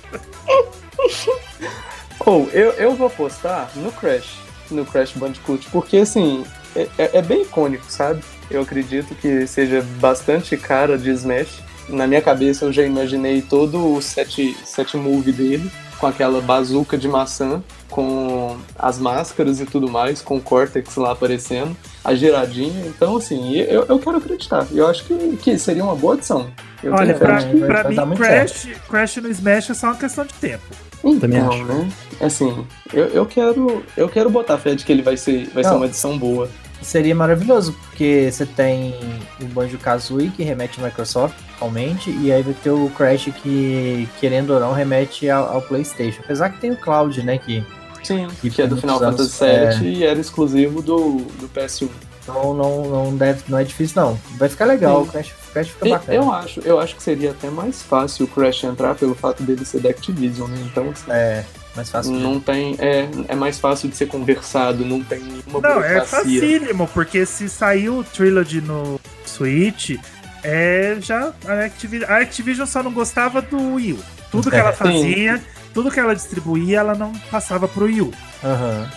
Ou, 2.27 2.49
eu, 2.51 2.73
eu 2.73 2.95
vou 2.95 3.07
apostar 3.07 3.71
no 3.77 3.93
Crash, 3.93 4.39
no 4.71 4.85
Crash 4.85 5.13
Bandicoot, 5.13 5.69
porque 5.71 5.99
assim, 5.99 6.45
é, 6.75 6.89
é- 6.99 7.11
é 7.19 7.23
bem 7.23 7.43
icônico, 7.43 7.85
sabe? 7.89 8.23
Eu 8.51 8.63
acredito 8.63 9.15
que 9.15 9.47
seja 9.47 9.85
bastante 10.01 10.57
cara 10.57 10.99
de 10.99 11.11
Smash. 11.11 11.61
Na 11.89 12.07
minha 12.07 12.21
cabeça 12.21 12.65
eu 12.65 12.73
já 12.73 12.83
imaginei 12.83 13.41
todo 13.41 13.95
o 13.95 14.03
set, 14.03 14.55
set 14.65 14.97
move 14.97 15.33
dele, 15.33 15.71
com 15.99 16.07
aquela 16.07 16.41
bazuca 16.41 16.99
de 16.99 17.09
maçã, 17.09 17.63
com 17.89 18.59
as 18.79 18.99
máscaras 18.99 19.61
e 19.61 19.65
tudo 19.67 19.89
mais, 19.89 20.21
com 20.21 20.37
o 20.37 20.41
Cortex 20.41 20.97
lá 20.97 21.13
aparecendo, 21.13 21.75
a 22.05 22.15
giradinha. 22.15 22.87
Então, 22.87 23.17
assim, 23.17 23.57
eu, 23.57 23.87
eu 23.89 23.99
quero 23.99 24.17
acreditar. 24.19 24.67
Eu 24.73 24.87
acho 24.87 25.05
que, 25.05 25.37
que 25.39 25.59
seria 25.59 25.83
uma 25.85 25.97
boa 25.97 26.15
adição. 26.15 26.51
Eu 26.83 26.93
Olha, 26.93 27.15
pra, 27.15 27.39
pra 27.67 28.07
mim, 28.07 28.17
Crash, 28.17 28.69
Crash 28.89 29.17
no 29.17 29.29
Smash 29.31 29.71
é 29.71 29.75
só 29.75 29.87
uma 29.89 29.97
questão 29.97 30.25
de 30.25 30.35
tempo. 30.35 30.65
Também 31.03 31.39
Então, 31.39 31.53
acho. 31.53 31.65
né? 31.65 31.89
Assim, 32.21 32.67
eu, 32.93 33.07
eu 33.07 33.27
quero 33.27 33.85
eu 33.97 34.09
quero 34.09 34.29
botar 34.29 34.59
fé 34.59 34.75
de 34.75 34.85
que 34.85 34.93
ele 34.93 35.03
vai 35.03 35.17
ser 35.17 35.49
vai 35.51 35.63
ser 35.63 35.71
uma 35.75 35.87
edição 35.87 36.19
boa. 36.19 36.49
Seria 36.81 37.15
maravilhoso, 37.15 37.73
porque 37.73 38.31
você 38.31 38.47
tem 38.47 38.95
o 39.41 39.47
Banjo 39.47 39.77
Kazooie, 39.79 40.31
que 40.31 40.45
remete 40.45 40.81
à 40.81 40.85
Microsoft, 40.85 41.35
atualmente, 41.57 42.09
e 42.09 42.31
aí 42.33 42.41
vai 42.41 42.55
ter 42.55 42.71
o 42.71 42.89
Crash 42.91 43.31
que, 43.43 44.09
querendo 44.21 44.51
ou 44.55 44.61
não, 44.61 44.73
remete 44.73 45.29
ao, 45.29 45.55
ao 45.55 45.63
PlayStation. 45.63 46.21
Apesar 46.25 46.51
que 46.51 46.61
tem 46.61 46.71
o 46.71 46.77
Cloud, 46.77 47.21
né? 47.25 47.37
Que 47.37 47.65
Sim, 48.03 48.29
E 48.45 48.49
que 48.49 48.63
é 48.63 48.67
do 48.67 48.77
Final 48.77 49.01
Fantasy 49.01 49.45
VII 49.45 49.89
e 49.93 50.05
era 50.05 50.21
exclusivo 50.21 50.81
do, 50.81 51.17
do 51.41 51.49
PS1. 51.49 51.89
Não, 52.29 52.55
não, 52.55 52.83
não, 52.89 53.17
deve, 53.17 53.43
não 53.49 53.59
é 53.59 53.65
difícil, 53.65 54.01
não. 54.03 54.21
Vai 54.37 54.49
ficar 54.49 54.67
legal, 54.67 55.03
Sim. 55.03 55.09
o 55.09 55.13
Crash, 55.13 55.29
o 55.49 55.53
Crash 55.53 55.69
fica 55.69 55.87
E 55.89 55.91
bacana. 55.91 56.15
eu 56.19 56.33
acho, 56.33 56.61
eu 56.61 56.79
acho 56.81 56.95
que 56.97 57.03
seria 57.03 57.31
até 57.31 57.49
mais 57.51 57.83
fácil 57.83 58.27
o 58.27 58.29
Crash 58.29 58.65
entrar 58.65 58.95
pelo 58.95 59.15
fato 59.15 59.43
dele 59.43 59.65
ser 59.65 59.81
da 59.81 59.91
Activision, 59.91 60.49
né? 60.51 60.59
Então, 60.71 60.89
assim, 60.91 61.05
É, 61.11 61.45
mais 61.75 61.91
fácil. 61.91 62.13
não 62.13 62.39
tem. 62.39 62.77
É, 62.79 63.09
é 63.29 63.35
mais 63.35 63.59
fácil 63.59 63.89
de 63.89 63.97
ser 63.97 64.07
conversado, 64.07 64.85
não 64.85 65.03
tem 65.03 65.21
nenhuma 65.21 65.61
Não, 65.61 65.83
é 65.83 66.05
facílimo, 66.05 66.87
porque 66.95 67.25
se 67.27 67.49
saiu 67.49 67.99
o 67.99 68.05
Trilogy 68.05 68.61
no 68.61 69.01
Switch, 69.25 69.97
é 70.45 70.97
já 71.01 71.33
a 71.47 71.65
Activision, 71.65 72.11
a 72.11 72.17
Activision 72.19 72.67
só 72.67 72.83
não 72.83 72.93
gostava 72.93 73.41
do 73.43 73.75
Wii 73.75 73.93
U. 73.95 73.99
Tudo 74.31 74.51
que 74.51 74.57
ela 74.57 74.71
Sim. 74.77 74.79
fazia, 74.79 75.43
tudo 75.75 75.91
que 75.91 75.99
ela 75.99 76.15
distribuía, 76.15 76.79
ela 76.81 76.95
não 76.95 77.13
passava 77.31 77.67
pro 77.67 77.87
Wii 77.87 78.03
U. 78.03 78.13
Aham. 78.45 78.89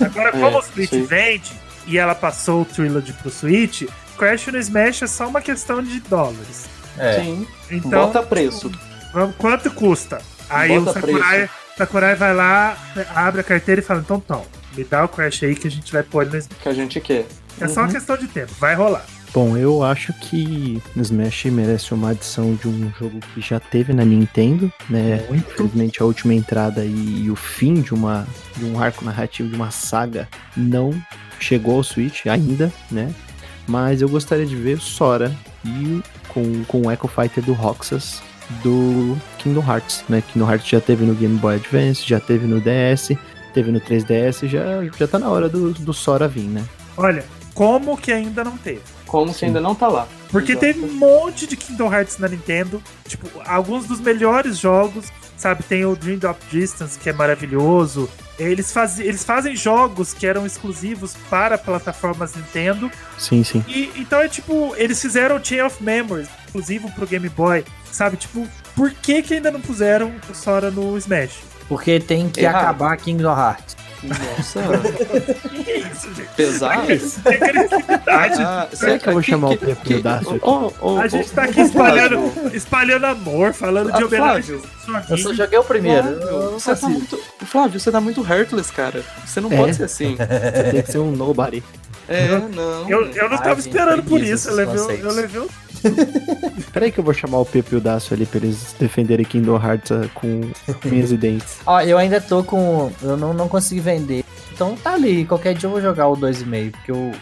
Agora, 0.00 0.30
como 0.32 0.44
É, 0.46 0.58
o 0.58 0.62
Switch 0.62 0.90
sim. 0.90 1.04
vende 1.04 1.52
e 1.86 1.98
ela 1.98 2.14
passou 2.14 2.62
o 2.62 2.64
Trilogy 2.64 3.12
pro 3.14 3.30
Switch, 3.30 3.82
Crash 4.18 4.46
no 4.48 4.58
Smash 4.58 5.02
é 5.02 5.06
só 5.06 5.26
uma 5.28 5.40
questão 5.40 5.82
de 5.82 6.00
dólares. 6.00 6.66
É. 6.98 7.20
Sim. 7.22 7.46
Então, 7.70 8.06
Bota 8.06 8.22
preço. 8.22 8.70
vamos- 9.12 9.34
quanto 9.36 9.70
custa? 9.70 10.20
Aí 10.48 10.78
Bota 10.78 10.90
o 10.90 10.94
Sakurai, 10.94 11.38
preço. 11.38 11.52
Sakurai 11.78 12.14
vai 12.14 12.34
lá, 12.34 12.76
abre 13.14 13.40
a 13.40 13.44
carteira 13.44 13.80
e 13.80 13.84
fala: 13.84 14.00
então, 14.00 14.20
Tom, 14.20 14.46
me 14.76 14.84
dá 14.84 15.04
o 15.04 15.08
Crash 15.08 15.42
aí 15.44 15.54
que 15.54 15.68
a 15.68 15.70
gente 15.70 15.90
vai 15.92 16.02
pôr 16.02 16.22
ele 16.22 16.32
no 16.32 16.38
Smash. 16.38 16.58
Que 16.62 16.68
a 16.68 16.74
gente 16.74 17.00
quer. 17.00 17.26
É 17.60 17.68
só 17.68 17.80
uma 17.80 17.86
Uhum. 17.86 17.92
questão 17.92 18.16
de 18.16 18.26
tempo, 18.28 18.52
vai 18.58 18.74
rolar. 18.74 19.04
Bom, 19.32 19.56
eu 19.56 19.84
acho 19.84 20.12
que 20.14 20.82
Smash 20.96 21.44
merece 21.46 21.94
uma 21.94 22.10
adição 22.10 22.54
de 22.56 22.66
um 22.66 22.92
jogo 22.98 23.20
que 23.32 23.40
já 23.40 23.60
teve 23.60 23.92
na 23.92 24.04
Nintendo, 24.04 24.72
né? 24.88 25.24
Infelizmente 25.30 26.02
a 26.02 26.04
última 26.04 26.34
entrada 26.34 26.84
e, 26.84 27.22
e 27.26 27.30
o 27.30 27.36
fim 27.36 27.74
de 27.74 27.94
uma 27.94 28.26
de 28.56 28.64
um 28.64 28.82
arco 28.82 29.04
narrativo 29.04 29.48
de 29.48 29.54
uma 29.54 29.70
saga 29.70 30.28
não 30.56 30.90
chegou 31.40 31.76
ao 31.76 31.82
Switch 31.82 32.26
ainda, 32.26 32.72
né? 32.90 33.12
Mas 33.66 34.02
eu 34.02 34.08
gostaria 34.08 34.46
de 34.46 34.56
ver 34.56 34.78
Sora 34.80 35.34
e 35.64 36.00
com, 36.28 36.64
com 36.64 36.82
o 36.86 36.90
Echo 36.90 37.08
Fighter 37.08 37.42
do 37.44 37.52
Roxas 37.52 38.22
do 38.62 39.16
Kingdom 39.38 39.64
Hearts, 39.66 40.04
né? 40.08 40.22
Kingdom 40.32 40.50
Hearts 40.50 40.68
já 40.68 40.80
teve 40.80 41.04
no 41.04 41.14
Game 41.14 41.38
Boy 41.38 41.56
Advance, 41.56 42.06
já 42.06 42.18
teve 42.18 42.46
no 42.46 42.60
DS, 42.60 43.16
teve 43.54 43.70
no 43.70 43.80
3DS, 43.80 44.48
já, 44.48 44.84
já 44.98 45.06
tá 45.06 45.18
na 45.18 45.28
hora 45.28 45.48
do, 45.48 45.72
do 45.72 45.92
Sora 45.92 46.26
vir, 46.26 46.44
né? 46.44 46.64
Olha, 46.96 47.24
como 47.54 47.96
que 47.96 48.12
ainda 48.12 48.42
não 48.42 48.56
teve? 48.56 48.82
Como 49.06 49.32
que 49.34 49.44
ainda 49.44 49.60
não 49.60 49.74
tá 49.74 49.88
lá. 49.88 50.06
Porque 50.30 50.52
Exato. 50.52 50.66
tem 50.66 50.82
um 50.82 50.92
monte 50.94 51.46
de 51.46 51.56
Kingdom 51.56 51.92
Hearts 51.92 52.18
na 52.18 52.28
Nintendo. 52.28 52.80
Tipo, 53.06 53.28
alguns 53.44 53.86
dos 53.86 54.00
melhores 54.00 54.56
jogos, 54.58 55.06
sabe? 55.40 55.62
Tem 55.62 55.84
o 55.84 55.96
Dream 55.96 56.18
Drop 56.18 56.38
Distance, 56.50 56.98
que 56.98 57.08
é 57.08 57.12
maravilhoso. 57.12 58.08
Eles, 58.38 58.72
faz... 58.72 58.98
Eles 59.00 59.24
fazem 59.24 59.56
jogos 59.56 60.12
que 60.12 60.26
eram 60.26 60.46
exclusivos 60.46 61.14
para 61.28 61.56
plataformas 61.56 62.34
Nintendo. 62.34 62.90
Sim, 63.18 63.42
sim. 63.42 63.64
E 63.66 63.90
então 63.96 64.20
é 64.20 64.28
tipo, 64.28 64.74
eles 64.76 65.00
fizeram 65.00 65.36
o 65.36 65.44
Chain 65.44 65.62
of 65.62 65.82
Memories, 65.82 66.28
exclusivo 66.46 66.90
pro 66.92 67.06
Game 67.06 67.28
Boy. 67.30 67.64
Sabe? 67.90 68.16
Tipo, 68.16 68.46
por 68.76 68.90
que, 68.92 69.22
que 69.22 69.34
ainda 69.34 69.50
não 69.50 69.60
puseram 69.60 70.12
o 70.28 70.34
Sora 70.34 70.70
no 70.70 70.96
Smash? 70.98 71.40
Porque 71.68 72.00
tem 72.00 72.28
que 72.28 72.40
Errado. 72.40 72.62
acabar 72.62 72.96
Kingdom 72.96 73.30
Hearts. 73.36 73.76
Nossa, 74.02 74.60
Que 75.50 75.64
que 75.64 75.70
é 75.70 75.78
isso, 75.78 76.14
gente? 76.14 76.28
pesado. 76.36 76.86
Que 76.86 77.34
agressividade. 77.44 78.42
Ah, 78.42 78.68
Será 78.72 78.98
que 78.98 79.08
eu 79.08 79.12
vou 79.12 79.22
chamar 79.22 79.50
o 79.50 79.56
Pepe 79.58 80.02
Dácio 80.02 80.36
aqui? 80.36 80.40
Ô, 80.48 80.72
ô, 80.80 80.98
A 80.98 81.06
gente 81.08 81.30
tá 81.30 81.42
aqui 81.44 81.60
espalhando, 81.60 82.32
espalhando 82.54 83.06
amor, 83.06 83.52
falando 83.52 83.92
de 83.92 84.02
Ah, 84.02 84.06
homenagem. 84.06 84.58
Flávio, 84.84 85.06
Eu 85.10 85.18
só 85.18 85.34
joguei 85.34 85.58
o 85.58 85.64
primeiro. 85.64 86.02
Flávio, 86.20 86.50
você 86.52 86.76
tá 86.76 86.88
muito, 86.88 87.20
Flávio, 87.46 87.80
você 87.80 87.90
tá 87.92 88.00
muito 88.00 88.20
heartless, 88.26 88.72
cara. 88.72 89.02
Você 89.26 89.40
não 89.40 89.52
É. 89.52 89.56
pode 89.56 89.74
ser 89.76 89.84
assim. 89.84 90.16
Você 90.16 90.70
tem 90.72 90.82
que 90.82 90.92
ser 90.92 90.98
um 90.98 91.10
nobody. 91.12 91.62
É, 92.08 92.26
não. 92.54 92.88
Eu, 92.90 93.06
eu 93.12 93.28
não 93.28 93.36
Ai, 93.36 93.42
tava 93.42 93.54
gente, 93.60 93.68
esperando 93.68 94.02
por 94.02 94.20
isso. 94.22 94.48
Eu 94.48 94.54
levei, 94.56 95.00
eu 95.02 95.12
levei 95.12 95.40
um 95.42 95.48
Peraí 96.72 96.90
que 96.92 96.98
eu 97.00 97.04
vou 97.04 97.14
chamar 97.14 97.38
o 97.38 97.44
Pepe 97.44 97.74
e 97.74 97.78
o 97.78 97.80
Daço 97.80 98.14
ali 98.14 98.26
pra 98.26 98.38
eles 98.38 98.74
defenderem 98.78 99.24
Kingdom 99.24 99.56
Hearts 99.56 99.92
ah, 99.92 100.08
com 100.14 100.42
unhas 100.86 101.10
e 101.12 101.16
dentes. 101.16 101.58
Ó, 101.66 101.80
eu 101.80 101.98
ainda 101.98 102.20
tô 102.20 102.42
com. 102.44 102.92
Eu 103.02 103.16
não, 103.16 103.32
não 103.32 103.48
consegui 103.48 103.80
vender. 103.80 104.24
Então 104.52 104.76
tá 104.76 104.94
ali. 104.94 105.24
Qualquer 105.24 105.54
dia 105.54 105.66
eu 105.66 105.70
vou 105.70 105.80
jogar 105.80 106.08
o 106.08 106.16
2,5. 106.16 106.70
Porque 106.72 106.90
eu. 106.90 107.12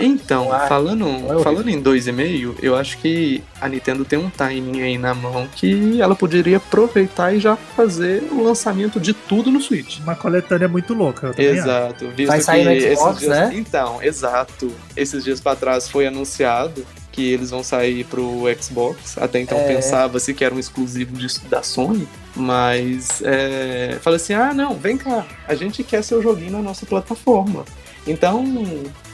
Então, 0.00 0.52
Ah, 0.52 0.66
falando, 0.68 1.06
horrível. 1.06 1.40
falando 1.40 1.68
em 1.68 1.82
2,5, 1.82 2.56
eu 2.62 2.76
acho 2.76 2.98
que 2.98 3.42
a 3.60 3.68
Nintendo 3.68 4.04
tem 4.04 4.18
um 4.18 4.30
timing 4.30 4.82
aí 4.82 4.96
na 4.98 5.12
mão 5.12 5.48
que 5.52 6.00
ela 6.00 6.14
poderia 6.14 6.58
aproveitar 6.58 7.34
e 7.34 7.40
já 7.40 7.56
fazer 7.56 8.22
o 8.30 8.42
lançamento 8.42 9.00
de 9.00 9.12
tudo 9.12 9.50
no 9.50 9.60
Switch. 9.60 9.98
uma 10.00 10.14
coletânea 10.14 10.68
muito 10.68 10.94
louca. 10.94 11.32
Exato. 11.36 12.08
Visto 12.10 12.28
Vai 12.28 12.40
sair 12.40 12.64
que 12.80 12.88
no 12.88 12.94
Xbox, 12.96 13.16
esses 13.16 13.18
dias... 13.18 13.30
né? 13.30 13.50
Então, 13.54 14.02
exato. 14.02 14.70
Esses 14.96 15.24
dias 15.24 15.40
pra 15.40 15.56
trás 15.56 15.88
foi 15.88 16.06
anunciado 16.06 16.86
que 17.18 17.32
eles 17.32 17.50
vão 17.50 17.64
sair 17.64 18.04
pro 18.04 18.44
Xbox. 18.62 19.18
Até 19.18 19.40
então 19.40 19.58
É. 19.58 19.74
pensava-se 19.74 20.32
que 20.32 20.44
era 20.44 20.54
um 20.54 20.58
exclusivo 20.60 21.16
de- 21.16 21.40
da 21.48 21.64
Sony. 21.64 22.06
Mas 22.36 23.20
é, 23.24 23.98
falei 24.00 24.18
assim: 24.18 24.34
ah, 24.34 24.54
não, 24.54 24.76
vem 24.76 24.96
cá, 24.96 25.26
a 25.48 25.54
gente 25.56 25.82
quer 25.82 26.04
seu 26.04 26.22
joguinho 26.22 26.52
na 26.52 26.62
nossa 26.62 26.86
plataforma. 26.86 27.64
Então, 28.06 28.44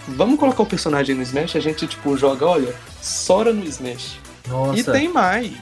vamos 0.06 0.38
colocar 0.38 0.62
o 0.62 0.66
personagem 0.66 1.14
no 1.16 1.22
Smash, 1.22 1.56
a 1.56 1.60
gente 1.60 1.86
tipo 1.86 2.14
joga, 2.18 2.44
olha, 2.46 2.74
Sora 3.00 3.54
no 3.54 3.64
Smash. 3.64 4.18
Nossa. 4.46 4.78
E 4.78 4.84
tem 4.84 5.08
mais. 5.08 5.54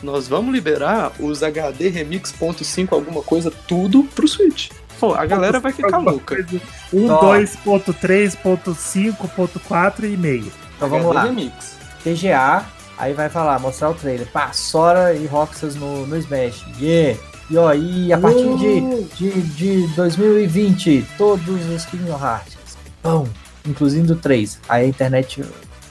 Nós 0.00 0.28
vamos 0.28 0.54
liberar 0.54 1.10
os 1.18 1.42
HD 1.42 1.88
Remix 1.88 2.30
ponto 2.30 2.62
.5 2.62 2.92
alguma 2.92 3.22
coisa 3.22 3.50
tudo 3.66 4.04
pro 4.14 4.28
Switch. 4.28 4.70
Pô, 5.00 5.14
a 5.14 5.26
galera 5.26 5.58
vai 5.58 5.72
ficar 5.72 5.98
louca. 5.98 6.36
coisa. 6.36 6.60
Um, 6.92 7.10
Ó. 7.10 7.20
2.3.5.4 7.20 10.04
e 10.04 10.16
meio. 10.16 10.52
Então 10.76 10.88
vamos 10.88 11.06
HD 11.06 11.14
lá. 11.16 11.24
Remix. 11.24 11.76
TGA. 12.02 12.64
Aí 12.96 13.12
vai 13.14 13.28
falar, 13.28 13.58
mostrar 13.60 13.90
o 13.90 13.94
trailer. 13.94 14.26
Pá, 14.32 14.52
Sora 14.52 15.14
e 15.14 15.24
Roxas 15.26 15.76
no, 15.76 16.06
no 16.06 16.16
Smash. 16.16 16.64
Yeah! 16.80 17.18
E 17.50 17.56
ó, 17.56 17.72
e 17.72 18.12
a 18.12 18.18
partir 18.18 18.56
de, 18.56 19.04
de, 19.14 19.42
de 19.42 19.86
2020, 19.94 21.06
todos 21.16 21.66
os 21.68 21.84
Kingdom 21.86 22.18
Hearts. 22.20 22.56
Pão! 23.02 23.28
Inclusive 23.66 24.06
do 24.06 24.16
3. 24.16 24.58
Aí 24.68 24.84
a 24.84 24.88
internet 24.88 25.42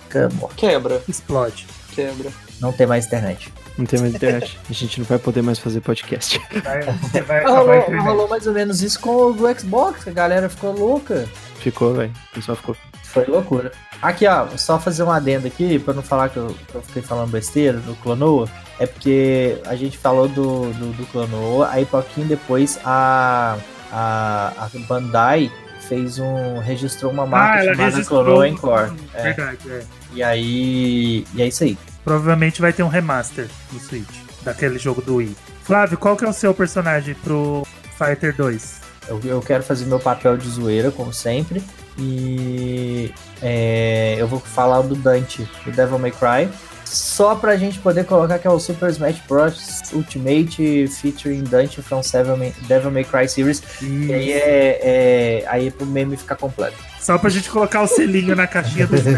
fica 0.04 0.30
morta. 0.34 0.56
Quebra, 0.56 1.02
Explode. 1.08 1.66
quebra. 1.96 2.30
Não 2.60 2.72
tem 2.74 2.86
mais 2.88 3.06
internet. 3.06 3.54
Não 3.78 3.86
tem 3.86 4.00
mais 4.00 4.14
internet. 4.16 4.60
A 4.70 4.74
gente 4.74 5.00
não 5.00 5.06
vai 5.06 5.20
poder 5.20 5.42
mais 5.44 5.60
fazer 5.60 5.80
podcast. 5.82 6.42
Vai, 6.64 6.82
vai 6.82 6.86
Mas 6.86 7.16
acabar 7.16 7.46
a 7.46 7.50
rolou, 7.60 7.76
internet. 7.76 8.04
rolou 8.04 8.28
mais 8.28 8.48
ou 8.48 8.54
menos 8.54 8.82
isso 8.82 9.00
com 9.00 9.16
o 9.16 9.34
do 9.34 9.60
Xbox. 9.60 10.08
A 10.08 10.12
galera 10.12 10.50
ficou 10.50 10.72
louca. 10.78 11.28
Ficou, 11.60 11.94
velho. 11.94 12.12
O 12.32 12.36
pessoal 12.36 12.56
ficou. 12.56 12.76
Foi 13.12 13.26
loucura. 13.26 13.72
Aqui, 14.02 14.28
ó, 14.28 14.46
só 14.58 14.78
fazer 14.80 15.04
um 15.04 15.12
adendo 15.12 15.48
aqui, 15.48 15.80
pra 15.80 15.94
não 15.94 16.04
falar 16.04 16.30
que 16.30 16.38
eu, 16.38 16.56
que 16.68 16.76
eu 16.76 16.82
fiquei 16.84 17.02
falando 17.02 17.32
besteira 17.32 17.80
do 17.80 17.96
Clonoa, 17.96 18.48
é 18.80 18.86
porque 18.86 19.58
a 19.66 19.76
gente 19.76 19.98
falou 19.98 20.28
do, 20.28 20.72
do, 20.74 20.94
do 20.94 21.06
Clonoa, 21.08 21.70
aí 21.72 21.86
pouquinho 21.86 22.28
depois 22.28 22.80
a, 22.86 23.58
a, 23.92 24.54
a 24.60 24.70
Bandai 24.88 25.52
fez 25.88 26.20
um. 26.20 26.60
registrou 26.60 27.12
uma 27.12 27.26
marca 27.26 27.72
Ah, 27.72 27.76
chamada. 27.76 28.04
Clonoa 28.06 28.48
Encore. 28.48 28.92
É, 29.14 29.24
Verdade, 29.24 29.58
é. 29.72 29.84
e 30.14 30.22
aí. 30.24 31.26
E 31.34 31.42
é 31.42 31.48
isso 31.48 31.64
aí. 31.64 31.78
Provavelmente 32.04 32.62
vai 32.62 32.72
ter 32.72 32.84
um 32.84 32.88
remaster 32.90 33.48
do 33.72 33.80
Switch, 33.80 34.16
daquele 34.44 34.78
jogo 34.78 35.02
do 35.02 35.16
Wii. 35.16 35.36
Flávio, 35.64 35.98
qual 35.98 36.16
que 36.16 36.24
é 36.24 36.30
o 36.30 36.34
seu 36.34 36.54
personagem 36.54 37.16
pro 37.16 37.66
Fighter 37.98 38.36
2? 38.36 38.82
Eu, 39.10 39.20
eu 39.24 39.42
quero 39.42 39.64
fazer 39.64 39.86
meu 39.86 40.00
papel 40.00 40.38
de 40.38 40.48
zoeira, 40.50 40.92
como 40.92 41.12
sempre. 41.12 41.62
E 41.98 43.14
é, 43.42 44.16
eu 44.18 44.28
vou 44.28 44.40
falar 44.40 44.82
do 44.82 44.96
Dante, 44.96 45.50
do 45.66 45.72
Devil 45.72 46.00
May 46.00 46.12
Cry. 46.12 46.50
Só 46.86 47.36
pra 47.36 47.58
gente 47.58 47.80
poder 47.80 48.06
colocar 48.06 48.40
que 48.40 48.48
é 48.48 48.50
o 48.50 48.60
Super 48.60 48.90
Smash 48.90 49.22
Bros. 49.28 49.82
Ultimate 49.92 50.88
featuring 50.88 51.44
Dante 51.44 51.82
from 51.82 52.02
Devil 52.02 52.38
May, 52.38 52.54
Devil 52.68 52.92
May 52.92 53.04
Cry 53.04 53.28
Series. 53.28 53.62
E 53.82 54.14
aí 54.14 54.32
é, 54.32 54.80
é 54.82 55.46
aí 55.48 55.68
é 55.68 55.72
pro 55.72 55.86
meme 55.86 56.16
ficar 56.16 56.36
completo. 56.36 56.78
Só 57.00 57.18
pra 57.18 57.30
gente 57.30 57.50
colocar 57.50 57.82
o 57.82 57.88
selinho 57.88 58.36
na 58.36 58.48
caixinha 58.48 58.88
do 58.88 58.96
Smash. 58.96 59.18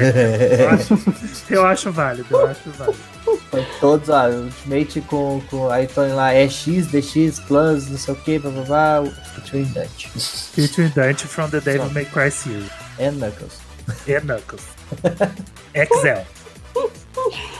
Eu 0.60 0.69
acho, 0.69 0.99
eu 1.49 1.65
acho 1.65 1.91
válido, 1.91 2.27
eu 2.31 2.47
acho 2.47 2.69
válido. 2.77 2.97
Foi 3.38 3.65
todos, 3.80 4.10
ó, 4.10 4.27
Ultimate 4.30 5.01
com, 5.01 5.41
com. 5.49 5.69
Aí 5.69 5.85
estão 5.85 6.15
lá, 6.15 6.34
é 6.34 6.47
X, 6.47 6.88
DX, 6.88 7.39
Plus, 7.39 7.89
não 7.89 7.97
sei 7.97 8.14
o 8.14 8.18
que, 8.18 8.39
blá 8.39 8.51
blá 8.51 8.64
blá. 8.64 9.11
Featuring 9.35 9.65
Dante. 9.65 10.10
Featuring 10.10 10.89
Dante 10.89 11.27
from 11.27 11.49
the 11.49 11.60
Devil 11.60 11.89
May 11.91 12.06
Cry 12.06 12.31
series. 12.31 12.69
É 12.97 13.11
Knuckles. 13.11 13.60
E 14.07 14.19
Knuckles. 14.19 14.64
XL. 15.73 16.26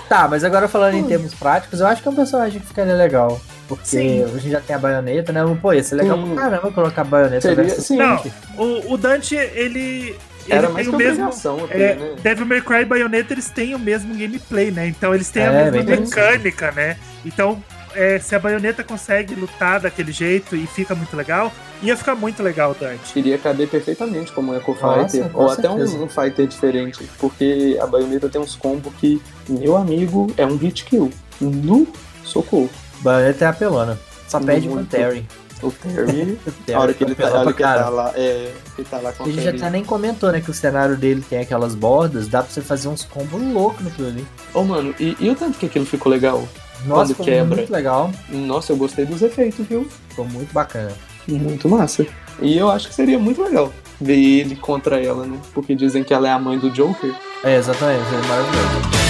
Tá, 0.08 0.28
mas 0.28 0.44
agora 0.44 0.68
falando 0.68 0.96
em 0.96 1.04
termos 1.04 1.34
práticos, 1.34 1.80
eu 1.80 1.88
acho 1.88 2.02
que 2.02 2.08
é 2.08 2.12
um 2.12 2.16
personagem 2.16 2.60
que 2.60 2.68
ficaria 2.68 2.96
legal. 2.96 3.40
Porque 3.68 3.86
Sim. 3.86 4.24
a 4.24 4.28
gente 4.28 4.50
já 4.50 4.60
tem 4.60 4.76
a 4.76 4.80
baioneta, 4.80 5.32
né? 5.32 5.42
Pô, 5.62 5.72
ia 5.72 5.84
ser 5.84 5.96
legal 5.96 6.18
Sim. 6.18 6.34
pra 6.34 6.44
caramba 6.44 6.72
colocar 6.72 7.02
a 7.02 7.06
baioneta 7.06 7.42
Seria, 7.42 7.70
sim, 7.70 7.98
Não, 7.98 8.20
o, 8.58 8.94
o 8.94 8.98
Dante, 8.98 9.36
ele. 9.36 10.16
Era 10.52 10.70
mais 10.70 10.88
que 10.88 10.94
o 10.94 10.98
mesmo. 10.98 11.24
obrigação 11.26 11.64
até, 11.66 11.92
É, 11.92 11.96
né? 11.96 12.16
Devil 12.22 12.46
May 12.46 12.62
Cry 12.62 12.82
e 12.82 12.86
Bayonetta 12.86 13.34
eles 13.34 13.50
têm 13.50 13.76
o 13.76 13.80
mesmo 13.80 14.14
gameplay, 14.16 14.72
né? 14.72 14.88
Então 14.88 15.14
eles 15.14 15.30
têm 15.30 15.44
a 15.44 15.52
É, 15.52 15.72
mesma 15.72 15.84
bem 15.84 16.00
mecânica, 16.02 16.72
né? 16.72 16.98
Então, 17.26 17.64
é, 17.96 18.20
se 18.20 18.36
a 18.36 18.40
Bayonetta 18.40 18.84
consegue 18.84 19.36
lutar 19.36 19.80
daquele 19.80 20.12
jeito 20.12 20.56
e 20.56 20.66
fica 20.68 20.94
muito 20.96 21.16
legal, 21.16 21.52
ia 21.82 21.96
ficar 21.98 22.16
muito 22.16 22.44
legal 22.44 22.72
o 22.72 22.74
Dante. 22.76 23.18
Iria 23.18 23.38
caber 23.38 23.68
perfeitamente 23.68 24.32
como 24.32 24.54
Echo 24.56 24.78
Nossa, 24.82 25.10
Fighter, 25.10 25.30
com 25.32 25.44
ou 25.44 25.50
até 25.50 25.70
um, 25.70 26.04
um 26.04 26.08
fighter 26.08 26.46
diferente, 26.48 27.10
porque 27.18 27.78
a 27.82 27.88
baioneta 27.88 28.30
tem 28.30 28.40
uns 28.40 28.56
combos 28.56 28.94
que, 29.00 29.22
meu 29.48 29.76
amigo, 29.76 30.32
é 30.38 30.46
um 30.46 30.56
hit 30.58 30.86
kill. 30.86 31.12
No 31.42 31.88
socorro. 32.24 32.70
Baioneta 33.02 33.46
é 33.46 33.48
apelona. 33.48 33.98
Só 34.28 34.38
o 34.38 34.44
Muito. 34.44 34.90
Terry. 34.90 35.26
O 35.62 35.72
Terry, 35.72 36.40
a 36.74 36.80
hora 36.80 36.94
que 36.94 37.04
ele 37.04 37.16
tá, 37.16 37.24
a 37.24 37.28
apelou 37.28 37.42
hora 37.42 37.54
pra 37.54 37.54
que 37.54 37.64
ele 37.64 37.84
tá 37.84 37.90
lá, 37.90 38.14
é, 38.16 38.54
ele 38.78 38.88
tá 38.90 38.98
lá 39.00 39.12
com 39.12 39.26
gente 39.26 39.42
já 39.42 39.50
até 39.50 39.70
nem 39.70 39.84
comentou, 39.84 40.32
né? 40.32 40.40
Que 40.40 40.50
o 40.50 40.54
cenário 40.54 40.96
dele 40.96 41.24
tem 41.28 41.40
aquelas 41.40 41.76
bordas, 41.76 42.28
dá 42.28 42.42
pra 42.42 42.52
você 42.52 42.62
fazer 42.62 42.88
uns 42.88 43.04
combos 43.04 43.42
loucos 43.42 43.84
naquilo 43.84 44.08
ali. 44.08 44.26
Ô, 44.54 44.64
mano, 44.64 44.96
e, 45.00 45.16
e 45.20 45.30
o 45.30 45.36
tanto 45.36 45.58
que 45.58 45.66
aquilo 45.66 45.86
ficou 45.86 46.12
legal? 46.12 46.48
Nossa, 46.86 47.02
Quando 47.02 47.08
ficou 47.10 47.26
quebra. 47.26 47.56
muito 47.58 47.72
legal. 47.72 48.12
Nossa, 48.30 48.72
eu 48.72 48.78
gostei 48.78 49.06
dos 49.06 49.22
efeitos, 49.22 49.66
viu? 49.68 49.88
Ficou 50.10 50.26
muito 50.26 50.54
bacana. 50.54 50.92
Muito 51.28 51.68
massa. 51.68 52.06
E 52.42 52.58
eu 52.58 52.70
acho 52.72 52.88
que 52.88 52.96
seria 52.96 53.20
muito 53.20 53.44
legal 53.44 53.72
ver 54.00 54.18
ele 54.18 54.56
contra 54.56 55.04
ela, 55.04 55.26
né? 55.26 55.38
Porque 55.54 55.76
dizem 55.76 56.04
que 56.04 56.14
ela 56.14 56.28
é 56.28 56.32
a 56.32 56.40
mãe 56.40 56.58
do 56.58 56.70
Joker. 56.72 57.14
É, 57.44 57.58
exatamente, 57.58 58.06
é 58.08 58.28
maravilhoso. 58.28 59.09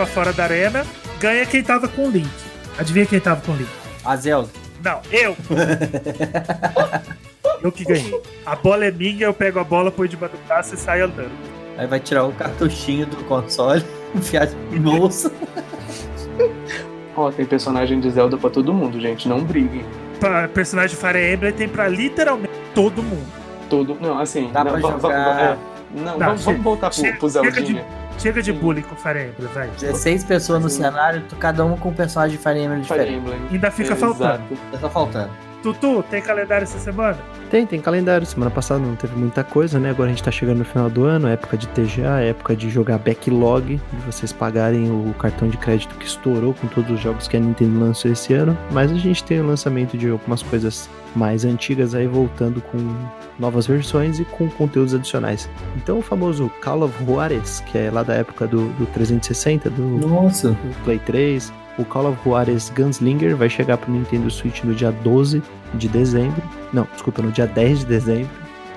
Pra 0.00 0.06
fora 0.06 0.32
da 0.32 0.44
arena, 0.44 0.86
ganha 1.20 1.44
quem 1.44 1.62
tava 1.62 1.86
com 1.86 2.06
o 2.06 2.10
Link. 2.10 2.26
Adivinha 2.78 3.04
quem 3.04 3.20
tava 3.20 3.42
com 3.42 3.52
o 3.52 3.56
Link? 3.56 3.68
A 4.02 4.16
Zelda. 4.16 4.48
Não, 4.82 5.02
eu! 5.12 5.36
eu 7.62 7.70
que 7.70 7.84
ganhei. 7.84 8.18
A 8.46 8.56
bola 8.56 8.86
é 8.86 8.90
minha, 8.90 9.26
eu 9.26 9.34
pego 9.34 9.58
a 9.58 9.64
bola, 9.64 9.90
põe 9.90 10.08
debaixo 10.08 10.36
do 10.36 10.46
braço 10.46 10.74
e 10.74 10.78
saio 10.78 11.04
andando. 11.04 11.32
Aí 11.76 11.86
vai 11.86 12.00
tirar 12.00 12.24
o 12.24 12.32
cartuchinho 12.32 13.04
do 13.04 13.16
console, 13.24 13.84
enfiar 14.16 14.48
no 14.70 14.80
bolso. 14.80 15.30
Ó, 17.14 17.30
tem 17.30 17.44
personagem 17.44 18.00
de 18.00 18.10
Zelda 18.10 18.38
pra 18.38 18.48
todo 18.48 18.72
mundo, 18.72 18.98
gente. 18.98 19.28
Não 19.28 19.44
briguem. 19.44 19.84
Pra 20.18 20.48
personagem 20.48 20.96
de 20.96 21.02
Fire 21.02 21.34
Emblem 21.34 21.52
tem 21.52 21.68
pra 21.68 21.86
literalmente 21.88 22.54
todo 22.74 23.02
mundo. 23.02 23.26
Todo. 23.68 23.98
Não, 24.00 24.18
assim. 24.18 24.50
Dá 24.50 24.64
não, 24.64 24.72
pra 24.72 24.80
jogar. 24.80 25.42
é, 25.42 25.58
Não, 25.94 26.18
Não, 26.18 26.36
vamos, 26.36 26.62
voltar 26.62 26.88
pro, 26.88 26.98
chega- 26.98 27.18
pro 27.18 27.28
chega 27.28 27.50
Zeldinha. 27.52 27.99
Chega 28.20 28.42
de 28.42 28.52
Sim. 28.52 28.58
bullying 28.58 28.82
com 28.82 28.94
Fire 28.96 29.28
Emblem, 29.28 29.48
vai. 29.54 29.68
16 29.68 30.24
pessoas 30.24 30.62
no 30.62 30.68
Sim. 30.68 30.82
cenário, 30.82 31.22
cada 31.38 31.64
um 31.64 31.74
com 31.76 31.88
um 31.88 31.94
personagem 31.94 32.36
de 32.36 32.42
Fire 32.42 32.60
Emblem 32.60 32.84
Fire 32.84 32.98
diferente. 33.00 33.18
Emblem. 33.18 33.40
Ainda 33.50 33.70
fica 33.70 33.94
Exato. 33.94 34.14
faltando. 34.14 34.42
Tá 34.70 34.78
só 34.78 34.90
faltando. 34.90 35.49
Tutu, 35.62 36.02
tem 36.10 36.22
calendário 36.22 36.64
essa 36.64 36.78
semana? 36.78 37.18
Tem, 37.50 37.66
tem 37.66 37.80
calendário. 37.80 38.26
Semana 38.26 38.50
passada 38.50 38.80
não 38.80 38.96
teve 38.96 39.14
muita 39.16 39.44
coisa, 39.44 39.78
né? 39.78 39.90
Agora 39.90 40.08
a 40.08 40.12
gente 40.12 40.22
tá 40.22 40.30
chegando 40.30 40.58
no 40.58 40.64
final 40.64 40.88
do 40.88 41.04
ano, 41.04 41.28
época 41.28 41.56
de 41.56 41.66
TGA, 41.68 42.20
época 42.20 42.56
de 42.56 42.70
jogar 42.70 42.98
backlog, 42.98 43.76
de 43.76 44.06
vocês 44.06 44.32
pagarem 44.32 44.90
o 44.90 45.12
cartão 45.14 45.48
de 45.48 45.56
crédito 45.56 45.94
que 45.96 46.06
estourou 46.06 46.54
com 46.54 46.66
todos 46.68 46.90
os 46.90 47.00
jogos 47.00 47.28
que 47.28 47.36
a 47.36 47.40
Nintendo 47.40 47.78
lançou 47.80 48.10
esse 48.10 48.32
ano. 48.32 48.56
Mas 48.70 48.90
a 48.90 48.96
gente 48.96 49.22
tem 49.24 49.40
o 49.40 49.46
lançamento 49.46 49.98
de 49.98 50.08
algumas 50.08 50.42
coisas 50.42 50.88
mais 51.14 51.44
antigas 51.44 51.94
aí 51.94 52.06
voltando 52.06 52.60
com 52.62 52.78
novas 53.38 53.66
versões 53.66 54.20
e 54.20 54.24
com 54.24 54.48
conteúdos 54.48 54.94
adicionais. 54.94 55.48
Então 55.76 55.98
o 55.98 56.02
famoso 56.02 56.50
Call 56.62 56.84
of 56.84 57.04
Juarez, 57.04 57.60
que 57.66 57.78
é 57.78 57.90
lá 57.90 58.02
da 58.02 58.14
época 58.14 58.46
do, 58.46 58.68
do 58.74 58.86
360, 58.86 59.68
do, 59.70 59.82
Nossa. 59.82 60.50
do 60.50 60.84
Play 60.84 60.98
3. 61.00 61.52
O 61.78 61.84
Call 61.84 62.10
of 62.10 62.18
Juarez 62.24 62.70
Gunslinger 62.76 63.36
vai 63.36 63.48
chegar 63.48 63.76
pro 63.78 63.90
Nintendo 63.92 64.30
Switch 64.30 64.62
no 64.64 64.74
dia 64.74 64.90
12 64.90 65.42
de 65.74 65.88
dezembro. 65.88 66.42
Não, 66.72 66.86
desculpa, 66.92 67.22
no 67.22 67.30
dia 67.30 67.46
10 67.46 67.80
de 67.80 67.86
dezembro. 67.86 68.28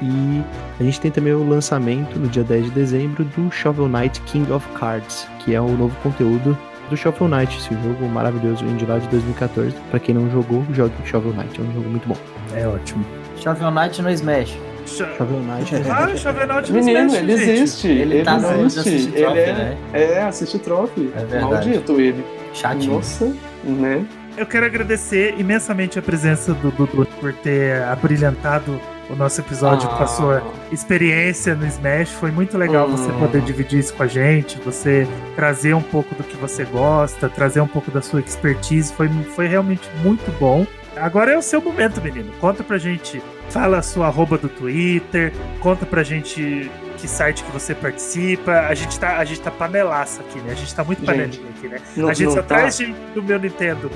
E 0.02 0.42
a 0.80 0.84
gente 0.84 1.00
tem 1.00 1.12
também 1.12 1.34
o 1.34 1.48
lançamento 1.48 2.18
no 2.20 2.28
dia 2.28 2.44
10 2.44 2.66
de 2.66 2.72
dezembro 2.72 3.24
do 3.24 3.52
Shovel 3.52 3.88
Knight 3.88 4.20
King 4.22 4.52
of 4.52 4.68
Cards, 4.78 5.28
que 5.40 5.54
é 5.56 5.62
o 5.62 5.68
novo 5.70 5.96
conteúdo 6.04 6.58
do 6.90 6.98
Shovel 6.98 7.28
Knight, 7.30 7.58
esse 7.58 7.70
jogo 7.70 8.06
maravilhoso 8.10 8.64
indie 8.66 8.86
lá 8.86 8.98
de 9.00 9.08
2014. 9.08 9.74
Pra 9.90 10.00
quem 10.00 10.14
não 10.16 10.30
jogou, 10.30 10.64
jogue 10.74 10.94
Shovel 11.06 11.34
Knight, 11.34 11.60
é 11.60 11.64
um 11.64 11.74
jogo 11.74 11.90
muito 11.90 12.08
bom. 12.08 12.18
É 12.54 12.68
ótimo. 12.68 13.06
Shovel 13.38 13.72
Knight 13.72 14.02
no 14.02 14.10
Smash. 14.12 14.58
Shovel 14.86 15.40
Knight 15.40 15.74
Ah, 15.90 16.16
Chovenal 16.18 16.62
de 16.62 16.74
Menino, 16.74 17.00
Smash, 17.08 17.16
ele 17.22 17.38
gente. 17.38 17.50
existe. 17.50 17.88
Ele 17.88 18.16
Ele, 18.16 18.24
tá 18.24 18.38
no 18.38 18.66
existe. 18.66 19.10
Ele 19.16 19.24
é, 19.24 19.54
né? 19.54 19.78
é, 19.94 20.22
assiste 20.24 20.60
Trophy. 20.60 21.10
É 21.16 21.20
verdade. 21.26 21.46
Maldito 21.70 21.94
ele. 22.02 22.24
Chatinho. 22.54 22.94
Nossa, 22.94 23.34
né? 23.64 24.06
Eu 24.38 24.46
quero 24.46 24.66
agradecer 24.66 25.36
imensamente 25.38 26.00
a 26.00 26.02
presença 26.02 26.54
do 26.54 26.72
Dudu 26.72 27.06
por 27.20 27.34
ter 27.34 27.84
abrilhantado 27.84 28.80
o 29.10 29.16
nosso 29.16 29.42
episódio 29.42 29.88
Ah. 29.92 29.96
com 29.98 30.04
a 30.04 30.08
sua 30.08 30.44
experiência 30.72 31.54
no 31.56 31.66
Smash. 31.68 32.10
Foi 32.14 32.32
muito 32.32 32.58
legal 32.58 32.88
você 32.90 33.12
Hum. 33.12 33.20
poder 33.20 33.42
dividir 33.42 33.80
isso 33.80 33.94
com 33.94 34.04
a 34.04 34.08
gente, 34.08 34.58
você 34.60 35.08
trazer 35.36 35.74
um 35.76 35.82
pouco 35.82 36.16
do 36.16 36.24
que 36.24 36.36
você 36.38 36.64
gosta, 36.64 37.30
trazer 37.30 37.62
um 37.62 37.68
pouco 37.68 37.92
da 37.92 38.02
sua 38.02 38.22
expertise. 38.22 38.92
Foi, 38.94 39.08
foi 39.36 39.48
realmente 39.48 39.88
muito 40.04 40.32
bom. 40.40 40.66
Agora 40.96 41.32
é 41.32 41.38
o 41.38 41.42
seu 41.42 41.62
momento, 41.62 42.02
menino. 42.02 42.32
Conta 42.40 42.64
pra 42.64 42.78
gente, 42.78 43.22
fala 43.50 43.78
a 43.78 43.82
sua 43.82 44.08
arroba 44.08 44.38
do 44.38 44.50
Twitter, 44.50 45.34
conta 45.60 45.86
pra 45.86 46.04
gente 46.04 46.70
que 47.04 47.08
site 47.08 47.44
que 47.44 47.52
você 47.52 47.76
participa. 47.76 48.52
A 48.62 48.74
gente 48.74 48.98
tá, 48.98 49.18
a 49.18 49.26
gente 49.26 49.42
tá 49.42 49.52
panelaça 49.52 50.22
aqui, 50.22 50.40
né? 50.40 50.54
A 50.54 50.56
gente 50.56 50.74
tá 50.74 50.84
muito 50.84 51.00
Gente, 51.00 51.06
panelinha 51.06 51.50
aqui, 51.50 51.68
né? 51.68 51.82
Não, 51.98 52.08
a 52.08 52.14
gente 52.14 52.28
não 52.28 52.34
só 52.34 52.42
tá. 52.42 52.48
traz 52.48 52.78
gente 52.78 52.96
do 53.14 53.22
meu 53.22 53.38
Nintendo 53.38 53.92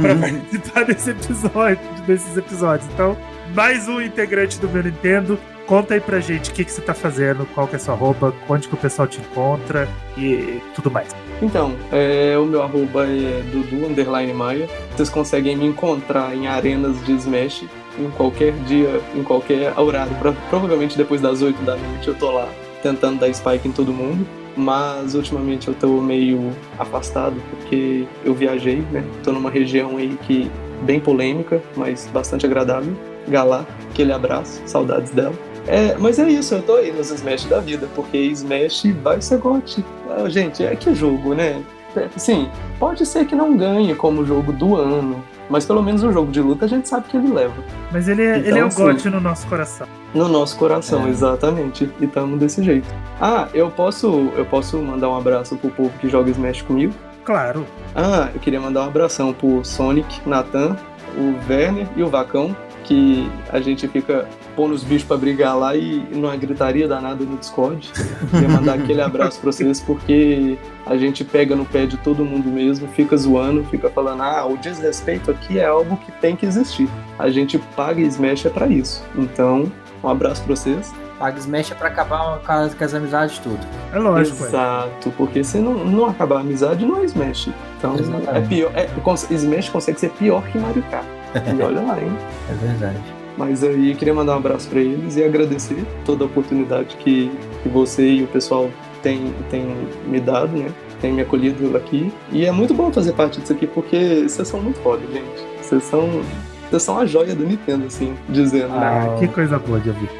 pra 0.00 0.14
participar 0.28 0.84
desse 0.84 1.10
episódio, 1.10 1.78
desses 2.06 2.36
episódios. 2.36 2.90
Então, 2.92 3.16
mais 3.54 3.88
um 3.88 4.00
integrante 4.00 4.58
do 4.58 4.68
meu 4.68 4.82
Nintendo. 4.82 5.38
Conta 5.66 5.94
aí 5.94 6.00
pra 6.00 6.18
gente 6.18 6.50
o 6.50 6.54
que, 6.54 6.64
que 6.64 6.72
você 6.72 6.80
tá 6.80 6.94
fazendo, 6.94 7.46
qual 7.54 7.68
que 7.68 7.74
é 7.74 7.76
a 7.76 7.78
sua 7.78 7.94
arroba, 7.94 8.34
onde 8.48 8.66
que 8.66 8.74
o 8.74 8.78
pessoal 8.78 9.06
te 9.06 9.20
encontra 9.20 9.86
e 10.16 10.62
tudo 10.74 10.90
mais. 10.90 11.14
Então, 11.42 11.76
é, 11.92 12.36
o 12.38 12.46
meu 12.46 12.62
arroba 12.62 13.06
é 13.06 13.42
Dudu 13.52 13.86
Underline 13.86 14.32
Maia. 14.32 14.68
Vocês 14.96 15.10
conseguem 15.10 15.56
me 15.56 15.66
encontrar 15.66 16.34
em 16.34 16.48
arenas 16.48 17.04
de 17.04 17.12
Smash 17.12 17.66
em 17.98 18.10
qualquer 18.10 18.52
dia, 18.66 19.00
em 19.14 19.22
qualquer 19.22 19.72
horário. 19.78 20.14
Pro- 20.16 20.36
provavelmente 20.50 20.96
depois 20.96 21.20
das 21.20 21.42
8 21.42 21.60
da 21.62 21.76
noite 21.76 22.08
eu 22.08 22.14
tô 22.14 22.30
lá 22.30 22.48
tentando 22.82 23.18
dar 23.20 23.32
spike 23.32 23.68
em 23.68 23.72
todo 23.72 23.92
mundo. 23.92 24.26
Mas 24.56 25.14
ultimamente 25.14 25.68
eu 25.68 25.74
tô 25.74 25.86
meio 26.00 26.50
afastado 26.78 27.36
porque 27.50 28.04
eu 28.24 28.34
viajei, 28.34 28.82
né? 28.90 29.04
Tô 29.22 29.30
numa 29.32 29.50
região 29.50 29.96
aí 29.98 30.18
que 30.26 30.50
bem 30.82 30.98
polêmica, 30.98 31.62
mas 31.76 32.08
bastante 32.12 32.44
agradável. 32.44 32.92
Galá, 33.28 33.64
aquele 33.90 34.12
abraço, 34.12 34.60
saudades 34.66 35.12
dela. 35.12 35.32
É, 35.68 35.94
mas 35.98 36.18
é 36.18 36.28
isso, 36.28 36.54
eu 36.54 36.62
tô 36.62 36.74
aí 36.76 36.90
nos 36.90 37.10
Smash 37.10 37.44
da 37.44 37.60
vida, 37.60 37.86
porque 37.94 38.16
Smash 38.18 38.84
vai 39.02 39.20
ser 39.20 39.38
GOT. 39.38 39.84
Ah, 40.10 40.28
gente, 40.28 40.64
é 40.64 40.74
que 40.74 40.92
jogo, 40.92 41.34
né? 41.34 41.62
É, 41.94 42.08
Sim, 42.16 42.48
pode 42.80 43.04
ser 43.06 43.26
que 43.26 43.36
não 43.36 43.56
ganhe 43.56 43.94
como 43.94 44.24
jogo 44.24 44.50
do 44.52 44.74
ano, 44.76 45.22
mas 45.50 45.64
pelo 45.64 45.82
menos 45.82 46.02
o 46.02 46.12
jogo 46.12 46.30
de 46.30 46.40
luta 46.40 46.64
a 46.64 46.68
gente 46.68 46.88
sabe 46.88 47.06
que 47.08 47.16
ele 47.16 47.32
leva. 47.32 47.54
Mas 47.92 48.08
ele 48.08 48.22
é, 48.22 48.38
Então, 48.38 48.48
ele 48.50 48.58
é 48.58 48.64
o 48.64 48.66
assim, 48.68 48.82
GOT 48.82 49.10
no 49.10 49.20
nosso 49.20 49.46
coração. 49.46 49.86
No 50.14 50.28
nosso 50.28 50.56
coração, 50.56 51.06
É. 51.06 51.10
exatamente. 51.10 51.90
E 52.00 52.06
tamo 52.06 52.36
desse 52.36 52.62
jeito. 52.62 52.88
Ah, 53.20 53.48
eu 53.54 53.70
posso, 53.70 54.30
eu 54.36 54.44
posso 54.44 54.78
mandar 54.78 55.08
um 55.08 55.16
abraço 55.16 55.56
pro 55.56 55.70
povo 55.70 55.90
que 56.00 56.08
joga 56.08 56.30
Smash 56.30 56.62
comigo? 56.62 56.94
Claro. 57.24 57.66
Ah, 57.94 58.28
eu 58.34 58.40
queria 58.40 58.60
mandar 58.60 58.82
um 58.84 58.86
abração 58.86 59.32
pro 59.32 59.62
Sonic, 59.64 60.20
Nathan, 60.26 60.76
o 61.16 61.34
Werner 61.50 61.86
e 61.96 62.02
o 62.02 62.08
Vacão, 62.08 62.54
que 62.88 63.30
a 63.50 63.60
gente 63.60 63.86
fica 63.86 64.26
pondo 64.56 64.72
os 64.72 64.82
bichos 64.82 65.06
pra 65.06 65.18
brigar 65.18 65.56
lá 65.56 65.76
e 65.76 65.98
numa 66.10 66.34
gritaria 66.36 66.88
danada 66.88 67.22
no 67.22 67.36
Discord. 67.36 67.92
Queria 68.30 68.48
mandar 68.48 68.74
aquele 68.74 69.02
abraço 69.02 69.38
pra 69.40 69.52
vocês 69.52 69.78
porque 69.78 70.56
a 70.86 70.96
gente 70.96 71.22
pega 71.22 71.54
no 71.54 71.66
pé 71.66 71.84
de 71.84 71.98
todo 71.98 72.24
mundo 72.24 72.48
mesmo, 72.48 72.88
fica 72.88 73.14
zoando, 73.14 73.62
fica 73.64 73.90
falando, 73.90 74.22
ah, 74.22 74.46
o 74.46 74.56
desrespeito 74.56 75.30
aqui 75.30 75.58
é 75.58 75.66
algo 75.66 75.98
que 75.98 76.10
tem 76.12 76.34
que 76.34 76.46
existir. 76.46 76.88
A 77.18 77.28
gente 77.28 77.58
paga 77.76 78.00
Smash 78.00 78.46
é 78.46 78.48
pra 78.48 78.66
isso. 78.66 79.04
Então, 79.14 79.70
um 80.02 80.08
abraço 80.08 80.42
pra 80.44 80.56
vocês. 80.56 80.90
Paga 81.18 81.38
Smash 81.38 81.72
é 81.72 81.74
pra 81.74 81.88
acabar 81.88 82.38
com 82.38 82.52
as, 82.52 82.72
com 82.72 82.84
as 82.84 82.94
amizades 82.94 83.38
tudo. 83.38 83.58
É 83.92 83.98
lógico. 83.98 84.44
é. 84.44 84.48
Exato, 84.48 85.12
porque 85.14 85.44
se 85.44 85.58
não, 85.58 85.74
não 85.84 86.06
acabar 86.06 86.36
a 86.36 86.40
amizade, 86.40 86.86
não 86.86 87.02
é 87.02 87.04
Smash. 87.04 87.50
Então, 87.76 87.96
Exatamente. 87.96 88.30
é 88.30 88.40
pior. 88.40 88.72
É, 88.74 88.88
Smash 89.34 89.68
consegue 89.68 90.00
ser 90.00 90.10
pior 90.10 90.42
que 90.44 90.58
Mario 90.58 90.82
Kart. 90.90 91.17
E 91.34 91.62
olha 91.62 91.80
lá, 91.80 92.00
hein? 92.00 92.12
É 92.50 92.54
verdade. 92.66 93.02
Mas 93.36 93.62
aí 93.62 93.94
queria 93.94 94.12
mandar 94.14 94.34
um 94.34 94.38
abraço 94.38 94.68
pra 94.68 94.80
eles 94.80 95.16
e 95.16 95.22
agradecer 95.22 95.84
toda 96.04 96.24
a 96.24 96.26
oportunidade 96.26 96.96
que, 96.96 97.30
que 97.62 97.68
você 97.68 98.04
e 98.04 98.22
o 98.24 98.26
pessoal 98.26 98.68
têm 99.02 99.32
tem 99.48 99.64
me 100.06 100.18
dado, 100.18 100.56
né? 100.56 100.70
Tem 101.00 101.12
me 101.12 101.22
acolhido 101.22 101.76
aqui. 101.76 102.12
E 102.32 102.44
é 102.44 102.50
muito 102.50 102.74
bom 102.74 102.90
fazer 102.92 103.12
parte 103.12 103.40
disso 103.40 103.52
aqui 103.52 103.66
porque 103.66 104.24
vocês 104.28 104.48
são 104.48 104.60
muito 104.60 104.80
foda, 104.80 105.02
gente. 105.12 105.46
Vocês 105.62 105.84
são. 105.84 106.20
Vocês 106.68 106.82
são 106.82 106.98
a 106.98 107.06
joia 107.06 107.34
do 107.34 107.44
Nintendo, 107.46 107.86
assim, 107.86 108.14
dizendo. 108.28 108.68
né? 108.70 108.76
Ah, 109.14 109.16
que 109.18 109.28
coisa 109.28 109.58
boa 109.58 109.78
de 109.80 109.88
ouvir. 109.90 110.10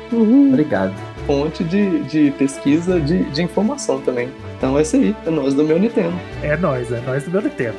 Obrigado. 0.50 0.94
Fonte 1.26 1.62
de, 1.64 2.00
de 2.04 2.30
pesquisa, 2.38 2.98
de, 3.00 3.24
de 3.24 3.42
informação 3.42 4.00
também. 4.00 4.30
Então 4.56 4.78
é 4.78 4.82
isso 4.82 4.96
aí, 4.96 5.14
é 5.26 5.30
nós 5.30 5.52
do 5.52 5.62
meu 5.64 5.78
Nintendo. 5.78 6.14
É 6.42 6.56
nós, 6.56 6.90
é 6.90 7.02
nós 7.06 7.24
do 7.24 7.30
meu 7.32 7.42
Nintendo. 7.42 7.76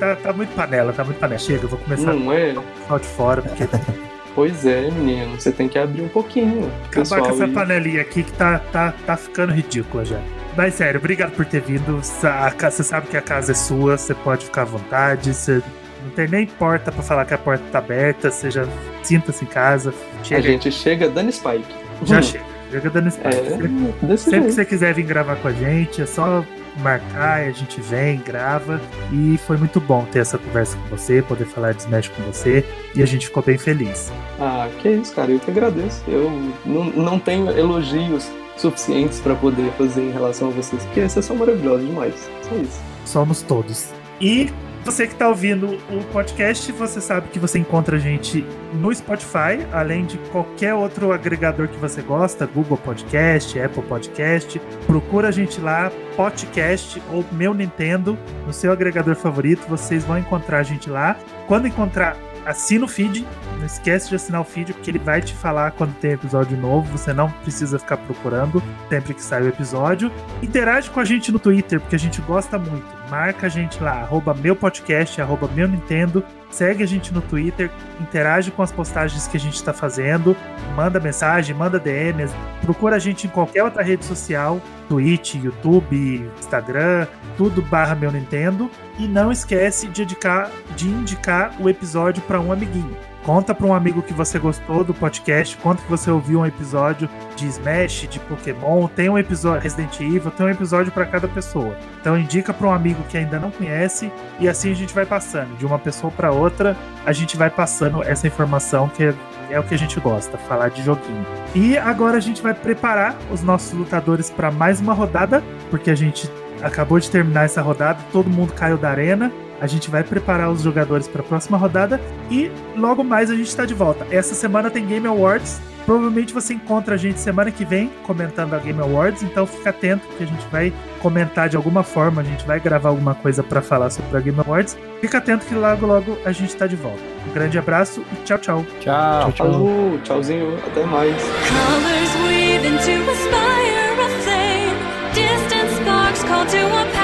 Tá, 0.00 0.16
tá 0.16 0.32
muito 0.32 0.52
panela, 0.54 0.92
tá 0.92 1.04
muito 1.04 1.18
panela. 1.18 1.38
Chega, 1.38 1.64
eu 1.64 1.68
vou 1.68 1.78
começar 1.78 2.12
Não 2.14 2.32
é? 2.32 2.54
só 2.88 2.98
de 2.98 3.06
fora, 3.06 3.42
porque 3.42 3.64
Pois 4.34 4.64
é, 4.64 4.90
menino, 4.90 5.38
você 5.40 5.52
tem 5.52 5.68
que 5.68 5.78
abrir 5.78 6.02
um 6.02 6.08
pouquinho. 6.08 6.70
acabar 6.86 7.20
com 7.20 7.30
essa 7.30 7.44
aí. 7.44 7.52
panelinha 7.52 8.00
aqui 8.00 8.22
que 8.22 8.32
tá, 8.32 8.60
tá, 8.72 8.94
tá 9.04 9.16
ficando 9.16 9.52
ridícula 9.52 10.04
já. 10.04 10.20
Mas 10.56 10.74
sério, 10.74 10.98
obrigado 10.98 11.32
por 11.32 11.44
ter 11.44 11.60
vindo. 11.60 12.00
A 12.24 12.70
Você 12.70 12.82
sabe 12.82 13.08
que 13.08 13.16
a 13.16 13.20
casa 13.22 13.52
é 13.52 13.54
sua, 13.54 13.96
você 13.98 14.14
pode 14.14 14.44
ficar 14.46 14.62
à 14.62 14.64
vontade. 14.64 15.34
Você 15.34 15.60
não 16.04 16.10
tem 16.10 16.28
nem 16.28 16.46
porta 16.46 16.90
pra 16.92 17.02
falar 17.02 17.24
que 17.24 17.34
a 17.34 17.38
porta 17.38 17.62
tá 17.72 17.78
aberta. 17.78 18.30
Você 18.30 18.50
já 18.50 18.64
sinta-se 19.02 19.44
em 19.44 19.48
casa. 19.48 19.92
a 20.20 20.24
Chega, 20.24 20.42
gente 20.42 20.72
chega 20.72 21.08
dando 21.08 21.30
spike. 21.32 21.64
já 22.04 22.18
Hum, 22.18 22.22
chega. 22.22 22.44
Chega 22.70 22.90
dando 22.90 23.08
espaço. 23.08 23.36
É, 23.36 24.06
desse 24.06 24.30
Sempre 24.30 24.46
que 24.46 24.52
você 24.52 24.64
quiser 24.64 24.94
vir 24.94 25.02
gravar 25.02 25.36
com 25.36 25.48
a 25.48 25.52
gente, 25.52 26.02
é 26.02 26.06
só 26.06 26.44
marcar, 26.78 27.40
a 27.42 27.50
gente 27.50 27.80
vem, 27.80 28.18
grava. 28.18 28.80
E 29.12 29.38
foi 29.46 29.56
muito 29.56 29.80
bom 29.80 30.04
ter 30.04 30.20
essa 30.20 30.38
conversa 30.38 30.76
com 30.76 30.96
você, 30.96 31.22
poder 31.22 31.46
falar 31.46 31.72
de 31.72 31.82
Smash 31.82 32.08
com 32.08 32.22
você. 32.22 32.64
E 32.94 33.02
a 33.02 33.06
gente 33.06 33.26
ficou 33.26 33.42
bem 33.42 33.58
feliz. 33.58 34.12
Ah, 34.38 34.68
que 34.78 34.88
isso, 34.88 35.14
cara, 35.14 35.30
eu 35.30 35.38
que 35.38 35.50
agradeço. 35.50 36.02
Eu 36.08 36.30
não, 36.64 36.84
não 36.84 37.18
tenho 37.18 37.50
elogios 37.50 38.30
suficientes 38.56 39.20
pra 39.20 39.34
poder 39.34 39.70
fazer 39.72 40.02
em 40.02 40.12
relação 40.12 40.48
a 40.48 40.50
vocês, 40.50 40.82
porque 40.84 41.08
vocês 41.08 41.24
são 41.24 41.36
maravilhosos 41.36 41.86
demais. 41.86 42.30
Só 42.42 42.54
isso. 42.56 42.80
Somos 43.04 43.42
todos. 43.42 43.88
E 44.20 44.50
você 44.84 45.06
que 45.06 45.12
está 45.12 45.28
ouvindo 45.28 45.78
o 45.90 46.04
podcast, 46.12 46.72
você 46.72 47.00
sabe 47.00 47.28
que 47.28 47.38
você 47.38 47.58
encontra 47.58 47.96
a 47.96 48.00
gente 48.00 48.44
no 48.74 48.94
Spotify, 48.94 49.66
além 49.72 50.04
de 50.04 50.16
qualquer 50.30 50.74
outro 50.74 51.12
agregador 51.12 51.68
que 51.68 51.76
você 51.76 52.00
gosta, 52.02 52.46
Google 52.46 52.78
Podcast, 52.78 53.60
Apple 53.60 53.82
Podcast. 53.82 54.60
Procura 54.86 55.28
a 55.28 55.30
gente 55.30 55.60
lá, 55.60 55.92
Podcast 56.16 57.02
ou 57.12 57.24
Meu 57.32 57.52
Nintendo, 57.52 58.18
no 58.46 58.52
seu 58.52 58.72
agregador 58.72 59.14
favorito, 59.16 59.66
vocês 59.68 60.04
vão 60.04 60.18
encontrar 60.18 60.58
a 60.58 60.62
gente 60.62 60.88
lá. 60.88 61.16
Quando 61.46 61.66
encontrar, 61.66 62.16
assina 62.46 62.84
o 62.84 62.88
feed. 62.88 63.26
Não 63.58 63.66
esquece 63.66 64.08
de 64.08 64.16
assinar 64.16 64.40
o 64.40 64.44
feed, 64.44 64.72
porque 64.72 64.90
ele 64.90 64.98
vai 64.98 65.20
te 65.20 65.34
falar 65.34 65.72
quando 65.72 65.94
tem 65.98 66.12
episódio 66.12 66.56
novo. 66.56 66.96
Você 66.96 67.12
não 67.12 67.30
precisa 67.30 67.78
ficar 67.78 67.98
procurando 67.98 68.62
sempre 68.88 69.14
que 69.14 69.22
sai 69.22 69.42
o 69.42 69.48
episódio. 69.48 70.10
Interage 70.42 70.90
com 70.90 71.00
a 71.00 71.04
gente 71.04 71.30
no 71.30 71.38
Twitter, 71.38 71.80
porque 71.80 71.96
a 71.96 71.98
gente 71.98 72.20
gosta 72.22 72.58
muito, 72.58 72.86
marca 73.10 73.46
a 73.46 73.50
gente 73.50 73.82
lá, 73.82 74.00
arroba 74.02 74.32
meu 74.32 74.54
podcast, 74.54 75.20
arroba 75.20 75.48
meu 75.48 75.66
Nintendo, 75.66 76.24
segue 76.50 76.82
a 76.82 76.86
gente 76.86 77.12
no 77.12 77.20
Twitter, 77.20 77.70
interage 78.00 78.50
com 78.50 78.62
as 78.62 78.70
postagens 78.70 79.26
que 79.26 79.36
a 79.36 79.40
gente 79.40 79.56
está 79.56 79.72
fazendo, 79.72 80.36
manda 80.76 81.00
mensagem, 81.00 81.54
manda 81.54 81.78
DMs, 81.78 82.32
procura 82.62 82.96
a 82.96 82.98
gente 82.98 83.26
em 83.26 83.30
qualquer 83.30 83.64
outra 83.64 83.82
rede 83.82 84.04
social, 84.04 84.60
Twitch, 84.88 85.34
YouTube, 85.34 86.30
Instagram, 86.38 87.06
tudo 87.36 87.62
barra 87.62 87.94
meu 87.94 88.10
Nintendo. 88.10 88.70
E 88.98 89.06
não 89.06 89.32
esquece 89.32 89.88
de 89.88 90.02
indicar, 90.02 90.50
de 90.76 90.88
indicar 90.88 91.54
o 91.60 91.68
episódio 91.68 92.22
para 92.22 92.40
um 92.40 92.52
amiguinho. 92.52 93.09
Conta 93.24 93.54
para 93.54 93.66
um 93.66 93.74
amigo 93.74 94.02
que 94.02 94.14
você 94.14 94.38
gostou 94.38 94.82
do 94.82 94.94
podcast, 94.94 95.56
conta 95.58 95.82
que 95.82 95.90
você 95.90 96.10
ouviu 96.10 96.40
um 96.40 96.46
episódio 96.46 97.08
de 97.36 97.46
Smash, 97.46 98.08
de 98.08 98.18
Pokémon, 98.20 98.88
tem 98.88 99.10
um 99.10 99.18
episódio 99.18 99.62
Resident 99.62 100.00
Evil, 100.00 100.30
tem 100.30 100.46
um 100.46 100.50
episódio 100.50 100.90
para 100.90 101.04
cada 101.04 101.28
pessoa. 101.28 101.76
Então 102.00 102.18
indica 102.18 102.52
para 102.52 102.66
um 102.66 102.72
amigo 102.72 103.02
que 103.08 103.18
ainda 103.18 103.38
não 103.38 103.50
conhece 103.50 104.10
e 104.38 104.48
assim 104.48 104.72
a 104.72 104.74
gente 104.74 104.94
vai 104.94 105.04
passando 105.04 105.54
de 105.58 105.66
uma 105.66 105.78
pessoa 105.78 106.10
para 106.10 106.32
outra, 106.32 106.74
a 107.04 107.12
gente 107.12 107.36
vai 107.36 107.50
passando 107.50 108.02
essa 108.02 108.26
informação 108.26 108.88
que 108.88 109.14
é 109.50 109.58
o 109.58 109.64
que 109.64 109.74
a 109.74 109.78
gente 109.78 110.00
gosta, 110.00 110.38
falar 110.38 110.70
de 110.70 110.82
joguinho. 110.82 111.26
E 111.54 111.76
agora 111.76 112.16
a 112.16 112.20
gente 112.20 112.40
vai 112.40 112.54
preparar 112.54 113.16
os 113.30 113.42
nossos 113.42 113.72
lutadores 113.72 114.30
para 114.30 114.50
mais 114.50 114.80
uma 114.80 114.94
rodada, 114.94 115.42
porque 115.70 115.90
a 115.90 115.94
gente 115.94 116.30
acabou 116.62 116.98
de 116.98 117.10
terminar 117.10 117.44
essa 117.44 117.60
rodada, 117.60 117.98
todo 118.12 118.30
mundo 118.30 118.52
caiu 118.54 118.78
da 118.78 118.90
arena. 118.90 119.30
A 119.60 119.66
gente 119.66 119.90
vai 119.90 120.02
preparar 120.02 120.50
os 120.50 120.62
jogadores 120.62 121.06
para 121.06 121.20
a 121.20 121.24
próxima 121.24 121.56
rodada 121.56 122.00
e 122.30 122.50
logo 122.76 123.04
mais 123.04 123.30
a 123.30 123.34
gente 123.34 123.48
está 123.48 123.64
de 123.64 123.74
volta. 123.74 124.06
Essa 124.10 124.34
semana 124.34 124.70
tem 124.70 124.86
Game 124.86 125.06
Awards. 125.06 125.60
Provavelmente 125.86 126.32
você 126.32 126.54
encontra 126.54 126.94
a 126.94 126.98
gente 126.98 127.18
semana 127.18 127.50
que 127.50 127.64
vem 127.64 127.90
comentando 128.04 128.54
a 128.54 128.58
Game 128.58 128.80
Awards, 128.80 129.22
então 129.22 129.46
fica 129.46 129.70
atento 129.70 130.06
que 130.16 130.22
a 130.22 130.26
gente 130.26 130.46
vai 130.52 130.72
comentar 131.00 131.48
de 131.48 131.56
alguma 131.56 131.82
forma, 131.82 132.20
a 132.20 132.24
gente 132.24 132.46
vai 132.46 132.60
gravar 132.60 132.90
alguma 132.90 133.14
coisa 133.14 133.42
para 133.42 133.60
falar 133.60 133.90
sobre 133.90 134.16
a 134.16 134.20
Game 134.20 134.38
Awards. 134.38 134.78
Fica 135.00 135.18
atento 135.18 135.46
que 135.46 135.54
logo 135.54 135.86
logo 135.86 136.16
a 136.24 136.32
gente 136.32 136.50
está 136.50 136.66
de 136.66 136.76
volta. 136.76 137.00
Um 137.28 137.32
grande 137.32 137.58
abraço 137.58 138.02
e 138.12 138.24
tchau, 138.24 138.38
tchau. 138.38 138.66
Tchau, 138.80 139.32
tchau. 139.32 139.46
Falou, 139.46 139.98
tchauzinho, 140.04 140.56
até 140.64 140.84
mais. 140.84 141.16
Colors 141.48 142.14
weave 142.28 142.66
into 142.66 143.10
a 143.10 143.14
spire 143.14 144.00
of 144.00 144.12
flame. 144.22 144.76
Distant 145.14 145.70
sparks 145.80 146.22
call 146.24 146.46
to 146.46 146.58
a 146.58 146.99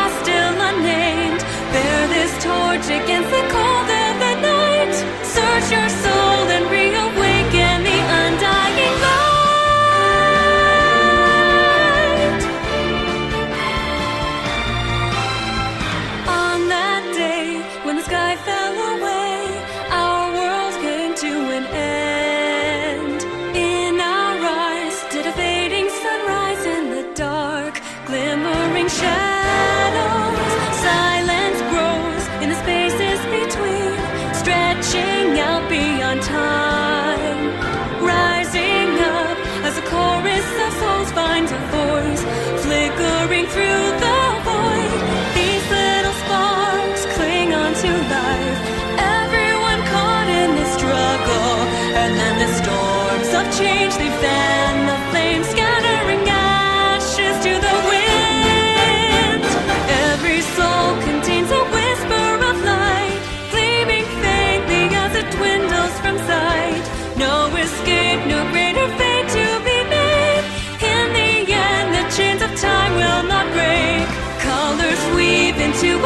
against 2.84 3.30
the 3.30 3.40
cold 3.48 3.88
of 3.88 4.18
the 4.20 4.34
night. 4.42 4.92
Search 5.24 5.72
your 5.72 5.88
soul 5.88 6.15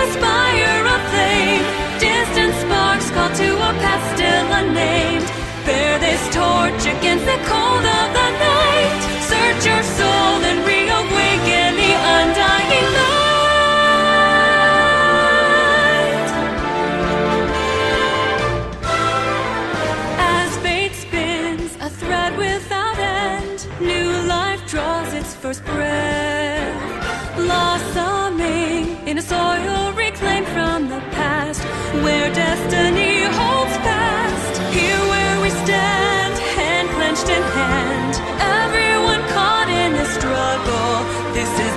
weave 0.01 0.17
into 0.17 0.50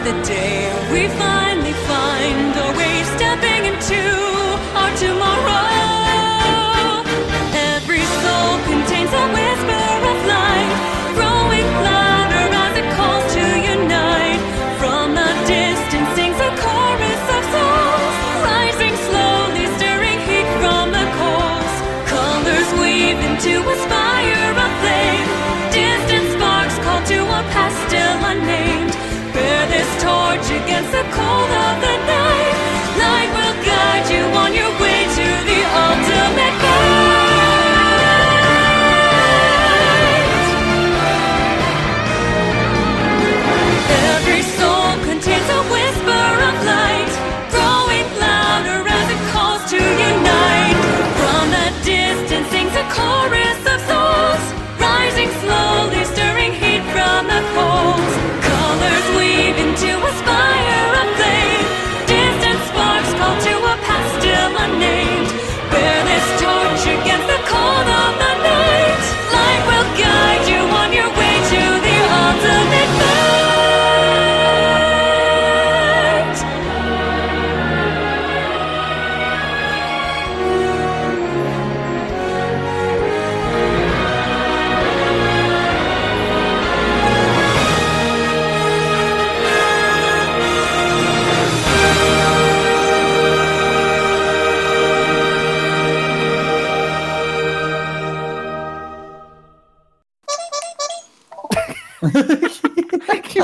the 0.03 0.21
day. 0.23 0.67
We 0.91 1.07
finally 1.17 1.73
find 1.87 2.55
our 2.57 2.77
way. 2.77 3.03
Stepping 3.15 3.65
into 3.65 4.22
cold 31.15 31.51
of 31.51 31.81
the 31.81 31.92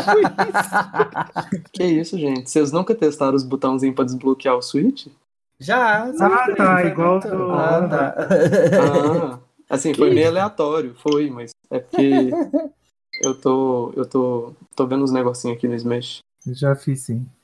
que 0.09 0.33
foi 0.35 0.49
isso? 0.49 1.59
Que 1.73 1.83
isso, 1.83 2.17
gente? 2.17 2.49
Vocês 2.49 2.71
nunca 2.71 2.93
testaram 2.95 3.35
os 3.35 3.43
botãozinhos 3.43 3.95
pra 3.95 4.05
desbloquear 4.05 4.55
o 4.55 4.61
Switch? 4.61 5.07
Já. 5.59 6.05
Ah, 6.19 6.55
tá, 6.55 6.83
igual 6.85 7.19
do- 7.19 7.51
Ah, 7.51 7.88
tá. 7.88 8.15
Ah, 8.81 9.39
assim, 9.69 9.93
foi 9.93 10.09
meio 10.13 10.27
aleatório, 10.27 10.95
foi, 10.95 11.29
mas 11.29 11.51
é 11.69 11.79
porque 11.79 12.29
eu 13.21 13.35
tô, 13.35 13.91
eu 13.95 14.05
tô, 14.05 14.53
tô 14.75 14.88
vendo 14.88 15.03
uns 15.03 15.11
negocinhos 15.11 15.57
aqui 15.57 15.67
no 15.67 15.75
Smash. 15.75 16.19
Já 16.47 16.75
fiz 16.75 17.01
sim. 17.01 17.25